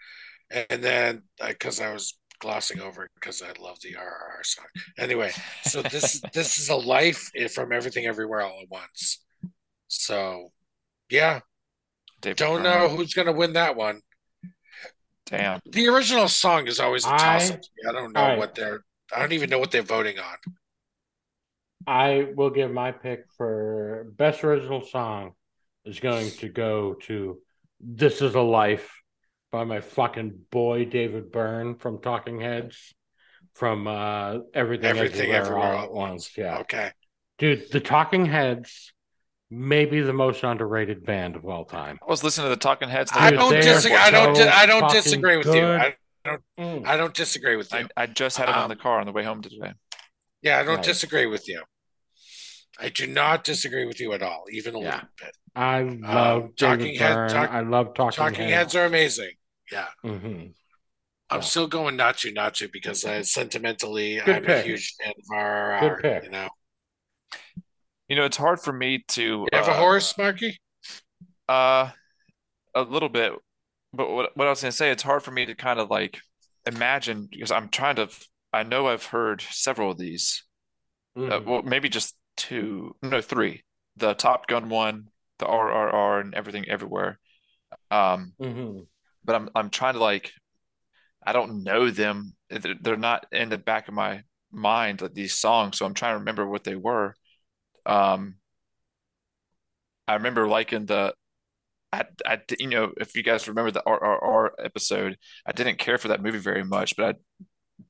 And 0.70 0.82
then, 0.82 1.22
because 1.46 1.80
I 1.80 1.92
was 1.92 2.18
glossing 2.40 2.80
over 2.80 3.08
because 3.14 3.40
I 3.40 3.52
love 3.62 3.78
the 3.82 3.94
RRR 3.94 4.44
song. 4.44 4.64
Anyway, 4.98 5.30
so 5.64 5.80
this 5.82 6.20
this 6.34 6.58
is 6.58 6.68
a 6.68 6.76
life 6.76 7.30
from 7.54 7.72
everything 7.72 8.06
everywhere 8.06 8.42
all 8.42 8.60
at 8.62 8.68
once. 8.70 9.22
So, 9.88 10.48
yeah, 11.08 11.40
David 12.20 12.36
don't 12.38 12.62
Byrne. 12.62 12.64
know 12.64 12.88
who's 12.88 13.14
gonna 13.14 13.32
win 13.32 13.54
that 13.54 13.76
one. 13.76 14.00
Damn. 15.26 15.60
The 15.64 15.88
original 15.88 16.28
song 16.28 16.66
is 16.66 16.80
always 16.80 17.06
a 17.06 17.14
I- 17.14 17.16
toss 17.18 17.50
up. 17.52 17.60
I 17.88 17.92
don't 17.92 18.12
know 18.12 18.20
All 18.20 18.28
right. 18.30 18.38
what 18.38 18.54
they're. 18.54 18.80
I 19.14 19.18
don't 19.20 19.32
even 19.32 19.48
know 19.50 19.58
what 19.58 19.70
they're 19.70 19.82
voting 19.82 20.18
on. 20.18 20.36
I 21.86 22.28
will 22.36 22.50
give 22.50 22.70
my 22.70 22.92
pick 22.92 23.24
for 23.36 24.06
best 24.16 24.44
original 24.44 24.82
song 24.82 25.32
is 25.84 26.00
going 26.00 26.30
to 26.30 26.48
go 26.48 26.94
to 27.06 27.38
"This 27.80 28.20
Is 28.22 28.34
a 28.34 28.40
Life" 28.40 28.90
by 29.52 29.64
my 29.64 29.80
fucking 29.80 30.32
boy 30.50 30.86
David 30.86 31.30
Byrne 31.30 31.76
from 31.76 32.00
Talking 32.00 32.40
Heads, 32.40 32.94
from 33.54 33.86
uh, 33.86 34.38
Everything, 34.54 34.86
Everything 34.86 35.30
Everywhere, 35.30 35.40
everywhere 35.40 35.72
All 35.74 35.84
at 35.84 35.92
Once. 35.92 36.36
Yeah, 36.36 36.58
Okay. 36.60 36.90
dude, 37.38 37.70
the 37.70 37.78
Talking 37.80 38.24
Heads 38.26 38.92
may 39.50 39.84
be 39.84 40.00
the 40.00 40.14
most 40.14 40.42
underrated 40.42 41.04
band 41.04 41.36
of 41.36 41.44
all 41.44 41.66
time. 41.66 41.98
I 42.02 42.10
was 42.10 42.24
listening 42.24 42.46
to 42.46 42.50
the 42.50 42.56
Talking 42.56 42.88
Heads. 42.88 43.12
I 43.14 43.30
don't 43.30 43.50
they're 43.50 43.60
disagree. 43.62 43.98
I 43.98 44.10
don't. 44.10 44.34
so 44.34 44.48
I 44.48 44.64
don't 44.64 44.90
disagree 44.90 45.36
with 45.36 45.46
you. 45.46 45.52
good. 45.52 45.80
I, 45.80 45.94
Mm. 46.56 46.86
I 46.86 46.96
don't 46.96 47.12
disagree 47.12 47.56
with 47.56 47.72
you. 47.72 47.80
I, 47.96 48.02
I 48.04 48.06
just 48.06 48.36
had 48.36 48.48
it 48.48 48.54
on 48.54 48.62
Um, 48.62 48.68
the 48.68 48.76
car 48.76 49.00
on 49.00 49.06
the 49.06 49.12
way 49.12 49.24
home 49.24 49.42
today. 49.42 49.72
Yeah, 50.40 50.60
I 50.60 50.62
don't 50.62 50.76
Right. 50.76 50.84
disagree 50.84 51.26
with 51.26 51.48
you. 51.48 51.64
I 52.78 52.90
do 52.90 53.08
not 53.08 53.42
disagree 53.42 53.86
with 53.86 53.98
you 53.98 54.12
at 54.12 54.22
all, 54.22 54.44
even 54.52 54.76
a 54.76 54.80
Yeah. 54.80 54.84
little 54.94 55.08
bit. 55.20 55.36
I 55.56 55.80
love 55.82 56.42
Um, 56.44 56.52
Talking 56.56 56.84
David 56.84 57.00
Head- 57.00 57.14
Byrne. 57.16 57.28
Talk- 57.30 57.50
I 57.50 57.60
love 57.62 57.86
Talking, 57.96 58.04
heads. 58.04 58.16
Talking 58.36 58.48
heads 58.50 58.74
are 58.76 58.84
amazing. 58.84 59.30
Yeah. 59.72 59.88
Mhm. 60.04 60.54
I'm 61.30 61.38
Yeah. 61.38 61.40
still 61.40 61.66
going 61.66 61.96
Naatu, 61.96 62.34
Naatu, 62.34 62.70
because 62.70 63.04
I 63.06 63.22
sentimentally 63.22 64.16
Good 64.20 64.28
I'm 64.36 64.42
pick. 64.44 64.64
a 64.64 64.68
huge 64.68 64.94
fan 65.02 65.14
of 65.16 65.24
RRR. 65.34 65.80
Good 65.96 66.02
pick. 66.02 66.24
You 66.24 66.30
know, 66.30 66.48
You 68.08 68.16
know, 68.16 68.24
it's 68.26 68.36
hard 68.36 68.60
for 68.60 68.72
me 68.72 69.02
to 69.08 69.22
you 69.22 69.46
have 69.54 69.68
a 69.68 69.72
uh, 69.72 69.78
horse, 69.78 70.16
Marky? 70.18 70.58
Uh, 71.48 71.90
a 72.74 72.82
little 72.82 73.08
bit, 73.08 73.32
but 73.94 74.10
what 74.10 74.36
what 74.36 74.46
I 74.46 74.50
was 74.50 74.60
gonna 74.60 74.72
say, 74.72 74.90
it's 74.90 75.02
hard 75.02 75.22
for 75.22 75.30
me 75.30 75.46
to 75.46 75.54
kind 75.54 75.80
of 75.80 75.88
like 75.90 76.20
imagine 76.66 77.28
because 77.30 77.50
I'm 77.50 77.68
trying 77.70 77.96
to. 77.96 78.08
I 78.52 78.62
know 78.64 78.86
I've 78.88 79.06
heard 79.06 79.40
several 79.40 79.90
of 79.92 79.96
these. 79.98 80.44
Uh, 81.16 81.20
Mhm. 81.20 81.44
well, 81.46 81.62
maybe 81.62 81.88
just 81.88 82.14
two, 82.36 82.94
no, 83.02 83.22
three. 83.22 83.62
The 83.96 84.12
Top 84.14 84.46
Gun 84.46 84.68
one, 84.68 85.08
the 85.38 85.46
RRR, 85.46 86.20
and 86.20 86.34
everything 86.34 86.68
everywhere. 86.68 87.18
Um, 87.90 88.34
Mhm. 88.38 88.86
But 89.24 89.34
I'm 89.36 89.48
I'm 89.54 89.70
trying 89.70 89.94
to 89.94 90.00
like, 90.00 90.32
I 91.24 91.32
don't 91.32 91.62
know 91.64 91.90
them. 91.90 92.34
They're 92.50 92.74
they're 92.80 92.96
not 92.96 93.26
in 93.32 93.48
the 93.48 93.58
back 93.58 93.88
of 93.88 93.94
my 93.94 94.22
mind 94.50 95.00
like 95.00 95.14
these 95.14 95.34
songs, 95.34 95.78
so 95.78 95.86
I'm 95.86 95.94
trying 95.94 96.14
to 96.14 96.18
remember 96.18 96.46
what 96.46 96.64
they 96.64 96.76
were. 96.76 97.14
Um, 97.86 98.36
I 100.08 100.14
remember 100.14 100.46
liking 100.48 100.86
the. 100.86 101.14
I, 101.94 102.04
I, 102.26 102.40
you 102.58 102.68
know, 102.68 102.92
if 102.96 103.14
you 103.14 103.22
guys 103.22 103.46
remember 103.48 103.70
the 103.70 103.82
RRR 103.86 104.50
episode, 104.64 105.18
I 105.44 105.52
didn't 105.52 105.78
care 105.78 105.98
for 105.98 106.08
that 106.08 106.22
movie 106.22 106.38
very 106.38 106.64
much, 106.64 106.96
but 106.96 107.16
I 107.16 107.18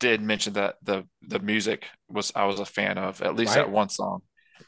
did 0.00 0.20
mention 0.20 0.54
that 0.54 0.76
the 0.82 1.04
the 1.22 1.38
music 1.38 1.86
was 2.08 2.32
I 2.34 2.44
was 2.46 2.58
a 2.58 2.64
fan 2.64 2.98
of 2.98 3.22
at 3.22 3.36
least 3.36 3.54
Right. 3.54 3.62
that 3.62 3.70
one 3.70 3.88
song 3.90 4.22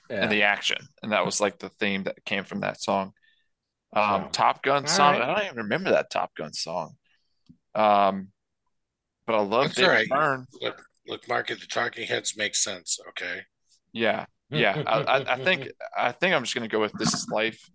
Yeah. 0.09 0.23
and 0.23 0.31
the 0.33 0.45
action, 0.45 0.79
and 1.03 1.11
that 1.13 1.27
was 1.27 1.41
like 1.41 1.59
the 1.59 1.69
theme 1.69 2.05
that 2.05 2.25
came 2.25 2.45
from 2.45 2.61
that 2.61 2.81
song. 2.81 3.13
Um, 3.95 4.25
So, 4.25 4.29
Top 4.33 4.63
Gun 4.63 4.83
all 4.83 4.89
song, 4.89 5.15
right. 5.15 5.23
I 5.23 5.35
don't 5.35 5.45
even 5.47 5.57
remember 5.57 5.91
that 5.91 6.11
Top 6.11 6.35
Gun 6.35 6.53
song. 6.53 6.97
Um, 7.75 8.29
but 9.27 9.37
I 9.37 9.41
love 9.41 9.65
That's 9.65 9.75
David 9.77 9.91
right. 9.91 10.09
Byrne. 10.09 10.47
Look, 10.61 10.83
look, 11.07 11.29
Marky, 11.29 11.55
the 11.55 11.67
talking 11.67 12.07
heads 12.07 12.37
make 12.37 12.55
sense. 12.55 12.99
Okay. 13.11 13.43
Yeah, 13.93 14.27
yeah. 14.51 14.83
I, 14.87 15.01
I, 15.01 15.33
I 15.35 15.37
think 15.39 15.69
I 15.97 16.13
think 16.13 16.35
I'm 16.35 16.43
just 16.43 16.55
gonna 16.55 16.69
go 16.69 16.81
with 16.81 16.93
This 16.93 17.15
Is 17.15 17.29
Life. 17.29 17.71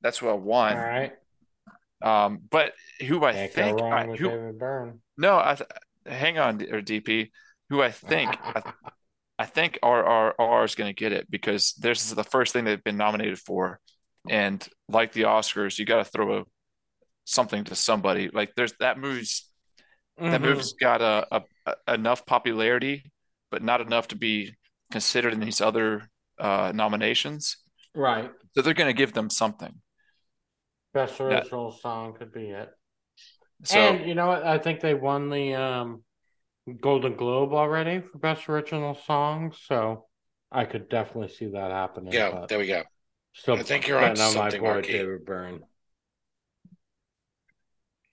That's 0.00 0.22
what 0.22 0.30
I 0.30 0.34
want. 0.34 0.78
All 0.78 0.84
right. 0.84 1.12
Um, 2.02 2.40
but 2.50 2.72
who 3.06 3.24
I 3.24 3.32
Can't 3.32 3.52
think 3.52 3.82
I, 3.82 4.06
who 4.06 4.30
David 4.30 4.58
Byrne. 4.58 5.00
no, 5.16 5.38
I 5.38 5.56
th 5.56 5.68
hang 6.06 6.38
on, 6.38 6.62
or 6.62 6.80
DP, 6.80 7.30
who 7.70 7.82
I 7.82 7.90
think 7.90 8.36
I, 8.42 8.62
I 9.38 9.44
think 9.46 9.78
RRR 9.82 10.64
is 10.64 10.74
going 10.74 10.88
to 10.88 10.94
get 10.94 11.12
it 11.12 11.30
because 11.30 11.74
this 11.74 12.04
is 12.04 12.14
the 12.14 12.24
first 12.24 12.52
thing 12.52 12.64
they've 12.64 12.82
been 12.82 12.96
nominated 12.96 13.38
for, 13.38 13.80
and 14.28 14.66
like 14.88 15.12
the 15.12 15.22
Oscars, 15.22 15.78
you 15.78 15.84
got 15.84 15.98
to 15.98 16.04
throw 16.04 16.40
a, 16.40 16.44
something 17.24 17.64
to 17.64 17.74
somebody. 17.76 18.30
Like 18.32 18.54
there's 18.56 18.74
that 18.80 18.98
movie's 18.98 19.44
that 20.30 20.40
Mhm. 20.40 20.42
movie's 20.42 20.74
got 20.80 21.02
a, 21.02 21.26
a, 21.32 21.42
a 21.88 21.94
enough 21.94 22.26
popularity, 22.26 23.12
but 23.50 23.62
not 23.62 23.80
enough 23.80 24.08
to 24.08 24.16
be 24.16 24.54
considered 24.92 25.32
in 25.32 25.40
these 25.40 25.60
other 25.60 26.10
uh, 26.38 26.72
nominations. 26.74 27.58
Right. 27.94 28.30
So 28.54 28.62
they're 28.62 28.74
going 28.74 28.88
to 28.88 28.98
give 28.98 29.12
them 29.14 29.30
something. 29.30 29.80
Best 30.92 31.20
original 31.20 31.72
song 31.72 32.14
could 32.14 32.32
be 32.32 32.50
it. 32.50 32.70
So 33.64 33.96
and 33.96 34.08
you 34.08 34.14
know 34.14 34.28
what? 34.28 34.44
I 34.44 34.58
think 34.58 34.80
they 34.80 34.94
won 34.94 35.30
the 35.30 35.54
um, 35.54 36.02
Golden 36.80 37.16
Globe 37.16 37.52
already 37.54 38.00
for 38.00 38.18
best 38.18 38.48
original 38.48 38.94
song, 38.94 39.52
so 39.52 40.06
I 40.52 40.64
could 40.64 40.88
definitely 40.88 41.34
see 41.34 41.46
that 41.48 41.70
happening. 41.70 42.14
Yeah, 42.14 42.30
but 42.30 42.48
there 42.48 42.58
we 42.58 42.66
go. 42.66 42.82
Still 43.38 43.56
I 43.56 43.62
think 43.62 43.86
you're 43.86 44.00
betting 44.00 44.20
onto 44.20 44.22
on 44.22 44.34
my 44.34 44.50
something, 44.50 44.60
boy 44.60 44.66
Marky. 44.74 44.92
David 44.92 45.24
Byrne. 45.24 45.62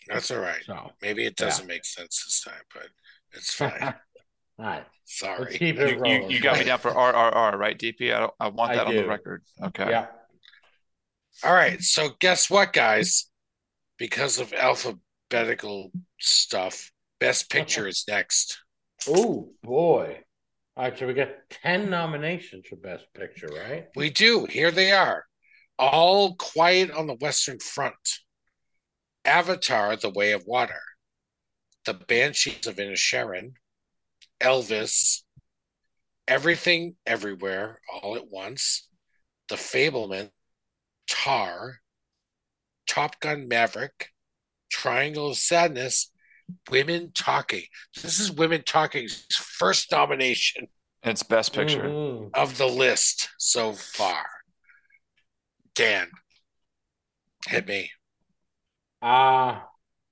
That's 0.08 0.30
all 0.32 0.40
right. 0.40 0.64
So 0.66 0.92
Maybe 1.02 1.26
it 1.26 1.36
doesn't 1.36 1.68
make 1.68 1.84
sense 1.86 2.24
this 2.26 2.42
time, 2.44 2.64
but 2.74 2.88
it's 3.34 3.54
fine. 3.54 3.72
All 4.60 4.66
right. 4.66 4.86
Sorry. 5.04 5.40
Let's 5.40 5.58
keep 5.58 5.78
You, 5.78 5.82
it 5.82 5.90
you, 5.90 6.00
rolling. 6.00 6.30
you 6.30 6.40
got 6.40 6.58
me 6.60 6.64
down 6.66 6.80
for 6.80 6.92
RRR, 6.92 7.58
right, 7.58 7.78
DP? 7.78 8.14
I 8.16 8.20
don't. 8.20 8.34
I 8.40 8.48
want 8.50 8.72
I 8.72 8.76
that 8.76 8.88
on 8.88 8.96
the 8.96 9.06
record. 9.08 9.44
Okay. 9.62 9.90
Yeah. 9.90 10.08
All 11.44 11.54
right. 11.54 11.82
So 11.82 12.10
guess 12.20 12.50
what, 12.50 12.72
guys? 12.72 13.30
Because 13.98 14.40
of 14.40 14.54
alphabetical 14.54 15.92
stuff, 16.20 16.92
Best 17.20 17.50
Picture 17.50 17.88
is 17.88 18.06
next. 18.08 18.60
Oh 19.10 19.50
boy. 19.64 20.25
All 20.78 20.84
right, 20.84 21.00
so 21.00 21.08
we 21.08 21.14
got 21.14 21.30
10 21.64 21.90
nominations 21.90 22.68
for 22.68 22.76
Best 22.76 23.06
Picture, 23.14 23.48
right? 23.48 23.88
We 23.96 24.10
do. 24.10 24.46
Here 24.46 24.72
they 24.72 24.92
are. 24.92 25.24
All 25.80 26.36
Quiet 26.36 26.92
on 26.92 27.08
the 27.08 27.16
Western 27.16 27.60
Front. 27.60 27.96
Avatar: 29.24 29.96
The 29.96 30.10
Way 30.10 30.34
of 30.34 30.44
Water. 30.46 30.82
The 31.86 31.94
Banshees 31.94 32.68
of 32.68 32.76
Inisherin. 32.76 33.54
Elvis. 34.42 35.22
Everything 36.28 36.96
Everywhere 37.06 37.80
All 37.94 38.18
at 38.18 38.28
Once. 38.30 38.90
The 39.48 39.56
Fabelman. 39.56 40.30
Tar. 41.08 41.78
Top 42.86 43.22
Gun 43.22 43.48
Maverick. 43.48 44.10
Triangle 44.70 45.30
of 45.30 45.38
Sadness. 45.38 46.12
Women 46.70 47.12
Talking. 47.14 47.64
This 48.02 48.20
is 48.20 48.32
Women 48.32 48.64
Talking's 48.64 49.26
first 49.36 49.92
nomination 49.92 50.68
It's 51.04 51.24
best 51.24 51.54
picture. 51.54 51.84
Mhm. 51.84 52.32
of 52.34 52.58
the 52.58 52.68
list 52.68 53.30
so 53.38 53.74
far. 53.74 54.26
Dan, 55.76 56.10
hit 57.48 57.68
me. 57.68 57.92
Uh, 59.02 59.62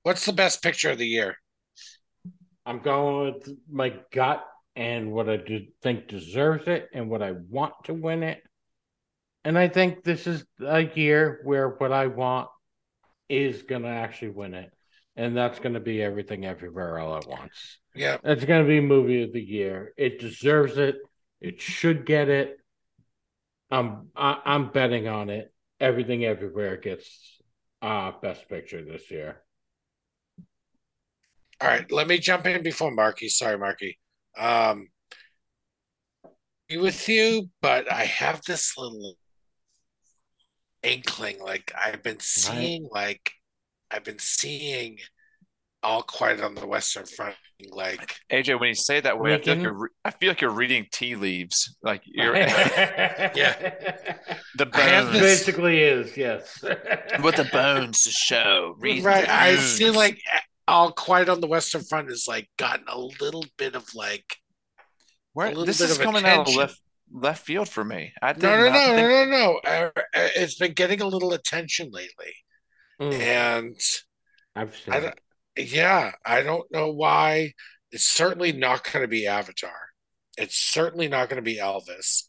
What's 0.03 0.25
the 0.25 0.33
best 0.33 0.61
picture 0.61 0.91
of 0.91 0.97
the 0.97 1.07
year? 1.07 1.37
I'm 2.65 2.79
going 2.79 3.33
with 3.33 3.49
my 3.69 3.89
gut 4.11 4.45
and 4.75 5.11
what 5.13 5.29
I 5.29 5.37
do 5.37 5.65
think 5.81 6.07
deserves 6.09 6.67
it 6.67 6.89
and 6.93 7.09
what 7.09 7.21
I 7.21 7.31
want 7.31 7.73
to 7.85 7.93
win 7.93 8.21
it. 8.21 8.43
And 9.45 9.57
I 9.57 9.67
think 9.69 10.03
this 10.03 10.27
is 10.27 10.45
a 10.59 10.81
year 10.81 11.39
where 11.43 11.69
what 11.69 11.91
I 11.93 12.07
want 12.07 12.49
is 13.29 13.61
going 13.63 13.83
to 13.83 13.87
actually 13.89 14.29
win 14.31 14.53
it. 14.53 14.71
And 15.15 15.37
that's 15.37 15.59
going 15.59 15.75
to 15.75 15.79
be 15.79 16.01
everything 16.01 16.45
everywhere 16.45 16.97
all 16.97 17.15
at 17.17 17.27
once. 17.27 17.77
Yeah, 17.93 18.17
It's 18.23 18.45
going 18.45 18.63
to 18.63 18.67
be 18.67 18.79
movie 18.79 19.23
of 19.23 19.33
the 19.33 19.41
year. 19.41 19.93
It 19.95 20.19
deserves 20.19 20.77
it. 20.77 20.95
It 21.39 21.61
should 21.61 22.05
get 22.05 22.29
it. 22.29 22.57
I'm 23.69 24.09
I, 24.15 24.39
I'm 24.45 24.71
betting 24.71 25.07
on 25.07 25.29
it. 25.29 25.53
Everything 25.79 26.25
everywhere 26.25 26.77
gets 26.77 27.41
uh 27.81 28.11
best 28.21 28.47
picture 28.47 28.83
this 28.83 29.11
year. 29.11 29.41
All 31.61 31.67
right, 31.67 31.89
let 31.91 32.07
me 32.07 32.17
jump 32.17 32.45
in 32.45 32.61
before 32.63 32.91
Marky. 32.91 33.29
Sorry, 33.29 33.57
Marky. 33.57 33.97
Um, 34.37 34.89
be 36.67 36.77
with 36.77 37.07
you, 37.07 37.49
but 37.61 37.91
I 37.91 38.05
have 38.05 38.41
this 38.43 38.77
little 38.77 39.15
inkling. 40.81 41.39
Like 41.39 41.71
I've 41.75 42.03
been 42.03 42.19
seeing, 42.19 42.87
like 42.91 43.31
I've 43.93 44.03
been 44.03 44.19
seeing 44.19 44.97
all 45.81 46.01
quiet 46.01 46.41
on 46.41 46.55
the 46.55 46.65
Western 46.65 47.05
Front. 47.05 47.35
Like 47.69 48.15
AJ, 48.31 48.59
when 48.59 48.69
you 48.69 48.75
say 48.75 48.99
that 48.99 49.19
way, 49.19 49.35
I 49.35 49.41
feel 49.41 49.53
like 49.55 49.63
you're. 49.63 49.73
Re- 49.73 49.89
I 50.03 50.11
feel 50.11 50.29
like 50.29 50.41
you're 50.41 50.49
reading 50.51 50.87
tea 50.91 51.15
leaves. 51.15 51.77
Like 51.83 52.01
you're 52.05 52.35
yeah. 52.35 53.29
the 54.57 54.67
I 54.73 55.01
bones. 55.01 55.11
this- 55.13 55.21
Basically 55.45 55.79
is, 55.81 56.17
yes. 56.17 56.61
with 57.23 57.35
the 57.35 57.47
bones 57.51 58.03
to 58.03 58.11
show. 58.11 58.75
Read 58.79 59.03
right, 59.03 59.27
I 59.29 59.55
bones. 59.55 59.77
feel 59.77 59.93
like 59.93 60.19
all 60.67 60.91
quiet 60.91 61.29
on 61.29 61.41
the 61.41 61.47
Western 61.47 61.83
Front 61.83 62.09
has 62.09 62.25
like 62.27 62.49
gotten 62.57 62.85
a 62.87 62.97
little 62.99 63.45
bit 63.57 63.75
of 63.75 63.93
like 63.95 64.25
Where, 65.33 65.53
this 65.53 65.79
bit 65.79 65.89
is 65.89 65.97
of 65.97 66.03
coming 66.03 66.25
out 66.25 66.47
of 66.49 66.55
left 66.55 66.81
left 67.13 67.45
field 67.45 67.69
for 67.69 67.83
me. 67.85 68.11
I 68.21 68.33
no, 68.33 68.39
no, 68.57 68.69
no, 68.69 68.71
think- 68.73 68.95
no, 68.97 69.07
no, 69.07 69.25
no. 69.25 69.59
Uh, 69.65 69.89
uh, 69.95 69.99
it's 70.35 70.55
been 70.55 70.73
getting 70.73 71.01
a 71.01 71.07
little 71.07 71.33
attention 71.33 71.91
lately, 71.91 72.33
Mm, 73.01 73.13
and 73.13 73.75
I 74.55 75.13
yeah, 75.57 76.11
I 76.25 76.41
don't 76.41 76.71
know 76.71 76.91
why. 76.91 77.53
It's 77.91 78.05
certainly 78.05 78.51
not 78.51 78.91
going 78.91 79.03
to 79.03 79.07
be 79.07 79.27
Avatar. 79.27 79.89
It's 80.37 80.57
certainly 80.57 81.07
not 81.07 81.29
going 81.29 81.37
to 81.37 81.43
be 81.43 81.59
Elvis, 81.59 82.23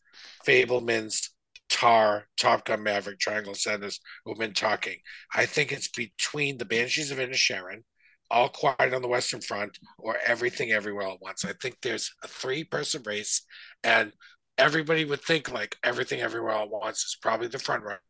Fabelman's, 0.46 1.30
Tar, 1.70 2.26
Top 2.38 2.66
Gun 2.66 2.82
Maverick, 2.82 3.18
Triangle 3.18 3.54
Sadness, 3.54 3.98
who've 4.24 4.38
been 4.38 4.52
talking. 4.52 4.98
I 5.34 5.46
think 5.46 5.72
it's 5.72 5.88
between 5.88 6.58
the 6.58 6.66
Banshees 6.66 7.10
of 7.10 7.18
Inisherin, 7.18 7.82
All 8.30 8.50
Quiet 8.50 8.92
on 8.92 9.02
the 9.02 9.08
Western 9.08 9.40
Front, 9.40 9.78
or 9.98 10.16
Everything 10.26 10.70
Everywhere 10.70 11.08
at 11.08 11.22
Once. 11.22 11.44
I 11.44 11.52
think 11.60 11.78
there's 11.80 12.12
a 12.22 12.28
three-person 12.28 13.02
race, 13.06 13.42
and 13.82 14.12
everybody 14.58 15.06
would 15.06 15.22
think 15.22 15.50
like 15.50 15.76
Everything 15.82 16.20
Everywhere 16.20 16.52
at 16.52 16.70
Once 16.70 16.98
is 17.04 17.16
probably 17.20 17.48
the 17.48 17.58
front 17.58 17.82
runner. 17.82 18.02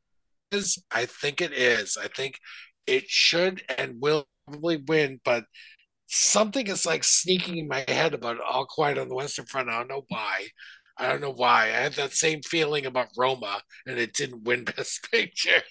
Is 0.53 0.79
I 0.91 1.07
think 1.07 1.41
it 1.41 1.53
is. 1.53 1.97
I 2.01 2.09
think 2.09 2.39
it 2.87 3.05
should 3.09 3.62
and 3.77 4.01
will 4.01 4.27
probably 4.47 4.77
win, 4.87 5.21
but 5.25 5.45
something 6.07 6.66
is 6.66 6.87
like 6.87 7.03
sneaking 7.03 7.57
in 7.59 7.66
my 7.69 7.85
head 7.89 8.15
about 8.15 8.41
All 8.41 8.66
Quiet 8.66 8.99
on 8.99 9.09
the 9.09 9.15
Western 9.15 9.47
Front. 9.47 9.69
I 9.71 9.79
don't 9.79 9.89
know 9.89 10.05
why. 10.09 10.47
I 10.97 11.09
don't 11.09 11.21
know 11.21 11.33
why. 11.33 11.65
I 11.65 11.81
had 11.83 11.95
that 11.95 12.12
same 12.12 12.41
feeling 12.43 12.87
about 12.87 13.09
Roma, 13.16 13.61
and 13.87 13.99
it 13.99 14.12
didn't 14.12 14.45
win 14.45 14.65
Best 14.77 15.11
Picture. 15.11 15.62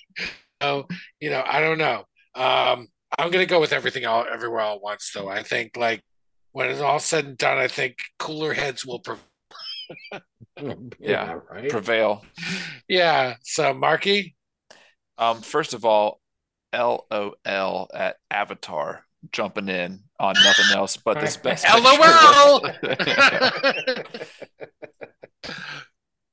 So 0.61 0.87
you 1.21 1.29
know, 1.29 1.43
I 1.45 1.61
don't 1.61 1.77
know. 1.77 2.03
Um, 2.35 2.87
I'm 3.17 3.31
gonna 3.31 3.45
go 3.45 3.61
with 3.61 3.73
everything 3.73 4.05
all 4.05 4.25
everywhere 4.29 4.61
all 4.61 4.75
at 4.77 4.81
once, 4.81 5.11
though. 5.13 5.29
I 5.29 5.43
think 5.43 5.77
like 5.77 6.01
when 6.51 6.69
it's 6.69 6.81
all 6.81 6.99
said 6.99 7.25
and 7.25 7.37
done, 7.37 7.57
I 7.57 7.67
think 7.67 7.95
cooler 8.19 8.53
heads 8.53 8.85
will. 8.85 8.99
Pre- 8.99 9.15
Yeah, 10.99 11.39
right. 11.51 11.69
prevail. 11.69 12.23
yeah. 12.87 13.35
So 13.43 13.73
Marky, 13.73 14.35
Um, 15.17 15.41
first 15.41 15.73
of 15.73 15.85
all, 15.85 16.19
LOL 16.73 17.89
at 17.93 18.17
Avatar 18.31 19.05
jumping 19.31 19.69
in 19.69 20.01
on 20.19 20.35
nothing 20.43 20.65
else 20.75 20.97
but 20.97 21.19
this 21.19 21.37
best. 21.37 21.65
LOL. 21.65 22.61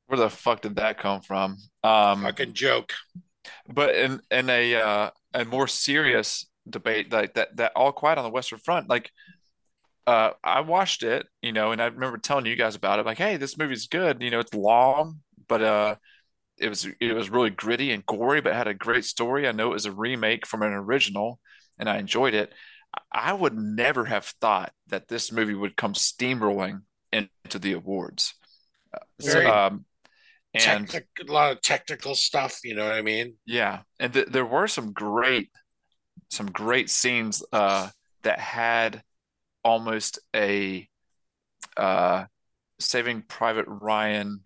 Where 0.06 0.18
the 0.18 0.30
fuck 0.30 0.62
did 0.62 0.76
that 0.76 0.98
come 0.98 1.20
from? 1.20 1.58
Um, 1.84 2.22
fucking 2.22 2.54
joke. 2.54 2.92
but 3.68 3.94
in 3.94 4.20
in 4.30 4.50
a 4.50 4.74
uh, 4.74 5.10
a 5.34 5.44
more 5.44 5.68
serious 5.68 6.46
debate 6.68 7.12
like 7.12 7.34
that 7.34 7.56
that 7.56 7.72
all 7.76 7.92
quiet 7.92 8.18
on 8.18 8.24
the 8.24 8.30
western 8.30 8.58
front 8.58 8.88
like 8.88 9.10
uh 10.06 10.30
i 10.44 10.60
watched 10.60 11.02
it 11.02 11.26
you 11.42 11.52
know 11.52 11.72
and 11.72 11.82
i 11.82 11.86
remember 11.86 12.18
telling 12.18 12.46
you 12.46 12.54
guys 12.54 12.76
about 12.76 12.98
it 13.00 13.06
like 13.06 13.18
hey 13.18 13.36
this 13.36 13.56
movie's 13.58 13.86
good 13.88 14.22
you 14.22 14.30
know 14.30 14.38
it's 14.38 14.54
long 14.54 15.20
but 15.48 15.62
uh 15.62 15.94
it 16.60 16.68
was 16.68 16.86
it 17.00 17.14
was 17.14 17.30
really 17.30 17.50
gritty 17.50 17.92
and 17.92 18.06
gory 18.06 18.40
but 18.40 18.54
had 18.54 18.68
a 18.68 18.74
great 18.74 19.04
story 19.04 19.48
i 19.48 19.52
know 19.52 19.70
it 19.70 19.74
was 19.74 19.86
a 19.86 19.92
remake 19.92 20.46
from 20.46 20.62
an 20.62 20.72
original 20.72 21.40
and 21.78 21.88
i 21.88 21.98
enjoyed 21.98 22.34
it 22.34 22.52
i 23.12 23.32
would 23.32 23.56
never 23.56 24.04
have 24.06 24.24
thought 24.40 24.72
that 24.88 25.08
this 25.08 25.32
movie 25.32 25.54
would 25.54 25.76
come 25.76 25.94
steamrolling 25.94 26.82
into 27.12 27.58
the 27.58 27.72
awards 27.72 28.34
Uh, 28.94 28.98
Very 29.20 29.46
um 29.46 29.84
and 30.54 30.88
Technic- 30.88 31.28
a 31.28 31.32
lot 31.32 31.52
of 31.52 31.62
technical 31.62 32.14
stuff. 32.14 32.60
You 32.64 32.74
know 32.74 32.84
what 32.84 32.94
I 32.94 33.02
mean? 33.02 33.36
yeah, 33.46 33.82
and 33.98 34.12
th 34.12 34.26
there 34.28 34.44
were 34.46 34.68
some 34.68 34.92
great, 34.92 35.50
some 36.30 36.46
great 36.50 36.90
scenes 36.90 37.42
uh, 37.52 37.90
that 38.22 38.38
had 38.40 39.02
almost 39.64 40.18
a 40.34 40.88
uh, 41.76 42.24
Saving 42.80 43.22
Private 43.22 43.66
Ryan, 43.68 44.42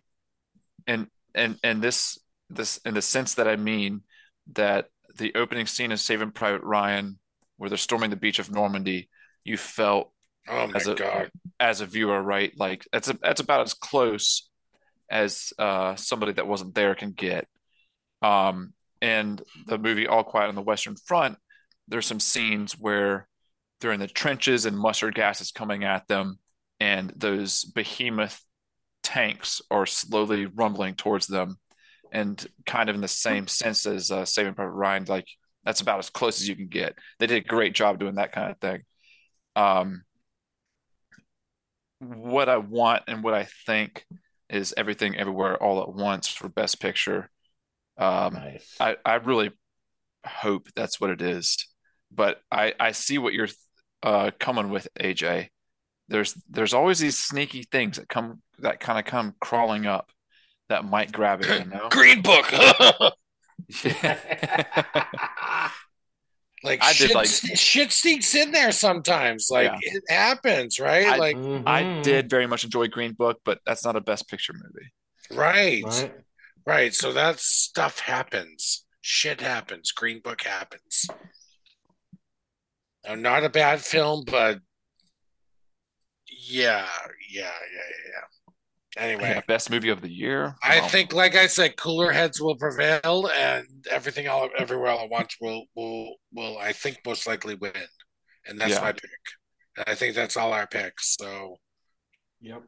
and 0.86 1.08
and 1.34 1.58
and 1.62 1.82
this 1.82 2.18
this 2.50 2.78
in 2.78 2.94
the 2.94 3.02
sense 3.02 3.34
that 3.34 3.48
I 3.48 3.56
mean 3.56 4.02
that 4.52 4.88
the 5.16 5.34
opening 5.34 5.66
scene 5.66 5.92
of 5.92 6.00
Saving 6.00 6.30
Private 6.32 6.62
Ryan, 6.62 7.18
where 7.56 7.68
they're 7.70 7.78
storming 7.78 8.10
the 8.10 8.16
beach 8.16 8.38
of 8.38 8.50
Normandy, 8.50 9.08
you 9.44 9.56
felt 9.56 10.12
Oh 10.48 10.66
my 10.68 10.72
as 10.74 10.86
a 10.86 10.96
god. 10.96 11.30
as 11.60 11.80
a 11.80 11.86
viewer, 11.86 12.22
right? 12.22 12.52
Like 12.56 12.86
that's 12.92 13.08
a, 13.08 13.14
that's 13.22 13.40
about 13.40 13.62
as 13.62 13.74
close 13.74 14.48
as 15.10 15.52
uh, 15.58 15.96
somebody 15.96 16.32
that 16.32 16.46
wasn't 16.46 16.74
there 16.74 16.94
can 16.94 17.12
get. 17.12 17.46
Um, 18.22 18.72
and 19.02 19.42
the 19.66 19.78
movie 19.78 20.06
All 20.06 20.24
Quiet 20.24 20.48
on 20.48 20.54
the 20.54 20.62
Western 20.62 20.96
Front, 20.96 21.38
there's 21.88 22.06
some 22.06 22.20
scenes 22.20 22.72
where 22.78 23.28
they're 23.80 23.92
in 23.92 24.00
the 24.00 24.06
trenches 24.08 24.66
and 24.66 24.78
mustard 24.78 25.14
gas 25.14 25.40
is 25.40 25.52
coming 25.52 25.84
at 25.84 26.08
them, 26.08 26.38
and 26.80 27.12
those 27.16 27.64
behemoth 27.64 28.42
tanks 29.04 29.62
are 29.70 29.86
slowly 29.86 30.46
rumbling 30.46 30.94
towards 30.94 31.28
them, 31.28 31.58
and 32.10 32.44
kind 32.66 32.88
of 32.88 32.96
in 32.96 33.00
the 33.00 33.08
same 33.08 33.46
sense 33.46 33.86
as 33.86 34.10
uh, 34.10 34.24
Saving 34.24 34.54
Private 34.54 34.72
Ryan, 34.72 35.04
like 35.06 35.28
that's 35.64 35.80
about 35.80 36.00
as 36.00 36.10
close 36.10 36.40
as 36.40 36.48
you 36.48 36.56
can 36.56 36.68
get. 36.68 36.98
They 37.18 37.28
did 37.28 37.44
a 37.44 37.48
great 37.48 37.74
job 37.74 38.00
doing 38.00 38.16
that 38.16 38.32
kind 38.32 38.50
of 38.50 38.58
thing. 38.58 38.82
Um, 39.54 40.02
what 42.00 42.48
I 42.48 42.56
want 42.56 43.04
and 43.06 43.22
what 43.22 43.34
I 43.34 43.46
think 43.66 44.04
is 44.48 44.74
everything 44.76 45.16
everywhere 45.16 45.62
all 45.62 45.82
at 45.82 45.92
once 45.92 46.28
for 46.28 46.48
best 46.48 46.80
picture. 46.80 47.30
Um, 47.96 48.34
Nice. 48.34 48.76
I, 48.80 48.96
I 49.04 49.14
really 49.16 49.52
hope 50.26 50.66
that's 50.74 51.00
what 51.00 51.10
it 51.10 51.22
is, 51.22 51.66
but 52.10 52.40
I, 52.50 52.74
I 52.78 52.92
see 52.92 53.18
what 53.18 53.32
you're 53.32 53.48
uh, 54.02 54.32
coming 54.38 54.70
with, 54.70 54.88
AJ. 55.00 55.48
There's 56.08 56.34
there's 56.50 56.74
always 56.74 56.98
these 56.98 57.18
sneaky 57.18 57.62
things 57.62 57.96
that 57.96 58.08
come 58.08 58.42
that 58.58 58.80
kind 58.80 58.98
of 58.98 59.04
come 59.04 59.34
crawling 59.40 59.86
up 59.86 60.10
that 60.68 60.84
might 60.84 61.12
grab 61.12 61.42
it, 61.42 61.64
you 61.64 61.70
know? 61.70 61.88
Green 61.90 62.22
Book. 62.22 62.50
like 66.62 66.82
I 66.82 66.92
did, 66.92 67.08
shit, 67.08 67.14
like- 67.14 67.26
shit 67.28 67.92
sneaks 67.92 68.34
in 68.34 68.50
there 68.52 68.72
sometimes. 68.72 69.48
Like 69.50 69.66
Yeah. 69.70 69.78
it 69.82 70.02
happens, 70.08 70.80
right? 70.80 71.06
I- 71.06 71.16
like 71.16 71.36
I 71.36 71.82
Mhm. 71.82 72.02
did 72.02 72.30
very 72.30 72.46
much 72.46 72.64
enjoy 72.64 72.88
Green 72.88 73.12
Book, 73.12 73.40
but 73.44 73.60
that's 73.66 73.84
not 73.84 73.96
a 73.96 74.00
best 74.00 74.28
picture 74.28 74.54
movie. 74.54 74.92
right, 75.30 75.82
Right. 75.84 76.14
right. 76.66 76.94
So 76.94 77.12
that 77.12 77.40
stuff 77.40 77.98
happens. 78.00 78.84
Shit 79.02 79.40
happens. 79.42 79.92
Green 79.92 80.20
Book 80.20 80.42
happens. 80.42 81.06
Now, 83.06 83.14
not 83.16 83.44
a 83.44 83.50
bad 83.50 83.82
film, 83.82 84.24
but 84.26 84.60
yeah, 86.48 86.86
yeah, 87.30 87.42
yeah, 87.42 87.50
yeah. 87.72 88.10
yeah. 88.12 89.02
Anyway, 89.04 89.28
Yeah, 89.28 89.40
best 89.46 89.70
movie 89.70 89.88
of 89.88 90.00
the 90.02 90.10
year. 90.10 90.56
I 90.62 90.80
Well, 90.80 90.88
think, 90.88 91.12
like 91.12 91.34
I 91.36 91.46
said, 91.46 91.76
cooler 91.76 92.12
heads 92.12 92.40
will 92.40 92.56
prevail, 92.56 93.28
and 93.36 93.66
everything 93.90 94.28
all 94.28 94.48
everywhere 94.56 94.90
all 94.90 95.04
at 95.04 95.10
once 95.10 95.36
will 95.40 95.66
will 95.74 96.16
will 96.32 96.58
I 96.58 96.72
think 96.72 96.98
most 97.06 97.26
likely 97.26 97.54
win, 97.54 97.72
and 98.46 98.60
that's 98.60 98.72
Yeah. 98.72 98.80
my 98.80 98.92
pick. 98.92 99.10
And 99.76 99.86
I 99.88 99.94
think 99.94 100.14
that's 100.14 100.36
all 100.36 100.52
our 100.52 100.66
picks. 100.66 101.16
So 101.16 101.58
Yep. 102.40 102.64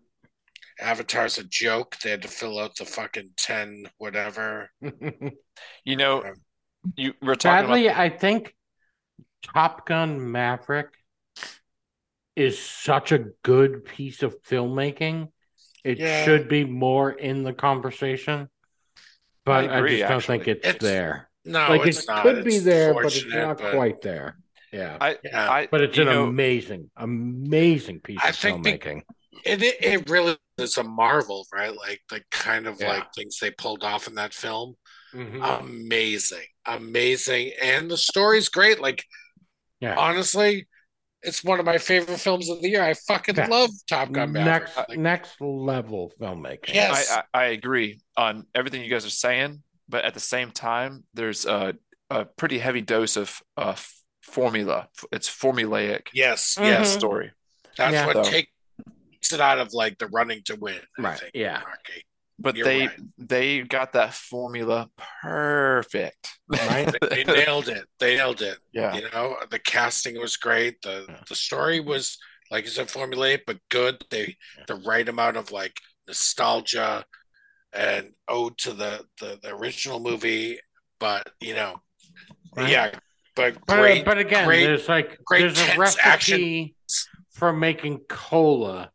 Avatar's 0.81 1.39
a 1.39 1.45
joke. 1.45 1.97
They 2.03 2.11
had 2.11 2.23
to 2.23 2.29
fill 2.29 2.59
out 2.59 2.77
the 2.77 2.85
fucking 2.85 3.33
ten 3.37 3.85
whatever. 3.99 4.71
you 5.85 5.97
know, 5.97 6.23
um, 6.25 6.35
you 6.97 7.15
we're 7.23 7.35
talking 7.35 7.69
Sadly, 7.69 7.87
about 7.87 8.01
I 8.01 8.09
think 8.11 8.55
Top 9.43 9.87
Gun 9.87 10.31
Maverick 10.33 10.93
is 12.37 12.59
such 12.63 13.13
a 13.13 13.19
good 13.43 13.85
piece 13.85 14.23
of 14.23 14.41
filmmaking. 14.43 15.29
It 15.83 15.99
Yeah. 15.99 16.25
should 16.25 16.49
be 16.49 16.65
more 16.65 17.11
in 17.11 17.43
the 17.43 17.53
conversation, 17.53 18.49
but 19.45 19.71
I, 19.71 19.79
agree, 19.79 19.99
just 19.99 20.09
don't 20.11 20.25
think 20.25 20.49
it's, 20.49 20.67
It's- 20.67 20.83
there. 20.83 21.31
No, 21.45 21.69
like 21.69 21.87
it's 21.87 22.01
it 22.03 22.09
not. 22.09 22.23
could 22.23 22.45
be 22.45 22.59
there, 22.59 22.93
but 22.93 23.07
it's 23.07 23.25
not 23.27 23.59
but- 23.59 23.73
quite 23.73 24.03
there. 24.03 24.37
Yeah, 24.73 24.99
I, 25.01 25.17
Yeah, 25.25 25.51
I 25.51 25.69
but 25.71 25.81
it's 25.81 25.97
an 25.97 26.07
know, 26.07 26.25
amazing, 26.25 26.91
amazing 26.97 28.01
piece 28.01 28.19
I 28.23 28.31
of 28.31 28.37
think 28.37 28.67
filmmaking. 28.67 29.03
it, 29.45 29.63
it 29.63 29.77
it 29.81 30.11
really 30.11 30.37
is 30.59 30.77
a 30.77 30.83
marvel, 30.83 31.47
right? 31.53 31.75
Like 31.75 32.03
the 32.11 32.23
kind 32.33 32.67
of 32.67 32.81
Yeah. 32.81 32.89
like 32.89 33.15
things 33.15 33.39
they 33.39 33.53
pulled 33.53 33.85
off 33.85 34.07
in 34.09 34.17
that 34.17 34.35
film. 34.35 34.77
Mhm. 35.15 35.61
amazing, 35.61 36.47
amazing, 36.67 37.53
and 37.63 37.89
the 37.91 37.97
story's 37.97 38.49
great. 38.51 38.81
Like, 38.81 39.05
Yeah. 39.81 39.95
honestly, 39.97 40.67
it's 41.27 41.45
one 41.45 41.59
of 41.61 41.67
my 41.67 41.79
favorite 41.79 42.19
films 42.19 42.49
of 42.49 42.63
the 42.63 42.69
year. 42.69 42.83
I 42.83 42.95
fucking 42.95 43.37
Yeah. 43.37 43.47
love 43.49 43.71
Top 43.89 44.13
Gun 44.13 44.33
Maverick. 44.33 44.63
next 44.75 44.77
Like, 44.89 44.99
next 44.99 45.41
level 45.41 46.13
filmmaking. 46.21 46.75
Yes. 46.75 47.11
I, 47.11 47.23
I, 47.35 47.43
I 47.43 47.45
agree 47.49 48.01
on 48.17 48.47
everything 48.55 48.83
you 48.83 48.91
guys 48.91 49.05
are 49.05 49.11
saying, 49.11 49.63
but 49.89 50.05
at 50.05 50.15
the 50.15 50.21
same 50.21 50.51
time, 50.51 51.05
there's 51.15 51.45
a, 51.47 51.75
a 52.11 52.25
pretty 52.25 52.59
heavy 52.59 52.81
dose 52.81 53.17
of 53.17 53.43
uh, 53.57 53.75
formula. 54.23 54.89
It's 55.13 55.29
formulaic 55.29 56.09
yes, 56.15 56.57
Mhm. 56.59 56.65
yes, 56.65 56.93
story. 56.93 57.33
that's 57.77 57.93
Yeah. 57.93 58.07
what 58.07 58.25
So- 58.25 58.31
takes 58.31 59.33
it 59.33 59.41
out 59.41 59.59
of 59.59 59.73
like 59.73 59.99
the 59.99 60.07
running 60.09 60.43
to 60.45 60.55
win. 60.57 60.81
I 60.99 61.03
Right, 61.03 61.19
think, 61.19 61.33
yeah. 61.35 61.61
Marky. 61.65 62.05
But 62.39 62.57
You're 62.57 62.67
they 62.67 62.81
right. 62.87 63.01
they 63.19 63.63
got 63.63 63.93
that 63.95 64.13
formula 64.13 64.91
perfect. 65.23 66.39
Right. 66.49 66.95
They 67.11 67.25
nailed 67.25 67.69
it. 67.69 67.87
They 67.99 68.17
nailed 68.17 68.43
it. 68.43 68.59
yeah. 68.73 68.95
You 68.95 69.09
know, 69.13 69.37
the 69.51 69.59
casting 69.59 70.19
was 70.21 70.37
great. 70.37 70.83
The 70.83 71.07
Yeah. 71.09 71.21
the 71.29 71.35
story 71.35 71.81
was 71.81 72.19
like 72.51 72.65
you 72.65 72.71
said, 72.71 72.89
formulaic 72.89 73.41
but 73.47 73.59
good. 73.71 74.05
They 74.11 74.37
the 74.69 74.77
right 74.77 75.09
amount 75.09 75.37
of 75.39 75.51
like 75.51 75.77
nostalgia 76.07 77.05
and 77.73 78.13
ode 78.29 78.57
to 78.59 78.73
the 78.73 79.05
the, 79.21 79.39
the 79.43 79.55
original 79.55 79.99
movie. 80.01 80.59
But 81.01 81.29
you 81.41 81.55
know, 81.55 81.81
Right. 82.55 82.71
yeah, 82.71 82.91
but 83.35 83.57
But, 83.67 83.79
uh, 83.79 83.83
great. 83.83 84.05
but 84.05 84.19
again, 84.19 84.47
great- 84.47 84.65
there's 84.67 84.89
like 84.89 85.19
great 85.25 85.41
there's 85.41 85.59
a 85.59 85.65
tense 85.65 85.79
recipe 85.79 86.03
action. 86.05 86.75
for 87.33 87.53
making 87.53 88.01
cola, 88.09 88.91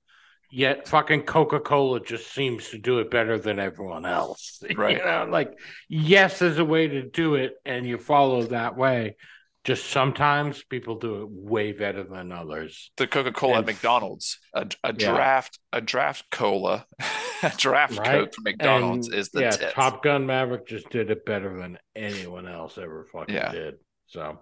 yet 0.51 0.87
fucking 0.87 1.23
Coca 1.23 1.59
Cola 1.59 1.99
just 1.99 2.31
seems 2.33 2.69
to 2.69 2.77
do 2.77 2.99
it 2.99 3.09
better 3.09 3.39
than 3.39 3.57
everyone 3.59 4.05
else. 4.05 4.61
Right. 4.75 4.97
You 4.97 5.03
know, 5.05 5.27
like 5.29 5.57
yes, 5.89 6.39
there's 6.39 6.59
a 6.59 6.65
way 6.65 6.87
to 6.87 7.01
do 7.03 7.35
it, 7.35 7.53
and 7.65 7.85
you 7.87 7.97
follow 7.97 8.43
that 8.47 8.75
way. 8.77 9.15
Just 9.63 9.91
sometimes 9.91 10.63
people 10.63 10.95
do 10.95 11.21
it 11.21 11.29
way 11.29 11.71
better 11.71 12.03
than 12.03 12.31
others. 12.31 12.91
The 12.97 13.05
Coca 13.05 13.31
Cola 13.31 13.59
at 13.59 13.65
McDonald's, 13.67 14.39
a, 14.55 14.67
a 14.83 14.91
Yeah. 14.97 15.13
draft, 15.13 15.59
a 15.71 15.81
draft 15.81 16.25
cola, 16.31 16.85
a 17.43 17.51
draft 17.57 17.99
Right. 17.99 18.11
Coke 18.11 18.33
from 18.33 18.43
McDonald's 18.45 19.07
And, 19.09 19.17
is 19.17 19.29
the 19.29 19.41
yeah, 19.41 19.49
tits. 19.51 19.73
Top 19.73 20.03
Gun 20.03 20.25
Maverick 20.25 20.67
just 20.67 20.89
did 20.89 21.11
it 21.11 21.25
better 21.25 21.55
than 21.59 21.77
anyone 21.95 22.47
else 22.47 22.79
ever 22.79 23.05
fucking 23.13 23.35
Yeah. 23.35 23.51
did. 23.51 23.75
So 24.07 24.39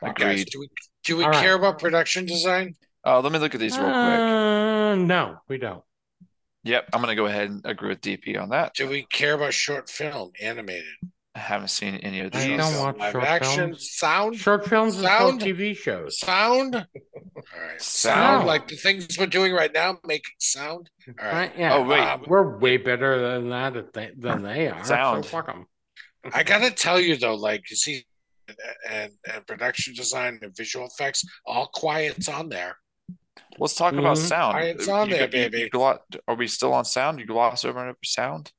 But 0.00 0.16
guys, 0.16 0.40
Agreed. 0.42 0.48
do 0.50 0.60
we 0.60 0.68
do 1.04 1.16
we 1.18 1.24
All 1.24 1.30
right. 1.30 1.42
care 1.42 1.54
about 1.54 1.78
production 1.78 2.24
design? 2.24 2.76
Uh, 3.06 3.20
let 3.20 3.32
me 3.32 3.38
look 3.38 3.54
at 3.54 3.60
these 3.60 3.76
real 3.76 3.86
quick. 3.90 3.98
Uh, 3.98 4.63
no, 4.94 5.36
we 5.48 5.58
don't. 5.58 5.82
Yep, 6.64 6.88
I'm 6.92 7.00
gonna 7.00 7.14
go 7.14 7.26
ahead 7.26 7.50
and 7.50 7.60
agree 7.66 7.88
with 7.90 8.00
DP 8.00 8.40
on 8.40 8.48
that. 8.50 8.74
Do 8.74 8.88
we 8.88 9.04
care 9.04 9.34
about 9.34 9.52
short 9.52 9.90
film, 9.90 10.30
animated, 10.40 10.84
I 11.34 11.40
haven't 11.40 11.68
seen 11.68 11.96
any 11.96 12.20
of 12.20 12.30
these. 12.32 12.44
I 12.44 12.56
don't 12.56 12.78
watch 12.78 12.96
live 12.96 13.12
short 13.12 13.24
action, 13.24 13.56
films. 13.70 13.90
sound, 13.90 14.36
Short 14.36 14.64
films 14.66 14.96
Sound? 14.98 15.40
TV 15.40 15.76
shows. 15.76 16.18
sound? 16.18 16.74
All 16.76 16.82
right, 16.82 17.80
sound, 17.82 18.18
Sound. 18.38 18.46
like 18.46 18.68
the 18.68 18.76
things 18.76 19.18
we're 19.18 19.26
doing 19.26 19.52
right 19.52 19.72
now, 19.74 19.98
make 20.06 20.22
sound. 20.38 20.88
All 21.08 21.14
right, 21.26 21.32
Right? 21.32 21.52
Yeah. 21.58 21.74
Oh, 21.74 21.82
wait. 21.82 22.00
Um, 22.00 22.24
We're 22.28 22.56
way 22.58 22.76
better 22.76 23.32
than 23.32 23.50
that 23.50 23.76
at 23.76 23.92
they, 23.92 24.10
than 24.16 24.42
they 24.42 24.68
are. 24.68 24.84
Sound. 24.84 25.24
So 25.24 25.30
fuck 25.30 25.46
them. 25.46 25.66
I 26.32 26.44
gotta 26.44 26.70
tell 26.70 26.98
you 27.00 27.16
though, 27.16 27.34
like 27.34 27.68
you 27.68 27.76
see, 27.76 28.06
and 28.88 29.12
and 29.30 29.46
production 29.46 29.92
design 29.94 30.38
and 30.40 30.56
visual 30.56 30.86
effects, 30.86 31.24
all 31.44 31.66
quiet's 31.74 32.28
on 32.28 32.48
there. 32.48 32.78
Let's 33.58 33.74
talk 33.74 33.92
about 33.94 34.16
Mhm. 34.16 34.28
sound. 34.28 34.54
Alright, 34.56 34.76
it's 34.76 34.88
on 34.88 35.08
You- 35.08 35.14
there, 35.16 35.24
you- 35.24 35.28
baby. 35.30 35.58
you 35.60 35.70
glo- 35.70 35.98
are 36.28 36.34
we 36.34 36.46
still 36.48 36.72
on 36.72 36.84
sound? 36.84 37.18
You 37.20 37.26
gloss 37.26 37.64
over 37.64 37.78
and 37.80 37.90
over 37.90 37.98
sound? 38.04 38.52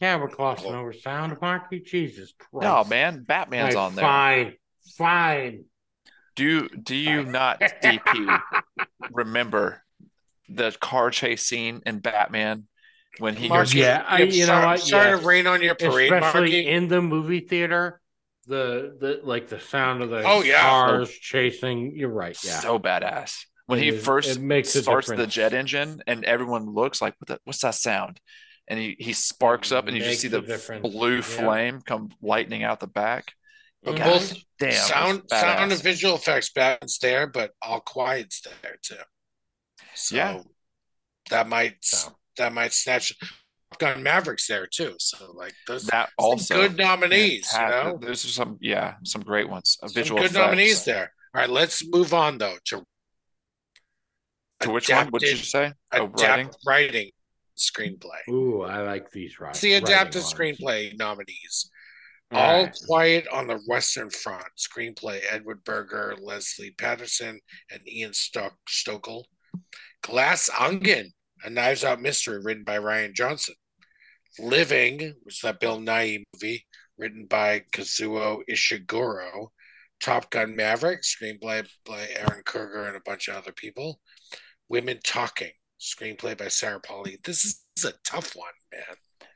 Yeah, 0.00 0.16
we're 0.16 0.28
glossing 0.28 0.74
over 0.74 0.92
sound, 0.92 1.36
Marky. 1.40 1.80
Jesus 1.80 2.32
Christ. 2.38 2.62
No, 2.64 2.84
man. 2.84 3.22
Batman's 3.24 3.74
Right, 3.74 3.80
on 3.80 3.94
there. 3.94 4.04
Fine. 4.04 4.56
Fine. 4.96 5.64
Do 6.36 6.68
do 6.68 6.94
you 6.96 7.24
not, 7.24 7.60
DP, 7.82 8.40
remember 9.10 9.82
the 10.48 10.72
car 10.80 11.10
chase 11.10 11.44
scene 11.46 11.82
in 11.86 11.98
Batman 12.00 12.66
when 13.18 13.36
he 13.36 13.48
Mark, 13.48 13.66
goes? 13.66 13.74
Yeah, 13.74 14.04
I- 14.06 14.22
you 14.22 14.40
know 14.40 14.46
sorry, 14.46 14.66
what? 14.66 14.80
Sorry 14.80 15.10
Yes. 15.10 15.20
to 15.20 15.26
rain 15.26 15.46
on 15.46 15.62
your 15.62 15.74
parade, 15.74 16.12
Especially 16.12 16.40
Marky. 16.40 16.68
in 16.68 16.88
the 16.88 17.02
movie 17.02 17.40
theater. 17.40 18.00
The 18.46 18.96
the 18.98 19.20
like 19.22 19.48
the 19.48 19.60
sound 19.60 20.02
of 20.02 20.10
the 20.10 20.22
Oh, 20.24 20.42
yeah. 20.42 20.60
cars 20.62 21.10
chasing. 21.10 21.94
You're 21.94 22.08
right. 22.08 22.36
Yeah. 22.42 22.58
So 22.60 22.78
badass. 22.78 23.44
When 23.70 23.78
It 23.78 23.82
he 23.82 23.88
is- 23.90 24.04
first 24.04 24.36
it 24.36 24.40
makes 24.40 24.70
starts 24.72 25.08
the 25.08 25.26
jet 25.26 25.52
engine 25.54 26.02
and 26.06 26.24
everyone 26.24 26.66
looks 26.74 27.00
like, 27.00 27.14
what 27.18 27.28
the, 27.28 27.40
what's 27.44 27.60
that 27.60 27.74
sound? 27.76 28.20
And 28.68 28.78
he, 28.78 28.96
he 28.98 29.12
sparks 29.12 29.72
up 29.72 29.86
and 29.88 29.96
you 29.96 30.02
just 30.02 30.20
see 30.20 30.28
Makes 30.28 30.40
the 30.46 30.52
difference. 30.52 30.88
blue 30.88 31.16
Yeah. 31.16 31.20
flame 31.22 31.80
come 31.80 32.10
lightning 32.20 32.62
out 32.62 32.80
the 32.80 32.86
back. 32.86 33.32
But 33.82 33.96
Mhm. 33.96 34.04
both 34.04 34.34
Damn. 34.58 34.72
sound, 34.72 35.22
sound, 35.30 35.72
and 35.72 35.82
visual 35.82 36.14
effects, 36.16 36.50
Batman's 36.52 36.98
there, 36.98 37.26
but 37.26 37.52
all 37.62 37.80
quiet's 37.80 38.40
there 38.62 38.76
too. 38.82 38.96
So 39.94 40.16
Yeah. 40.16 40.42
that 41.30 41.48
might 41.48 41.76
So. 41.84 42.16
that 42.36 42.52
might 42.52 42.72
snatch. 42.72 43.12
Gun 43.78 44.02
Mavericks 44.02 44.46
there 44.48 44.66
too. 44.66 44.96
So 44.98 45.30
like 45.32 45.54
those 45.68 45.84
that 45.86 46.10
also 46.18 46.54
good 46.68 46.76
nominees, 46.76 47.46
you 47.52 47.58
fantastic. 47.58 48.00
know? 48.00 48.06
There's 48.06 48.34
some 48.34 48.58
yeah, 48.60 48.94
some 49.04 49.22
great 49.22 49.48
ones. 49.48 49.78
Some 49.80 49.92
visual 49.92 50.20
good 50.20 50.30
effects. 50.32 50.38
nominees 50.46 50.84
there. 50.84 51.12
All 51.34 51.40
right, 51.40 51.48
let's 51.48 51.84
move 51.86 52.12
on 52.12 52.38
though 52.38 52.56
to 52.66 52.84
To 54.60 54.70
which 54.70 54.90
one? 54.90 55.08
What 55.08 55.22
did 55.22 55.30
you 55.30 55.36
say? 55.44 55.72
Oh, 55.92 56.06
writing. 56.06 56.50
writing 56.66 57.10
screenplay. 57.60 58.28
Ooh, 58.28 58.62
I 58.62 58.82
like 58.82 59.10
these 59.10 59.38
right. 59.38 59.50
It's 59.50 59.60
the 59.60 59.74
adapted 59.74 60.22
writing 60.22 60.22
ones. 60.22 60.34
screenplay 60.34 60.98
nominees. 60.98 61.70
All 62.32 62.40
All 62.40 62.62
right. 62.64 62.78
Quiet 62.86 63.28
on 63.32 63.46
the 63.46 63.60
Western 63.66 64.10
Front. 64.10 64.44
Screenplay 64.58 65.20
Edward 65.30 65.64
Berger, 65.64 66.16
Leslie 66.20 66.74
Patterson, 66.78 67.40
and 67.70 67.80
Ian 67.88 68.14
Stock 68.14 68.56
Stokell. 68.68 69.24
Glass 70.02 70.48
Onion, 70.58 71.12
a 71.44 71.50
Knives 71.50 71.84
Out 71.84 72.00
mystery 72.00 72.40
written 72.42 72.64
by 72.64 72.78
Rian 72.78 73.14
Johnson. 73.14 73.54
Living, 74.38 75.14
which 75.22 75.36
is 75.36 75.40
that 75.42 75.60
Bill 75.60 75.78
Nighy 75.78 76.22
movie, 76.32 76.64
written 76.96 77.26
by 77.26 77.64
Kazuo 77.72 78.42
Ishiguro. 78.48 79.48
Top 80.00 80.30
Gun 80.30 80.56
Maverick, 80.56 81.02
screenplay 81.02 81.66
by 81.84 82.06
Ehren 82.06 82.44
Kruger 82.44 82.86
and 82.86 82.96
a 82.96 83.02
bunch 83.04 83.28
of 83.28 83.36
other 83.36 83.52
people. 83.52 84.00
Women 84.70 85.00
Talking, 85.04 85.50
screenplay 85.80 86.38
by 86.38 86.46
Sarah 86.48 86.80
Polley. 86.80 87.18
This 87.24 87.44
is, 87.44 87.84
a 87.84 87.92
tough 88.04 88.34
one, 88.36 88.46
man. 88.72 88.82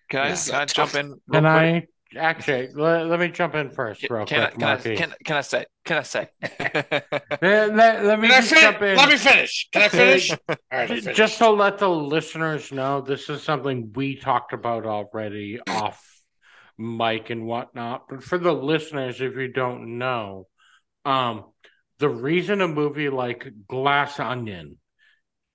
Can 0.08 0.20
I 0.20 0.28
This 0.30 0.44
is 0.44 0.50
can 0.50 0.54
a 0.54 0.62
I 0.62 0.64
tough- 0.66 0.92
jump 0.92 1.04
in? 1.04 1.08
real 1.26 1.42
Can 1.42 1.42
quick? 1.42 1.88
I 2.14 2.18
actually, 2.18 2.68
let, 2.74 3.06
let 3.08 3.18
me 3.18 3.28
jump 3.28 3.54
in 3.56 3.70
first, 3.70 4.00
Can, 4.02 4.08
real 4.14 4.26
can 4.26 4.40
I, 4.42 4.46
quick, 4.46 4.58
can, 4.60 4.68
I, 4.68 4.76
can, 4.76 5.14
can 5.24 5.36
I 5.36 5.40
say? 5.40 5.64
Can 5.84 5.98
I 5.98 6.02
say? 6.02 6.28
let, 7.42 7.74
let- 7.74 8.04
let 8.04 8.20
me 8.20 8.28
Can 8.28 8.36
I 8.36 8.40
just 8.40 8.52
fin- 8.54 8.62
jump 8.62 8.82
in. 8.82 8.96
Let 8.96 9.08
me 9.08 9.16
finish. 9.16 9.68
Can 9.72 9.82
I 9.82 9.88
finish? 9.88 10.30
All 10.48 10.56
right, 10.70 10.82
I 10.82 10.86
J- 10.86 11.00
finished. 11.00 11.16
Just 11.16 11.38
to 11.38 11.50
let 11.50 11.78
the 11.78 11.88
listeners 11.90 12.70
know, 12.70 13.00
this 13.00 13.28
is 13.28 13.42
something 13.42 13.90
we 13.94 14.16
talked 14.16 14.52
about 14.52 14.86
already 14.86 15.58
off 15.68 16.06
mic 16.78 17.30
and 17.30 17.44
whatnot. 17.46 18.08
But 18.08 18.22
for 18.22 18.38
the 18.38 18.52
listeners, 18.52 19.20
if 19.20 19.34
you 19.34 19.48
don't 19.48 19.98
know, 19.98 20.46
um, 21.04 21.46
the 21.98 22.08
reason 22.08 22.60
a 22.60 22.68
movie 22.68 23.08
like 23.08 23.46
Glass 23.66 24.20
Onion 24.20 24.78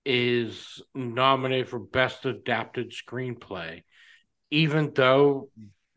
is 0.10 0.82
nominated 0.96 1.70
for 1.70 1.78
Best 1.78 2.26
Adapted 2.26 2.92
Screenplay, 2.92 3.84
even 4.50 4.92
though 4.96 5.52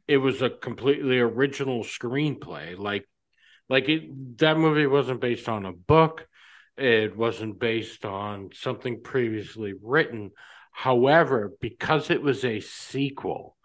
it 0.06 0.18
was 0.18 0.42
a 0.42 0.50
completely 0.50 1.18
original 1.18 1.82
screenplay, 1.82 2.78
like 2.78 3.08
like 3.70 3.88
it, 3.88 4.38
that 4.38 4.58
movie 4.58 4.86
wasn't 4.86 5.22
based 5.22 5.48
on 5.48 5.64
a 5.64 5.72
book. 5.72 6.26
It 6.76 7.16
wasn't 7.16 7.58
based 7.58 8.04
on 8.04 8.50
something 8.52 9.00
previously 9.02 9.72
written. 9.82 10.32
However, 10.72 11.52
because 11.58 12.10
it 12.10 12.20
was 12.20 12.44
a 12.44 12.60
sequel, 12.60 13.56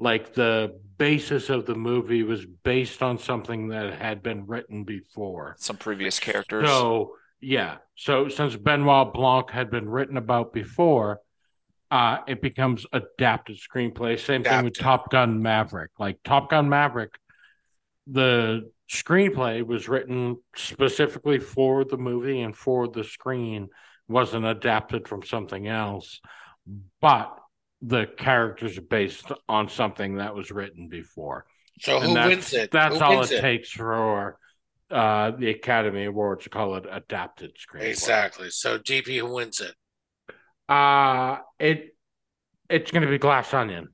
like 0.00 0.34
the 0.34 0.80
basis 0.98 1.48
of 1.48 1.64
the 1.64 1.76
movie 1.76 2.24
was 2.24 2.44
based 2.44 3.04
on 3.04 3.18
something 3.18 3.68
that 3.68 3.94
had 3.94 4.20
been 4.20 4.46
written 4.46 4.82
before. 4.82 5.54
Some 5.60 5.76
previous 5.76 6.18
characters. 6.18 6.68
So, 6.68 7.14
yeah. 7.42 7.76
So, 7.96 8.28
since 8.28 8.56
Benoit 8.56 9.12
Blanc 9.12 9.50
had 9.50 9.70
been 9.70 9.88
written 9.88 10.16
about 10.16 10.52
before, 10.52 11.20
uh, 11.90 12.18
it 12.26 12.40
becomes 12.40 12.86
adapted 12.92 13.58
screenplay. 13.58 14.18
Same 14.18 14.42
thing 14.42 14.64
with 14.64 14.78
Top 14.78 15.10
Gun 15.10 15.42
Maverick. 15.42 15.90
Like 15.98 16.18
Top 16.24 16.50
Gun 16.50 16.68
Maverick, 16.68 17.12
the 18.06 18.70
screenplay 18.90 19.64
was 19.66 19.88
written 19.88 20.38
specifically 20.56 21.38
for 21.38 21.84
the 21.84 21.98
movie 21.98 22.40
and 22.40 22.56
for 22.56 22.88
the 22.88 23.04
screen, 23.04 23.68
wasn't 24.08 24.46
adapted 24.46 25.06
from 25.06 25.22
something 25.22 25.68
else, 25.68 26.20
but 27.00 27.38
the 27.82 28.06
characters 28.16 28.78
are 28.78 28.82
based 28.82 29.30
on 29.48 29.68
something 29.68 30.16
that 30.16 30.34
was 30.34 30.50
written 30.50 30.88
before. 30.88 31.44
So 31.80 31.96
And 31.96 32.06
who 32.06 32.14
that's, 32.14 32.28
wins 32.28 32.52
it? 32.54 32.70
That's 32.70 32.96
Who 32.96 33.04
all 33.04 33.18
wins 33.18 33.32
it, 33.32 33.40
takes 33.40 33.70
for 33.70 34.38
uh, 34.92 35.30
the 35.32 35.50
Academy 35.50 36.04
Awards 36.04 36.46
call 36.48 36.76
it 36.76 36.84
adapted 36.90 37.56
screenplay. 37.56 37.88
Exactly. 37.88 38.50
So 38.50 38.78
DP, 38.78 39.18
who 39.18 39.32
wins 39.34 39.60
it? 39.60 39.74
Uh 40.68 41.38
it 41.58 41.96
it's 42.70 42.90
going 42.90 43.02
to 43.02 43.08
be 43.08 43.18
Glass 43.18 43.52
Onion. 43.52 43.88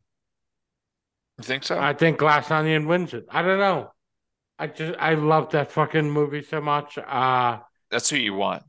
You 1.38 1.44
think 1.44 1.64
so? 1.64 1.78
I 1.78 1.92
think 1.94 2.18
Glass 2.18 2.50
Onion 2.50 2.86
wins 2.86 3.14
it. 3.14 3.24
I 3.30 3.42
don't 3.42 3.58
know. 3.58 3.90
I 4.58 4.66
just 4.66 4.98
I 4.98 5.14
love 5.14 5.50
that 5.50 5.72
fucking 5.72 6.10
movie 6.10 6.42
so 6.42 6.60
much. 6.60 6.98
Uh 6.98 7.58
That's 7.90 8.10
who 8.10 8.16
you 8.16 8.34
want. 8.34 8.64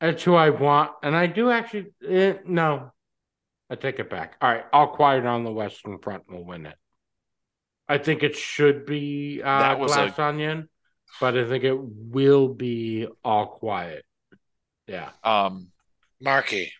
That's 0.00 0.22
who 0.22 0.34
I 0.34 0.48
want, 0.50 0.92
and 1.02 1.14
I 1.14 1.26
do 1.26 1.50
actually. 1.50 1.88
Eh, 2.08 2.34
no, 2.46 2.90
I 3.68 3.74
take 3.74 3.98
it 3.98 4.08
back. 4.08 4.36
All 4.40 4.48
right, 4.50 4.64
All 4.72 4.88
Quiet 4.88 5.26
on 5.26 5.44
the 5.44 5.52
Western 5.52 5.98
Front 5.98 6.30
will 6.30 6.44
win 6.44 6.64
it. 6.64 6.76
I 7.86 7.98
think 7.98 8.22
it 8.22 8.34
should 8.36 8.86
be 8.86 9.42
uh, 9.42 9.58
That 9.58 9.78
was 9.78 9.92
a- 9.92 9.96
Glass 9.96 10.18
Onion, 10.18 10.68
but 11.20 11.36
I 11.36 11.46
think 11.46 11.64
it 11.64 11.76
will 11.78 12.48
be 12.48 13.06
All 13.24 13.46
Quiet. 13.46 14.04
Yeah. 14.86 15.10
Um, 15.24 15.68
Marky. 16.20 16.72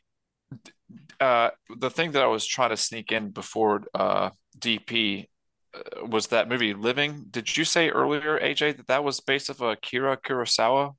uh, 1.21 1.51
the 1.79 1.91
thing 1.91 2.13
that 2.13 2.23
I 2.23 2.27
was 2.27 2.47
trying 2.47 2.71
to 2.71 2.77
sneak 2.77 3.13
in 3.13 3.31
before 3.31 3.83
uh, 3.95 4.31
DP 4.59 5.27
uh, 5.75 6.07
was 6.07 6.29
that 6.29 6.49
movie 6.49 6.75
Living. 6.75 7.27
Did 7.31 7.57
you 7.57 7.65
say 7.65 7.89
earlier, 7.91 8.39
AJ, 8.39 8.77
that 8.79 8.87
that 8.89 9.05
was 9.05 9.21
based 9.21 9.51
off 9.51 9.61
Akira 9.61 10.17
Kurosawa? 10.17 10.95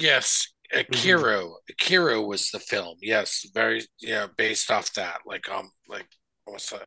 Yes, 0.00 0.48
Mm-hmm. 0.70 0.92
Ikiru. 0.92 1.52
Ikiru 1.72 2.26
was 2.28 2.50
the 2.50 2.58
film. 2.60 2.98
Yes, 3.00 3.46
very 3.54 3.86
yeah, 4.00 4.26
based 4.36 4.70
off 4.70 4.92
that. 4.94 5.20
Like 5.24 5.48
um, 5.48 5.70
like 5.88 6.06
what's 6.44 6.68
that? 6.70 6.86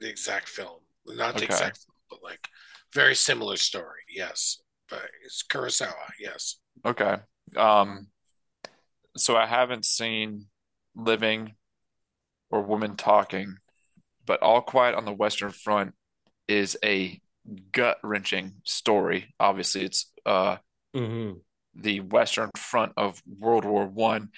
The 0.00 0.08
exact 0.08 0.48
film, 0.48 0.80
not 1.06 1.36
the 1.36 1.44
Okay. 1.44 1.44
exact, 1.44 1.78
film, 1.78 1.96
but 2.10 2.18
like 2.24 2.48
very 2.94 3.14
similar 3.14 3.56
story. 3.56 4.00
Yes, 4.08 4.60
but 4.88 5.02
it's 5.24 5.42
Kurosawa. 5.42 5.92
Yes. 6.20 6.56
Okay. 6.84 7.16
Um, 7.56 8.08
so 9.16 9.36
I 9.36 9.46
haven't 9.46 9.84
seen 9.84 10.46
Living 10.94 11.54
or 12.50 12.62
Woman 12.62 12.96
Talking, 12.96 13.56
but 14.26 14.42
All 14.42 14.60
Quiet 14.60 14.94
on 14.94 15.04
the 15.04 15.12
Western 15.12 15.50
Front 15.52 15.94
is 16.48 16.76
a 16.84 17.20
gut-wrenching 17.72 18.52
story. 18.64 19.34
Obviously, 19.40 19.82
it's 19.84 20.10
uh 20.26 20.56
Mm-hmm. 20.94 21.38
the 21.74 22.00
Western 22.00 22.50
Front 22.54 22.92
of 22.98 23.22
World 23.26 23.64
War 23.64 23.86
One. 23.86 24.28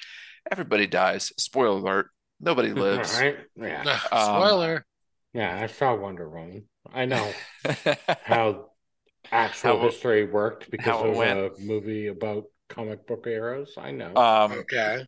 Everybody 0.52 0.86
dies. 0.86 1.32
Spoiler 1.36 1.78
alert. 1.78 2.10
Nobody 2.38 2.72
lives. 2.72 3.18
Right? 3.18 3.38
Yeah. 3.56 3.82
Um, 4.12 4.22
Spoiler. 4.22 4.86
Yeah. 5.34 5.58
I 5.62 5.66
saw 5.66 5.94
Wonder 5.94 6.28
Woman. 6.28 6.68
I 6.92 7.04
know 7.06 7.32
how 8.24 8.70
actual 9.32 9.78
How- 9.78 9.84
history 9.86 10.24
worked 10.26 10.70
because 10.70 11.02
it 11.02 11.10
of 11.10 11.16
went. 11.16 11.38
a 11.38 11.52
movie 11.60 12.06
about 12.08 12.44
comic 12.68 13.06
book 13.06 13.26
heroes. 13.26 13.74
I 13.76 13.90
know. 13.90 14.14
um, 14.16 14.52
okay. 14.52 15.04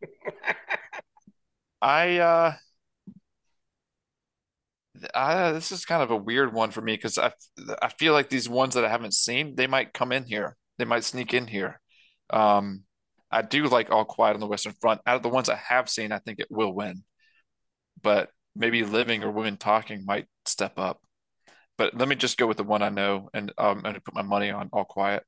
I 1.82 2.18
uh 2.18 2.54
I, 5.14 5.52
this 5.52 5.72
is 5.72 5.84
kind 5.84 6.02
of 6.02 6.10
a 6.10 6.16
weird 6.16 6.54
one 6.54 6.70
for 6.70 6.80
me 6.80 6.94
because 6.94 7.18
I 7.18 7.32
I 7.82 7.88
feel 7.98 8.14
like 8.14 8.30
these 8.30 8.48
ones 8.48 8.74
that 8.74 8.84
I 8.84 8.88
haven't 8.88 9.12
seen, 9.14 9.54
they 9.54 9.66
might 9.66 9.92
come 9.92 10.10
in 10.10 10.24
here. 10.24 10.56
They 10.78 10.86
might 10.86 11.04
sneak 11.04 11.34
in 11.34 11.46
here. 11.46 11.80
Um, 12.30 12.84
I 13.30 13.42
do 13.42 13.64
like 13.64 13.90
All 13.90 14.04
Quiet 14.06 14.34
on 14.34 14.40
the 14.40 14.46
Western 14.46 14.72
Front. 14.80 15.02
Out 15.06 15.16
of 15.16 15.22
the 15.22 15.28
ones 15.28 15.48
I 15.50 15.56
have 15.56 15.90
seen, 15.90 16.12
I 16.12 16.18
think 16.18 16.38
it 16.38 16.46
will 16.50 16.72
win. 16.72 17.04
But 18.02 18.30
maybe 18.56 18.84
Living 18.84 19.22
or 19.22 19.30
Women 19.30 19.56
Talking 19.56 20.04
might 20.04 20.26
step 20.46 20.78
up. 20.78 21.00
But 21.78 21.94
let 21.96 22.08
me 22.08 22.16
just 22.16 22.38
go 22.38 22.46
with 22.46 22.56
the 22.56 22.64
one 22.64 22.82
I 22.82 22.88
know, 22.88 23.28
and 23.34 23.52
um, 23.58 23.78
I'm 23.78 23.82
going 23.82 23.94
to 23.94 24.00
put 24.00 24.14
my 24.14 24.22
money 24.22 24.50
on 24.50 24.70
All 24.72 24.84
Quiet. 24.84 25.24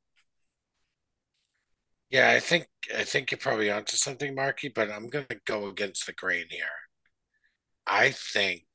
Yeah, 2.11 2.31
I 2.31 2.41
think 2.41 2.69
I 2.97 3.05
think 3.05 3.31
you're 3.31 3.39
probably 3.39 3.71
onto 3.71 3.97
something, 3.97 4.35
Marky, 4.35 4.69
but 4.69 4.91
I'm 4.91 5.09
gonna 5.09 5.27
go 5.47 5.67
against 5.69 6.07
the 6.07 6.13
grain 6.13 6.47
here. 6.51 6.67
I 7.89 8.11
think 8.13 8.67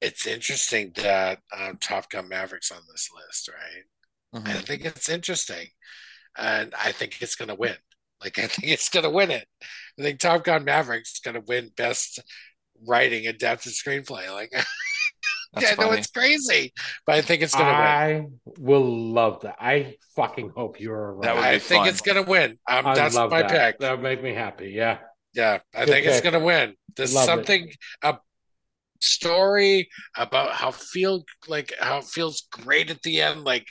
it's 0.00 0.26
interesting 0.26 0.92
that 0.96 1.40
um, 1.56 1.76
Top 1.78 2.10
Gun 2.10 2.28
Mavericks 2.28 2.70
on 2.70 2.80
this 2.90 3.08
list, 3.14 3.48
right? 3.48 3.84
I 4.46 4.60
Mhm. 4.60 4.62
think 4.62 4.84
it's 4.84 5.08
interesting, 5.08 5.68
and 6.38 6.74
I 6.74 6.92
think 6.92 7.22
it's 7.22 7.36
gonna 7.36 7.56
win. 7.56 7.76
Like 8.22 8.38
I 8.38 8.46
think 8.46 8.72
it's 8.72 8.88
gonna 8.88 9.10
win 9.10 9.30
it. 9.30 9.46
I 9.98 10.02
think 10.02 10.18
Top 10.18 10.44
Gun 10.44 10.64
Mavericks 10.64 11.12
is 11.14 11.20
gonna 11.20 11.42
win 11.46 11.70
best 11.76 12.20
writing 12.86 13.26
adapted 13.26 13.72
screenplay. 13.72 14.32
Like 14.32 14.52
That's 15.54 15.78
I 15.78 15.82
know 15.82 15.92
it's 15.92 16.10
crazy, 16.10 16.72
but 17.06 17.14
I 17.16 17.22
think 17.22 17.42
it's 17.42 17.54
gonna 17.54 17.70
win. 17.70 17.76
I 17.76 18.26
will 18.58 18.84
love 19.12 19.40
that. 19.42 19.56
I 19.58 19.96
fucking 20.14 20.50
hope 20.54 20.78
you're 20.78 21.14
right. 21.14 21.22
That 21.24 21.36
would 21.36 21.44
I 21.44 21.58
think 21.58 21.80
fun. 21.80 21.88
it's 21.88 22.00
gonna 22.02 22.22
win. 22.22 22.58
Um, 22.68 22.86
I 22.86 22.94
that's 22.94 23.14
love 23.14 23.30
my 23.30 23.42
that. 23.42 23.50
pick. 23.50 23.78
That 23.78 23.92
would 23.92 24.02
make 24.02 24.22
me 24.22 24.34
happy. 24.34 24.70
Yeah. 24.70 24.98
Yeah, 25.34 25.58
I 25.74 25.84
Good 25.84 25.92
think 25.92 26.06
it's 26.06 26.20
gonna 26.20 26.40
win. 26.40 26.74
There's 26.96 27.14
Love 27.14 27.24
it. 27.24 27.26
something 27.26 27.72
a 28.02 28.16
story 29.00 29.88
about 30.16 30.52
how 30.52 30.70
feel 30.70 31.24
like 31.46 31.72
how 31.80 31.98
it 31.98 32.04
feels 32.04 32.46
great 32.50 32.90
at 32.90 33.02
the 33.02 33.20
end. 33.20 33.44
Like 33.44 33.66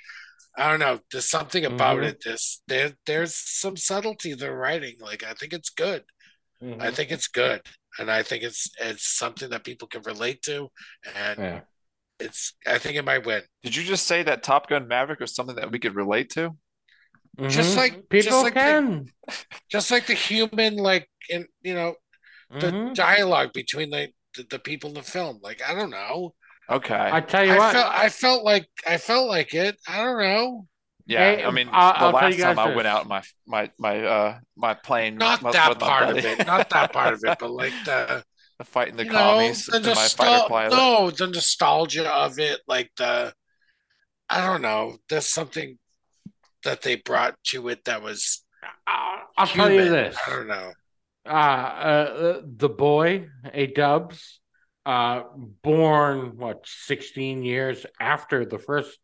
I 0.57 0.69
don't 0.69 0.79
know, 0.79 0.99
there's 1.11 1.29
something 1.29 1.65
about 1.65 1.99
Mhm. 1.99 2.03
it. 2.09 2.17
This 2.25 2.61
there 2.67 2.93
there's 3.05 3.35
some 3.35 3.77
subtlety 3.77 4.31
to 4.31 4.35
the 4.35 4.51
writing. 4.51 4.95
Like 4.99 5.23
I 5.23 5.33
think 5.33 5.53
it's 5.53 5.69
good. 5.69 6.03
Mhm. 6.61 6.81
I 6.81 6.89
think 6.91 7.11
it's 7.11 7.27
good, 7.27 7.61
and 7.99 8.09
I 8.11 8.23
think 8.23 8.43
it's 8.43 8.69
it's 8.79 9.07
something 9.07 9.49
that 9.51 9.63
people 9.63 9.87
can 9.87 10.01
relate 10.01 10.41
to, 10.43 10.71
and 11.15 11.39
yeah. 11.39 11.61
it's 12.19 12.53
I 12.65 12.79
think 12.79 12.95
it 12.97 13.05
might 13.05 13.25
win. 13.25 13.43
Did 13.63 13.75
you 13.75 13.83
just 13.83 14.07
say 14.07 14.23
that 14.23 14.41
Top 14.43 14.67
Gun 14.67 14.87
Maverick 14.87 15.19
was 15.19 15.35
something 15.35 15.55
that 15.57 15.71
we 15.71 15.79
could 15.79 15.95
relate 15.95 16.31
to? 16.31 16.57
Just 17.49 17.73
Mhm. 17.73 17.77
like- 17.77 18.09
people 18.09 18.31
just 18.31 18.43
like 18.43 18.53
the- 18.55 18.59
can. 18.59 19.05
Just 19.69 19.91
like 19.91 20.07
the 20.07 20.15
human, 20.15 20.75
like 20.77 21.07
in 21.29 21.47
you 21.61 21.75
know 21.75 21.95
the 22.49 22.71
Mhm. 22.71 22.95
dialogue 22.95 23.53
between 23.53 23.91
the, 23.91 24.11
the 24.35 24.43
the 24.43 24.59
people 24.59 24.89
in 24.89 24.95
the 24.95 25.03
film. 25.03 25.39
Like 25.43 25.61
I 25.61 25.75
don't 25.75 25.91
know. 25.91 26.33
Okay. 26.69 27.09
I 27.11 27.21
tell 27.21 27.45
you 27.45 27.53
I 27.53 27.57
what. 27.57 27.73
felt 27.73 27.93
I 27.93 28.09
felt 28.09 28.43
like 28.43 28.67
I 28.85 28.97
felt 28.97 29.27
like 29.29 29.53
it. 29.53 29.77
I 29.87 30.03
don't 30.03 30.21
know. 30.21 30.67
Yeah, 31.05 31.19
Hey, 31.37 31.45
I 31.45 31.51
mean, 31.51 31.69
I'll- 31.71 31.93
the 31.93 31.99
I'll 31.99 32.11
last 32.11 32.31
you 32.37 32.43
guys 32.43 32.55
time 32.55 32.59
I 32.59 32.67
this. 32.67 32.75
went 32.75 32.87
out 32.87 33.07
my 33.07 33.23
my 33.45 33.71
my 33.79 34.03
uh 34.03 34.39
my 34.57 34.73
plane, 34.73 35.15
Not 35.15 35.41
with- 35.41 35.53
that 35.53 35.69
with 35.69 35.79
my 35.79 35.87
part 35.87 36.09
of 36.09 36.17
it. 36.25 36.45
Not 36.45 36.69
that 36.69 36.91
part 36.91 37.13
of 37.13 37.23
it, 37.23 37.37
but 37.39 37.49
like 37.51 37.71
the 37.85 38.23
the 38.59 38.65
fighting 38.65 38.97
the 38.97 39.05
you 39.05 39.11
know 39.11 39.17
commies 39.17 39.65
the 39.67 39.77
in 39.77 39.83
my 39.83 39.89
nostal- 39.91 40.47
pilot. 40.49 40.75
no 40.75 41.09
the 41.11 41.27
nostalgia 41.27 42.09
of 42.11 42.39
it, 42.39 42.59
like 42.67 42.91
the 42.97 43.33
I 44.29 44.45
don't 44.45 44.61
know. 44.61 44.97
There's 45.09 45.27
something 45.27 45.77
that 46.65 46.81
they 46.81 46.95
brought 46.97 47.35
to 47.51 47.69
it 47.69 47.85
that 47.85 48.01
was 48.01 48.43
I'll, 48.85 49.19
I'll 49.37 49.47
tell 49.47 49.71
you 49.71 49.87
this. 49.89 50.17
I 50.27 50.29
don't 50.31 50.47
know. 50.47 50.71
Uh, 51.25 51.29
uh, 51.29 52.41
the 52.45 52.67
boy, 52.69 53.27
a 53.53 53.67
Dubs. 53.67 54.41
Uh, 54.87 55.23
born 55.63 56.37
what 56.37 56.65
16 56.65 57.43
years 57.43 57.85
after 57.99 58.45
the 58.45 58.57
first 58.57 58.97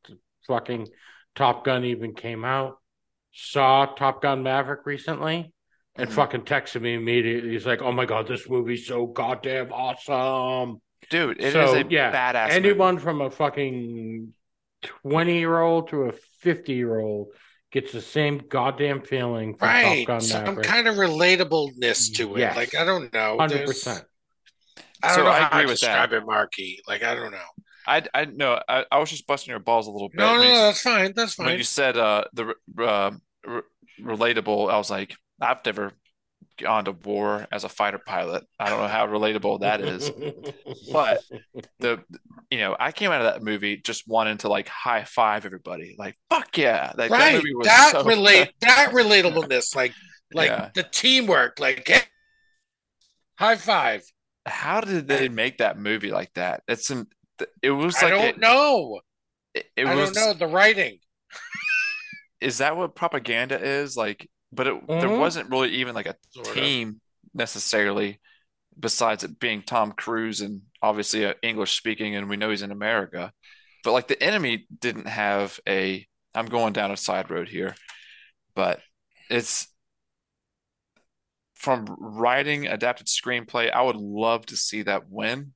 fucking 0.48 0.88
Top 1.36 1.66
Gun 1.66 1.84
even 1.84 2.14
came 2.16 2.46
out, 2.46 2.78
saw 3.34 3.86
Top 3.88 4.22
Gun 4.22 4.44
Maverick 4.44 4.86
recently, 4.86 5.52
and 5.96 6.10
Mhm. 6.10 6.14
fucking 6.14 6.42
texted 6.44 6.82
me 6.82 6.94
immediately. 6.94 7.50
He's 7.52 7.66
like, 7.66 7.82
"Oh 7.82 7.92
my 7.92 8.06
god, 8.06 8.28
this 8.28 8.48
movie's 8.50 8.88
so 8.88 9.08
goddamn 9.08 9.74
awesome!" 9.74 10.82
Dude, 11.10 11.38
it 11.40 11.48
is 11.48 11.54
So, 11.54 11.76
a 11.76 11.84
yeah, 11.90 12.12
badass. 12.14 12.48
movie. 12.56 12.70
Anyone 12.70 12.98
from 13.00 13.20
a 13.22 13.30
fucking 13.30 14.34
20 14.84 15.38
year 15.40 15.60
old 15.60 15.90
to 15.90 16.04
a 16.04 16.12
50 16.40 16.74
year 16.74 16.98
old 17.00 17.28
gets 17.72 17.92
the 17.92 18.02
same 18.02 18.38
goddamn 18.38 19.02
feeling 19.02 19.56
from 19.58 19.68
right. 19.68 19.98
Top 20.00 20.08
Gun 20.08 20.22
Some 20.22 20.56
kind 20.62 20.88
of 20.88 20.96
relatableness 20.96 22.16
to 22.18 22.36
it. 22.36 22.40
Yes. 22.40 22.56
Like 22.56 22.76
I 22.76 22.86
don't 22.86 23.12
know. 23.14 23.38
Hundred 23.38 23.58
There's- 23.58 23.70
percent. 23.70 24.06
I 25.04 25.16
don't 25.16 25.16
So 25.16 25.24
know 25.24 25.32
I 25.32 25.40
how 25.40 25.48
agree 25.50 25.62
to 25.62 25.68
with 25.68 25.80
describe 25.80 26.14
it, 26.14 26.26
Marky. 26.26 26.82
Like 26.88 27.04
I 27.04 27.16
don't 27.16 27.32
know. 27.32 27.38
I 27.86 28.04
I 28.14 28.26
no, 28.26 28.62
I, 28.68 28.86
I 28.92 29.00
was 29.00 29.10
just 29.10 29.28
busting 29.28 29.52
your 29.52 29.60
balls 29.60 29.88
a 29.88 29.92
little 29.92 30.10
bit. 30.10 30.18
No, 30.20 30.36
no, 30.38 30.42
no, 30.44 30.62
that's 30.64 30.82
fine. 30.82 31.14
That's 31.16 31.34
fine. 31.36 31.48
when 31.48 31.58
you 31.58 31.64
said 31.64 31.98
uh 31.98 32.26
the 32.34 32.56
uh, 32.80 33.12
re- 33.46 33.62
relatable, 34.02 34.72
I 34.72 34.78
was 34.78 34.90
like, 34.90 35.16
I've 35.42 35.66
never 35.66 35.94
gone 36.58 36.86
to 36.86 36.92
war 36.92 37.48
as 37.52 37.64
a 37.64 37.70
fighter 37.70 38.00
pilot. 38.00 38.44
I 38.60 38.70
don't 38.70 38.80
know 38.82 38.88
how 38.88 39.08
relatable 39.08 39.62
that 39.62 39.82
is. 39.82 40.12
But 40.92 41.22
the 41.80 42.04
you 42.50 42.60
know, 42.60 42.76
I 42.80 42.92
came 42.92 43.12
out 43.12 43.22
of 43.22 43.34
that 43.34 43.44
movie 43.44 43.78
just 43.78 44.08
wanting 44.08 44.38
to 44.40 44.50
like 44.50 44.68
high 44.68 45.04
five 45.04 45.46
everybody. 45.46 45.96
Like, 45.98 46.18
fuck 46.30 46.58
yeah. 46.58 46.94
Like 46.96 47.18
that 47.18 47.20
right. 47.20 47.34
movie 47.34 47.54
was 47.56 47.68
That 47.68 47.92
so 47.92 48.04
relate 48.04 48.54
that 48.62 48.92
relatableness, 48.94 49.76
like 49.76 49.94
like 50.34 50.50
Yeah. 50.52 50.70
the 50.74 50.84
teamwork, 50.84 51.60
like 51.60 51.88
hey, 51.88 52.02
high 53.38 53.56
five. 53.56 54.04
How 54.46 54.82
did 54.82 55.08
they 55.08 55.30
make 55.30 55.58
that 55.60 55.78
movie 55.78 56.12
like 56.12 56.34
that? 56.34 56.64
It's 56.68 56.90
an 56.90 57.08
it 57.62 57.72
was 57.72 58.02
like 58.02 58.04
I 58.04 58.10
don't 58.10 58.38
it, 58.38 58.38
know. 58.38 59.02
it, 59.54 59.66
it 59.76 59.86
I 59.86 59.96
was 59.96 60.12
don't 60.12 60.14
know 60.14 60.34
the 60.34 60.48
writing. 60.48 61.00
is 62.42 62.58
that 62.60 62.76
what 62.78 62.96
propaganda 62.96 63.60
is? 63.62 63.96
Like, 63.96 64.30
but 64.52 64.68
it 64.68 64.84
there 65.00 65.10
Mhm. 65.10 65.10
wasn't 65.10 65.50
really 65.50 65.70
even 65.76 65.96
like 65.96 66.06
a 66.08 66.16
Sort 66.32 66.58
of. 66.60 66.74
team 66.74 67.00
necessarily, 67.34 68.20
besides 68.80 69.24
it 69.24 69.40
being 69.40 69.64
Tom 69.64 69.94
Cruise 69.94 70.42
and 70.42 70.64
obviously 70.82 71.26
uh, 71.26 71.36
English 71.44 71.78
speaking, 71.78 72.16
and 72.16 72.30
we 72.30 72.38
know 72.38 72.50
he's 72.50 72.64
in 72.64 72.72
America. 72.72 73.34
But 73.84 73.94
like 73.94 74.08
the 74.08 74.22
enemy 74.24 74.68
didn't 74.82 75.08
have 75.08 75.60
a. 75.68 76.08
I'm 76.36 76.48
going 76.48 76.74
down 76.74 76.92
a 76.92 76.98
side 76.98 77.32
road 77.32 77.50
here, 77.50 77.76
but 78.56 78.82
it's 79.30 79.68
from 81.64 81.86
writing 81.98 82.68
adapted 82.68 83.08
screenplay. 83.08 83.72
I 83.72 83.82
would 83.82 83.96
love 83.96 84.46
to 84.48 84.58
see 84.58 84.84
that 84.84 85.10
win. 85.10 85.54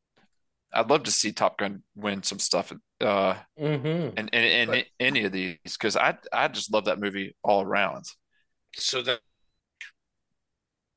I'd 0.74 0.90
love 0.90 1.04
to 1.04 1.12
see 1.12 1.32
Top 1.34 1.58
Gun 1.58 1.84
win 1.96 2.24
some 2.24 2.40
stuff. 2.40 2.72
Uh, 3.00 3.36
Mhm. 3.60 4.18
in, 4.18 4.28
in, 4.30 4.74
in 4.74 4.86
any 5.00 5.24
of 5.26 5.32
these 5.32 5.58
because 5.64 5.96
I 5.96 6.18
I 6.34 6.48
just 6.48 6.74
love 6.74 6.86
that 6.86 7.00
movie 7.00 7.36
all 7.44 7.62
around. 7.62 8.06
So 8.76 9.02
that 9.04 9.20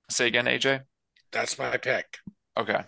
Say 0.09 0.27
again, 0.29 0.47
AJ. 0.47 0.83
that's 1.31 1.59
my 1.59 1.77
pick. 1.77 2.19
Okay. 2.57 2.83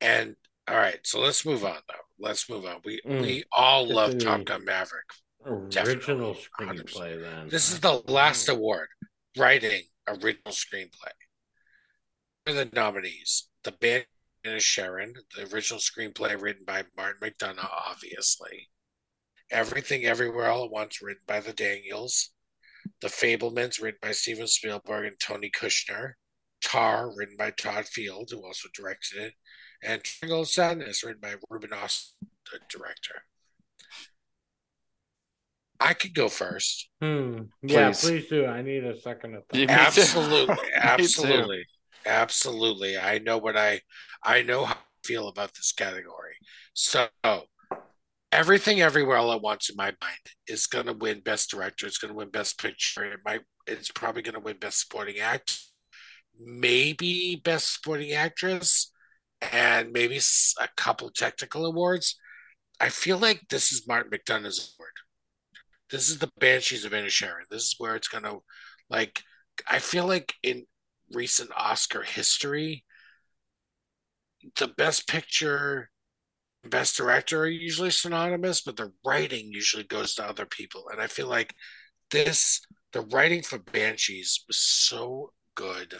And 0.00 0.34
all 0.66 0.76
right, 0.76 0.98
so 1.04 1.20
let's 1.20 1.46
move 1.46 1.64
on 1.64 1.78
though. 1.88 1.94
Let's 2.18 2.48
move 2.50 2.64
on. 2.66 2.80
We 2.84 3.00
Mm. 3.06 3.20
we 3.22 3.44
all 3.52 3.86
This 3.86 3.94
love 3.94 4.18
Top 4.18 4.44
Gun 4.44 4.64
Maverick. 4.64 5.06
Original 5.44 5.68
Definitely, 5.70 6.34
screenplay. 6.58 7.20
Then 7.20 7.48
This 7.48 7.70
is 7.70 7.78
the 7.80 8.02
last 8.08 8.48
award, 8.48 8.88
writing 9.36 9.82
original 10.08 10.52
screenplay. 10.52 11.12
The 12.46 12.68
nominees, 12.72 13.48
The 13.62 13.72
Banshees 13.72 14.06
of 14.44 14.52
Inisherin, 14.52 15.14
the 15.36 15.54
original 15.54 15.80
screenplay 15.80 16.40
written 16.40 16.64
by 16.64 16.84
Martin 16.96 17.30
McDonagh, 17.30 17.68
obviously. 17.88 18.68
Everything 19.50 20.04
Everywhere 20.04 20.50
All 20.50 20.64
at 20.64 20.70
Once, 20.70 21.02
written 21.02 21.22
by 21.26 21.40
the 21.40 21.52
Daniels. 21.52 22.30
The 23.00 23.08
Fabelmans, 23.08 23.80
written 23.80 23.98
by 24.02 24.12
Steven 24.12 24.46
Spielberg 24.46 25.06
and 25.06 25.20
Tony 25.20 25.50
Kushner. 25.50 26.14
Tar, 26.62 27.14
written 27.14 27.36
by 27.36 27.50
Todd 27.50 27.86
Field, 27.86 28.30
who 28.30 28.44
also 28.44 28.68
directed 28.74 29.18
it. 29.18 29.34
And 29.82 30.02
Triangle 30.02 30.42
of 30.42 30.48
Sadness, 30.48 31.04
written 31.04 31.20
by 31.20 31.34
Ruben 31.50 31.70
Ostlund, 31.70 32.14
the 32.50 32.60
director. 32.68 33.24
I 35.82 35.94
could 35.94 36.14
go 36.14 36.28
first. 36.28 36.88
Hmm. 37.00 37.42
Yeah, 37.62 37.90
Please. 37.90 38.00
please 38.00 38.28
do. 38.28 38.46
I 38.46 38.62
need 38.62 38.84
a 38.84 38.98
second 39.00 39.34
of 39.34 39.42
Yeah, 39.52 39.66
that. 39.66 39.86
absolutely 39.88 40.56
absolutely 40.76 41.64
absolutely 42.06 42.98
i 42.98 43.18
know 43.18 43.38
what 43.38 43.56
i 43.56 43.80
i 44.24 44.42
know 44.42 44.64
how 44.64 44.74
i 44.74 45.06
feel 45.06 45.28
about 45.28 45.54
this 45.54 45.72
category 45.72 46.34
so 46.74 47.06
everything 48.30 48.80
everywhere 48.80 49.18
all 49.18 49.32
at 49.32 49.42
once 49.42 49.68
in 49.68 49.76
my 49.76 49.92
mind 50.00 50.18
is 50.48 50.66
going 50.66 50.86
to 50.86 50.92
win 50.94 51.20
best 51.20 51.50
director 51.50 51.86
it's 51.86 51.98
going 51.98 52.10
to 52.12 52.16
win 52.16 52.30
best 52.30 52.58
picture 52.60 53.04
it 53.04 53.20
might 53.24 53.42
it's 53.66 53.90
probably 53.90 54.22
going 54.22 54.34
to 54.34 54.40
win 54.40 54.56
best 54.58 54.80
supporting 54.80 55.18
act 55.18 55.60
maybe 56.40 57.40
best 57.44 57.74
supporting 57.74 58.12
actress 58.12 58.90
and 59.52 59.92
maybe 59.92 60.18
a 60.60 60.68
couple 60.76 61.10
technical 61.10 61.66
awards 61.66 62.18
i 62.80 62.88
feel 62.88 63.18
like 63.18 63.42
this 63.50 63.70
is 63.70 63.86
martin 63.86 64.10
mcdonagh's 64.10 64.74
award 64.78 64.81
this 65.92 66.08
is 66.08 66.18
the 66.18 66.30
banshees 66.40 66.84
of 66.84 66.92
Inisherin. 66.92 67.44
this 67.50 67.64
is 67.64 67.74
where 67.78 67.94
it's 67.94 68.08
to 68.08 68.40
like 68.90 69.22
I 69.70 69.78
feel 69.78 70.06
like 70.06 70.34
in 70.42 70.64
recent 71.12 71.50
Oscar 71.54 72.02
history, 72.02 72.84
the 74.58 74.68
best 74.68 75.06
picture, 75.06 75.90
best 76.64 76.96
director 76.96 77.42
are 77.42 77.48
usually 77.48 77.90
synonymous, 77.90 78.62
but 78.62 78.76
the 78.76 78.92
writing 79.04 79.52
usually 79.52 79.84
goes 79.84 80.14
to 80.14 80.24
other 80.24 80.46
people. 80.46 80.86
And 80.90 81.00
I 81.00 81.06
feel 81.06 81.28
like 81.28 81.54
this, 82.10 82.62
the 82.92 83.02
writing 83.02 83.42
for 83.42 83.58
Banshees 83.58 84.44
was 84.48 84.56
so 84.56 85.32
good. 85.54 85.96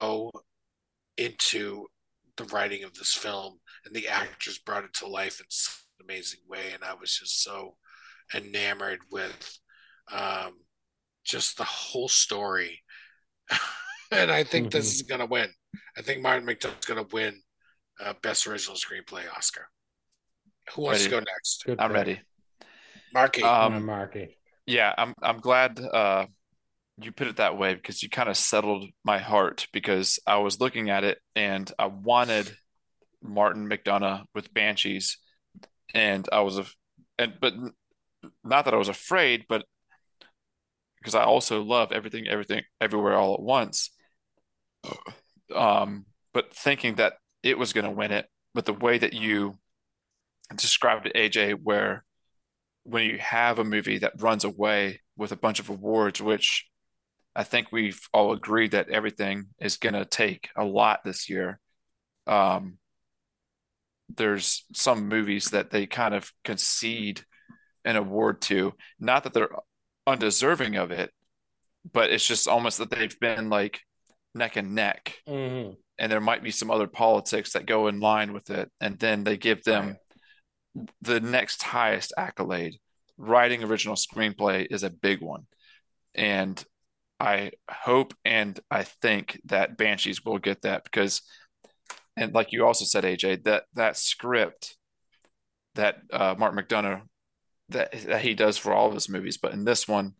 Oh, 0.00 0.32
into 1.16 1.86
the 2.36 2.44
writing 2.44 2.82
of 2.82 2.94
this 2.94 3.14
film, 3.14 3.60
and 3.84 3.94
the 3.94 4.08
actors 4.08 4.58
brought 4.58 4.84
it 4.84 4.94
to 4.94 5.06
life 5.06 5.38
in 5.38 5.46
such 5.48 5.84
an 6.00 6.06
amazing 6.06 6.40
way. 6.48 6.72
And 6.74 6.82
I 6.82 6.94
was 6.94 7.16
just 7.16 7.44
so 7.44 7.76
enamored 8.34 9.00
with 9.10 9.58
um, 10.12 10.54
just 11.24 11.58
the 11.58 11.64
whole 11.64 12.08
story. 12.08 12.82
and 14.10 14.30
I 14.30 14.44
think 14.44 14.70
this 14.70 14.86
Mhm. 14.88 14.94
is 14.96 15.02
going 15.02 15.20
to 15.20 15.26
win. 15.26 15.50
I 15.96 16.02
think 16.02 16.22
Martin 16.22 16.46
McDonagh's 16.46 16.86
going 16.86 17.04
to 17.04 17.14
win 17.14 17.42
uh, 18.00 18.14
Best 18.22 18.46
Original 18.46 18.76
Screenplay 18.76 19.24
Oscar. 19.36 19.68
Who 20.74 20.82
wants 20.82 21.04
to 21.04 21.10
go 21.10 21.18
next? 21.18 21.64
Good 21.66 21.78
I'm 21.78 21.88
pick. 21.88 21.94
ready. 21.94 22.20
Marky. 23.12 23.42
Come 23.42 23.50
Um, 23.66 23.72
on, 23.72 23.84
Marky. 23.84 24.38
Yeah, 24.66 24.94
I'm 24.96 25.14
I'm 25.22 25.40
glad 25.40 25.80
uh 25.80 26.26
you 27.02 27.12
put 27.12 27.28
it 27.28 27.36
that 27.36 27.58
way 27.58 27.74
because 27.74 28.02
you 28.02 28.10
kind 28.10 28.28
of 28.28 28.36
settled 28.36 28.86
my 29.04 29.18
heart 29.18 29.66
because 29.72 30.18
I 30.26 30.38
was 30.38 30.60
looking 30.60 30.90
at 30.90 31.04
it 31.04 31.18
and 31.34 31.70
I 31.78 31.86
wanted 31.86 32.56
Martin 33.22 33.68
McDonagh 33.68 34.24
with 34.34 34.52
Banshees 34.54 35.18
and 35.94 36.28
I 36.32 36.40
was 36.40 36.58
a 36.58 36.66
and 37.18 37.34
but 37.40 37.54
n- 37.54 37.72
not 38.44 38.64
that 38.64 38.74
I 38.74 38.78
was 38.78 38.88
afraid 38.88 39.44
but 39.48 39.64
because 40.98 41.14
I 41.14 41.24
also 41.24 41.62
love 41.62 41.92
everything 41.92 42.28
everything 42.28 42.62
everywhere 42.80 43.14
all 43.14 43.34
at 43.34 43.42
once 43.42 43.90
um 45.54 46.06
but 46.32 46.54
thinking 46.54 46.96
that 46.96 47.14
it 47.42 47.58
was 47.58 47.72
going 47.72 47.84
to 47.84 47.90
win 47.90 48.12
it 48.12 48.26
but 48.54 48.64
the 48.64 48.72
way 48.72 48.98
that 48.98 49.12
you 49.12 49.54
described 50.56 51.06
it 51.06 51.14
AJ 51.14 51.58
where 51.62 52.04
when 52.84 53.04
you 53.04 53.18
have 53.18 53.58
a 53.58 53.64
movie 53.64 53.98
that 53.98 54.20
runs 54.20 54.44
away 54.44 55.00
with 55.16 55.32
a 55.32 55.36
bunch 55.36 55.60
of 55.60 55.68
awards, 55.68 56.20
which 56.20 56.66
I 57.34 57.44
think 57.44 57.70
we've 57.70 58.00
all 58.12 58.32
agreed 58.32 58.72
that 58.72 58.90
everything 58.90 59.46
is 59.60 59.76
going 59.76 59.94
to 59.94 60.04
take 60.04 60.48
a 60.56 60.64
lot 60.64 61.00
this 61.04 61.30
year. 61.30 61.60
Um, 62.26 62.78
there's 64.08 64.64
some 64.74 65.08
movies 65.08 65.50
that 65.50 65.70
they 65.70 65.86
kind 65.86 66.14
of 66.14 66.32
concede 66.44 67.22
an 67.84 67.96
award 67.96 68.40
to, 68.42 68.74
not 68.98 69.24
that 69.24 69.32
they're 69.32 69.50
undeserving 70.06 70.76
of 70.76 70.90
it, 70.90 71.10
but 71.92 72.10
it's 72.10 72.26
just 72.26 72.46
almost 72.48 72.78
that 72.78 72.90
they've 72.90 73.18
been 73.20 73.48
like 73.48 73.80
neck 74.34 74.56
and 74.56 74.74
neck 74.74 75.18
Mhm. 75.28 75.76
and 75.98 76.10
there 76.12 76.20
might 76.20 76.42
be 76.42 76.50
some 76.50 76.70
other 76.70 76.86
politics 76.86 77.52
that 77.52 77.66
go 77.66 77.88
in 77.88 78.00
line 78.00 78.32
with 78.32 78.50
it, 78.50 78.70
and 78.80 78.98
then 78.98 79.24
they 79.24 79.36
give 79.36 79.62
them 79.64 79.96
the 81.00 81.20
next 81.20 81.62
highest 81.62 82.12
accolade. 82.16 82.78
Writing 83.18 83.62
original 83.62 83.94
screenplay 83.96 84.66
is 84.70 84.82
a 84.82 84.90
big 84.90 85.20
one, 85.20 85.46
and 86.14 86.64
I 87.20 87.52
hope 87.70 88.14
and 88.24 88.58
I 88.70 88.82
think 88.84 89.40
that 89.44 89.76
Banshees 89.76 90.24
will 90.24 90.38
get 90.38 90.62
that 90.62 90.82
because, 90.84 91.20
and 92.16 92.34
like 92.34 92.52
you 92.52 92.64
also 92.66 92.84
said, 92.84 93.04
AJ, 93.04 93.44
that 93.44 93.64
that 93.74 93.96
script 93.96 94.76
that 95.74 95.98
uh, 96.12 96.34
Martin 96.38 96.58
McDonagh 96.58 97.02
that 97.72 97.92
that 98.06 98.22
he 98.22 98.34
does 98.34 98.58
for 98.58 98.72
all 98.72 98.88
of 98.88 98.94
his 98.94 99.08
movies, 99.08 99.36
but 99.38 99.52
in 99.52 99.64
this 99.64 99.86
one, 99.88 100.14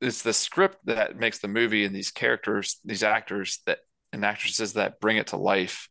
it's 0.00 0.22
the 0.22 0.32
script 0.32 0.78
that 0.84 1.18
makes 1.18 1.38
the 1.38 1.48
movie 1.48 1.84
and 1.84 1.94
these 1.94 2.10
characters, 2.10 2.78
these 2.84 3.02
actors 3.02 3.60
that 3.66 3.78
and 4.12 4.24
actresses 4.24 4.74
that 4.74 5.00
bring 5.00 5.16
it 5.16 5.28
to 5.28 5.36
life 5.36 5.88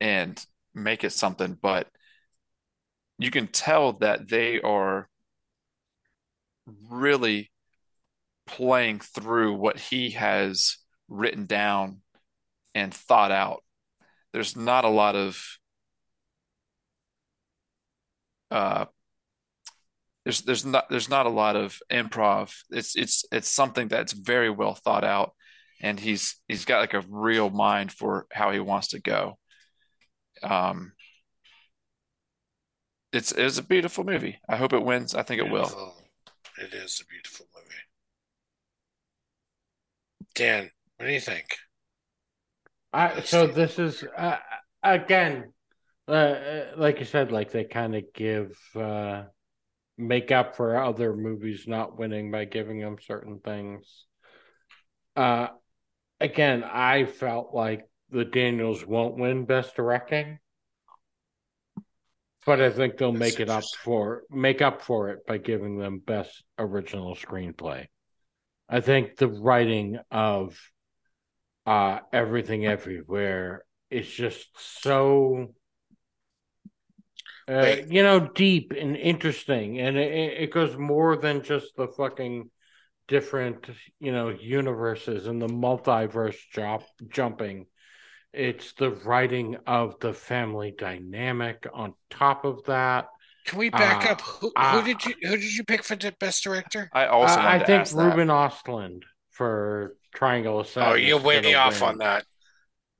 and 0.00 0.44
make 0.74 1.04
it 1.04 1.12
something, 1.12 1.56
but 1.60 1.88
you 3.18 3.30
can 3.30 3.46
tell 3.46 3.94
that 3.94 4.28
they 4.28 4.60
are 4.60 5.08
really 6.90 7.50
playing 8.46 9.00
through 9.00 9.54
what 9.54 9.78
he 9.78 10.10
has 10.10 10.78
written 11.08 11.46
down 11.46 12.00
and 12.74 12.92
thought 12.92 13.32
out. 13.32 13.62
There's 14.32 14.56
not 14.56 14.84
a 14.84 14.90
lot 14.90 15.16
of 15.16 15.42
uh 18.50 18.84
there's 20.26 20.40
there's 20.40 20.66
not 20.66 20.90
there's 20.90 21.08
not 21.08 21.26
a 21.26 21.30
lot 21.30 21.54
of 21.54 21.78
improv. 21.88 22.52
It's 22.70 22.96
it's 22.96 23.24
it's 23.30 23.48
something 23.48 23.86
that's 23.86 24.12
very 24.12 24.50
well 24.50 24.74
thought 24.74 25.04
out 25.04 25.32
and 25.80 26.00
he's 26.00 26.40
he's 26.48 26.64
got 26.64 26.80
like 26.80 26.94
a 26.94 27.04
real 27.08 27.48
mind 27.48 27.92
for 27.92 28.26
how 28.32 28.50
he 28.50 28.58
wants 28.58 28.88
to 28.88 29.00
go. 29.00 29.38
Um 30.42 30.94
it's 33.12 33.30
it's 33.30 33.58
a 33.58 33.62
beautiful 33.62 34.02
movie. 34.02 34.40
I 34.48 34.56
hope 34.56 34.72
it 34.72 34.84
wins. 34.84 35.14
I 35.14 35.22
think 35.22 35.40
it 35.40 35.48
will. 35.48 35.94
It 36.58 36.74
is 36.74 37.00
a 37.00 37.06
beautiful 37.06 37.46
movie. 37.54 37.84
Dan, 40.34 40.72
what 40.96 41.06
do 41.06 41.12
you 41.12 41.20
think? 41.20 41.46
I, 42.92 43.20
so 43.20 43.46
this 43.46 43.78
is 43.78 44.02
uh, 44.16 44.38
again, 44.82 45.52
uh, 46.08 46.12
uh, 46.12 46.64
like 46.76 46.98
you 46.98 47.04
said, 47.04 47.30
like 47.30 47.52
they 47.52 47.62
kind 47.64 47.94
of 47.94 48.02
give 48.12 48.58
uh, 48.74 49.24
make 49.98 50.30
up 50.30 50.56
for 50.56 50.82
other 50.82 51.14
movies 51.14 51.64
not 51.66 51.98
winning 51.98 52.30
by 52.30 52.44
giving 52.44 52.80
them 52.80 52.96
certain 53.00 53.40
things. 53.40 54.04
Uh, 55.14 55.48
again, 56.20 56.62
I 56.64 57.04
felt 57.06 57.54
like 57.54 57.88
the 58.10 58.24
Daniels 58.24 58.86
won't 58.86 59.16
win 59.16 59.46
Best 59.46 59.74
Directing, 59.74 60.38
but 62.44 62.60
I 62.60 62.70
think 62.70 62.96
they'll 62.96 63.12
That's 63.12 63.20
make 63.20 63.40
it 63.40 63.48
up 63.48 63.64
for 63.82 64.22
make 64.30 64.62
up 64.62 64.82
for 64.82 65.10
it 65.10 65.26
by 65.26 65.38
giving 65.38 65.78
them 65.78 65.98
Best 65.98 66.44
Original 66.58 67.16
Screenplay. 67.16 67.86
I 68.68 68.80
think 68.80 69.16
the 69.16 69.28
writing 69.28 69.98
of 70.10 70.58
uh 71.64 72.00
everything 72.12 72.66
everywhere 72.66 73.64
is 73.90 74.08
just 74.08 74.46
so 74.82 75.54
uh, 77.48 77.52
Wait. 77.62 77.86
you 77.88 78.02
know 78.02 78.20
deep 78.20 78.72
and 78.78 78.96
interesting 78.96 79.78
and 79.80 79.96
it, 79.96 80.42
it 80.44 80.50
goes 80.52 80.76
more 80.76 81.16
than 81.16 81.42
just 81.42 81.76
the 81.76 81.88
fucking 81.88 82.50
different 83.08 83.66
you 84.00 84.12
know 84.12 84.28
universes 84.30 85.26
and 85.26 85.40
the 85.40 85.46
multiverse 85.48 86.36
jump 86.52 86.82
jumping 87.08 87.66
it's 88.32 88.72
the 88.74 88.90
writing 88.90 89.56
of 89.66 89.98
the 90.00 90.12
family 90.12 90.74
dynamic 90.76 91.66
on 91.72 91.94
top 92.10 92.44
of 92.44 92.64
that 92.64 93.06
Can 93.46 93.58
we 93.58 93.70
back 93.70 94.04
Uh, 94.04 94.12
up? 94.12 94.20
Who, 94.22 94.52
uh, 94.56 94.80
who 94.80 94.86
did 94.86 95.04
you 95.04 95.14
who 95.22 95.36
did 95.36 95.54
you 95.56 95.64
pick 95.64 95.84
for 95.84 95.96
the 95.96 96.12
best 96.18 96.42
director? 96.44 96.92
I 96.92 97.06
also 97.06 97.40
I, 97.40 97.54
I 97.54 97.58
think 97.60 97.82
ask 97.82 97.96
that. 97.96 98.02
Ruben 98.02 98.28
Ostlund 98.28 99.02
for 99.30 99.96
Triangle 100.14 100.60
of 100.60 100.66
Oh, 100.80 100.96
Sadness 100.96 101.00
you're 101.06 101.18
way 101.20 101.54
off 101.54 101.80
win. 101.80 101.90
on 101.90 101.98
that. 101.98 102.24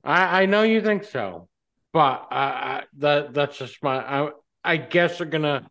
I, 0.03 0.43
I 0.43 0.45
know 0.45 0.63
you 0.63 0.81
think 0.81 1.03
so, 1.03 1.49
but 1.97 2.27
I, 2.29 2.37
I, 2.43 2.83
that 2.99 3.33
that's 3.33 3.57
just 3.57 3.81
my. 3.81 3.97
I, 3.97 4.29
I 4.63 4.77
guess 4.77 5.17
they're 5.17 5.25
gonna 5.25 5.67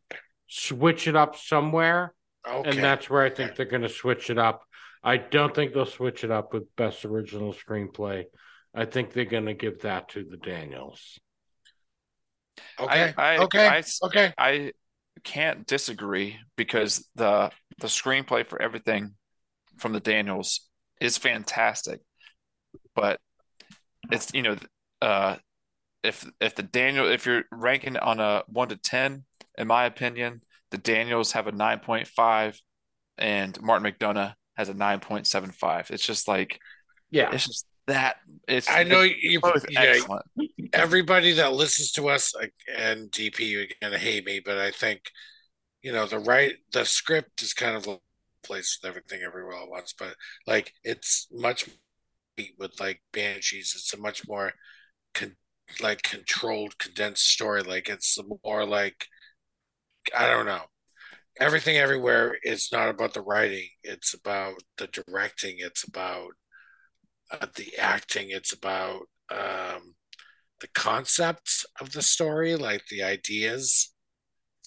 switch 0.48 1.07
it 1.07 1.15
up 1.15 1.36
somewhere, 1.36 2.15
Okay. 2.44 2.69
and 2.69 2.82
that's 2.82 3.09
where 3.09 3.23
I 3.23 3.31
think 3.31 3.53
Okay. 3.53 3.57
they're 3.57 3.66
gonna 3.66 3.89
switch 3.89 4.28
it 4.28 4.36
up. 4.36 4.62
I 5.05 5.19
don't 5.19 5.55
think 5.55 5.73
they'll 5.73 5.86
switch 5.86 6.24
it 6.24 6.32
up 6.32 6.53
with 6.53 6.74
best 6.74 7.05
original 7.05 7.55
screenplay. 7.55 8.24
I 8.74 8.86
think 8.86 9.12
they're 9.12 9.24
gonna 9.24 9.55
give 9.55 9.82
that 9.82 10.09
to 10.11 10.24
the 10.24 10.36
Daniels. 10.36 11.20
okay. 12.81 13.15
I, 13.16 13.36
I, 13.36 13.39
okay. 13.44 13.69
I, 13.69 13.85
okay. 14.03 14.32
I 14.36 14.73
can't 15.23 15.65
disagree 15.65 16.39
because 16.57 17.09
the 17.15 17.53
the 17.78 17.86
screenplay 17.86 18.44
for 18.44 18.61
everything 18.61 19.15
from 19.78 19.93
the 19.93 20.01
Daniels 20.01 20.69
is 21.01 21.19
fantastic, 21.19 22.01
but 22.94 23.20
it's 24.11 24.32
you 24.35 24.43
know 24.43 24.57
uh 25.03 25.36
if 26.07 26.27
if 26.41 26.55
the 26.55 26.62
Daniel 26.62 27.11
if 27.11 27.27
you're 27.27 27.45
ranking 27.53 27.97
on 27.97 28.20
a 28.20 28.43
one 28.49 28.69
to 28.69 28.77
ten, 28.77 29.24
in 29.59 29.66
my 29.66 29.85
opinion, 29.85 30.43
the 30.70 30.78
Daniels 30.78 31.33
have 31.33 31.47
a 31.47 31.53
nine 31.53 31.81
point 31.81 32.07
five, 32.09 32.61
and 33.19 33.61
Martin 33.62 33.91
McDonagh 33.93 34.35
has 34.57 34.69
a 34.69 34.74
nine 34.74 35.01
point 35.01 35.27
seven 35.27 35.51
five. 35.51 35.91
It's 35.91 36.05
just 36.07 36.28
like 36.28 36.61
Yeah, 37.11 37.31
it's 37.33 37.47
just 37.47 37.66
that 37.87 38.16
it's 38.49 38.69
I 38.70 38.83
know 38.85 39.03
you. 39.03 39.41
both 39.41 39.65
yeah, 39.70 39.81
excellent. 39.81 40.24
everybody 40.73 41.33
that 41.33 41.53
listens 41.53 41.93
to 41.93 42.09
us 42.09 42.35
like, 42.35 42.53
and 42.77 43.11
DP, 43.11 43.41
you're 43.51 43.66
gonna 43.81 43.99
hate 43.99 44.24
me, 44.27 44.41
but 44.45 44.59
I 44.59 44.70
think 44.70 45.03
you 45.83 45.93
know 45.93 46.07
the 46.07 46.19
right 46.19 46.55
the 46.73 46.85
script 46.85 47.43
is 47.43 47.55
kind 47.55 47.77
of 47.77 47.87
a 47.87 47.99
place 48.45 48.78
with 48.83 48.89
everything 48.89 49.23
everywhere 49.24 49.57
at 49.62 49.69
once, 49.69 49.95
but 49.99 50.15
like 50.47 50.73
it's 50.85 51.28
much 51.33 51.69
with 52.59 52.78
like 52.81 53.03
banshees. 53.12 53.74
It's 53.77 53.95
a 53.95 53.99
much 53.99 54.27
more 54.28 54.53
con- 55.15 55.37
like 55.80 56.02
controlled, 56.02 56.78
condensed 56.78 57.28
story. 57.28 57.62
Like 57.62 57.88
it's 57.88 58.18
more 58.44 58.64
like 58.64 59.06
I 60.16 60.26
don't 60.28 60.47
know. 60.47 60.62
Everything 61.38 61.76
everywhere 61.76 62.38
is 62.43 62.70
not 62.72 62.88
about 62.88 63.12
the 63.12 63.20
writing. 63.20 63.68
It's 63.82 64.14
about 64.14 64.55
the 64.78 64.86
directing. 64.86 65.56
It's 65.59 65.84
about 65.84 66.30
uh, 67.30 67.47
the 67.56 67.76
acting. 67.78 68.28
It's 68.30 68.52
about 68.52 69.02
um, 69.30 69.94
the 70.60 70.68
concepts 70.74 71.66
of 71.80 71.93
the 71.93 72.01
story, 72.01 72.56
like 72.56 72.86
the 72.86 73.02
ideas 73.02 73.93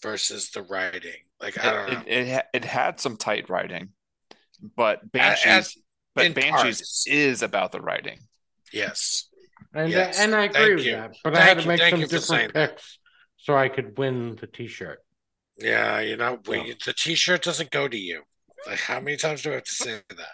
versus 0.03 0.51
the 0.51 0.61
writing. 0.61 1.23
Like 1.41 1.57
I 1.63 1.71
don't 1.71 1.89
it, 1.89 1.93
know. 1.93 2.03
it, 2.05 2.27
it, 2.27 2.34
ha- 2.34 2.47
it 2.53 2.65
had 2.65 2.99
some 2.99 3.17
tight 3.17 3.49
writing, 3.49 3.89
but 4.76 4.99
At- 5.03 5.11
Banshees, 5.11 5.77
but 6.13 6.35
Banshees 6.35 6.51
parts. 6.81 7.07
is 7.07 7.41
about 7.41 7.71
the 7.71 7.81
writing. 7.81 8.19
yes. 8.71 9.28
And 9.73 9.89
Yes, 9.91 10.19
and 10.19 10.35
I 10.35 10.45
agree 10.45 10.53
thank 10.59 10.75
with 10.77 10.85
you. 10.85 10.91
that. 10.95 11.15
But 11.23 11.35
I 11.35 11.41
had 11.41 11.59
to 11.59 11.67
make 11.67 11.79
thank 11.79 11.95
some 11.97 12.07
different 12.07 12.53
picks 12.53 12.99
so 13.37 13.55
I 13.55 13.69
could 13.69 13.97
win 13.97 14.35
the 14.35 14.47
T-shirt. 14.47 14.99
Yeah, 15.57 15.99
you 15.99 16.17
know, 16.17 16.39
we, 16.47 16.57
Yeah. 16.61 16.73
the 16.85 16.93
T-shirt 16.93 17.43
doesn't 17.43 17.69
go 17.71 17.87
to 17.87 17.97
you. 17.97 18.23
Like, 18.65 18.79
how 18.79 18.99
many 18.99 19.17
times 19.17 19.41
do 19.41 19.51
I 19.51 19.55
have 19.55 19.63
to 19.63 19.71
say 19.71 20.01
that? 20.09 20.29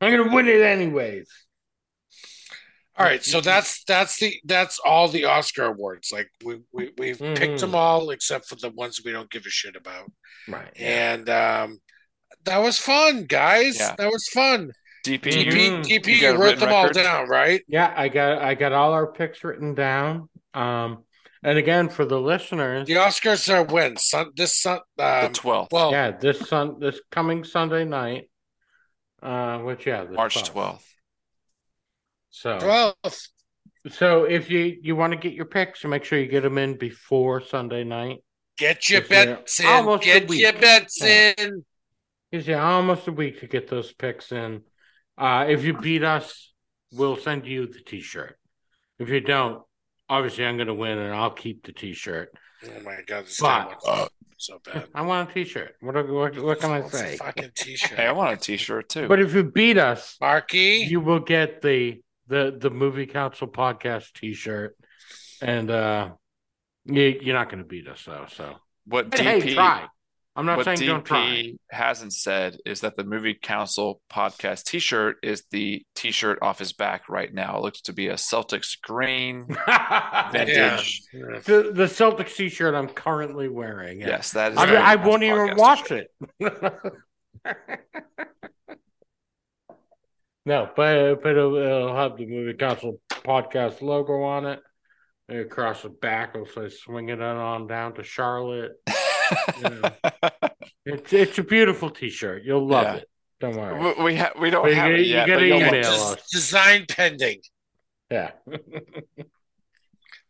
I'm 0.00 0.10
gonna 0.16 0.34
win 0.34 0.48
it 0.48 0.60
anyways. 0.60 1.28
All 2.98 3.04
right, 3.04 3.22
so 3.24 3.40
that's 3.40 3.84
that's 3.84 4.18
the 4.18 4.38
that's 4.44 4.78
all 4.84 5.08
the 5.08 5.24
Oscar 5.24 5.64
awards. 5.66 6.10
Like 6.12 6.30
we 6.44 6.60
we 6.72 6.92
we've 6.96 7.18
picked 7.18 7.40
Mhm. 7.54 7.60
them 7.60 7.74
all 7.74 8.10
except 8.10 8.46
for 8.46 8.56
the 8.56 8.70
ones 8.70 9.00
we 9.04 9.12
don't 9.12 9.30
give 9.30 9.44
a 9.46 9.50
shit 9.50 9.76
about. 9.76 10.10
Right. 10.48 10.72
And 10.76 11.28
um 11.28 11.80
that 12.44 12.58
was 12.58 12.78
fun, 12.78 13.24
guys. 13.24 13.78
Yeah. 13.78 13.94
That 13.98 14.10
was 14.10 14.28
fun. 14.28 14.72
DP, 15.06 15.20
DP. 15.20 15.84
DP, 15.84 16.06
You 16.06 16.14
you, 16.14 16.30
wrote 16.32 16.40
written 16.40 16.60
them 16.60 16.72
all 16.72 16.92
down, 16.92 17.28
right? 17.28 17.62
Yeah, 17.68 17.92
I 17.96 18.08
got 18.08 18.42
I 18.42 18.54
got 18.54 18.72
all 18.72 18.92
our 18.92 19.06
picks 19.12 19.44
written 19.44 19.74
down. 19.74 20.28
Um, 20.54 21.04
and 21.42 21.58
again 21.58 21.88
for 21.88 22.04
the 22.04 22.20
listeners, 22.20 22.86
The 22.88 22.94
Oscars 22.94 23.52
are 23.54 23.62
when 23.64 23.96
sun 23.96 24.30
this 24.36 24.56
sun 24.56 24.80
the 24.96 25.26
um, 25.26 25.32
twelfth, 25.32 25.72
well 25.72 25.90
yeah, 25.92 26.10
this 26.10 26.40
sun 26.48 26.80
this 26.80 27.00
coming 27.10 27.44
Sunday 27.44 27.84
night, 27.84 28.30
uh, 29.22 29.58
which 29.58 29.86
yeah, 29.86 30.04
the 30.04 30.12
March 30.12 30.34
12th. 30.42 30.82
So, 32.30 32.58
twelfth. 32.58 33.28
so 33.90 34.24
if 34.24 34.50
you 34.50 34.76
you 34.82 34.96
want 34.96 35.12
to 35.12 35.18
get 35.18 35.32
your 35.34 35.44
picks, 35.46 35.84
make 35.84 36.04
sure 36.04 36.18
you 36.18 36.26
get 36.26 36.42
them 36.42 36.58
in 36.58 36.76
before 36.76 37.40
Sunday 37.40 37.84
night. 37.84 38.18
Get 38.58 38.88
your 38.88 39.02
bets 39.02 39.60
in. 39.60 39.66
almost 39.66 40.02
a 40.02 40.06
Get 40.20 40.30
your 40.30 40.52
bets 40.54 41.00
Yeah. 41.02 41.32
in. 41.38 41.64
Gives 42.32 42.48
you 42.48 42.56
almost 42.56 43.06
a 43.06 43.12
week 43.12 43.40
to 43.40 43.46
get 43.46 43.68
those 43.68 43.92
picks 43.92 44.32
in. 44.32 44.62
Uh, 45.18 45.46
if 45.48 45.64
you 45.64 45.74
beat 45.74 46.04
us, 46.04 46.52
we'll 46.92 47.16
send 47.16 47.46
you 47.46 47.66
the 47.66 47.80
T-shirt. 47.80 48.38
If 48.98 49.08
you 49.08 49.20
don't, 49.20 49.62
obviously 50.08 50.44
I'm 50.44 50.56
going 50.56 50.66
to 50.68 50.74
win, 50.74 50.98
and 50.98 51.14
I'll 51.14 51.30
keep 51.30 51.64
the 51.64 51.72
T-shirt. 51.72 52.32
Oh 52.66 52.80
my 52.84 52.98
god, 53.06 53.24
this 53.26 53.40
But- 53.40 53.80
guy 53.84 54.08
so 54.38 54.60
bad. 54.64 54.86
I 54.94 55.02
want 55.02 55.30
a 55.30 55.32
T-shirt. 55.32 55.76
What 55.80 55.94
what, 56.08 56.38
what 56.38 56.60
can 56.60 56.70
I 56.70 56.86
say? 56.88 57.16
fucking 57.16 57.52
T-shirt. 57.54 57.98
Hey, 57.98 58.06
I 58.06 58.12
want 58.12 58.34
a 58.34 58.36
T-shirt 58.36 58.88
too. 58.88 59.08
But 59.08 59.20
if 59.20 59.34
you 59.34 59.44
beat 59.44 59.78
us, 59.78 60.16
Marky. 60.20 60.86
you 60.88 61.00
will 61.00 61.20
get 61.20 61.62
the 61.62 62.02
the 62.28 62.56
the 62.58 62.70
movie 62.70 63.06
council 63.06 63.48
podcast 63.48 64.12
T-shirt, 64.12 64.76
and 65.40 65.70
uh, 65.70 66.10
you, 66.84 67.18
you're 67.22 67.34
not 67.34 67.48
going 67.48 67.62
to 67.62 67.68
beat 67.68 67.88
us 67.88 68.04
though. 68.04 68.26
So 68.28 68.56
what 68.86 69.10
But 69.10 69.20
DP 69.20 69.22
hey, 69.42 69.54
try. 69.54 69.86
I'm 70.36 70.46
not 70.46 70.58
what 70.58 70.64
saying 70.64 70.78
DP 70.78 70.86
don't 70.86 71.04
try. 71.04 71.52
hasn't 71.70 72.12
said 72.12 72.58
is 72.66 72.80
that 72.82 72.96
the 72.96 73.04
movie 73.04 73.34
council 73.34 74.00
podcast 74.12 74.64
T-shirt 74.64 75.16
is 75.22 75.44
the 75.50 75.84
T-shirt 75.94 76.38
off 76.42 76.58
his 76.58 76.72
back 76.72 77.08
right 77.08 77.32
now. 77.32 77.56
It 77.58 77.62
looks 77.62 77.80
to 77.82 77.92
be 77.92 78.08
a 78.08 78.14
Celtics 78.14 78.80
green 78.80 79.46
vintage. 80.32 81.02
Yeah. 81.12 81.38
the 81.44 81.70
the 81.74 81.84
Celtics 81.86 82.36
T-shirt 82.36 82.74
I'm 82.74 82.88
currently 82.88 83.48
wearing. 83.48 84.00
yeah. 84.00 84.08
Yes, 84.08 84.32
that 84.32 84.52
is. 84.52 84.58
I, 84.58 84.66
the 84.66 84.72
mean, 84.72 84.80
I 84.82 84.94
Council 84.96 85.10
won't 85.10 85.22
even 85.22 85.38
Podcast 85.48 85.56
watch 85.56 85.82
T-shirt. 85.84 86.06
it. 86.40 86.82
No, 90.44 90.70
but 90.76 91.16
but 91.22 91.30
it'll, 91.30 91.56
it'll 91.56 91.96
have 91.96 92.16
the 92.16 92.24
movie 92.26 92.56
council 92.56 93.00
podcast 93.10 93.82
logo 93.82 94.22
on 94.22 94.46
it. 94.46 94.60
And 95.28 95.40
across 95.40 95.82
the 95.82 95.88
back, 95.88 96.36
it'll 96.36 96.46
say 96.46 96.68
"Swinging 96.68 97.08
it 97.16 97.20
on 97.20 97.66
down 97.66 97.94
to 97.94 98.04
Charlotte." 98.04 98.74
Yeah. 99.60 99.90
It's 100.84 101.12
it's 101.12 101.38
a 101.38 101.42
beautiful 101.42 101.90
T-shirt. 101.90 102.44
You'll 102.44 102.66
love 102.66 102.84
Yeah. 102.84 102.94
it. 102.96 103.08
Don't 103.40 103.56
worry. 103.56 103.94
we 103.98 104.04
we, 104.04 104.16
ha- 104.16 104.32
we 104.40 104.50
don't 104.50 104.62
But 104.64 104.74
have 104.74 104.84
gotta- 104.84 104.94
it 104.94 105.00
you 105.06 105.14
yet. 105.14 105.26
gotta 105.26 105.44
email 105.44 105.86
us. 105.90 106.14
Des- 106.16 106.22
design 106.32 106.86
pending. 106.88 107.40
Yeah, 108.10 108.30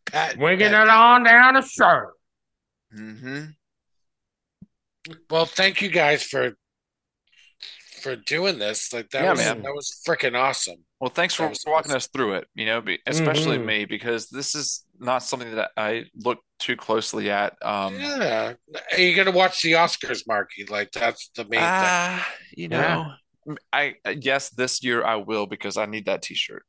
Pat, 0.05 0.33
swinging 0.33 0.69
Pat- 0.71 0.87
it 0.87 0.89
on 0.89 1.23
down 1.23 1.53
to 1.55 1.61
Charlotte. 1.61 2.15
Mhm. 2.95 3.53
Well, 5.29 5.45
thank 5.45 5.81
you 5.81 5.89
guys 5.89 6.23
for 6.23 6.53
for 8.01 8.15
doing 8.15 8.57
this. 8.59 8.93
Like 8.93 9.09
that 9.11 9.23
Yeah, 9.23 9.31
was 9.31 9.39
man. 9.39 9.61
that 9.63 9.73
was 9.75 10.01
freaking 10.07 10.35
awesome. 10.35 10.83
Well, 10.99 11.09
thanks 11.09 11.33
for 11.33 11.43
That 11.43 11.49
was 11.49 11.63
walking 11.67 11.91
awesome. 11.91 11.97
us 11.97 12.07
through 12.07 12.33
it, 12.35 12.47
you 12.55 12.65
know, 12.65 12.81
be, 12.81 12.99
especially 13.05 13.57
Mhm. 13.59 13.65
me, 13.65 13.85
because 13.85 14.29
this 14.29 14.55
is 14.55 14.85
not 14.99 15.23
something 15.23 15.55
that 15.55 15.71
I 15.77 16.05
look 16.23 16.39
too 16.59 16.75
closely 16.75 17.29
at. 17.29 17.55
Um, 17.61 17.99
yeah, 17.99 18.53
you 18.97 19.15
got 19.15 19.25
to 19.25 19.31
watch 19.31 19.61
the 19.61 19.73
Oscars, 19.73 20.23
Marky. 20.27 20.65
Like 20.65 20.91
that's 20.91 21.29
the 21.35 21.43
main 21.43 21.59
thing. 21.59 21.61
ah, 21.61 22.33
you 22.55 22.67
Yeah. 22.71 22.81
know, 22.81 23.11
m- 23.49 23.57
I 23.71 23.95
yes, 24.19 24.49
this 24.49 24.83
year 24.83 25.03
I 25.03 25.15
will 25.17 25.45
because 25.45 25.77
I 25.77 25.85
need 25.85 26.05
that 26.07 26.21
T-shirt. 26.23 26.63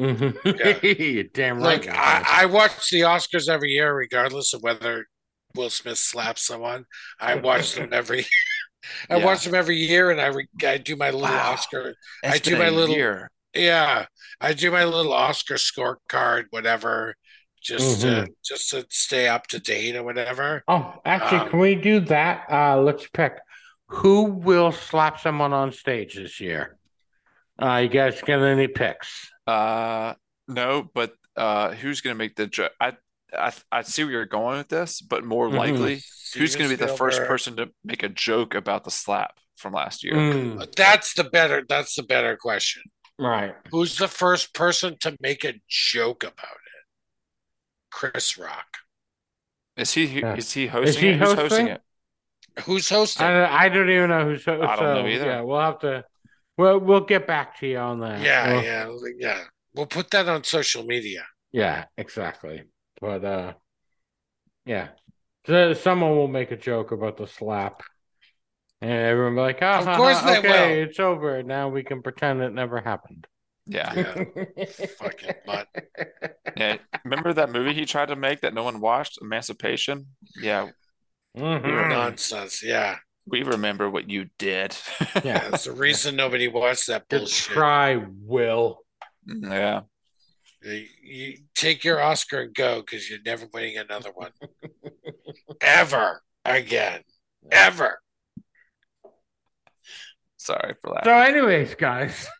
Mhm. 0.00 0.98
You're 1.14 1.24
damn 1.34 1.58
right. 1.58 1.84
Like 1.84 1.88
I, 1.88 2.42
I 2.42 2.46
watch 2.46 2.90
the 2.90 3.00
Oscars 3.02 3.48
every 3.48 3.70
year, 3.70 3.94
regardless 3.94 4.52
of 4.52 4.62
whether 4.62 5.06
Will 5.54 5.70
Smith 5.70 5.98
slaps 5.98 6.46
someone. 6.46 6.84
I 7.20 7.36
watch 7.36 7.74
them 7.76 7.90
every. 7.92 8.26
I 9.08 9.16
Yeah. 9.18 9.24
watch 9.24 9.44
them 9.44 9.54
every 9.54 9.76
year, 9.76 10.10
and 10.10 10.20
I 10.20 10.26
re, 10.26 10.46
I 10.62 10.76
do 10.78 10.96
my 10.96 11.06
little 11.10 11.22
Wow. 11.22 11.52
Oscar. 11.52 11.94
It's 12.22 12.34
I 12.34 12.38
do 12.38 12.58
my 12.58 12.68
little- 12.68 12.94
year. 12.94 13.30
Yeah, 13.54 14.06
I 14.40 14.52
do 14.52 14.72
my 14.72 14.84
little 14.84 15.12
Oscar 15.12 15.54
scorecard, 15.54 16.46
whatever, 16.50 17.14
just 17.64 18.00
to 18.02 18.06
Mhm. 18.06 18.34
just 18.44 18.70
to 18.70 18.86
stay 18.90 19.26
up 19.26 19.46
to 19.48 19.58
date 19.58 19.96
or 19.96 20.02
whatever. 20.04 20.62
Oh, 20.68 21.00
actually, 21.04 21.38
Um, 21.40 21.50
can 21.50 21.58
we 21.58 21.74
do 21.74 22.00
that? 22.00 22.46
Uh, 22.50 22.76
let's 22.80 23.06
pick 23.08 23.38
who 23.88 24.24
will 24.24 24.72
slap 24.72 25.20
someone 25.20 25.52
on 25.52 25.72
stage 25.72 26.14
this 26.14 26.40
year. 26.40 26.78
Uh, 27.60 27.76
you 27.82 27.88
guys 27.88 28.20
got 28.22 28.42
any 28.42 28.66
picks? 28.68 29.30
Uh, 29.46 30.14
no, 30.48 30.90
but 30.94 31.14
uh, 31.36 31.72
who's 31.72 32.00
gonna 32.00 32.14
make 32.14 32.36
the 32.36 32.46
joke? 32.46 32.72
I, 32.80 32.96
I 33.36 33.52
I 33.72 33.82
see 33.82 34.04
where 34.04 34.12
you're 34.12 34.26
going 34.26 34.58
with 34.58 34.68
this, 34.68 35.00
but 35.00 35.24
more 35.24 35.48
Mhm. 35.48 35.56
likely, 35.56 36.02
who's 36.34 36.56
gonna 36.56 36.68
be 36.68 36.76
the 36.76 36.88
first 36.88 37.22
person 37.24 37.56
to 37.56 37.70
make 37.84 38.02
a 38.02 38.08
joke 38.08 38.54
about 38.54 38.84
the 38.84 38.90
slap 38.90 39.38
from 39.56 39.72
last 39.72 40.02
year? 40.04 40.14
Mm, 40.14 40.74
That's 40.76 41.14
the 41.14 41.24
better. 41.24 41.64
That's 41.68 41.94
the 41.94 42.02
better 42.02 42.36
question. 42.36 42.82
right. 43.18 43.54
Who's 43.70 43.96
the 43.96 44.08
first 44.08 44.52
person 44.54 44.96
to 45.00 45.16
make 45.20 45.44
a 45.44 45.54
joke 45.68 46.24
about 46.24 46.56
it? 46.63 46.63
Chris 47.94 48.36
Rock. 48.36 48.66
Is 49.76 49.92
he 49.92 50.20
Yeah. 50.20 50.34
is 50.36 50.52
he 50.52 50.66
hosting 50.66 51.02
he 51.02 51.08
it? 51.10 51.18
Who's 51.18 51.28
hosting? 51.28 51.42
hosting 51.48 51.68
it? 51.68 51.82
Who's 52.64 52.88
hosting? 52.88 53.26
I, 53.26 53.30
don't- 53.32 53.50
I 53.52 53.68
don't 53.68 53.90
even 53.90 54.10
know 54.10 54.24
who's. 54.24 54.44
So, 54.44 54.60
I 54.62 54.76
don't 54.76 54.94
know 55.02 55.06
either. 55.08 55.26
Yeah, 55.26 55.40
we'll 55.42 55.60
have 55.60 55.78
to. 55.80 56.04
Well, 56.56 56.78
we'll 56.80 57.00
get 57.14 57.26
back 57.26 57.58
to 57.60 57.66
you 57.66 57.78
on 57.78 58.00
that. 58.00 58.20
yeah, 58.20 58.52
We'll- 58.52 59.08
yeah, 59.08 59.10
yeah. 59.18 59.40
We'll 59.74 59.86
put 59.86 60.10
that 60.10 60.28
on 60.28 60.44
social 60.44 60.84
media. 60.84 61.24
Yeah, 61.52 61.84
exactly. 61.96 62.64
But 63.00 63.24
uh 63.24 63.52
yeah. 64.66 64.88
So 65.46 65.72
someone 65.74 66.16
will 66.16 66.28
make 66.28 66.50
a 66.52 66.56
joke 66.56 66.90
about 66.92 67.16
the 67.16 67.26
slap. 67.26 67.82
And 68.80 68.90
everyone 68.90 69.34
will 69.36 69.42
be 69.42 69.46
like, 69.52 69.62
oh, 69.62 69.90
Of 69.90 69.96
course 69.96 70.20
they 70.22 70.38
okay, 70.38 70.76
will. 70.82 70.88
it's 70.88 70.98
over. 71.00 71.42
Now 71.42 71.68
we 71.68 71.82
can 71.84 72.02
pretend 72.02 72.42
it 72.42 72.52
never 72.52 72.80
happened. 72.80 73.26
Yeah. 73.66 73.94
Yeah. 73.94 74.64
Fucking 74.98 75.34
butt. 75.46 75.68
Yeah. 76.56 76.76
Remember 77.04 77.32
that 77.32 77.50
movie 77.50 77.72
he 77.74 77.86
tried 77.86 78.08
to 78.08 78.16
make 78.16 78.42
that 78.42 78.52
no 78.54 78.62
one 78.64 78.80
watched, 78.80 79.18
Emancipation? 79.22 80.06
Yeah, 80.40 80.68
Mhm. 81.36 81.88
Nonsense. 81.88 82.62
Yeah. 82.62 82.98
we 83.26 83.42
remember 83.42 83.88
what 83.88 84.08
you 84.10 84.26
did. 84.38 84.76
Yeah. 85.24 85.48
That's 85.50 85.64
the 85.64 85.72
reason 85.72 86.14
nobody 86.14 86.46
watched 86.48 86.88
that 86.88 87.08
Good 87.08 87.20
bullshit. 87.20 87.54
try, 87.54 88.04
Will. 88.20 88.80
Yeah. 89.26 89.82
You, 90.62 90.86
you 91.02 91.38
take 91.54 91.84
your 91.84 92.00
Oscar 92.02 92.40
and 92.42 92.54
go 92.54 92.80
because 92.80 93.08
you're 93.08 93.18
never 93.24 93.46
winning 93.52 93.78
another 93.78 94.10
one. 94.14 94.30
Ever 95.62 96.22
again. 96.44 97.00
Ever. 97.50 97.98
Sorry 100.36 100.74
for 100.82 100.92
that. 100.94 101.04
So, 101.04 101.10
anyways, 101.18 101.74
guys, 101.74 102.14
Sorry. 102.16 102.30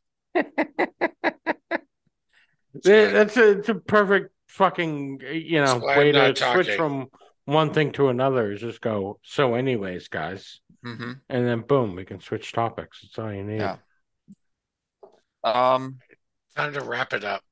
That's 2.82 3.36
a, 3.36 3.59
it's 3.59 3.69
a 3.69 3.74
perfect 3.74 4.31
fucking 4.48 5.20
you 5.32 5.62
know 5.65 5.78
way 5.78 6.12
to 6.12 6.19
not 6.19 6.39
switch 6.39 6.70
from 6.77 7.06
one 7.44 7.73
thing 7.73 7.93
to 7.93 8.09
another. 8.09 8.52
Is 8.52 8.61
just 8.61 8.81
go. 8.81 9.19
So, 9.23 9.55
anyways, 9.55 10.09
guys, 10.09 10.61
hmm 10.82 11.12
and 11.28 11.47
then 11.47 11.61
boom, 11.61 11.94
we 11.97 12.05
can 12.05 12.20
switch 12.20 12.52
topics. 12.52 13.01
That's 13.02 13.19
all 13.19 13.32
you 13.32 13.44
need. 13.44 13.61
Yeah. 13.61 13.77
Um, 15.43 15.98
Time 16.56 16.73
to 16.73 16.81
wrap 16.82 17.12
it 17.12 17.24
up. 17.24 17.43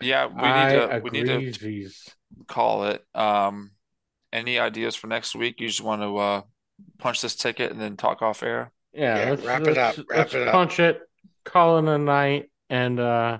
yeah, 0.00 0.26
we 0.26 0.34
need 0.34 0.42
I 0.42 0.72
to 0.96 1.00
we 1.04 1.10
need 1.10 1.26
to 1.26 1.36
agree. 1.36 1.88
call 2.48 2.86
it. 2.86 3.04
Um, 3.14 3.70
any 4.32 4.58
ideas 4.58 4.96
for 4.96 5.06
next 5.06 5.34
week? 5.34 5.60
You 5.60 5.68
just 5.68 5.82
want 5.82 6.02
to 6.02 6.16
uh 6.16 6.42
punch 6.98 7.20
this 7.22 7.36
ticket 7.36 7.70
and 7.70 7.80
then 7.80 7.96
talk 7.96 8.20
off 8.22 8.42
air? 8.42 8.72
Yeah, 8.92 9.18
Yeah, 9.24 9.30
let's, 9.30 9.42
wrap 9.44 9.60
it 9.62 9.76
let's- 9.76 9.98
up, 9.98 10.04
wrap 10.10 10.18
let's 10.18 10.34
it 10.34 10.48
up. 10.48 10.52
punch 10.52 10.80
it, 10.80 11.00
call 11.46 11.78
it 11.78 11.88
a 11.88 11.98
night, 11.98 12.50
and 12.68 13.00
uh, 13.00 13.38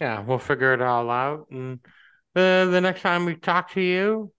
yeah, 0.00 0.22
we'll 0.22 0.38
figure 0.38 0.74
it 0.74 0.82
all 0.82 1.08
out. 1.10 1.46
And 1.50 1.80
the 2.34 2.68
the 2.70 2.80
next 2.80 3.02
time 3.02 3.24
we 3.24 3.36
talk 3.36 3.72
to 3.72 3.80
you, 3.80 4.32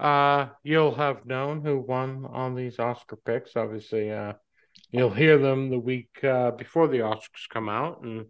uh, 0.00 0.48
you'll 0.62 0.94
have 0.94 1.26
known 1.26 1.64
who 1.64 1.78
won 1.78 2.26
on 2.26 2.54
these 2.54 2.78
Oscar 2.78 3.16
picks. 3.16 3.56
Obviously, 3.56 4.10
uh, 4.10 4.32
you'll 4.90 5.10
hear 5.10 5.38
them 5.38 5.70
the 5.70 5.78
week 5.78 6.22
uh, 6.24 6.50
before 6.50 6.88
the 6.88 6.98
Oscars 6.98 7.48
come 7.48 7.68
out. 7.68 8.02
And 8.02 8.26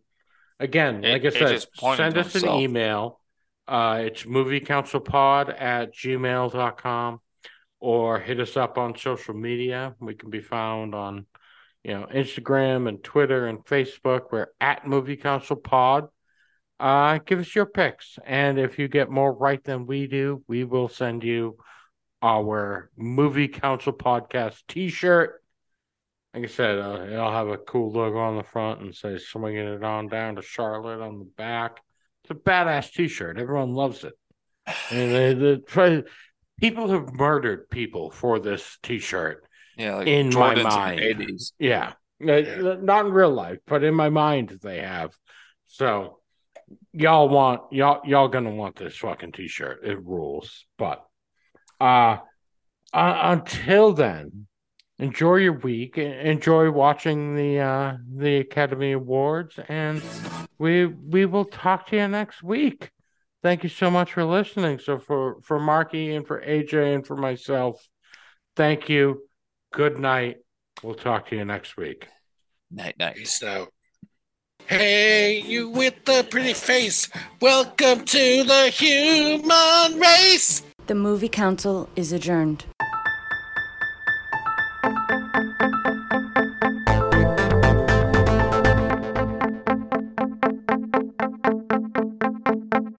again, 0.60 1.02
like 1.02 1.24
I 1.24 1.30
said, 1.30 1.64
send 1.96 2.18
us 2.18 2.34
an 2.34 2.48
email. 2.48 3.20
Uh, 3.66 4.02
it's 4.04 4.24
moviecouncilpod 4.24 5.60
at 5.60 5.94
gmail.com 5.94 7.20
or 7.80 8.18
hit 8.18 8.40
us 8.40 8.56
up 8.56 8.78
on 8.78 8.96
social 8.96 9.34
media. 9.34 9.94
We 10.00 10.14
can 10.14 10.30
be 10.30 10.40
found 10.40 10.94
on, 10.94 11.26
you 11.84 11.92
know, 11.92 12.06
Instagram 12.12 12.88
and 12.88 13.04
Twitter 13.04 13.46
and 13.46 13.64
Facebook. 13.64 14.32
We're 14.32 14.48
at 14.60 14.86
Movie 14.86 15.16
Council 15.16 15.56
Pod. 15.56 16.08
Uh, 16.80 17.18
give 17.18 17.38
us 17.38 17.54
your 17.54 17.66
picks, 17.66 18.18
and 18.26 18.58
if 18.58 18.78
you 18.78 18.88
get 18.88 19.08
more 19.08 19.32
right 19.32 19.62
than 19.62 19.86
we 19.86 20.08
do, 20.08 20.42
we 20.48 20.64
will 20.64 20.88
send 20.88 21.22
you 21.22 21.56
our 22.20 22.90
Movie 22.96 23.48
Council 23.48 23.92
Podcast 23.92 24.62
T-shirt. 24.66 25.40
Like 26.34 26.44
I 26.44 26.46
said, 26.48 26.78
uh, 26.80 27.06
it'll 27.08 27.30
have 27.30 27.48
a 27.48 27.58
cool 27.58 27.92
logo 27.92 28.18
on 28.18 28.36
the 28.36 28.42
front 28.42 28.80
and 28.80 28.92
say 28.92 29.18
"Swinging 29.18 29.68
it 29.68 29.84
on 29.84 30.08
down 30.08 30.34
to 30.34 30.42
Charlotte" 30.42 31.00
on 31.00 31.20
the 31.20 31.30
back. 31.36 31.80
It's 32.24 32.32
a 32.32 32.34
badass 32.34 32.92
T-shirt. 32.92 33.38
Everyone 33.38 33.74
loves 33.74 34.02
it. 34.02 34.14
And 34.90 35.12
the, 35.40 35.62
the 35.74 36.04
people 36.58 36.88
have 36.88 37.12
murdered 37.12 37.70
people 37.70 38.10
for 38.10 38.40
this 38.40 38.78
T-shirt. 38.82 39.44
Yeah, 39.76 39.96
like 39.96 40.08
In 40.08 40.30
my 40.30 40.54
Jordans 40.54 40.56
the 40.56 40.62
mind. 40.62 41.00
80s. 41.00 41.52
Yeah. 41.58 41.92
Uh, 42.22 42.32
Yeah. 42.32 42.76
not 42.80 43.06
in 43.06 43.12
real 43.12 43.30
life, 43.30 43.58
but 43.66 43.82
in 43.84 43.94
my 43.94 44.08
mind 44.08 44.58
they 44.62 44.80
have. 44.80 45.12
So 45.66 46.20
y'all 46.92 47.28
want 47.28 47.72
y'all 47.72 48.00
y'all 48.04 48.28
gonna 48.28 48.54
want 48.54 48.76
this 48.76 48.96
fucking 48.96 49.32
t-shirt. 49.32 49.84
It 49.84 50.02
rules. 50.04 50.64
But 50.78 51.04
uh, 51.80 52.18
uh 52.92 53.20
until 53.22 53.92
then, 53.92 54.46
enjoy 54.98 55.36
your 55.36 55.58
week. 55.58 55.98
Enjoy 55.98 56.70
watching 56.70 57.34
the 57.34 57.60
uh 57.60 57.96
the 58.16 58.36
Academy 58.38 58.92
Awards 58.92 59.58
and 59.68 60.02
we 60.58 60.86
we 60.86 61.26
will 61.26 61.44
talk 61.44 61.88
to 61.88 61.96
you 61.96 62.08
next 62.08 62.42
week. 62.42 62.90
Thank 63.42 63.62
you 63.62 63.68
so 63.68 63.90
much 63.90 64.12
for 64.12 64.24
listening. 64.24 64.78
So 64.78 64.98
for 64.98 65.40
for 65.42 65.58
Marky 65.58 66.14
and 66.14 66.26
for 66.26 66.40
AJ 66.40 66.94
and 66.94 67.06
for 67.06 67.16
myself, 67.16 67.86
thank 68.56 68.88
you. 68.88 69.22
Good 69.74 69.98
night. 69.98 70.36
We'll 70.84 70.94
talk 70.94 71.28
to 71.30 71.36
you 71.36 71.44
next 71.44 71.76
week. 71.76 72.06
Night 72.70 72.96
night. 72.96 73.16
Peace 73.16 73.42
out. 73.42 73.72
Hey, 74.66 75.40
you 75.40 75.68
with 75.68 76.04
the 76.04 76.24
pretty 76.30 76.52
face. 76.52 77.08
Welcome 77.40 78.04
to 78.04 78.44
the 78.44 78.68
human 78.68 79.98
race. 79.98 80.62
The 80.86 80.94
movie 80.94 81.28
council 81.28 81.88
is 81.96 82.12
adjourned. 82.12 82.64